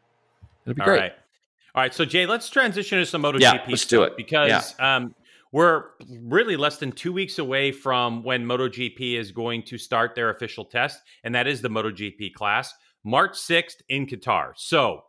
it'll 0.65 0.76
be 0.76 0.82
All 0.82 0.88
great. 0.88 0.99
right. 0.99 1.13
All 1.76 1.84
right. 1.84 1.93
So, 1.93 2.03
Jay, 2.03 2.26
let's 2.26 2.49
transition 2.49 2.97
to 2.99 3.05
some 3.05 3.22
MotoGP. 3.24 3.39
Yeah, 3.41 3.63
let's 3.67 3.86
do 3.86 4.03
it. 4.03 4.17
Because 4.17 4.74
um, 4.80 5.13
we're 5.51 5.86
really 6.09 6.57
less 6.57 6.78
than 6.78 6.91
two 6.91 7.13
weeks 7.13 7.38
away 7.39 7.72
from 7.72 8.24
when 8.24 8.45
MotoGP 8.45 9.17
is 9.19 9.32
going 9.32 9.63
to 9.63 9.78
start 9.78 10.15
their 10.15 10.32
official 10.32 10.65
test, 10.65 11.01
and 11.24 11.36
that 11.36 11.47
is 11.47 11.61
the 11.61 11.69
MotoGP 11.69 12.34
class, 12.34 12.74
March 13.03 13.34
6th 13.34 13.78
in 13.89 14.07
Qatar. 14.07 14.53
So, 14.55 15.03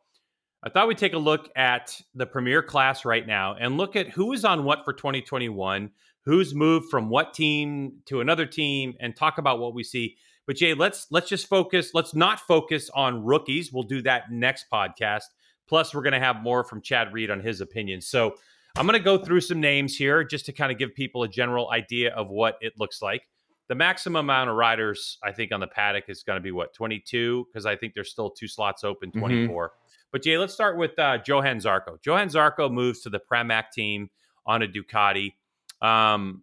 I 0.64 0.68
thought 0.68 0.86
we'd 0.86 0.98
take 0.98 1.14
a 1.14 1.18
look 1.18 1.50
at 1.56 2.00
the 2.14 2.24
premier 2.26 2.62
class 2.62 3.04
right 3.04 3.26
now 3.26 3.56
and 3.58 3.76
look 3.76 3.96
at 3.96 4.08
who 4.10 4.32
is 4.32 4.44
on 4.44 4.62
what 4.62 4.84
for 4.84 4.92
2021, 4.92 5.90
who's 6.24 6.54
moved 6.54 6.88
from 6.90 7.08
what 7.08 7.34
team 7.34 7.98
to 8.06 8.20
another 8.20 8.46
team, 8.46 8.94
and 9.00 9.14
talk 9.16 9.38
about 9.38 9.58
what 9.58 9.74
we 9.74 9.82
see. 9.84 10.16
But 10.46 10.56
Jay, 10.56 10.74
let's 10.74 11.06
let's 11.10 11.28
just 11.28 11.48
focus. 11.48 11.90
Let's 11.94 12.14
not 12.14 12.40
focus 12.40 12.90
on 12.94 13.24
rookies. 13.24 13.72
We'll 13.72 13.82
do 13.84 14.02
that 14.02 14.30
next 14.30 14.66
podcast. 14.72 15.24
Plus, 15.68 15.94
we're 15.94 16.02
going 16.02 16.12
to 16.12 16.18
have 16.20 16.42
more 16.42 16.64
from 16.64 16.80
Chad 16.82 17.12
Reed 17.12 17.30
on 17.30 17.40
his 17.40 17.60
opinion. 17.60 18.00
So 18.00 18.34
I'm 18.76 18.86
going 18.86 18.98
to 18.98 19.04
go 19.04 19.18
through 19.18 19.40
some 19.42 19.60
names 19.60 19.96
here 19.96 20.24
just 20.24 20.46
to 20.46 20.52
kind 20.52 20.72
of 20.72 20.78
give 20.78 20.94
people 20.94 21.22
a 21.22 21.28
general 21.28 21.70
idea 21.70 22.12
of 22.14 22.28
what 22.28 22.56
it 22.60 22.72
looks 22.78 23.00
like. 23.00 23.22
The 23.68 23.74
maximum 23.76 24.16
amount 24.26 24.50
of 24.50 24.56
riders, 24.56 25.18
I 25.22 25.32
think, 25.32 25.52
on 25.52 25.60
the 25.60 25.66
paddock 25.68 26.04
is 26.08 26.22
going 26.24 26.36
to 26.36 26.42
be 26.42 26.50
what 26.50 26.74
22 26.74 27.46
because 27.50 27.64
I 27.64 27.76
think 27.76 27.94
there's 27.94 28.10
still 28.10 28.28
two 28.30 28.48
slots 28.48 28.82
open, 28.84 29.10
Mhm. 29.12 29.20
24. 29.20 29.72
But 30.10 30.22
Jay, 30.22 30.36
let's 30.36 30.52
start 30.52 30.76
with 30.76 30.98
uh, 30.98 31.18
Johan 31.26 31.58
Zarco. 31.58 31.96
Johan 32.04 32.28
Zarco 32.28 32.70
moves 32.70 33.00
to 33.02 33.08
the 33.10 33.20
Pramac 33.20 33.70
team 33.72 34.10
on 34.44 34.62
a 34.62 34.66
Ducati. 34.68 35.34
Um, 35.82 36.42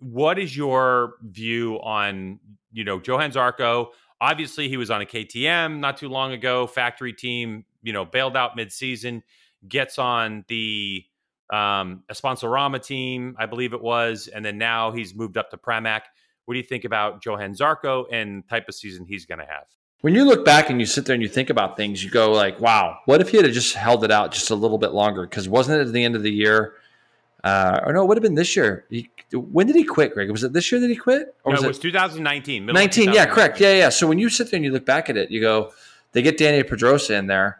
what 0.00 0.38
is 0.38 0.56
your 0.56 1.14
view 1.22 1.76
on 1.76 2.40
you 2.72 2.84
know 2.84 3.00
Johan 3.04 3.30
Zarco? 3.30 3.88
Obviously, 4.20 4.68
he 4.68 4.76
was 4.76 4.90
on 4.90 5.00
a 5.00 5.06
KTM 5.06 5.78
not 5.78 5.96
too 5.96 6.08
long 6.08 6.32
ago. 6.32 6.66
Factory 6.66 7.12
team, 7.12 7.64
you 7.82 7.92
know, 7.92 8.04
bailed 8.04 8.36
out 8.36 8.56
mid-season, 8.56 9.22
gets 9.68 9.96
on 9.96 10.44
the 10.48 11.04
um, 11.52 12.02
Esponsorama 12.10 12.82
team, 12.84 13.36
I 13.38 13.46
believe 13.46 13.72
it 13.72 13.80
was, 13.80 14.26
and 14.26 14.44
then 14.44 14.58
now 14.58 14.90
he's 14.90 15.14
moved 15.14 15.36
up 15.36 15.50
to 15.50 15.56
Pramac. 15.56 16.02
What 16.44 16.54
do 16.54 16.58
you 16.58 16.64
think 16.64 16.84
about 16.84 17.24
Johan 17.24 17.54
Zarco 17.54 18.06
and 18.10 18.46
type 18.48 18.68
of 18.68 18.74
season 18.74 19.06
he's 19.06 19.26
going 19.26 19.38
to 19.38 19.46
have? 19.46 19.64
When 20.00 20.14
you 20.14 20.24
look 20.24 20.44
back 20.44 20.70
and 20.70 20.80
you 20.80 20.86
sit 20.86 21.06
there 21.06 21.14
and 21.14 21.22
you 21.22 21.28
think 21.28 21.50
about 21.50 21.76
things, 21.76 22.04
you 22.04 22.10
go 22.10 22.30
like, 22.32 22.60
"Wow, 22.60 22.98
what 23.06 23.20
if 23.20 23.30
he 23.30 23.36
had 23.36 23.52
just 23.52 23.74
held 23.74 24.04
it 24.04 24.12
out 24.12 24.32
just 24.32 24.50
a 24.50 24.54
little 24.54 24.78
bit 24.78 24.92
longer?" 24.92 25.22
Because 25.22 25.48
wasn't 25.48 25.80
it 25.80 25.88
at 25.88 25.92
the 25.92 26.04
end 26.04 26.14
of 26.14 26.22
the 26.22 26.32
year? 26.32 26.74
Uh, 27.44 27.80
or 27.86 27.92
no, 27.92 28.02
it 28.02 28.06
would 28.08 28.16
have 28.16 28.22
been 28.22 28.34
this 28.34 28.56
year. 28.56 28.84
He, 28.90 29.08
when 29.32 29.66
did 29.66 29.76
he 29.76 29.84
quit, 29.84 30.12
Greg? 30.14 30.30
Was 30.30 30.42
it 30.42 30.52
this 30.52 30.72
year 30.72 30.80
that 30.80 30.88
he 30.88 30.96
quit, 30.96 31.34
or 31.44 31.52
No, 31.52 31.56
was 31.56 31.62
it 31.62 31.66
it 31.66 31.68
was 31.68 31.78
2019. 31.78 32.66
middle 32.66 32.76
of 32.76 32.82
19 32.82 33.12
yeah 33.12 33.26
correct. 33.26 33.60
yeah 33.60 33.74
yeah. 33.74 33.88
So 33.90 34.06
when 34.06 34.18
you 34.18 34.28
sit 34.28 34.50
there 34.50 34.58
and 34.58 34.64
you 34.64 34.72
look 34.72 34.84
back 34.86 35.08
at 35.08 35.16
it 35.16 35.30
you 35.30 35.40
go 35.40 35.72
they 36.12 36.22
get 36.22 36.38
dani 36.38 36.66
pedrosa 36.66 37.14
in 37.14 37.26
there. 37.26 37.58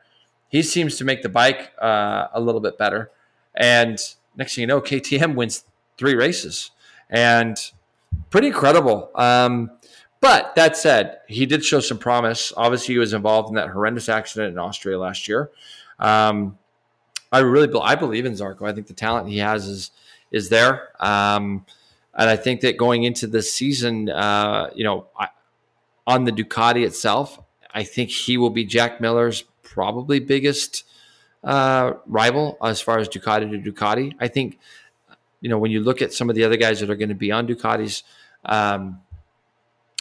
He 0.49 0.63
seems 0.63 0.97
to 0.97 1.05
make 1.05 1.23
the 1.23 1.29
bike 1.29 1.73
uh, 1.81 2.29
a 2.33 2.41
little 2.41 2.61
bit 2.61 2.79
better. 2.79 3.11
And 3.55 3.99
next 4.37 4.55
thing 4.55 4.63
you 4.63 4.67
know 4.67 4.81
ktm 4.81 5.35
wins 5.35 5.65
three 5.97 6.15
races. 6.15 6.71
And 7.11 7.57
pretty 8.31 8.49
incredible. 8.49 9.11
Um, 9.15 9.71
but 10.21 10.55
that 10.57 10.77
said 10.77 11.19
he 11.29 11.47
did 11.47 11.65
show 11.65 11.81
some 11.81 11.99
promise. 11.99 12.53
Obviously 12.57 12.95
he 12.95 12.99
was 12.99 13.13
involved 13.13 13.51
in 13.51 13.55
that 13.57 13.69
horrendous 13.69 14.09
accident 14.09 14.53
in 14.53 14.59
austria 14.59 14.99
last 14.99 15.29
year. 15.29 15.51
Um, 16.01 16.59
i 17.33 17.39
really 17.39 17.73
i 17.81 17.95
believe 17.95 18.27
in 18.27 18.33
zarco 18.33 18.63
i 18.69 18.73
think 18.73 18.87
the 18.87 18.95
talent 18.95 19.29
he 19.29 19.39
has 19.39 19.67
is 19.67 19.91
is 20.31 20.49
there 20.49 20.89
um, 21.05 21.65
and 22.19 22.29
I 22.29 22.35
think 22.35 22.63
that 22.63 22.77
going 22.77 23.05
into 23.05 23.29
this 23.29 23.55
season, 23.55 24.11
uh, 24.11 24.71
you 24.75 24.83
know, 24.83 25.07
I, 25.17 25.29
on 26.05 26.25
the 26.25 26.33
Ducati 26.33 26.85
itself, 26.85 27.41
I 27.73 27.85
think 27.85 28.11
he 28.11 28.37
will 28.37 28.51
be 28.51 28.65
Jack 28.65 29.01
Miller's 29.01 29.45
probably 29.63 30.19
biggest 30.19 30.83
uh, 31.45 31.93
rival 32.07 32.59
as 32.61 32.81
far 32.81 32.99
as 32.99 33.09
Ducati 33.09 33.49
to 33.49 33.73
Ducati. 33.73 34.17
I 34.19 34.27
think, 34.27 34.59
you 35.41 35.49
know, 35.49 35.59
when 35.59 35.71
you 35.71 35.81
look 35.81 36.03
at 36.03 36.13
some 36.13 36.29
of 36.29 36.35
the 36.35 36.43
other 36.43 36.57
guys 36.57 36.81
that 36.81 36.91
are 36.91 36.97
going 36.97 37.11
to 37.11 37.15
be 37.15 37.31
on 37.31 37.47
Ducatis, 37.47 38.03
um, 38.45 39.01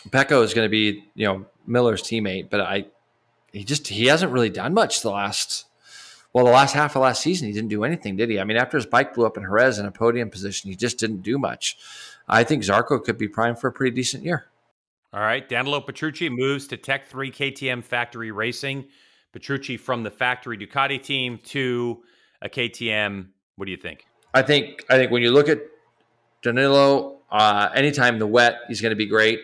Pecco 0.09 0.41
is 0.43 0.55
going 0.55 0.65
to 0.65 0.71
be, 0.71 1.03
you 1.13 1.27
know, 1.27 1.45
Miller's 1.67 2.01
teammate, 2.01 2.49
but 2.49 2.61
I, 2.61 2.85
he 3.51 3.63
just 3.63 3.87
he 3.89 4.07
hasn't 4.07 4.31
really 4.31 4.49
done 4.49 4.73
much 4.73 5.03
the 5.03 5.11
last. 5.11 5.65
Well, 6.37 6.45
the 6.45 6.51
last 6.51 6.73
half 6.73 6.95
of 6.95 7.01
last 7.01 7.23
season, 7.23 7.47
he 7.47 7.53
didn't 7.55 7.69
do 7.69 7.83
anything, 7.83 8.15
did 8.15 8.29
he? 8.29 8.39
I 8.39 8.43
mean, 8.43 8.57
after 8.57 8.77
his 8.77 8.85
bike 8.85 9.15
blew 9.15 9.25
up 9.25 9.37
in 9.37 9.43
Jerez 9.43 9.79
in 9.79 9.87
a 9.87 9.91
podium 9.91 10.29
position, 10.29 10.69
he 10.69 10.75
just 10.75 10.99
didn't 10.99 11.23
do 11.23 11.39
much. 11.39 11.79
I 12.27 12.43
think 12.43 12.61
Zarco 12.61 13.03
could 13.03 13.17
be 13.17 13.27
primed 13.27 13.57
for 13.57 13.69
a 13.69 13.71
pretty 13.71 13.95
decent 13.95 14.23
year. 14.23 14.45
All 15.11 15.19
right. 15.19 15.49
Danilo 15.49 15.81
Petrucci 15.81 16.29
moves 16.29 16.67
to 16.67 16.77
Tech 16.77 17.07
3 17.07 17.31
KTM 17.31 17.83
Factory 17.83 18.29
Racing. 18.29 18.85
Petrucci 19.33 19.77
from 19.77 20.03
the 20.03 20.11
factory 20.11 20.59
Ducati 20.59 21.01
team 21.01 21.39
to 21.45 22.03
a 22.43 22.49
KTM. 22.49 23.29
What 23.55 23.65
do 23.65 23.71
you 23.71 23.77
think? 23.77 24.05
I 24.35 24.43
think 24.43 24.85
I 24.91 24.97
think 24.97 25.11
when 25.11 25.23
you 25.23 25.31
look 25.31 25.49
at 25.49 25.61
Danilo, 26.43 27.17
uh, 27.31 27.69
anytime 27.73 28.19
the 28.19 28.27
wet, 28.27 28.59
he's 28.67 28.79
going 28.79 28.91
to 28.91 28.95
be 28.95 29.07
great. 29.07 29.39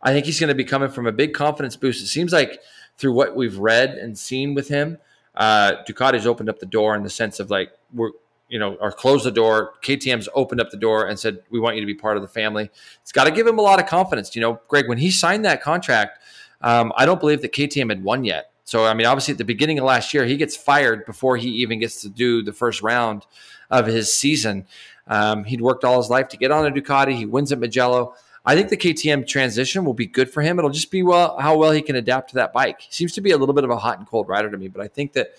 I 0.00 0.14
think 0.14 0.24
he's 0.24 0.40
going 0.40 0.48
to 0.48 0.54
be 0.54 0.64
coming 0.64 0.88
from 0.88 1.06
a 1.06 1.12
big 1.12 1.34
confidence 1.34 1.76
boost. 1.76 2.02
It 2.02 2.06
seems 2.06 2.32
like 2.32 2.62
through 2.96 3.12
what 3.12 3.36
we've 3.36 3.58
read 3.58 3.90
and 3.90 4.16
seen 4.16 4.54
with 4.54 4.68
him, 4.68 4.96
uh, 5.34 5.82
Ducati's 5.88 6.26
opened 6.26 6.48
up 6.48 6.58
the 6.58 6.66
door 6.66 6.94
in 6.94 7.02
the 7.02 7.10
sense 7.10 7.40
of 7.40 7.50
like 7.50 7.72
we're 7.92 8.10
you 8.48 8.58
know 8.58 8.74
or 8.80 8.92
closed 8.92 9.24
the 9.24 9.30
door. 9.30 9.74
KTM's 9.82 10.28
opened 10.34 10.60
up 10.60 10.70
the 10.70 10.76
door 10.76 11.06
and 11.06 11.18
said 11.18 11.38
we 11.50 11.60
want 11.60 11.76
you 11.76 11.82
to 11.82 11.86
be 11.86 11.94
part 11.94 12.16
of 12.16 12.22
the 12.22 12.28
family. 12.28 12.70
It's 13.02 13.12
got 13.12 13.24
to 13.24 13.30
give 13.30 13.46
him 13.46 13.58
a 13.58 13.62
lot 13.62 13.80
of 13.80 13.86
confidence. 13.86 14.34
You 14.34 14.42
know, 14.42 14.60
Greg, 14.68 14.88
when 14.88 14.98
he 14.98 15.10
signed 15.10 15.44
that 15.44 15.62
contract, 15.62 16.18
um, 16.60 16.92
I 16.96 17.06
don't 17.06 17.20
believe 17.20 17.42
that 17.42 17.52
KTM 17.52 17.88
had 17.90 18.02
won 18.02 18.24
yet. 18.24 18.50
So 18.64 18.84
I 18.84 18.94
mean, 18.94 19.06
obviously 19.06 19.32
at 19.32 19.38
the 19.38 19.44
beginning 19.44 19.78
of 19.78 19.84
last 19.84 20.12
year, 20.12 20.24
he 20.24 20.36
gets 20.36 20.56
fired 20.56 21.06
before 21.06 21.36
he 21.36 21.48
even 21.48 21.78
gets 21.80 22.02
to 22.02 22.08
do 22.08 22.42
the 22.42 22.52
first 22.52 22.82
round 22.82 23.26
of 23.70 23.86
his 23.86 24.14
season. 24.14 24.66
Um, 25.06 25.44
he'd 25.44 25.60
worked 25.60 25.84
all 25.84 25.96
his 26.00 26.10
life 26.10 26.28
to 26.28 26.36
get 26.36 26.50
on 26.50 26.66
a 26.66 26.70
Ducati. 26.70 27.16
He 27.16 27.26
wins 27.26 27.50
at 27.52 27.58
Mugello. 27.58 28.14
I 28.44 28.54
think 28.54 28.70
the 28.70 28.76
KTM 28.76 29.26
transition 29.26 29.84
will 29.84 29.94
be 29.94 30.06
good 30.06 30.30
for 30.30 30.40
him. 30.42 30.58
It'll 30.58 30.70
just 30.70 30.90
be 30.90 31.02
well 31.02 31.38
how 31.38 31.56
well 31.56 31.72
he 31.72 31.82
can 31.82 31.96
adapt 31.96 32.30
to 32.30 32.34
that 32.36 32.52
bike. 32.52 32.80
He 32.80 32.92
seems 32.92 33.12
to 33.14 33.20
be 33.20 33.32
a 33.32 33.36
little 33.36 33.54
bit 33.54 33.64
of 33.64 33.70
a 33.70 33.76
hot 33.76 33.98
and 33.98 34.06
cold 34.06 34.28
rider 34.28 34.50
to 34.50 34.56
me, 34.56 34.68
but 34.68 34.82
I 34.82 34.88
think 34.88 35.12
that 35.12 35.32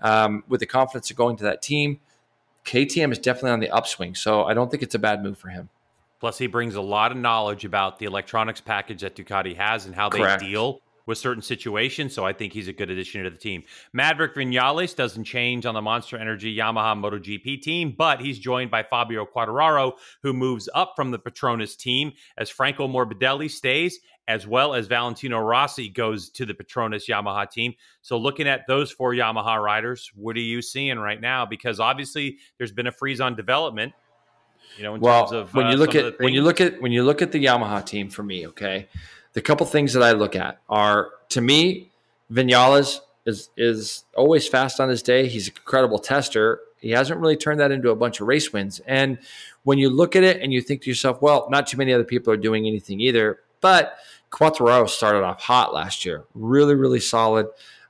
um, 0.00 0.42
with 0.48 0.60
the 0.60 0.66
confidence 0.66 1.10
of 1.10 1.16
going 1.16 1.36
to 1.36 1.44
that 1.44 1.62
team, 1.62 2.00
KTM 2.64 3.12
is 3.12 3.18
definitely 3.18 3.50
on 3.50 3.60
the 3.60 3.70
upswing. 3.70 4.14
So 4.14 4.44
I 4.44 4.54
don't 4.54 4.70
think 4.70 4.82
it's 4.82 4.94
a 4.94 4.98
bad 4.98 5.22
move 5.22 5.38
for 5.38 5.48
him. 5.48 5.68
Plus, 6.18 6.38
he 6.38 6.46
brings 6.46 6.74
a 6.74 6.80
lot 6.80 7.12
of 7.12 7.18
knowledge 7.18 7.64
about 7.64 7.98
the 7.98 8.06
electronics 8.06 8.60
package 8.60 9.02
that 9.02 9.14
Ducati 9.14 9.54
has 9.56 9.86
and 9.86 9.94
how 9.94 10.08
Correct. 10.08 10.40
they 10.40 10.48
deal 10.48 10.80
with 11.06 11.18
certain 11.18 11.42
situations. 11.42 12.14
So 12.14 12.24
I 12.24 12.32
think 12.32 12.52
he's 12.52 12.68
a 12.68 12.72
good 12.72 12.90
addition 12.90 13.24
to 13.24 13.30
the 13.30 13.36
team. 13.36 13.62
Maverick 13.92 14.34
Vinales 14.34 14.94
doesn't 14.94 15.24
change 15.24 15.64
on 15.64 15.74
the 15.74 15.82
Monster 15.82 16.18
Energy 16.18 16.54
Yamaha 16.54 17.00
MotoGP 17.00 17.62
team, 17.62 17.94
but 17.96 18.20
he's 18.20 18.38
joined 18.38 18.70
by 18.70 18.82
Fabio 18.82 19.24
Quartararo, 19.24 19.92
who 20.22 20.32
moves 20.32 20.68
up 20.74 20.94
from 20.96 21.12
the 21.12 21.18
Petronas 21.18 21.76
team 21.76 22.12
as 22.36 22.50
Franco 22.50 22.88
Morbidelli 22.88 23.50
stays, 23.50 24.00
as 24.28 24.46
well 24.46 24.74
as 24.74 24.88
Valentino 24.88 25.38
Rossi 25.38 25.88
goes 25.88 26.30
to 26.30 26.44
the 26.44 26.54
Petronas 26.54 27.06
Yamaha 27.08 27.48
team. 27.48 27.74
So 28.02 28.18
looking 28.18 28.48
at 28.48 28.66
those 28.66 28.90
four 28.90 29.12
Yamaha 29.12 29.62
riders, 29.62 30.10
what 30.14 30.36
are 30.36 30.40
you 30.40 30.60
seeing 30.62 30.98
right 30.98 31.20
now? 31.20 31.46
Because 31.46 31.78
obviously 31.78 32.38
there's 32.58 32.72
been 32.72 32.88
a 32.88 32.92
freeze 32.92 33.20
on 33.20 33.36
development. 33.36 33.92
You 34.76 34.82
know, 34.82 34.94
well, 34.94 35.32
of, 35.32 35.54
when 35.54 35.66
uh, 35.66 35.70
you 35.70 35.76
look 35.76 35.94
at 35.94 36.18
when 36.18 36.34
you 36.34 36.42
look 36.42 36.60
at 36.60 36.82
when 36.82 36.92
you 36.92 37.04
look 37.04 37.22
at 37.22 37.32
the 37.32 37.42
Yamaha 37.42 37.86
team 37.86 38.10
for 38.10 38.22
me, 38.22 38.46
okay, 38.48 38.88
the 39.36 39.42
couple 39.42 39.66
things 39.66 39.92
that 39.92 40.02
I 40.02 40.12
look 40.12 40.34
at 40.34 40.62
are 40.66 41.10
to 41.28 41.42
me, 41.42 41.90
Vinales 42.32 43.00
is 43.26 43.50
is 43.58 44.04
always 44.16 44.48
fast 44.48 44.80
on 44.80 44.88
his 44.88 45.02
day. 45.02 45.28
He's 45.28 45.48
an 45.48 45.54
incredible 45.58 45.98
tester. 45.98 46.60
He 46.78 46.92
hasn't 46.92 47.20
really 47.20 47.36
turned 47.36 47.60
that 47.60 47.70
into 47.70 47.90
a 47.90 47.96
bunch 47.96 48.18
of 48.20 48.28
race 48.28 48.50
wins. 48.50 48.80
And 48.86 49.18
when 49.64 49.76
you 49.76 49.90
look 49.90 50.16
at 50.16 50.24
it 50.24 50.40
and 50.40 50.54
you 50.54 50.62
think 50.62 50.82
to 50.82 50.90
yourself, 50.90 51.20
well, 51.20 51.48
not 51.50 51.66
too 51.66 51.76
many 51.76 51.92
other 51.92 52.02
people 52.02 52.32
are 52.32 52.38
doing 52.38 52.66
anything 52.66 52.98
either. 52.98 53.40
But 53.60 53.98
Quartararo 54.30 54.88
started 54.88 55.22
off 55.22 55.42
hot 55.42 55.74
last 55.74 56.06
year, 56.06 56.24
really, 56.34 56.74
really 56.74 57.00
solid 57.00 57.48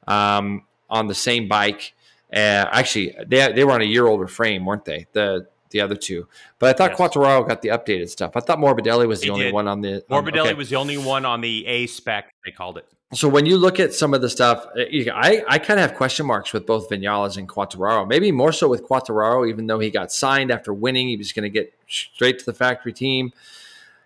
um, 0.09 0.65
on 0.91 1.07
the 1.07 1.15
same 1.15 1.47
bike. 1.47 1.95
Uh, 2.33 2.67
actually, 2.73 3.15
they, 3.25 3.53
they 3.53 3.63
were 3.63 3.73
on 3.73 3.83
a 3.83 3.87
year 3.87 4.09
older 4.09 4.27
frame, 4.27 4.67
weren't 4.67 4.85
they? 4.85 5.07
The 5.13 5.47
the 5.71 5.81
other 5.81 5.97
two. 5.97 6.29
But 6.59 6.71
I 6.71 6.73
thought 6.79 6.99
yes. 6.99 7.01
Quartararo 7.01 7.47
got 7.47 7.63
the 7.63 7.69
updated 7.69 8.09
stuff. 8.09 8.33
I 8.37 8.41
thought 8.41 8.59
Morbidelli 8.59 9.07
was 9.07 9.21
the 9.21 9.27
he 9.27 9.31
only 9.31 9.45
did. 9.47 9.55
one 9.55 9.69
on 9.69 9.81
the. 9.81 10.05
Morbidelli 10.11 10.41
okay. 10.41 10.55
was 10.55 10.71
the 10.71 10.77
only 10.77 10.97
one 10.97 11.25
on 11.25 11.41
the 11.41 11.67
A 11.67 11.87
spec. 11.87 12.33
They 12.45 12.53
called 12.53 12.79
it. 12.79 12.87
So 13.13 13.29
when 13.29 13.47
you 13.47 13.57
look 13.57 13.79
at 13.79 13.95
some 13.95 14.15
of 14.15 14.21
the 14.21 14.29
stuff, 14.29 14.67
eh, 14.77 15.09
I, 15.15 15.43
I 15.47 15.59
kind 15.59 15.79
of 15.79 15.89
have 15.89 15.97
question 15.97 16.27
marks 16.27 16.53
with 16.53 16.67
both 16.67 16.91
Vinales 16.91 17.37
and 17.37 17.49
Quartararo. 17.49 18.07
Maybe 18.07 18.33
more 18.33 18.53
so 18.53 18.69
with 18.69 18.83
Quartararo, 18.83 19.49
even 19.49 19.69
though 19.69 19.79
he 19.79 19.91
got 19.91 20.11
signed 20.11 20.51
after 20.51 20.75
winning, 20.75 21.09
he 21.09 21.17
was 21.17 21.33
going 21.33 21.45
to 21.45 21.51
get 21.51 21.73
straight 21.87 22.41
to 22.41 22.45
the 22.45 22.53
factory 22.53 22.93
team. 22.93 23.33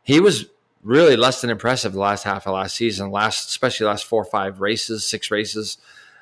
He 0.02 0.20
was 0.20 0.46
really 0.82 1.16
less 1.16 1.40
than 1.40 1.50
impressive 1.50 1.92
the 1.92 2.00
last 2.00 2.24
half 2.24 2.46
of 2.46 2.54
last 2.54 2.76
season, 2.76 3.10
last 3.10 3.48
especially 3.48 3.86
last 3.86 4.04
four 4.04 4.22
or 4.22 4.26
five 4.26 4.60
races, 4.60 5.06
six 5.06 5.30
races. 5.30 5.78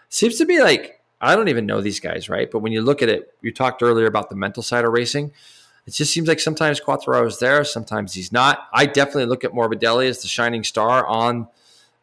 Seems 0.09 0.36
to 0.36 0.47
be 0.47 0.61
like 0.61 0.98
I 1.21 1.35
don't 1.35 1.49
even 1.49 1.66
know 1.66 1.81
these 1.81 2.01
guys, 2.01 2.29
right? 2.29 2.51
But 2.51 2.61
when 2.61 2.73
you 2.73 2.83
look 2.83 3.03
at 3.03 3.09
it, 3.09 3.35
you 3.43 3.53
talked 3.53 3.83
earlier 3.83 4.07
about 4.07 4.31
the 4.31 4.37
mental 4.37 4.62
side 4.62 4.85
of 4.85 4.93
racing. 4.93 5.33
It 5.87 5.95
just 5.95 6.12
seems 6.12 6.29
like 6.29 6.39
sometimes 6.39 6.81
Quattro 6.81 7.27
is 7.27 7.39
there, 7.39 7.64
sometimes 7.64 8.12
he's 8.12 8.31
not. 8.31 8.69
I 8.73 8.87
definitely 8.87 9.27
look 9.27 9.43
at 9.43 9.53
Morbidelli 9.53 10.09
as 10.09 10.23
the 10.23 10.29
shining 10.29 10.62
star 10.62 11.07
on 11.07 11.49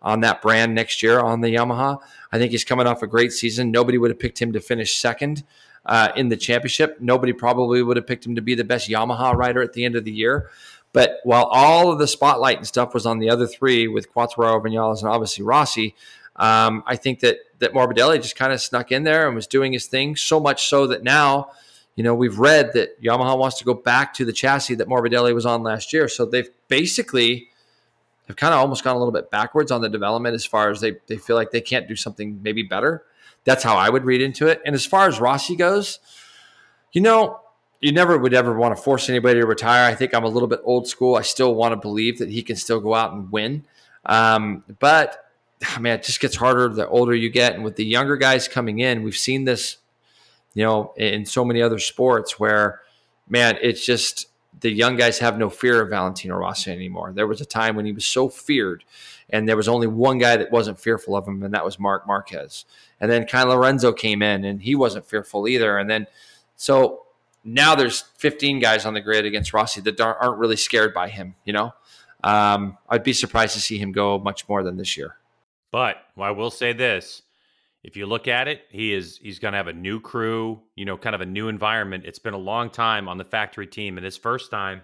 on 0.01 0.19
that 0.21 0.41
brand 0.41 0.75
next 0.75 1.01
year 1.01 1.19
on 1.19 1.41
the 1.41 1.47
Yamaha. 1.55 1.99
I 2.31 2.37
think 2.37 2.51
he's 2.51 2.63
coming 2.63 2.85
off 2.85 3.01
a 3.01 3.07
great 3.07 3.31
season. 3.31 3.71
Nobody 3.71 3.97
would 3.97 4.11
have 4.11 4.19
picked 4.19 4.39
him 4.39 4.53
to 4.53 4.59
finish 4.59 4.95
second 4.97 5.43
uh, 5.85 6.11
in 6.15 6.29
the 6.29 6.37
championship. 6.37 6.97
Nobody 6.99 7.33
probably 7.33 7.81
would 7.81 7.97
have 7.97 8.05
picked 8.05 8.25
him 8.25 8.35
to 8.35 8.41
be 8.41 8.53
the 8.53 8.63
best 8.63 8.87
Yamaha 8.87 9.33
rider 9.33 9.61
at 9.61 9.73
the 9.73 9.83
end 9.83 9.95
of 9.95 10.03
the 10.03 10.11
year. 10.11 10.49
But 10.93 11.19
while 11.23 11.45
all 11.45 11.91
of 11.91 11.99
the 11.99 12.07
spotlight 12.07 12.57
and 12.57 12.67
stuff 12.67 12.93
was 12.93 13.05
on 13.05 13.19
the 13.19 13.29
other 13.29 13.47
three 13.47 13.87
with 13.87 14.11
Quattro, 14.11 14.59
Vinales, 14.61 14.99
and 15.01 15.09
obviously 15.09 15.43
Rossi, 15.43 15.95
um, 16.35 16.83
I 16.85 16.95
think 16.95 17.19
that 17.21 17.37
that 17.59 17.73
Morbidelli 17.73 18.21
just 18.21 18.35
kind 18.35 18.53
of 18.53 18.61
snuck 18.61 18.91
in 18.91 19.03
there 19.03 19.27
and 19.27 19.35
was 19.35 19.47
doing 19.47 19.73
his 19.73 19.85
thing. 19.87 20.15
So 20.15 20.39
much 20.39 20.67
so 20.67 20.87
that 20.87 21.03
now, 21.03 21.51
you 21.95 22.03
know, 22.03 22.13
we've 22.13 22.37
read 22.37 22.73
that 22.73 23.01
Yamaha 23.01 23.37
wants 23.37 23.57
to 23.59 23.65
go 23.65 23.73
back 23.73 24.13
to 24.15 24.25
the 24.25 24.33
chassis 24.33 24.75
that 24.75 24.87
Morbidelli 24.87 25.33
was 25.33 25.45
on 25.45 25.63
last 25.63 25.93
year. 25.93 26.07
So 26.07 26.25
they've 26.25 26.49
basically 26.67 27.49
have 28.27 28.35
kind 28.35 28.53
of 28.53 28.59
almost 28.59 28.83
gone 28.83 28.95
a 28.95 28.99
little 28.99 29.13
bit 29.13 29.29
backwards 29.29 29.71
on 29.71 29.81
the 29.81 29.89
development 29.89 30.35
as 30.35 30.45
far 30.45 30.69
as 30.69 30.81
they 30.81 30.97
they 31.07 31.17
feel 31.17 31.35
like 31.35 31.51
they 31.51 31.61
can't 31.61 31.87
do 31.87 31.95
something 31.95 32.41
maybe 32.41 32.63
better. 32.63 33.03
That's 33.43 33.63
how 33.63 33.75
I 33.75 33.89
would 33.89 34.05
read 34.05 34.21
into 34.21 34.47
it. 34.47 34.61
And 34.65 34.73
as 34.73 34.85
far 34.85 35.07
as 35.07 35.19
Rossi 35.19 35.55
goes, 35.55 35.99
you 36.91 37.01
know, 37.01 37.39
you 37.79 37.91
never 37.91 38.17
would 38.17 38.33
ever 38.33 38.57
want 38.57 38.75
to 38.75 38.81
force 38.81 39.09
anybody 39.09 39.39
to 39.39 39.45
retire. 39.45 39.87
I 39.87 39.93
think 39.93 40.13
I'm 40.15 40.23
a 40.23 40.29
little 40.29 40.47
bit 40.47 40.61
old 40.63 40.87
school. 40.87 41.15
I 41.15 41.21
still 41.21 41.53
want 41.53 41.73
to 41.73 41.75
believe 41.75 42.17
that 42.17 42.29
he 42.29 42.41
can 42.41 42.55
still 42.55 42.79
go 42.79 42.95
out 42.95 43.13
and 43.13 43.31
win. 43.31 43.65
Um, 44.05 44.63
but 44.79 45.24
I 45.75 45.79
mean, 45.79 45.93
it 45.93 46.03
just 46.03 46.19
gets 46.19 46.35
harder 46.35 46.69
the 46.69 46.87
older 46.87 47.13
you 47.13 47.29
get. 47.29 47.55
And 47.55 47.63
with 47.63 47.75
the 47.75 47.85
younger 47.85 48.17
guys 48.17 48.47
coming 48.47 48.79
in, 48.79 49.03
we've 49.03 49.17
seen 49.17 49.45
this, 49.45 49.77
you 50.53 50.63
know, 50.63 50.93
in 50.97 51.25
so 51.25 51.45
many 51.45 51.61
other 51.61 51.79
sports 51.79 52.39
where, 52.39 52.81
man, 53.29 53.57
it's 53.61 53.85
just 53.85 54.27
the 54.61 54.71
young 54.71 54.95
guys 54.95 55.19
have 55.19 55.37
no 55.37 55.49
fear 55.49 55.81
of 55.81 55.89
Valentino 55.89 56.35
Rossi 56.35 56.71
anymore. 56.71 57.11
There 57.13 57.27
was 57.27 57.41
a 57.41 57.45
time 57.45 57.75
when 57.75 57.85
he 57.85 57.91
was 57.91 58.05
so 58.05 58.29
feared, 58.29 58.83
and 59.29 59.47
there 59.47 59.57
was 59.57 59.67
only 59.67 59.87
one 59.87 60.17
guy 60.17 60.37
that 60.37 60.51
wasn't 60.51 60.79
fearful 60.79 61.15
of 61.15 61.27
him, 61.27 61.43
and 61.43 61.53
that 61.53 61.65
was 61.65 61.79
Marc 61.79 62.07
Marquez. 62.07 62.65
And 63.01 63.11
then 63.11 63.25
Kyle 63.25 63.47
Lorenzo 63.47 63.91
came 63.91 64.21
in, 64.21 64.45
and 64.45 64.61
he 64.61 64.75
wasn't 64.75 65.05
fearful 65.05 65.47
either. 65.47 65.77
And 65.77 65.89
then, 65.89 66.07
so 66.55 67.03
now 67.43 67.75
there's 67.75 68.01
15 68.17 68.59
guys 68.59 68.85
on 68.85 68.93
the 68.93 69.01
grid 69.01 69.25
against 69.25 69.53
Rossi 69.53 69.81
that 69.81 69.99
aren't 69.99 70.39
really 70.39 70.55
scared 70.55 70.93
by 70.93 71.09
him. 71.09 71.35
You 71.43 71.53
know, 71.53 71.73
um, 72.23 72.77
I'd 72.89 73.03
be 73.03 73.13
surprised 73.13 73.53
to 73.55 73.61
see 73.61 73.77
him 73.77 73.91
go 73.91 74.17
much 74.19 74.47
more 74.47 74.63
than 74.63 74.77
this 74.77 74.95
year. 74.95 75.17
But 75.75 75.97
I 76.17 76.31
will 76.31 76.51
say 76.51 76.71
this: 76.71 77.21
if 77.83 77.97
you 77.97 78.05
look 78.05 78.29
at 78.29 78.47
it, 78.47 78.61
he 78.69 78.93
is 78.93 79.17
he's 79.21 79.39
going 79.39 79.51
to 79.51 79.57
have 79.57 79.67
a 79.67 79.73
new 79.73 79.99
crew, 79.99 80.61
you 80.77 80.85
know, 80.85 80.95
kind 80.95 81.13
of 81.13 81.19
a 81.19 81.25
new 81.25 81.49
environment. 81.49 82.05
It's 82.07 82.17
been 82.17 82.33
a 82.33 82.37
long 82.37 82.69
time 82.69 83.09
on 83.09 83.17
the 83.17 83.25
factory 83.25 83.67
team, 83.67 83.97
and 83.97 84.05
his 84.05 84.15
first 84.15 84.49
time 84.49 84.83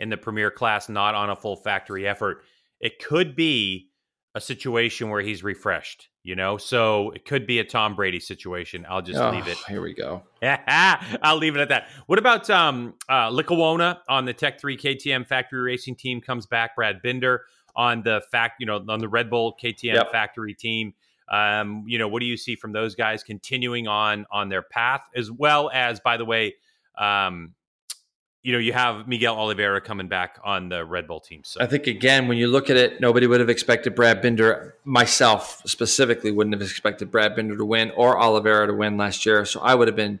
in 0.00 0.08
the 0.08 0.16
premier 0.16 0.50
class, 0.50 0.88
not 0.88 1.14
on 1.14 1.30
a 1.30 1.36
full 1.36 1.54
factory 1.54 2.08
effort. 2.08 2.42
It 2.80 2.98
could 2.98 3.36
be 3.36 3.90
a 4.34 4.40
situation 4.40 5.10
where 5.10 5.20
he's 5.20 5.44
refreshed, 5.44 6.08
you 6.24 6.34
know. 6.34 6.56
So 6.56 7.12
it 7.12 7.24
could 7.24 7.46
be 7.46 7.60
a 7.60 7.64
Tom 7.64 7.94
Brady 7.94 8.18
situation. 8.18 8.84
I'll 8.88 9.00
just 9.00 9.20
oh, 9.20 9.30
leave 9.30 9.46
it. 9.46 9.58
Here 9.68 9.80
we 9.80 9.94
go. 9.94 10.24
I'll 10.42 11.38
leave 11.38 11.54
it 11.54 11.60
at 11.60 11.68
that. 11.68 11.86
What 12.06 12.18
about 12.18 12.50
um 12.50 12.94
uh 13.08 13.30
Lecuona 13.30 13.98
on 14.08 14.24
the 14.24 14.32
Tech 14.32 14.58
3 14.58 14.76
KTM 14.76 15.24
factory 15.24 15.60
racing 15.60 15.94
team 15.94 16.20
comes 16.20 16.46
back, 16.46 16.74
Brad 16.74 17.00
Binder 17.00 17.42
on 17.74 18.02
the 18.02 18.22
fact, 18.30 18.56
you 18.60 18.66
know, 18.66 18.84
on 18.88 19.00
the 19.00 19.08
Red 19.08 19.30
Bull 19.30 19.56
KTM 19.62 19.94
yep. 19.94 20.12
factory 20.12 20.54
team. 20.54 20.94
Um, 21.28 21.84
you 21.86 21.98
know, 21.98 22.08
what 22.08 22.20
do 22.20 22.26
you 22.26 22.36
see 22.36 22.56
from 22.56 22.72
those 22.72 22.94
guys 22.94 23.22
continuing 23.22 23.88
on 23.88 24.26
on 24.30 24.48
their 24.48 24.62
path, 24.62 25.02
as 25.14 25.30
well 25.30 25.70
as, 25.72 25.98
by 26.00 26.16
the 26.16 26.24
way, 26.24 26.54
um, 26.98 27.54
you 28.42 28.52
know, 28.52 28.58
you 28.58 28.72
have 28.72 29.06
Miguel 29.06 29.36
Oliveira 29.36 29.80
coming 29.80 30.08
back 30.08 30.38
on 30.42 30.68
the 30.68 30.84
Red 30.84 31.06
Bull 31.06 31.20
team. 31.20 31.42
So 31.44 31.60
I 31.60 31.66
think 31.66 31.86
again, 31.86 32.26
when 32.26 32.38
you 32.38 32.48
look 32.48 32.70
at 32.70 32.76
it, 32.76 33.00
nobody 33.00 33.28
would 33.28 33.38
have 33.38 33.48
expected 33.48 33.94
Brad 33.94 34.20
Binder, 34.20 34.74
myself 34.84 35.62
specifically, 35.64 36.32
wouldn't 36.32 36.54
have 36.54 36.62
expected 36.62 37.10
Brad 37.10 37.36
Binder 37.36 37.56
to 37.56 37.64
win 37.64 37.92
or 37.92 38.20
Oliveira 38.20 38.66
to 38.66 38.74
win 38.74 38.96
last 38.96 39.24
year. 39.24 39.44
So 39.44 39.60
I 39.60 39.76
would 39.76 39.86
have 39.86 39.96
been, 39.96 40.18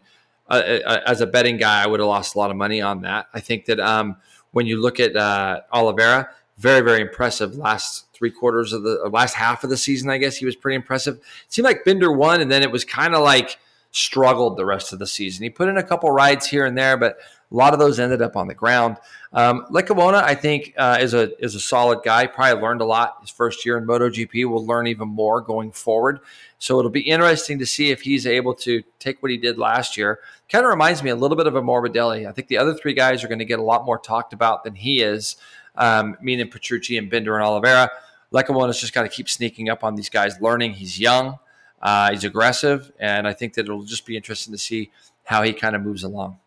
uh, 0.48 0.62
uh, 0.84 1.00
as 1.04 1.20
a 1.20 1.26
betting 1.26 1.56
guy, 1.56 1.82
I 1.82 1.86
would 1.88 1.98
have 1.98 2.08
lost 2.08 2.36
a 2.36 2.38
lot 2.38 2.52
of 2.52 2.56
money 2.56 2.80
on 2.80 3.02
that. 3.02 3.26
I 3.34 3.40
think 3.40 3.64
that 3.64 3.80
um, 3.80 4.16
when 4.52 4.66
you 4.66 4.80
look 4.80 5.00
at 5.00 5.16
uh, 5.16 5.62
Oliveira, 5.72 6.30
very, 6.58 6.80
very 6.80 7.00
impressive 7.00 7.56
last 7.56 8.06
three 8.12 8.30
quarters 8.30 8.72
of 8.72 8.82
the 8.82 9.08
last 9.12 9.34
half 9.34 9.64
of 9.64 9.70
the 9.70 9.76
season. 9.76 10.10
I 10.10 10.18
guess 10.18 10.36
he 10.36 10.44
was 10.44 10.56
pretty 10.56 10.76
impressive. 10.76 11.16
It 11.16 11.22
seemed 11.48 11.64
like 11.64 11.84
Binder 11.84 12.12
won, 12.12 12.40
and 12.40 12.50
then 12.50 12.62
it 12.62 12.70
was 12.70 12.84
kind 12.84 13.14
of 13.14 13.22
like 13.22 13.58
struggled 13.90 14.56
the 14.56 14.64
rest 14.64 14.92
of 14.92 14.98
the 14.98 15.06
season. 15.06 15.42
He 15.42 15.50
put 15.50 15.68
in 15.68 15.76
a 15.76 15.82
couple 15.82 16.10
rides 16.10 16.46
here 16.46 16.64
and 16.64 16.76
there, 16.76 16.96
but 16.96 17.18
a 17.50 17.54
lot 17.54 17.74
of 17.74 17.78
those 17.78 18.00
ended 18.00 18.22
up 18.22 18.36
on 18.36 18.48
the 18.48 18.54
ground. 18.54 18.96
Um, 19.34 19.66
Lecuona, 19.70 20.22
I 20.22 20.34
think, 20.34 20.74
uh, 20.76 20.98
is 21.00 21.14
a 21.14 21.36
is 21.42 21.54
a 21.54 21.60
solid 21.60 22.00
guy. 22.02 22.26
Probably 22.26 22.62
learned 22.62 22.80
a 22.80 22.86
lot 22.86 23.18
his 23.20 23.30
first 23.30 23.64
year 23.64 23.76
in 23.76 23.86
MotoGP. 23.86 24.48
Will 24.48 24.66
learn 24.66 24.86
even 24.86 25.08
more 25.08 25.40
going 25.40 25.70
forward. 25.70 26.20
So 26.58 26.78
it'll 26.78 26.90
be 26.90 27.00
interesting 27.00 27.58
to 27.58 27.66
see 27.66 27.90
if 27.90 28.02
he's 28.02 28.26
able 28.26 28.54
to 28.56 28.82
take 28.98 29.22
what 29.22 29.30
he 29.30 29.36
did 29.36 29.58
last 29.58 29.96
year. 29.96 30.20
Kind 30.48 30.64
of 30.64 30.70
reminds 30.70 31.02
me 31.02 31.10
a 31.10 31.16
little 31.16 31.36
bit 31.36 31.46
of 31.46 31.54
a 31.54 31.62
Morbidelli. 31.62 32.26
I 32.26 32.32
think 32.32 32.48
the 32.48 32.58
other 32.58 32.74
three 32.74 32.94
guys 32.94 33.24
are 33.24 33.28
going 33.28 33.38
to 33.38 33.44
get 33.44 33.58
a 33.58 33.62
lot 33.62 33.84
more 33.84 33.98
talked 33.98 34.32
about 34.32 34.64
than 34.64 34.74
he 34.74 35.02
is, 35.02 35.36
um, 35.76 36.16
meaning 36.20 36.48
Petrucci 36.48 36.98
and 36.98 37.10
Binder 37.10 37.34
and 37.34 37.44
Oliveira. 37.44 37.90
Lecuona's 38.32 38.80
just 38.80 38.94
got 38.94 39.02
to 39.02 39.08
keep 39.08 39.28
sneaking 39.28 39.68
up 39.68 39.84
on 39.84 39.94
these 39.94 40.08
guys, 40.08 40.40
learning. 40.40 40.72
He's 40.72 40.98
young, 40.98 41.38
uh, 41.80 42.10
he's 42.10 42.24
aggressive, 42.24 42.90
and 42.98 43.28
I 43.28 43.32
think 43.32 43.54
that 43.54 43.66
it'll 43.66 43.84
just 43.84 44.06
be 44.06 44.16
interesting 44.16 44.52
to 44.52 44.58
see 44.58 44.90
how 45.24 45.42
he 45.42 45.52
kind 45.52 45.76
of 45.76 45.82
moves 45.82 46.02
along. 46.02 46.38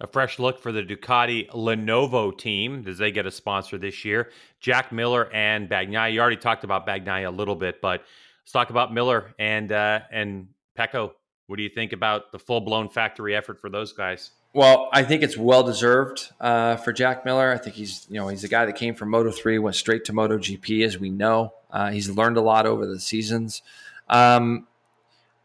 A 0.00 0.06
fresh 0.06 0.38
look 0.38 0.60
for 0.60 0.72
the 0.72 0.82
Ducati 0.82 1.48
Lenovo 1.50 2.36
team 2.36 2.84
as 2.86 2.98
they 2.98 3.10
get 3.10 3.24
a 3.24 3.30
sponsor 3.30 3.78
this 3.78 4.04
year. 4.04 4.30
Jack 4.60 4.92
Miller 4.92 5.30
and 5.32 5.70
Bagnaia. 5.70 6.12
You 6.12 6.20
already 6.20 6.36
talked 6.36 6.64
about 6.64 6.86
Bagnaia 6.86 7.28
a 7.28 7.30
little 7.30 7.56
bit, 7.56 7.80
but 7.80 8.02
let's 8.42 8.52
talk 8.52 8.68
about 8.68 8.92
Miller 8.92 9.34
and 9.38 9.72
uh, 9.72 10.00
and 10.12 10.48
Pecco. 10.78 11.12
What 11.46 11.56
do 11.56 11.62
you 11.62 11.70
think 11.70 11.92
about 11.92 12.30
the 12.30 12.38
full 12.38 12.60
blown 12.60 12.90
factory 12.90 13.34
effort 13.34 13.58
for 13.58 13.70
those 13.70 13.92
guys? 13.94 14.32
Well, 14.56 14.88
I 14.90 15.02
think 15.02 15.22
it's 15.22 15.36
well 15.36 15.62
deserved 15.62 16.32
uh, 16.40 16.76
for 16.76 16.90
Jack 16.90 17.26
Miller. 17.26 17.52
I 17.52 17.58
think 17.58 17.76
he's 17.76 18.06
you 18.08 18.18
know 18.18 18.28
he's 18.28 18.42
a 18.42 18.48
guy 18.48 18.64
that 18.64 18.74
came 18.74 18.94
from 18.94 19.10
Moto 19.10 19.30
three, 19.30 19.58
went 19.58 19.76
straight 19.76 20.06
to 20.06 20.14
Moto 20.14 20.38
GP, 20.38 20.82
as 20.82 20.98
we 20.98 21.10
know. 21.10 21.52
Uh, 21.70 21.90
he's 21.90 22.08
learned 22.08 22.38
a 22.38 22.40
lot 22.40 22.64
over 22.64 22.86
the 22.86 22.98
seasons. 22.98 23.60
Um, 24.08 24.66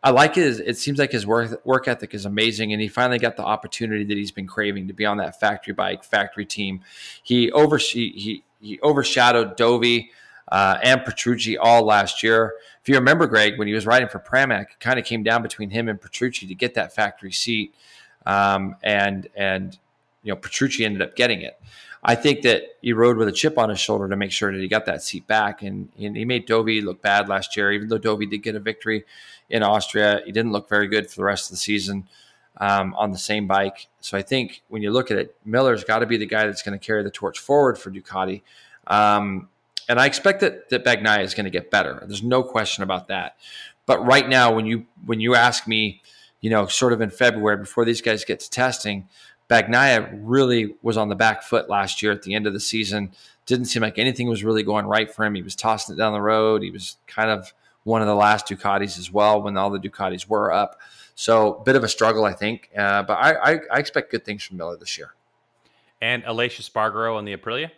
I 0.01 0.11
like 0.11 0.35
his. 0.35 0.61
It 0.61 0.77
seems 0.77 0.97
like 0.97 1.11
his 1.11 1.27
work 1.27 1.59
work 1.65 1.89
ethic 1.89 2.13
is 2.13 2.23
amazing, 2.23 2.71
and 2.71 2.81
he 2.81 2.87
finally 2.87 3.19
got 3.19 3.35
the 3.35 3.43
opportunity 3.43 4.05
that 4.05 4.15
he's 4.15 4.31
been 4.31 4.47
craving 4.47 4.87
to 4.87 4.93
be 4.93 5.05
on 5.05 5.17
that 5.17 5.37
factory 5.37 5.73
bike 5.73 6.05
factory 6.05 6.45
team. 6.45 6.79
He 7.21 7.51
over 7.51 7.79
he 7.79 8.45
he 8.61 8.79
overshadowed 8.81 9.57
Dovi 9.57 10.07
uh, 10.49 10.77
and 10.81 11.03
Petrucci 11.03 11.57
all 11.57 11.83
last 11.83 12.23
year. 12.23 12.53
If 12.81 12.87
you 12.87 12.95
remember, 12.95 13.27
Greg, 13.27 13.59
when 13.59 13.67
he 13.67 13.73
was 13.73 13.85
riding 13.85 14.07
for 14.07 14.19
Pramac, 14.19 14.71
it 14.71 14.79
kind 14.79 14.97
of 14.97 15.03
came 15.03 15.21
down 15.21 15.41
between 15.41 15.71
him 15.71 15.89
and 15.89 15.99
Petrucci 15.99 16.47
to 16.47 16.55
get 16.55 16.75
that 16.75 16.95
factory 16.95 17.33
seat, 17.33 17.75
um, 18.25 18.75
and 18.83 19.27
and 19.35 19.77
you 20.23 20.31
know 20.31 20.35
Petrucci 20.35 20.85
ended 20.85 21.01
up 21.01 21.15
getting 21.15 21.41
it. 21.41 21.59
I 22.03 22.15
think 22.15 22.41
that 22.41 22.63
he 22.81 22.93
rode 22.93 23.17
with 23.17 23.27
a 23.27 23.31
chip 23.31 23.59
on 23.59 23.69
his 23.69 23.79
shoulder 23.79 24.09
to 24.09 24.15
make 24.15 24.31
sure 24.31 24.51
that 24.51 24.59
he 24.59 24.67
got 24.67 24.85
that 24.87 25.03
seat 25.03 25.27
back, 25.27 25.61
and, 25.61 25.89
and 25.99 26.17
he 26.17 26.25
made 26.25 26.47
Dovi 26.47 26.83
look 26.83 27.01
bad 27.01 27.29
last 27.29 27.55
year. 27.55 27.71
Even 27.71 27.89
though 27.89 27.99
Dovi 27.99 28.27
did 28.27 28.39
get 28.39 28.55
a 28.55 28.59
victory 28.59 29.05
in 29.49 29.61
Austria, 29.61 30.21
he 30.25 30.31
didn't 30.31 30.51
look 30.51 30.67
very 30.67 30.87
good 30.87 31.09
for 31.09 31.17
the 31.17 31.23
rest 31.23 31.45
of 31.45 31.51
the 31.51 31.57
season 31.57 32.07
um, 32.57 32.95
on 32.95 33.11
the 33.11 33.19
same 33.19 33.45
bike. 33.45 33.87
So 33.99 34.17
I 34.17 34.23
think 34.23 34.63
when 34.69 34.81
you 34.81 34.89
look 34.89 35.11
at 35.11 35.17
it, 35.17 35.35
Miller's 35.45 35.83
got 35.83 35.99
to 35.99 36.07
be 36.07 36.17
the 36.17 36.25
guy 36.25 36.47
that's 36.47 36.63
going 36.63 36.77
to 36.77 36.83
carry 36.83 37.03
the 37.03 37.11
torch 37.11 37.37
forward 37.37 37.77
for 37.77 37.91
Ducati. 37.91 38.41
Um, 38.87 39.49
and 39.87 39.99
I 39.99 40.07
expect 40.07 40.39
that 40.39 40.69
that 40.69 40.83
Bagnaia 40.83 41.23
is 41.23 41.35
going 41.35 41.45
to 41.45 41.51
get 41.51 41.69
better. 41.69 42.03
There's 42.07 42.23
no 42.23 42.41
question 42.41 42.83
about 42.83 43.09
that. 43.09 43.35
But 43.85 44.05
right 44.05 44.27
now, 44.27 44.53
when 44.53 44.65
you 44.65 44.85
when 45.05 45.19
you 45.19 45.35
ask 45.35 45.67
me, 45.67 46.01
you 46.41 46.49
know, 46.49 46.65
sort 46.65 46.91
of 46.93 47.01
in 47.01 47.09
February 47.09 47.57
before 47.57 47.85
these 47.85 48.01
guys 48.01 48.25
get 48.25 48.39
to 48.41 48.49
testing, 48.49 49.07
Bagnaia 49.49 50.09
really 50.21 50.75
was 50.81 50.97
on 50.97 51.09
the 51.09 51.15
back 51.15 51.43
foot 51.43 51.69
last 51.69 52.01
year 52.01 52.11
at 52.11 52.23
the 52.23 52.33
end 52.33 52.47
of 52.47 52.53
the 52.53 52.59
season. 52.59 53.11
Didn't 53.45 53.65
seem 53.65 53.81
like 53.81 53.97
anything 53.97 54.27
was 54.27 54.43
really 54.43 54.63
going 54.63 54.85
right 54.85 55.13
for 55.13 55.25
him. 55.25 55.35
He 55.35 55.41
was 55.41 55.55
tossing 55.55 55.95
it 55.95 55.97
down 55.97 56.13
the 56.13 56.21
road. 56.21 56.63
He 56.63 56.71
was 56.71 56.97
kind 57.07 57.29
of 57.29 57.53
one 57.83 58.01
of 58.01 58.07
the 58.07 58.15
last 58.15 58.47
Ducatis 58.47 58.97
as 58.97 59.11
well 59.11 59.41
when 59.41 59.57
all 59.57 59.69
the 59.69 59.79
Ducatis 59.79 60.27
were 60.27 60.51
up. 60.51 60.79
So 61.15 61.61
bit 61.65 61.75
of 61.75 61.83
a 61.83 61.87
struggle, 61.87 62.25
I 62.25 62.33
think. 62.33 62.69
Uh, 62.77 63.03
but 63.03 63.13
I, 63.13 63.33
I, 63.33 63.59
I, 63.71 63.79
expect 63.79 64.11
good 64.11 64.23
things 64.23 64.43
from 64.43 64.57
Miller 64.57 64.77
this 64.77 64.97
year. 64.97 65.13
And 65.99 66.23
Aleix 66.23 66.59
Espargaro 66.59 67.17
on 67.17 67.25
the 67.25 67.35
Aprilia. 67.35 67.71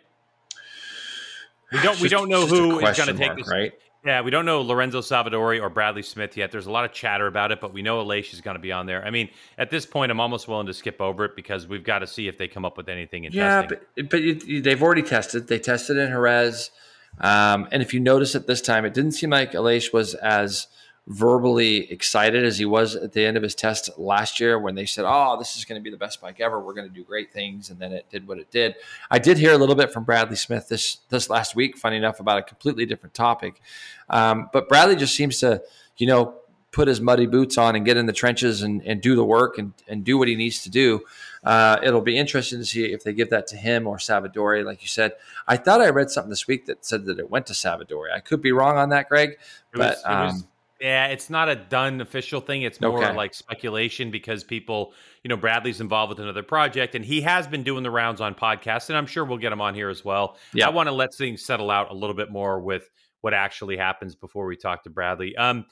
We 1.72 1.80
don't 1.80 2.00
we 2.00 2.08
don't 2.08 2.28
know 2.28 2.46
who 2.46 2.78
is 2.78 2.96
going 2.96 3.08
to 3.08 3.14
take 3.14 3.36
this. 3.36 3.48
Right? 3.48 3.72
Yeah, 4.04 4.20
we 4.20 4.30
don't 4.30 4.44
know 4.44 4.60
Lorenzo 4.60 5.00
Savadori 5.00 5.62
or 5.62 5.70
Bradley 5.70 6.02
Smith 6.02 6.36
yet. 6.36 6.52
There's 6.52 6.66
a 6.66 6.70
lot 6.70 6.84
of 6.84 6.92
chatter 6.92 7.26
about 7.26 7.52
it, 7.52 7.60
but 7.60 7.72
we 7.72 7.80
know 7.80 8.04
Aleix 8.04 8.34
is 8.34 8.42
going 8.42 8.56
to 8.56 8.60
be 8.60 8.70
on 8.70 8.84
there. 8.84 9.04
I 9.04 9.10
mean, 9.10 9.30
at 9.56 9.70
this 9.70 9.86
point, 9.86 10.12
I'm 10.12 10.20
almost 10.20 10.46
willing 10.46 10.66
to 10.66 10.74
skip 10.74 11.00
over 11.00 11.24
it 11.24 11.34
because 11.34 11.66
we've 11.66 11.84
got 11.84 12.00
to 12.00 12.06
see 12.06 12.28
if 12.28 12.36
they 12.36 12.46
come 12.46 12.66
up 12.66 12.76
with 12.76 12.88
anything 12.88 13.24
in 13.24 13.32
yeah, 13.32 13.62
testing. 13.62 13.78
but, 13.96 14.10
but 14.10 14.22
you, 14.22 14.60
they've 14.60 14.82
already 14.82 15.02
tested. 15.02 15.48
They 15.48 15.58
tested 15.58 15.96
in 15.96 16.08
Jerez. 16.08 16.70
Um, 17.18 17.66
and 17.72 17.80
if 17.80 17.94
you 17.94 18.00
notice 18.00 18.34
at 18.34 18.46
this 18.46 18.60
time, 18.60 18.84
it 18.84 18.92
didn't 18.92 19.12
seem 19.12 19.30
like 19.30 19.52
Aleix 19.52 19.92
was 19.92 20.14
as– 20.14 20.66
verbally 21.06 21.90
excited 21.90 22.44
as 22.44 22.58
he 22.58 22.64
was 22.64 22.96
at 22.96 23.12
the 23.12 23.24
end 23.24 23.36
of 23.36 23.42
his 23.42 23.54
test 23.54 23.90
last 23.98 24.40
year 24.40 24.58
when 24.58 24.74
they 24.74 24.86
said, 24.86 25.04
Oh, 25.06 25.36
this 25.38 25.56
is 25.56 25.64
going 25.64 25.78
to 25.78 25.82
be 25.82 25.90
the 25.90 25.98
best 25.98 26.20
bike 26.20 26.40
ever. 26.40 26.58
We're 26.58 26.72
going 26.72 26.88
to 26.88 26.94
do 26.94 27.04
great 27.04 27.32
things. 27.32 27.68
And 27.68 27.78
then 27.78 27.92
it 27.92 28.06
did 28.10 28.26
what 28.26 28.38
it 28.38 28.50
did. 28.50 28.74
I 29.10 29.18
did 29.18 29.36
hear 29.36 29.52
a 29.52 29.58
little 29.58 29.74
bit 29.74 29.92
from 29.92 30.04
Bradley 30.04 30.36
Smith 30.36 30.68
this, 30.68 30.98
this 31.10 31.28
last 31.28 31.54
week, 31.54 31.76
funny 31.76 31.96
enough, 31.96 32.20
about 32.20 32.38
a 32.38 32.42
completely 32.42 32.86
different 32.86 33.14
topic. 33.14 33.60
Um, 34.08 34.48
but 34.52 34.68
Bradley 34.68 34.96
just 34.96 35.14
seems 35.14 35.40
to, 35.40 35.62
you 35.98 36.06
know, 36.06 36.36
put 36.72 36.88
his 36.88 37.00
muddy 37.00 37.26
boots 37.26 37.56
on 37.56 37.76
and 37.76 37.84
get 37.84 37.96
in 37.96 38.06
the 38.06 38.12
trenches 38.12 38.62
and, 38.62 38.82
and 38.82 39.00
do 39.00 39.14
the 39.14 39.24
work 39.24 39.58
and, 39.58 39.74
and 39.86 40.04
do 40.04 40.18
what 40.18 40.26
he 40.26 40.34
needs 40.34 40.62
to 40.64 40.70
do. 40.70 41.02
Uh, 41.44 41.78
it'll 41.84 42.00
be 42.00 42.18
interesting 42.18 42.58
to 42.58 42.64
see 42.64 42.86
if 42.86 43.04
they 43.04 43.12
give 43.12 43.30
that 43.30 43.46
to 43.46 43.56
him 43.56 43.86
or 43.86 43.98
Savadori. 43.98 44.64
Like 44.64 44.82
you 44.82 44.88
said, 44.88 45.12
I 45.46 45.56
thought 45.56 45.80
I 45.80 45.90
read 45.90 46.10
something 46.10 46.30
this 46.30 46.48
week 46.48 46.66
that 46.66 46.84
said 46.84 47.04
that 47.04 47.20
it 47.20 47.30
went 47.30 47.46
to 47.46 47.52
Savadori. 47.52 48.10
I 48.12 48.18
could 48.18 48.42
be 48.42 48.50
wrong 48.50 48.76
on 48.76 48.88
that, 48.88 49.08
Greg, 49.08 49.36
but 49.70 49.80
it 49.80 49.84
was, 49.84 50.02
um, 50.04 50.48
yeah, 50.84 51.06
it's 51.06 51.30
not 51.30 51.48
a 51.48 51.56
done 51.56 52.02
official 52.02 52.42
thing. 52.42 52.60
It's 52.60 52.78
more 52.78 53.02
okay. 53.02 53.16
like 53.16 53.32
speculation 53.32 54.10
because 54.10 54.44
people, 54.44 54.92
you 55.22 55.30
know, 55.30 55.36
Bradley's 55.36 55.80
involved 55.80 56.10
with 56.10 56.20
another 56.20 56.42
project 56.42 56.94
and 56.94 57.02
he 57.02 57.22
has 57.22 57.46
been 57.46 57.62
doing 57.62 57.82
the 57.82 57.90
rounds 57.90 58.20
on 58.20 58.34
podcasts, 58.34 58.90
and 58.90 58.98
I'm 58.98 59.06
sure 59.06 59.24
we'll 59.24 59.38
get 59.38 59.50
him 59.50 59.62
on 59.62 59.74
here 59.74 59.88
as 59.88 60.04
well. 60.04 60.36
Yeah. 60.52 60.66
I 60.66 60.70
want 60.70 60.88
to 60.88 60.92
let 60.92 61.14
things 61.14 61.42
settle 61.42 61.70
out 61.70 61.90
a 61.90 61.94
little 61.94 62.14
bit 62.14 62.30
more 62.30 62.60
with 62.60 62.90
what 63.22 63.32
actually 63.32 63.78
happens 63.78 64.14
before 64.14 64.44
we 64.44 64.56
talk 64.56 64.84
to 64.84 64.90
Bradley. 64.90 65.34
Um, 65.36 65.64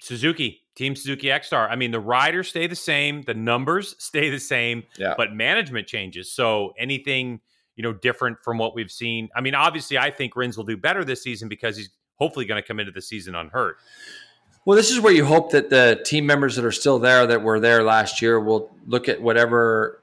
Suzuki, 0.00 0.60
Team 0.76 0.94
Suzuki 0.94 1.26
Ecstar. 1.26 1.68
I 1.68 1.74
mean, 1.74 1.90
the 1.90 1.98
riders 1.98 2.48
stay 2.48 2.68
the 2.68 2.76
same, 2.76 3.22
the 3.22 3.34
numbers 3.34 3.96
stay 4.02 4.30
the 4.30 4.38
same, 4.38 4.84
yeah. 4.96 5.14
but 5.16 5.32
management 5.32 5.88
changes. 5.88 6.30
So 6.30 6.72
anything, 6.78 7.40
you 7.74 7.82
know, 7.82 7.92
different 7.92 8.38
from 8.44 8.58
what 8.58 8.76
we've 8.76 8.92
seen. 8.92 9.28
I 9.34 9.40
mean, 9.40 9.56
obviously, 9.56 9.98
I 9.98 10.12
think 10.12 10.36
Rins 10.36 10.56
will 10.56 10.64
do 10.64 10.76
better 10.76 11.04
this 11.04 11.20
season 11.20 11.48
because 11.48 11.76
he's 11.76 11.90
hopefully 12.22 12.44
going 12.44 12.62
to 12.62 12.66
come 12.66 12.78
into 12.78 12.92
the 12.92 13.02
season 13.02 13.34
unhurt. 13.34 13.78
Well, 14.64 14.76
this 14.76 14.92
is 14.92 15.00
where 15.00 15.12
you 15.12 15.24
hope 15.24 15.50
that 15.52 15.70
the 15.70 16.00
team 16.04 16.24
members 16.24 16.54
that 16.54 16.64
are 16.64 16.70
still 16.70 17.00
there 17.00 17.26
that 17.26 17.42
were 17.42 17.58
there 17.58 17.82
last 17.82 18.22
year 18.22 18.38
will 18.38 18.70
look 18.86 19.08
at 19.08 19.20
whatever 19.20 20.00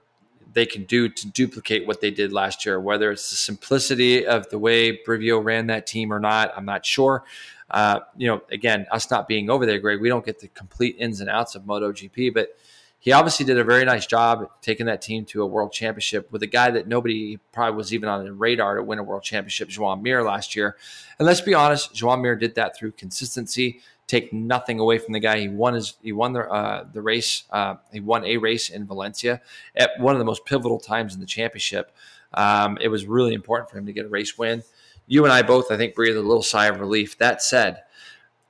they 0.51 0.65
can 0.65 0.83
do 0.83 1.07
to 1.07 1.27
duplicate 1.27 1.87
what 1.87 2.01
they 2.01 2.11
did 2.11 2.33
last 2.33 2.65
year, 2.65 2.77
whether 2.77 3.09
it's 3.09 3.29
the 3.29 3.37
simplicity 3.37 4.27
of 4.27 4.49
the 4.49 4.59
way 4.59 4.97
Brivio 4.97 5.41
ran 5.41 5.67
that 5.67 5.87
team 5.87 6.11
or 6.11 6.19
not. 6.19 6.51
I'm 6.57 6.65
not 6.65 6.85
sure. 6.85 7.23
Uh, 7.71 8.01
you 8.17 8.27
know, 8.27 8.41
again, 8.51 8.85
us 8.91 9.09
not 9.09 9.29
being 9.29 9.49
over 9.49 9.65
there, 9.65 9.79
Greg, 9.79 10.01
we 10.01 10.09
don't 10.09 10.25
get 10.25 10.39
the 10.39 10.49
complete 10.49 10.97
ins 10.99 11.21
and 11.21 11.29
outs 11.29 11.55
of 11.55 11.63
MotoGP, 11.63 12.33
but 12.33 12.57
he 12.99 13.13
obviously 13.13 13.45
did 13.45 13.57
a 13.57 13.63
very 13.63 13.85
nice 13.85 14.05
job 14.05 14.49
taking 14.61 14.87
that 14.87 15.01
team 15.01 15.23
to 15.25 15.41
a 15.41 15.45
world 15.45 15.71
championship 15.71 16.29
with 16.33 16.43
a 16.43 16.47
guy 16.47 16.69
that 16.71 16.85
nobody 16.85 17.37
probably 17.53 17.77
was 17.77 17.93
even 17.93 18.09
on 18.09 18.25
the 18.25 18.33
radar 18.33 18.75
to 18.75 18.83
win 18.83 18.99
a 18.99 19.03
world 19.03 19.23
championship, 19.23 19.69
Joan 19.69 20.03
Mir, 20.03 20.21
last 20.21 20.53
year. 20.53 20.75
And 21.17 21.25
let's 21.25 21.39
be 21.39 21.53
honest, 21.53 21.93
Joan 21.93 22.21
Mir 22.21 22.35
did 22.35 22.55
that 22.55 22.75
through 22.75 22.91
consistency, 22.93 23.79
take 24.09 24.33
nothing 24.33 24.79
away 24.79 24.97
from 24.97 25.13
the 25.13 25.19
guy. 25.19 25.39
He 25.39 25.47
won 25.47 25.75
his 25.75 25.93
he 26.01 26.11
won 26.11 26.33
the 26.33 26.41
uh, 26.49 26.85
the 26.91 27.01
race. 27.01 27.43
Uh, 27.49 27.75
he 27.93 27.99
won 27.99 28.25
a 28.25 28.37
race 28.37 28.69
in 28.69 28.85
Valencia 28.85 29.41
at 29.75 29.91
one 29.99 30.15
of 30.15 30.19
the 30.19 30.25
most 30.25 30.45
pivotal 30.45 30.79
times 30.79 31.13
in 31.13 31.21
the 31.21 31.27
championship. 31.27 31.95
Um, 32.33 32.77
it 32.81 32.89
was 32.89 33.05
really 33.05 33.33
important 33.33 33.69
for 33.69 33.77
him 33.77 33.85
to 33.85 33.93
get 33.93 34.05
a 34.05 34.09
race 34.09 34.37
win. 34.37 34.63
You 35.07 35.23
and 35.23 35.31
I 35.31 35.43
both, 35.43 35.71
I 35.71 35.77
think, 35.77 35.95
breathed 35.95 36.17
a 36.17 36.21
little 36.21 36.43
sigh 36.43 36.67
of 36.67 36.79
relief. 36.79 37.17
That 37.19 37.41
said, 37.41 37.83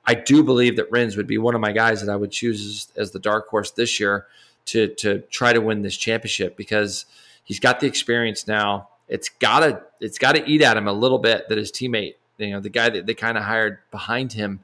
I 0.04 0.14
do 0.14 0.42
believe 0.42 0.76
that 0.76 0.90
Rins 0.90 1.16
would 1.16 1.26
be 1.26 1.38
one 1.38 1.54
of 1.54 1.60
my 1.60 1.72
guys 1.72 2.04
that 2.04 2.10
I 2.10 2.16
would 2.16 2.32
choose 2.32 2.88
as, 2.96 3.02
as 3.02 3.10
the 3.12 3.18
dark 3.18 3.48
horse 3.48 3.70
this 3.70 4.00
year 4.00 4.26
to 4.66 4.88
to 4.96 5.20
try 5.30 5.52
to 5.52 5.60
win 5.60 5.82
this 5.82 5.96
championship 5.96 6.56
because 6.56 7.04
he's 7.44 7.60
got 7.60 7.80
the 7.80 7.86
experience 7.86 8.46
now. 8.46 8.88
It's 9.08 9.28
gotta 9.28 9.82
it's 10.00 10.18
gotta 10.18 10.42
eat 10.48 10.62
at 10.62 10.78
him 10.78 10.88
a 10.88 10.92
little 10.92 11.18
bit 11.18 11.50
that 11.50 11.58
his 11.58 11.70
teammate, 11.70 12.14
you 12.38 12.50
know, 12.50 12.60
the 12.60 12.70
guy 12.70 12.88
that 12.88 13.04
they 13.04 13.14
kind 13.14 13.36
of 13.36 13.44
hired 13.44 13.78
behind 13.90 14.32
him 14.32 14.60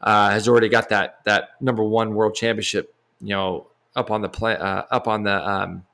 uh, 0.00 0.30
has 0.30 0.48
already 0.48 0.68
got 0.68 0.88
that 0.90 1.20
that 1.24 1.50
number 1.60 1.82
one 1.82 2.14
world 2.14 2.34
championship, 2.34 2.94
you 3.20 3.30
know, 3.30 3.68
up 3.96 4.10
on 4.10 4.22
the 4.22 4.28
play, 4.28 4.56
uh, 4.56 4.82
up 4.90 5.08
on 5.08 5.22
the 5.22 5.48
um, 5.48 5.84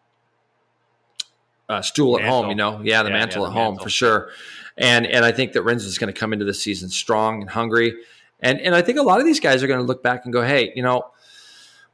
uh, 1.68 1.82
stool 1.82 2.16
mantle. 2.16 2.26
at 2.26 2.32
home. 2.32 2.48
You 2.50 2.56
know, 2.56 2.80
yeah, 2.82 3.02
the 3.02 3.10
yeah, 3.10 3.16
mantle 3.16 3.42
yeah, 3.42 3.48
at 3.48 3.54
the 3.54 3.60
home 3.60 3.78
for 3.78 3.90
sure. 3.90 4.30
And 4.76 5.06
and 5.06 5.24
I 5.24 5.32
think 5.32 5.52
that 5.52 5.62
Rins 5.62 5.84
is 5.84 5.98
going 5.98 6.12
to 6.12 6.18
come 6.18 6.32
into 6.32 6.44
the 6.44 6.54
season 6.54 6.88
strong 6.88 7.42
and 7.42 7.50
hungry. 7.50 7.94
And 8.40 8.60
and 8.60 8.74
I 8.74 8.82
think 8.82 8.98
a 8.98 9.02
lot 9.02 9.20
of 9.20 9.26
these 9.26 9.40
guys 9.40 9.62
are 9.62 9.66
going 9.66 9.80
to 9.80 9.86
look 9.86 10.02
back 10.02 10.24
and 10.24 10.32
go, 10.32 10.42
hey, 10.42 10.72
you 10.74 10.82
know, 10.82 11.10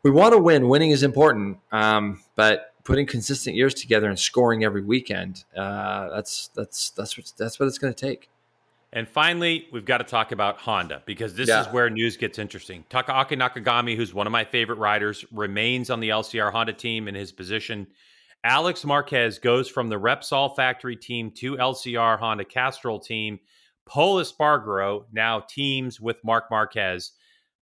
we 0.03 0.11
want 0.11 0.33
to 0.33 0.39
win. 0.39 0.69
Winning 0.69 0.91
is 0.91 1.03
important, 1.03 1.59
um, 1.73 2.23
but 2.37 2.73
putting 2.85 3.05
consistent 3.05 3.57
years 3.57 3.75
together 3.75 4.09
and 4.09 4.19
scoring 4.19 4.65
every 4.65 4.83
weekend, 4.83 5.45
uh, 5.57 6.09
that's 6.11 6.49
that's 6.55 6.91
that's 6.91 7.19
what 7.19 7.33
that's 7.37 7.59
what 7.59 7.67
it's 7.67 7.79
going 7.79 7.93
to 7.93 8.07
take. 8.07 8.31
And 8.97 9.07
finally, 9.07 9.69
we've 9.71 9.85
got 9.85 9.99
to 9.99 10.05
talk 10.05 10.33
about 10.33 10.57
Honda 10.57 11.03
because 11.05 11.35
this 11.35 11.51
yeah. 11.51 11.61
is 11.61 11.67
where 11.67 11.91
news 11.91 12.17
gets 12.17 12.39
interesting. 12.39 12.83
Takaaki 12.89 13.39
Nakagami, 13.39 13.95
who's 13.95 14.15
one 14.15 14.27
of 14.27 14.31
my 14.31 14.43
favorite 14.43 14.79
riders, 14.79 15.23
remains 15.31 15.91
on 15.91 16.01
the 16.01 16.09
LCR 16.09 16.51
Honda 16.51 16.73
team 16.73 17.07
in 17.07 17.15
his 17.15 17.31
position. 17.31 17.89
Alex 18.43 18.87
Marquez 18.87 19.39
goes 19.39 19.69
from 19.69 19.91
the 19.91 20.01
Repsol 20.01 20.57
factory 20.57 20.97
team 20.97 21.31
to 21.33 21.59
LCR 21.59 22.19
Honda 22.19 22.47
Castrol 22.47 22.99
team. 22.99 23.39
Pol 23.85 24.17
Espargaro 24.17 25.05
now 25.13 25.41
teams 25.41 26.01
with 26.01 26.17
Marc 26.25 26.51
Marquez. 26.51 27.13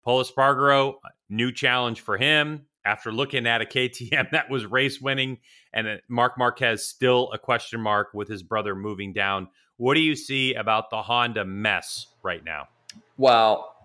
Pol 0.06 0.24
Espargaro, 0.24 0.98
new 1.30 1.52
challenge 1.52 2.02
for 2.02 2.16
him 2.16 2.68
after 2.86 3.12
looking 3.12 3.48
at 3.48 3.60
a 3.60 3.66
KTM 3.66 4.30
that 4.32 4.52
was 4.52 4.68
race 4.68 5.02
winning 5.02 5.40
and 5.74 6.00
Marc 6.08 6.38
Marquez 6.38 6.86
still 6.86 7.32
a 7.32 7.40
question 7.40 7.82
mark 7.82 8.10
with 8.14 8.28
his 8.28 8.44
brother 8.44 8.76
moving 8.76 9.14
down. 9.14 9.48
What 9.78 9.96
do 9.96 10.02
you 10.02 10.16
see 10.16 10.54
about 10.54 10.90
the 10.90 11.02
Honda 11.02 11.46
mess 11.46 12.08
right 12.22 12.44
now? 12.44 12.68
Well, 13.18 13.76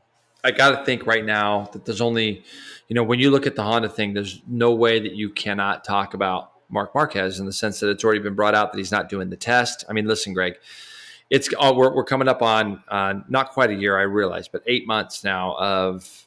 I 0.45 0.51
got 0.51 0.78
to 0.78 0.84
think 0.84 1.07
right 1.07 1.24
now 1.24 1.68
that 1.72 1.84
there's 1.84 2.01
only, 2.01 2.45
you 2.89 2.95
know, 2.95 3.03
when 3.03 3.18
you 3.18 3.30
look 3.30 3.47
at 3.47 3.57
the 3.57 3.62
Honda 3.62 3.89
thing, 3.89 4.14
there's 4.14 4.41
no 4.47 4.72
way 4.72 5.01
that 5.01 5.14
you 5.14 5.30
cannot 5.30 5.84
talk 5.84 6.14
about 6.14 6.53
Marc 6.68 6.95
Marquez 6.95 7.41
in 7.41 7.47
the 7.47 7.53
sense 7.53 7.80
that 7.80 7.91
it's 7.91 8.05
already 8.05 8.20
been 8.20 8.34
brought 8.34 8.55
out 8.55 8.72
that 8.72 8.78
he's 8.78 8.93
not 8.93 9.09
doing 9.09 9.30
the 9.30 9.36
test. 9.36 9.84
I 9.89 9.93
mean, 9.93 10.07
listen, 10.07 10.34
Greg, 10.34 10.55
it's 11.30 11.49
uh, 11.59 11.72
we're, 11.74 11.95
we're 11.95 12.05
coming 12.05 12.28
up 12.28 12.43
on 12.43 12.82
uh, 12.89 13.14
not 13.28 13.51
quite 13.51 13.70
a 13.70 13.74
year, 13.74 13.99
I 13.99 14.03
realize, 14.03 14.49
but 14.49 14.62
eight 14.66 14.86
months 14.86 15.24
now 15.24 15.57
of. 15.57 16.24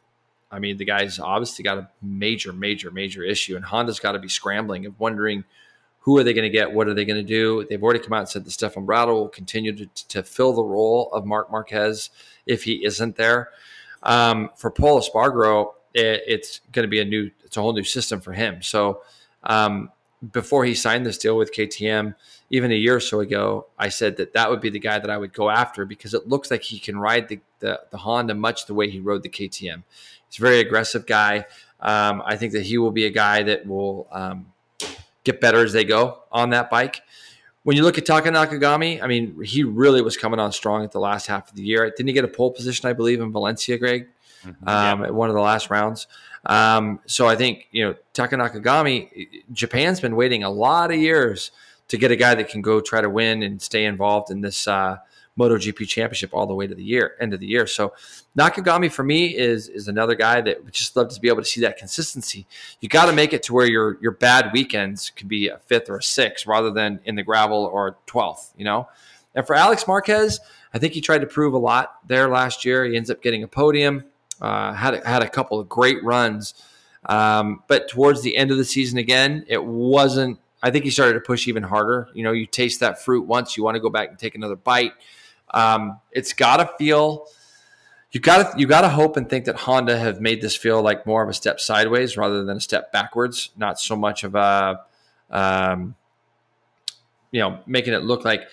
I 0.54 0.60
mean, 0.60 0.76
the 0.76 0.84
guy's 0.84 1.18
obviously 1.18 1.64
got 1.64 1.78
a 1.78 1.90
major, 2.02 2.52
major, 2.52 2.92
major 2.92 3.24
issue, 3.24 3.56
and 3.56 3.64
Honda's 3.64 4.02
got 4.02 4.12
to 4.12 4.20
be 4.20 4.28
scrambling 4.28 4.86
and 4.86 4.94
wondering 5.00 5.46
who 6.02 6.18
are 6.18 6.24
they 6.24 6.34
going 6.34 6.44
to 6.44 6.50
get? 6.50 6.72
What 6.72 6.88
are 6.88 6.94
they 6.94 7.06
going 7.06 7.24
to 7.24 7.28
do? 7.28 7.66
They've 7.70 7.82
already 7.82 8.00
come 8.00 8.14
out 8.14 8.22
and 8.22 8.30
said 8.30 8.44
that 8.44 8.52
Stefan 8.52 8.86
Bradl 8.86 9.14
will 9.14 9.30
continue 9.30 9.76
to, 9.76 9.86
to 10.08 10.24
fill 10.24 10.54
the 10.54 10.64
role 10.64 11.12
of 11.14 11.26
Marc 11.26 11.52
Marquez 11.52 12.10
if 12.46 12.64
he 12.64 12.84
isn't 12.84 13.16
there. 13.16 13.50
Um, 14.04 14.50
for 14.56 14.72
Pol 14.72 15.00
Espargaro, 15.00 15.74
it, 15.94 16.24
it's 16.26 16.62
going 16.72 16.84
to 16.84 16.90
be 16.90 17.00
a 17.00 17.06
new, 17.06 17.30
it's 17.46 17.56
a 17.56 17.62
whole 17.62 17.74
new 17.74 17.84
system 17.84 18.20
for 18.20 18.34
him. 18.34 18.64
So 18.64 19.04
um, 19.44 19.92
before 20.32 20.66
he 20.66 20.74
signed 20.74 21.06
this 21.06 21.20
deal 21.20 21.38
with 21.38 21.54
KTM, 21.54 22.16
even 22.50 22.72
a 22.72 22.76
year 22.76 22.96
or 22.96 23.00
so 23.00 23.20
ago, 23.20 23.68
I 23.78 23.90
said 23.90 24.18
that 24.18 24.34
that 24.34 24.50
would 24.50 24.60
be 24.60 24.72
the 24.72 24.80
guy 24.80 24.98
that 24.98 25.10
I 25.10 25.18
would 25.18 25.34
go 25.34 25.52
after 25.52 25.86
because 25.86 26.16
it 26.16 26.28
looks 26.28 26.50
like 26.50 26.64
he 26.64 26.80
can 26.80 26.98
ride 26.98 27.28
the, 27.28 27.40
the, 27.60 27.80
the 27.92 27.98
Honda 27.98 28.34
much 28.34 28.66
the 28.66 28.74
way 28.74 28.90
he 28.90 29.00
rode 29.00 29.22
the 29.22 29.30
KTM. 29.30 29.84
He's 30.28 30.40
a 30.40 30.42
very 30.42 30.60
aggressive 30.60 31.06
guy. 31.06 31.46
Um, 31.80 32.24
I 32.26 32.38
think 32.38 32.54
that 32.54 32.64
he 32.64 32.80
will 32.80 32.92
be 32.92 33.06
a 33.06 33.12
guy 33.12 33.44
that 33.44 33.68
will 33.68 34.08
um, 34.12 34.48
get 35.24 35.42
better 35.42 35.64
as 35.64 35.74
they 35.74 35.84
go 35.84 36.20
on 36.32 36.50
that 36.52 36.70
bike. 36.70 37.02
When 37.64 37.78
you 37.78 37.84
look 37.84 37.98
at 37.98 38.06
Taka 38.06 38.30
Nakagami, 38.30 39.02
I 39.04 39.08
mean, 39.08 39.40
he 39.44 39.64
really 39.64 40.02
was 40.02 40.18
coming 40.18 40.40
on 40.40 40.52
strong 40.52 40.84
at 40.84 40.92
the 40.92 41.00
last 41.00 41.28
half 41.28 41.50
of 41.50 41.56
the 41.56 41.62
year. 41.62 41.86
Didn't 41.96 42.08
he 42.08 42.14
get 42.14 42.26
a 42.26 42.28
pole 42.28 42.52
position, 42.52 42.90
I 42.90 42.94
believe, 42.94 43.22
in 43.22 43.32
Valencia, 43.32 43.78
Greg, 43.78 44.08
mm-hmm. 44.44 44.68
um, 44.68 45.02
yeah. 45.02 45.08
at 45.08 45.14
one 45.14 45.30
of 45.30 45.36
the 45.36 45.42
last 45.42 45.70
rounds? 45.70 46.08
Um, 46.46 47.00
so 47.06 47.28
I 47.28 47.36
think 47.36 47.68
you 47.72 47.86
know 47.86 47.96
Taka 48.14 48.36
Nakagami, 48.36 49.44
Japan's 49.52 50.00
been 50.00 50.16
waiting 50.16 50.44
a 50.44 50.50
lot 50.50 50.92
of 50.92 50.98
years 50.98 51.52
to 51.90 51.98
get 51.98 52.10
a 52.10 52.16
guy 52.16 52.34
that 52.34 52.50
can 52.50 52.62
go 52.62 52.82
try 52.82 53.02
to 53.02 53.10
win 53.10 53.44
and 53.44 53.62
stay 53.62 53.86
involved 53.86 54.32
in 54.32 54.42
this 54.42 54.68
uh, 54.68 54.98
MotoGP 55.42 55.88
championship 55.88 56.32
all 56.34 56.46
the 56.46 56.54
way 56.54 56.68
to 56.68 56.76
the 56.76 56.84
year 56.84 57.16
end 57.20 57.34
of 57.34 57.40
the 57.40 57.48
year. 57.48 57.66
So 57.68 57.94
Nakagami 58.38 58.92
for 58.92 59.04
me 59.04 59.36
is 59.36 59.68
is 59.68 59.88
another 59.88 60.16
guy 60.16 60.42
that 60.42 60.64
would 60.64 60.74
just 60.74 60.96
love 60.96 61.10
to 61.10 61.20
be 61.20 61.28
able 61.28 61.42
to 61.42 61.48
see 61.48 61.62
that 61.62 61.78
consistency. 61.78 62.46
You 62.80 62.90
got 62.90 63.08
to 63.08 63.14
make 63.14 63.34
it 63.34 63.44
to 63.44 63.54
where 63.54 63.68
your 63.68 63.98
your 64.02 64.12
bad 64.12 64.52
weekends 64.54 65.10
could 65.10 65.28
be 65.28 65.48
a 65.48 65.58
fifth 65.66 65.90
or 65.90 65.98
a 65.98 66.04
sixth 66.04 66.46
rather 66.46 66.72
than 66.72 67.00
in 67.06 67.16
the 67.16 67.24
gravel 67.24 67.66
or 67.66 67.98
twelfth. 68.06 68.54
You 68.58 68.66
know. 68.66 68.88
And 69.34 69.48
for 69.48 69.56
Alex 69.56 69.88
Marquez, 69.88 70.42
I 70.74 70.78
think 70.78 70.94
he 70.94 71.00
tried 71.00 71.22
to 71.22 71.28
prove 71.28 71.54
a 71.54 71.58
lot 71.58 71.96
there 72.06 72.28
last 72.28 72.66
year. 72.66 72.84
He 72.84 72.98
ends 72.98 73.10
up 73.10 73.22
getting 73.22 73.44
a 73.44 73.48
podium. 73.48 74.04
Uh, 74.42 74.74
had 74.74 74.96
a, 74.96 75.08
had 75.08 75.22
a 75.22 75.30
couple 75.30 75.60
of 75.60 75.70
great 75.70 76.04
runs, 76.04 76.56
um, 77.06 77.62
but 77.68 77.88
towards 77.88 78.24
the 78.24 78.36
end 78.36 78.50
of 78.50 78.58
the 78.58 78.66
season, 78.66 78.98
again, 78.98 79.46
it 79.48 79.64
wasn't. 79.64 80.40
I 80.64 80.72
think 80.72 80.84
he 80.84 80.90
started 80.90 81.14
to 81.14 81.20
push 81.20 81.48
even 81.48 81.62
harder. 81.62 82.10
You 82.16 82.24
know, 82.24 82.32
you 82.32 82.48
taste 82.48 82.80
that 82.80 83.04
fruit 83.04 83.28
once, 83.28 83.56
you 83.56 83.64
want 83.64 83.76
to 83.76 83.80
go 83.80 83.90
back 83.92 84.10
and 84.10 84.18
take 84.18 84.34
another 84.34 84.56
bite. 84.56 84.94
Um, 85.54 86.00
it's 86.12 86.34
got 86.34 86.58
to 86.58 86.70
feel. 86.78 87.28
You 88.12 88.20
got 88.20 88.52
to 88.52 88.60
you 88.60 88.68
got 88.68 88.82
to 88.82 88.90
hope 88.90 89.16
and 89.16 89.30
think 89.30 89.46
that 89.46 89.56
Honda 89.56 89.98
have 89.98 90.20
made 90.20 90.42
this 90.42 90.56
feel 90.56 90.82
like 90.82 91.06
more 91.06 91.24
of 91.24 91.30
a 91.30 91.34
step 91.34 91.60
sideways 91.60 92.18
rather 92.18 92.44
than 92.44 92.58
a 92.58 92.62
step 92.62 92.92
backwards. 92.92 93.52
Not 93.56 93.80
so 93.80 93.96
much 93.96 94.24
of 94.24 94.36
a, 94.36 94.82
um, 95.30 95.96
you 97.32 97.40
know, 97.40 97.60
making 97.66 97.94
it 97.94 98.04
look 98.04 98.26
like 98.26 98.44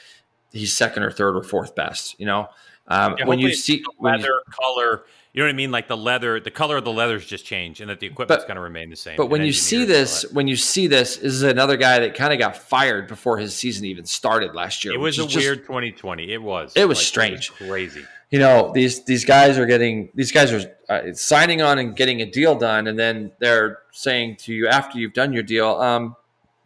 he's 0.52 0.76
second 0.76 1.02
or 1.02 1.10
third 1.10 1.36
or 1.36 1.42
fourth 1.42 1.74
best. 1.74 2.18
You 2.20 2.26
know, 2.26 2.48
um, 2.86 3.16
yeah, 3.18 3.26
when 3.26 3.40
you 3.40 3.52
see 3.52 3.84
leather 3.98 4.22
you, 4.22 4.42
color 4.50 5.04
you 5.32 5.42
know 5.42 5.46
what 5.46 5.52
I 5.52 5.56
mean? 5.56 5.70
Like 5.70 5.88
the 5.88 5.96
leather, 5.96 6.40
the 6.40 6.50
color 6.50 6.78
of 6.78 6.84
the 6.84 6.92
leathers 6.92 7.26
just 7.26 7.44
changed, 7.44 7.80
and 7.80 7.90
that 7.90 8.00
the 8.00 8.06
equipment's 8.06 8.44
going 8.44 8.56
to 8.56 8.62
remain 8.62 8.88
the 8.88 8.96
same. 8.96 9.16
But 9.16 9.26
when 9.26 9.44
you 9.44 9.52
see 9.52 9.84
this, 9.84 10.24
when 10.32 10.48
you 10.48 10.56
see 10.56 10.86
this, 10.86 11.16
this 11.16 11.34
is 11.34 11.42
another 11.42 11.76
guy 11.76 12.00
that 12.00 12.14
kind 12.14 12.32
of 12.32 12.38
got 12.38 12.56
fired 12.56 13.08
before 13.08 13.36
his 13.38 13.54
season 13.54 13.84
even 13.84 14.06
started 14.06 14.54
last 14.54 14.84
year. 14.84 14.94
It 14.94 14.98
was 14.98 15.18
a 15.18 15.26
weird 15.26 15.64
2020. 15.64 16.32
It 16.32 16.42
was. 16.42 16.72
It 16.74 16.86
was 16.86 16.98
like, 16.98 17.04
strange, 17.04 17.50
it 17.50 17.60
was 17.60 17.68
crazy. 17.68 18.04
You 18.30 18.38
know 18.38 18.72
these 18.74 19.04
these 19.04 19.24
guys 19.24 19.58
are 19.58 19.64
getting 19.64 20.10
these 20.14 20.32
guys 20.32 20.52
are 20.52 20.76
uh, 20.88 21.12
signing 21.14 21.62
on 21.62 21.78
and 21.78 21.94
getting 21.94 22.20
a 22.20 22.30
deal 22.30 22.54
done, 22.58 22.86
and 22.86 22.98
then 22.98 23.32
they're 23.38 23.78
saying 23.92 24.36
to 24.40 24.52
you 24.52 24.66
after 24.68 24.98
you've 24.98 25.14
done 25.14 25.32
your 25.32 25.42
deal, 25.42 25.68
um, 25.76 26.16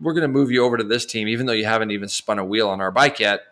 we're 0.00 0.12
going 0.12 0.22
to 0.22 0.28
move 0.28 0.50
you 0.50 0.64
over 0.64 0.76
to 0.76 0.84
this 0.84 1.04
team, 1.04 1.28
even 1.28 1.46
though 1.46 1.52
you 1.52 1.64
haven't 1.64 1.90
even 1.90 2.08
spun 2.08 2.38
a 2.38 2.44
wheel 2.44 2.68
on 2.68 2.80
our 2.80 2.90
bike 2.90 3.20
yet. 3.20 3.42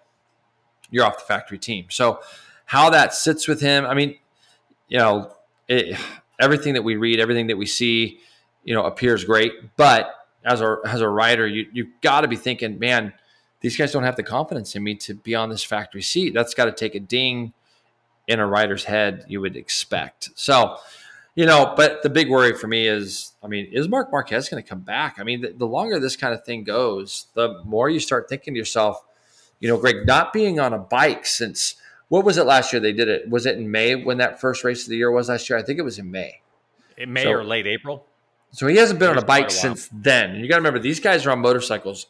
You're 0.91 1.05
off 1.05 1.19
the 1.19 1.25
factory 1.25 1.59
team. 1.59 1.87
So 1.89 2.21
how 2.65 2.91
that 2.91 3.15
sits 3.15 3.47
with 3.47 3.61
him, 3.61 3.85
I 3.85 3.95
mean 3.95 4.17
you 4.91 4.99
know, 4.99 5.33
it, 5.69 5.97
everything 6.39 6.75
that 6.75 6.83
we 6.83 6.97
read, 6.97 7.21
everything 7.21 7.47
that 7.47 7.57
we 7.57 7.65
see, 7.65 8.21
you 8.65 8.75
know, 8.75 8.85
appears 8.85 9.25
great. 9.25 9.53
But 9.77 10.15
as 10.45 10.61
a 10.61 10.77
as 10.85 11.01
a 11.01 11.09
writer, 11.09 11.47
you 11.47 11.67
you've 11.73 12.01
got 12.03 12.23
to 12.23 12.29
be 12.29 12.37
thinking, 12.37 12.79
man, 12.79 13.15
these 13.61 13.77
guys 13.77 13.93
don't 13.93 14.03
have 14.03 14.17
the 14.17 14.23
confidence 14.23 14.75
in 14.75 14.83
me 14.83 14.97
to 14.97 15.15
be 15.15 15.35
on 15.35 15.49
this 15.49 15.65
factory 15.65 16.03
seat. 16.03 16.35
That's 16.35 16.53
got 16.53 16.67
to 16.67 16.73
take 16.73 16.95
a 16.95 17.01
ding 17.01 17.55
in 18.29 18.41
a 18.41 18.47
writer's 18.47 18.85
head. 18.85 19.25
You 19.29 19.41
would 19.41 19.57
expect 19.57 20.31
so. 20.35 20.77
You 21.37 21.47
know, 21.47 21.75
but 21.77 22.03
the 22.03 22.11
big 22.11 22.29
worry 22.29 22.55
for 22.55 22.67
me 22.67 22.89
is, 22.89 23.33
I 23.41 23.47
mean, 23.47 23.69
is 23.73 23.89
Marc 23.89 24.11
Marquez 24.11 24.49
going 24.49 24.63
to 24.63 24.69
come 24.69 24.81
back? 24.81 25.17
I 25.19 25.23
mean, 25.23 25.43
the, 25.43 25.53
the 25.53 25.67
longer 25.67 26.01
this 26.01 26.17
kind 26.17 26.35
of 26.35 26.45
thing 26.45 26.65
goes, 26.65 27.29
the 27.35 27.63
more 27.65 27.89
you 27.89 28.01
start 28.01 28.29
thinking 28.29 28.53
to 28.53 28.59
yourself, 28.59 29.01
you 29.61 29.69
know, 29.69 29.79
Greg, 29.79 30.07
not 30.07 30.33
being 30.33 30.59
on 30.59 30.73
a 30.73 30.79
bike 30.79 31.25
since 31.25 31.77
what 32.11 32.25
was 32.25 32.39
it 32.39 32.45
last 32.45 32.73
year? 32.73 32.81
They 32.81 32.93
did 32.93 33.09
it. 33.09 33.31
Was 33.31 33.47
it 33.47 33.57
in 33.57 33.71
May 33.71 33.95
when 33.95 34.19
that 34.19 34.41
first 34.41 34.65
race 34.65 34.83
of 34.83 34.91
the 34.91 34.97
year 34.97 35.13
was 35.13 35.29
last 35.29 35.49
year? 35.49 35.57
I 35.59 35.63
think 35.63 35.79
it 35.79 35.83
was 35.83 35.99
in 35.99 36.11
May. 36.11 36.43
In 36.99 37.13
May 37.13 37.23
so, 37.23 37.31
or 37.31 37.45
late 37.45 37.69
April. 37.69 38.05
So 38.51 38.67
he 38.67 38.77
hasn't 38.77 38.99
been 38.99 39.11
on 39.11 39.17
a 39.17 39.25
bike 39.25 39.47
a 39.47 39.51
since 39.51 39.89
then. 39.93 40.33
And 40.33 40.41
you 40.41 40.49
got 40.49 40.57
to 40.57 40.61
remember, 40.61 40.81
these 40.81 40.99
guys 40.99 41.25
are 41.25 41.31
on 41.31 41.39
motorcycles 41.39 42.09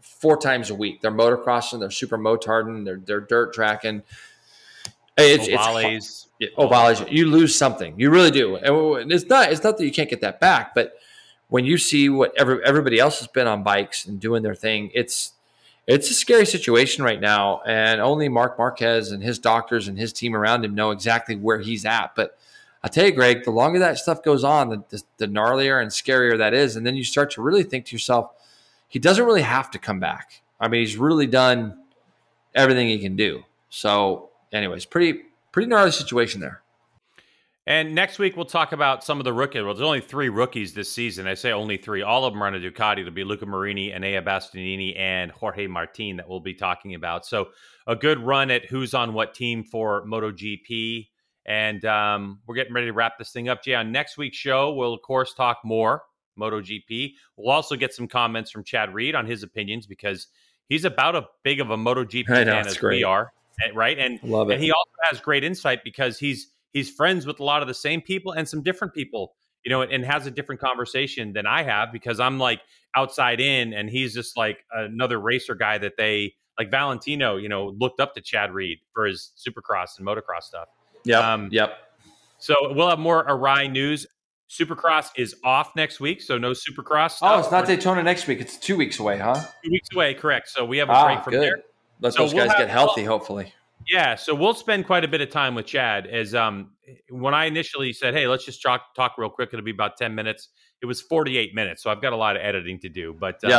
four 0.00 0.36
times 0.36 0.70
a 0.70 0.74
week. 0.74 1.02
They're 1.02 1.12
motocrossing, 1.12 1.78
they're 1.78 1.90
super 1.92 2.18
motarding, 2.18 2.84
they're 2.84 2.98
they're 2.98 3.20
dirt 3.20 3.54
tracking. 3.54 4.02
It's, 5.16 5.46
Ovales. 5.46 6.26
it's 6.40 6.56
Ovales. 6.56 7.08
You 7.08 7.26
lose 7.26 7.54
something. 7.54 7.94
You 8.00 8.10
really 8.10 8.32
do. 8.32 8.56
And 8.56 9.12
it's 9.12 9.26
not. 9.26 9.52
It's 9.52 9.62
not 9.62 9.78
that 9.78 9.84
you 9.84 9.92
can't 9.92 10.10
get 10.10 10.20
that 10.22 10.40
back, 10.40 10.74
but 10.74 10.94
when 11.46 11.64
you 11.64 11.78
see 11.78 12.08
what 12.08 12.32
every, 12.36 12.64
everybody 12.64 12.98
else 12.98 13.20
has 13.20 13.28
been 13.28 13.46
on 13.46 13.62
bikes 13.62 14.04
and 14.04 14.18
doing 14.18 14.42
their 14.42 14.56
thing, 14.56 14.90
it's 14.94 15.34
it's 15.86 16.10
a 16.10 16.14
scary 16.14 16.46
situation 16.46 17.04
right 17.04 17.20
now, 17.20 17.60
and 17.66 18.00
only 18.00 18.28
Marc 18.28 18.56
Marquez 18.58 19.10
and 19.10 19.22
his 19.22 19.38
doctors 19.38 19.88
and 19.88 19.98
his 19.98 20.12
team 20.12 20.36
around 20.36 20.64
him 20.64 20.74
know 20.74 20.90
exactly 20.92 21.34
where 21.34 21.58
he's 21.58 21.84
at. 21.84 22.14
But 22.14 22.38
I 22.84 22.88
tell 22.88 23.06
you, 23.06 23.12
Greg, 23.12 23.44
the 23.44 23.50
longer 23.50 23.78
that 23.80 23.98
stuff 23.98 24.22
goes 24.22 24.44
on, 24.44 24.68
the, 24.68 24.84
the, 24.90 25.02
the, 25.18 25.26
gnarlier 25.26 25.80
and 25.80 25.90
scarier 25.90 26.38
that 26.38 26.54
is. 26.54 26.76
And 26.76 26.86
then 26.86 26.96
you 26.96 27.04
start 27.04 27.30
to 27.32 27.42
really 27.42 27.62
think 27.62 27.86
to 27.86 27.94
yourself, 27.94 28.32
he 28.88 28.98
doesn't 28.98 29.24
really 29.24 29.42
have 29.42 29.70
to 29.72 29.78
come 29.78 30.00
back. 30.00 30.42
I 30.60 30.68
mean, 30.68 30.80
he's 30.80 30.96
really 30.96 31.26
done 31.26 31.78
everything 32.54 32.88
he 32.88 32.98
can 32.98 33.16
do. 33.16 33.44
So, 33.70 34.30
anyways, 34.52 34.84
pretty 34.84 35.22
pretty 35.50 35.68
gnarly 35.68 35.90
situation 35.90 36.40
there. 36.40 36.62
And 37.66 37.94
next 37.94 38.18
week 38.18 38.36
we'll 38.36 38.44
talk 38.44 38.72
about 38.72 39.04
some 39.04 39.18
of 39.18 39.24
the 39.24 39.32
rookies. 39.32 39.62
Well, 39.62 39.74
there's 39.74 39.86
only 39.86 40.00
three 40.00 40.28
rookies 40.28 40.74
this 40.74 40.90
season. 40.90 41.28
I 41.28 41.34
say 41.34 41.52
only 41.52 41.76
three. 41.76 42.02
All 42.02 42.24
of 42.24 42.32
them 42.32 42.42
are 42.42 42.46
on 42.46 42.54
a 42.56 42.58
Ducati. 42.58 43.00
It'll 43.00 43.12
be 43.12 43.22
Luca 43.22 43.46
Marini, 43.46 43.90
Enea 43.90 44.24
Bastianini, 44.24 44.98
and 44.98 45.30
Jorge 45.30 45.68
Martin 45.68 46.16
that 46.16 46.28
we'll 46.28 46.40
be 46.40 46.54
talking 46.54 46.94
about. 46.94 47.24
So 47.24 47.50
a 47.86 47.94
good 47.94 48.18
run 48.18 48.50
at 48.50 48.64
who's 48.66 48.94
on 48.94 49.14
what 49.14 49.34
team 49.34 49.62
for 49.62 50.04
MotoGP. 50.06 51.08
And 51.46 51.84
um, 51.84 52.40
we're 52.46 52.54
getting 52.56 52.72
ready 52.72 52.88
to 52.88 52.92
wrap 52.92 53.18
this 53.18 53.30
thing 53.30 53.48
up. 53.48 53.62
Jay, 53.62 53.74
on 53.74 53.92
next 53.92 54.16
week's 54.16 54.36
show, 54.36 54.72
we'll 54.72 54.94
of 54.94 55.02
course 55.02 55.32
talk 55.34 55.58
more 55.64 56.02
MotoGP. 56.38 57.12
We'll 57.36 57.50
also 57.50 57.76
get 57.76 57.94
some 57.94 58.08
comments 58.08 58.50
from 58.50 58.64
Chad 58.64 58.92
Reed 58.94 59.14
on 59.14 59.26
his 59.26 59.42
opinions 59.42 59.86
because 59.86 60.28
he's 60.68 60.84
about 60.84 61.16
as 61.16 61.24
big 61.42 61.60
of 61.60 61.70
a 61.70 61.76
MotoGP 61.76 62.26
fan 62.26 62.48
as 62.48 62.76
great. 62.76 62.98
we 62.98 63.04
are, 63.04 63.32
right? 63.74 63.98
And 63.98 64.20
Love 64.22 64.50
it. 64.50 64.54
and 64.54 64.62
he 64.62 64.70
also 64.70 64.90
has 65.10 65.20
great 65.20 65.44
insight 65.44 65.84
because 65.84 66.18
he's 66.18 66.48
he's 66.72 66.90
friends 66.90 67.26
with 67.26 67.40
a 67.40 67.44
lot 67.44 67.62
of 67.62 67.68
the 67.68 67.74
same 67.74 68.00
people 68.00 68.32
and 68.32 68.48
some 68.48 68.62
different 68.62 68.94
people, 68.94 69.34
you 69.64 69.70
know, 69.70 69.82
and 69.82 70.04
has 70.04 70.26
a 70.26 70.30
different 70.30 70.60
conversation 70.60 71.32
than 71.32 71.46
I 71.46 71.62
have 71.62 71.92
because 71.92 72.20
I'm 72.20 72.38
like 72.38 72.60
outside 72.96 73.40
in 73.40 73.72
and 73.72 73.88
he's 73.88 74.14
just 74.14 74.36
like 74.36 74.64
another 74.72 75.20
racer 75.20 75.54
guy 75.54 75.78
that 75.78 75.96
they 75.96 76.34
like 76.58 76.70
Valentino, 76.70 77.36
you 77.36 77.48
know, 77.48 77.74
looked 77.78 78.00
up 78.00 78.14
to 78.14 78.20
Chad 78.20 78.52
Reed 78.52 78.78
for 78.92 79.06
his 79.06 79.32
Supercross 79.36 79.98
and 79.98 80.06
motocross 80.06 80.42
stuff. 80.42 80.68
Yeah. 81.04 81.32
Um, 81.32 81.48
yep. 81.50 81.78
So 82.38 82.54
we'll 82.74 82.88
have 82.88 82.98
more 82.98 83.26
Arai 83.26 83.70
news. 83.70 84.06
Supercross 84.50 85.10
is 85.16 85.34
off 85.44 85.74
next 85.76 85.98
week, 85.98 86.20
so 86.20 86.36
no 86.36 86.50
Supercross. 86.50 87.12
Stuff. 87.12 87.32
Oh, 87.32 87.38
it's 87.38 87.50
not 87.50 87.66
Daytona 87.66 88.02
next 88.02 88.26
week. 88.26 88.38
It's 88.40 88.58
two 88.58 88.76
weeks 88.76 88.98
away, 88.98 89.16
huh? 89.18 89.34
Two 89.64 89.70
weeks 89.70 89.88
away, 89.94 90.12
correct. 90.12 90.50
So 90.50 90.64
we 90.64 90.76
have 90.76 90.90
a 90.90 90.92
ah, 90.92 91.06
break 91.06 91.24
from 91.24 91.30
good. 91.30 91.42
there. 91.42 91.62
Let 92.00 92.12
so 92.12 92.24
those 92.24 92.34
we'll 92.34 92.46
guys 92.46 92.56
get 92.58 92.68
healthy, 92.68 93.04
hopefully. 93.04 93.54
Yeah, 93.88 94.14
so 94.14 94.34
we'll 94.34 94.54
spend 94.54 94.86
quite 94.86 95.04
a 95.04 95.08
bit 95.08 95.20
of 95.20 95.30
time 95.30 95.54
with 95.54 95.66
Chad. 95.66 96.06
As 96.06 96.34
um, 96.34 96.72
when 97.10 97.34
I 97.34 97.46
initially 97.46 97.92
said, 97.92 98.14
"Hey, 98.14 98.26
let's 98.26 98.44
just 98.44 98.62
talk 98.62 98.94
talk 98.94 99.16
real 99.18 99.30
quick," 99.30 99.50
it'll 99.52 99.64
be 99.64 99.70
about 99.70 99.96
ten 99.96 100.14
minutes. 100.14 100.48
It 100.80 100.86
was 100.86 101.00
forty 101.00 101.38
eight 101.38 101.54
minutes, 101.54 101.82
so 101.82 101.90
I've 101.90 102.02
got 102.02 102.12
a 102.12 102.16
lot 102.16 102.36
of 102.36 102.42
editing 102.42 102.78
to 102.80 102.88
do. 102.88 103.14
But 103.18 103.42
um, 103.44 103.50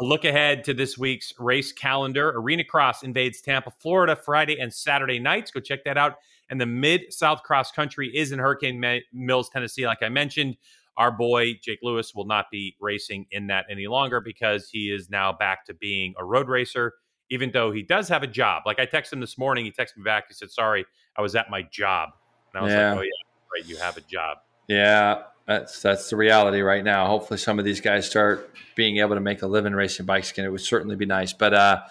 a 0.00 0.04
look 0.04 0.24
ahead 0.24 0.64
to 0.64 0.74
this 0.74 0.98
week's 0.98 1.32
race 1.38 1.72
calendar: 1.72 2.30
Arena 2.36 2.64
Cross 2.64 3.02
invades 3.02 3.40
Tampa, 3.40 3.70
Florida, 3.70 4.16
Friday 4.16 4.58
and 4.58 4.72
Saturday 4.72 5.18
nights. 5.18 5.50
Go 5.50 5.60
check 5.60 5.84
that 5.84 5.96
out. 5.96 6.16
And 6.48 6.60
the 6.60 6.66
Mid 6.66 7.12
South 7.12 7.42
Cross 7.42 7.72
Country 7.72 8.14
is 8.14 8.32
in 8.32 8.38
Hurricane 8.38 8.82
Mills, 9.12 9.48
Tennessee. 9.48 9.86
Like 9.86 10.02
I 10.02 10.08
mentioned, 10.08 10.56
our 10.96 11.10
boy 11.10 11.54
Jake 11.62 11.80
Lewis 11.82 12.14
will 12.14 12.26
not 12.26 12.46
be 12.50 12.76
racing 12.80 13.26
in 13.30 13.48
that 13.48 13.66
any 13.70 13.86
longer 13.86 14.20
because 14.20 14.68
he 14.70 14.90
is 14.90 15.10
now 15.10 15.32
back 15.32 15.66
to 15.66 15.74
being 15.74 16.14
a 16.18 16.24
road 16.24 16.48
racer 16.48 16.94
even 17.30 17.50
though 17.50 17.72
he 17.72 17.82
does 17.82 18.08
have 18.08 18.22
a 18.22 18.26
job. 18.26 18.62
Like 18.66 18.78
I 18.78 18.86
texted 18.86 19.14
him 19.14 19.20
this 19.20 19.38
morning, 19.38 19.64
he 19.64 19.72
texted 19.72 19.98
me 19.98 20.04
back. 20.04 20.28
He 20.28 20.34
said, 20.34 20.50
"Sorry, 20.50 20.84
I 21.16 21.22
was 21.22 21.34
at 21.34 21.50
my 21.50 21.62
job," 21.62 22.10
and 22.52 22.60
I 22.60 22.64
was 22.64 22.72
yeah. 22.72 22.90
like, 22.90 22.98
"Oh 22.98 23.02
yeah, 23.02 23.60
right, 23.60 23.68
you 23.68 23.76
have 23.76 23.96
a 23.96 24.02
job." 24.02 24.38
Yeah, 24.68 25.22
that's 25.46 25.80
that's 25.80 26.10
the 26.10 26.16
reality 26.16 26.60
right 26.60 26.84
now. 26.84 27.06
Hopefully, 27.06 27.38
some 27.38 27.58
of 27.58 27.64
these 27.64 27.80
guys 27.80 28.08
start 28.08 28.50
being 28.74 28.98
able 28.98 29.14
to 29.14 29.20
make 29.20 29.42
a 29.42 29.46
living 29.46 29.72
racing 29.72 30.04
bikes 30.04 30.30
again. 30.30 30.44
It 30.44 30.50
would 30.50 30.60
certainly 30.60 30.96
be 30.96 31.06
nice. 31.06 31.32
But 31.32 31.54
uh, 31.54 31.82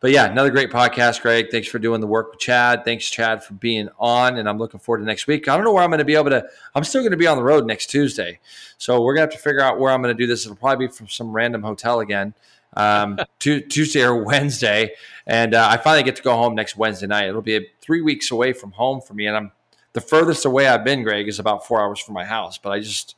but 0.00 0.10
yeah, 0.10 0.30
another 0.30 0.50
great 0.50 0.70
podcast, 0.70 1.22
Greg. 1.22 1.46
Thanks 1.50 1.68
for 1.68 1.78
doing 1.78 2.00
the 2.00 2.06
work 2.06 2.32
with 2.32 2.40
Chad. 2.40 2.84
Thanks, 2.84 3.08
Chad, 3.08 3.42
for 3.42 3.54
being 3.54 3.88
on, 3.98 4.36
and 4.36 4.48
I'm 4.48 4.58
looking 4.58 4.80
forward 4.80 4.98
to 4.98 5.04
next 5.04 5.26
week. 5.26 5.48
I 5.48 5.56
don't 5.56 5.64
know 5.64 5.72
where 5.72 5.82
I'm 5.82 5.90
going 5.90 5.98
to 5.98 6.04
be 6.04 6.16
able 6.16 6.30
to. 6.30 6.44
I'm 6.74 6.84
still 6.84 7.02
going 7.02 7.12
to 7.12 7.16
be 7.16 7.26
on 7.26 7.36
the 7.36 7.44
road 7.44 7.66
next 7.66 7.86
Tuesday, 7.86 8.40
so 8.78 9.00
we're 9.00 9.14
going 9.14 9.28
to 9.28 9.32
have 9.32 9.40
to 9.40 9.42
figure 9.42 9.62
out 9.62 9.78
where 9.78 9.92
I'm 9.92 10.02
going 10.02 10.14
to 10.14 10.20
do 10.20 10.26
this. 10.26 10.44
It'll 10.44 10.56
probably 10.56 10.88
be 10.88 10.92
from 10.92 11.08
some 11.08 11.32
random 11.32 11.62
hotel 11.62 12.00
again 12.00 12.34
um, 12.76 13.18
Tuesday 13.38 14.02
or 14.02 14.22
Wednesday, 14.22 14.92
and 15.26 15.54
uh, 15.54 15.68
I 15.70 15.76
finally 15.76 16.02
get 16.02 16.16
to 16.16 16.22
go 16.22 16.36
home 16.36 16.54
next 16.54 16.76
Wednesday 16.76 17.06
night. 17.06 17.28
It'll 17.28 17.42
be 17.42 17.68
three 17.80 18.02
weeks 18.02 18.30
away 18.30 18.52
from 18.52 18.72
home 18.72 19.00
for 19.00 19.14
me, 19.14 19.26
and 19.26 19.36
I'm 19.36 19.52
the 19.92 20.00
furthest 20.00 20.44
away 20.44 20.66
I've 20.66 20.84
been. 20.84 21.02
Greg 21.02 21.28
is 21.28 21.38
about 21.38 21.66
four 21.66 21.80
hours 21.80 22.00
from 22.00 22.14
my 22.14 22.24
house, 22.24 22.58
but 22.58 22.70
I 22.70 22.80
just, 22.80 23.16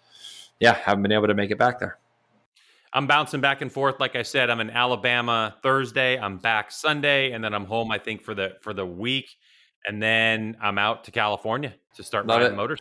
yeah, 0.60 0.74
haven't 0.74 1.02
been 1.02 1.12
able 1.12 1.26
to 1.26 1.34
make 1.34 1.50
it 1.50 1.58
back 1.58 1.78
there. 1.78 1.98
I'm 2.92 3.06
bouncing 3.06 3.40
back 3.40 3.60
and 3.60 3.70
forth. 3.70 4.00
Like 4.00 4.16
I 4.16 4.22
said, 4.22 4.48
I'm 4.48 4.60
in 4.60 4.70
Alabama 4.70 5.54
Thursday. 5.62 6.18
I'm 6.18 6.38
back 6.38 6.70
Sunday, 6.70 7.32
and 7.32 7.44
then 7.44 7.52
I'm 7.52 7.64
home. 7.64 7.90
I 7.90 7.98
think 7.98 8.22
for 8.22 8.34
the 8.34 8.56
for 8.62 8.72
the 8.72 8.86
week, 8.86 9.36
and 9.86 10.02
then 10.02 10.56
I'm 10.62 10.78
out 10.78 11.04
to 11.04 11.10
California 11.10 11.74
to 11.96 12.02
start 12.02 12.26
Love 12.26 12.40
riding 12.40 12.56
motors. 12.56 12.80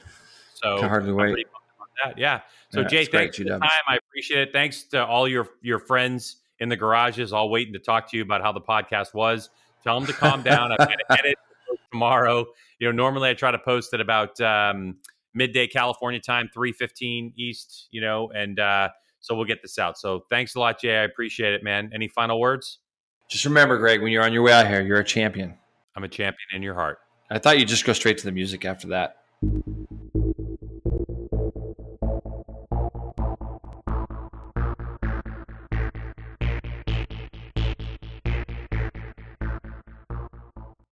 So 0.53 0.80
Can 0.80 0.89
hardly 0.89 1.11
wait. 1.11 1.47
Yeah. 2.18 2.41
So 2.69 2.81
yeah, 2.81 2.88
Jay, 2.88 3.06
thanks 3.06 3.38
for 3.38 3.43
the 3.43 3.52
time. 3.52 3.69
I 3.88 3.97
appreciate 3.97 4.49
it. 4.49 4.53
Thanks 4.53 4.84
to 4.84 5.06
all 5.06 5.27
your 5.27 5.49
your 5.61 5.80
friends 5.80 6.38
in 6.60 6.69
the 6.69 6.76
garages, 6.76 7.34
all 7.34 7.49
waiting 7.49 7.73
to 7.73 7.80
talk 7.80 8.10
to 8.11 8.18
you 8.18 8.23
about 8.23 8.41
how 8.41 8.52
the 8.52 8.61
podcast 8.61 9.14
was. 9.14 9.49
Tell 9.84 9.99
them 9.99 10.07
to 10.07 10.14
calm 10.14 10.41
down. 10.41 10.72
I'm 10.72 10.77
going 10.77 10.98
to 10.98 11.06
edit 11.19 11.38
tomorrow. 11.91 12.45
You 12.80 12.88
know, 12.88 12.91
normally 12.91 13.30
I 13.30 13.34
try 13.34 13.52
to 13.52 13.60
post 13.60 13.94
at 13.94 14.02
about 14.02 14.40
um, 14.41 14.98
midday 15.34 15.68
California 15.68 16.19
time, 16.19 16.49
three 16.53 16.72
fifteen 16.72 17.34
East. 17.38 17.88
You 17.91 18.02
know, 18.02 18.32
and 18.36 18.60
uh, 18.60 18.90
so 19.19 19.36
we'll 19.36 19.45
get 19.45 19.61
this 19.61 19.77
out. 19.80 19.98
So 19.98 20.26
thanks 20.30 20.56
a 20.56 20.60
lot, 20.60 20.80
Jay. 20.80 20.98
I 20.98 21.03
appreciate 21.03 21.53
it, 21.53 21.64
man. 21.64 21.91
Any 21.94 22.07
final 22.07 22.40
words? 22.40 22.80
Just 23.27 23.45
remember, 23.45 23.77
Greg, 23.77 24.02
when 24.02 24.11
you're 24.11 24.23
on 24.23 24.34
your 24.34 24.44
way 24.44 24.53
out 24.53 24.68
here, 24.68 24.82
you're 24.82 24.99
a 24.99 25.03
champion. 25.03 25.57
I'm 25.95 26.03
a 26.03 26.10
champion 26.10 26.48
in 26.53 26.61
your 26.61 26.76
heart. 26.76 26.99
I 27.32 27.40
thought 27.40 27.57
you'd 27.57 27.68
just 27.68 27.86
go 27.86 27.94
straight 27.94 28.19
to 28.19 28.26
the 28.26 28.32
music 28.32 28.65
after 28.65 28.88
that. 28.90 29.18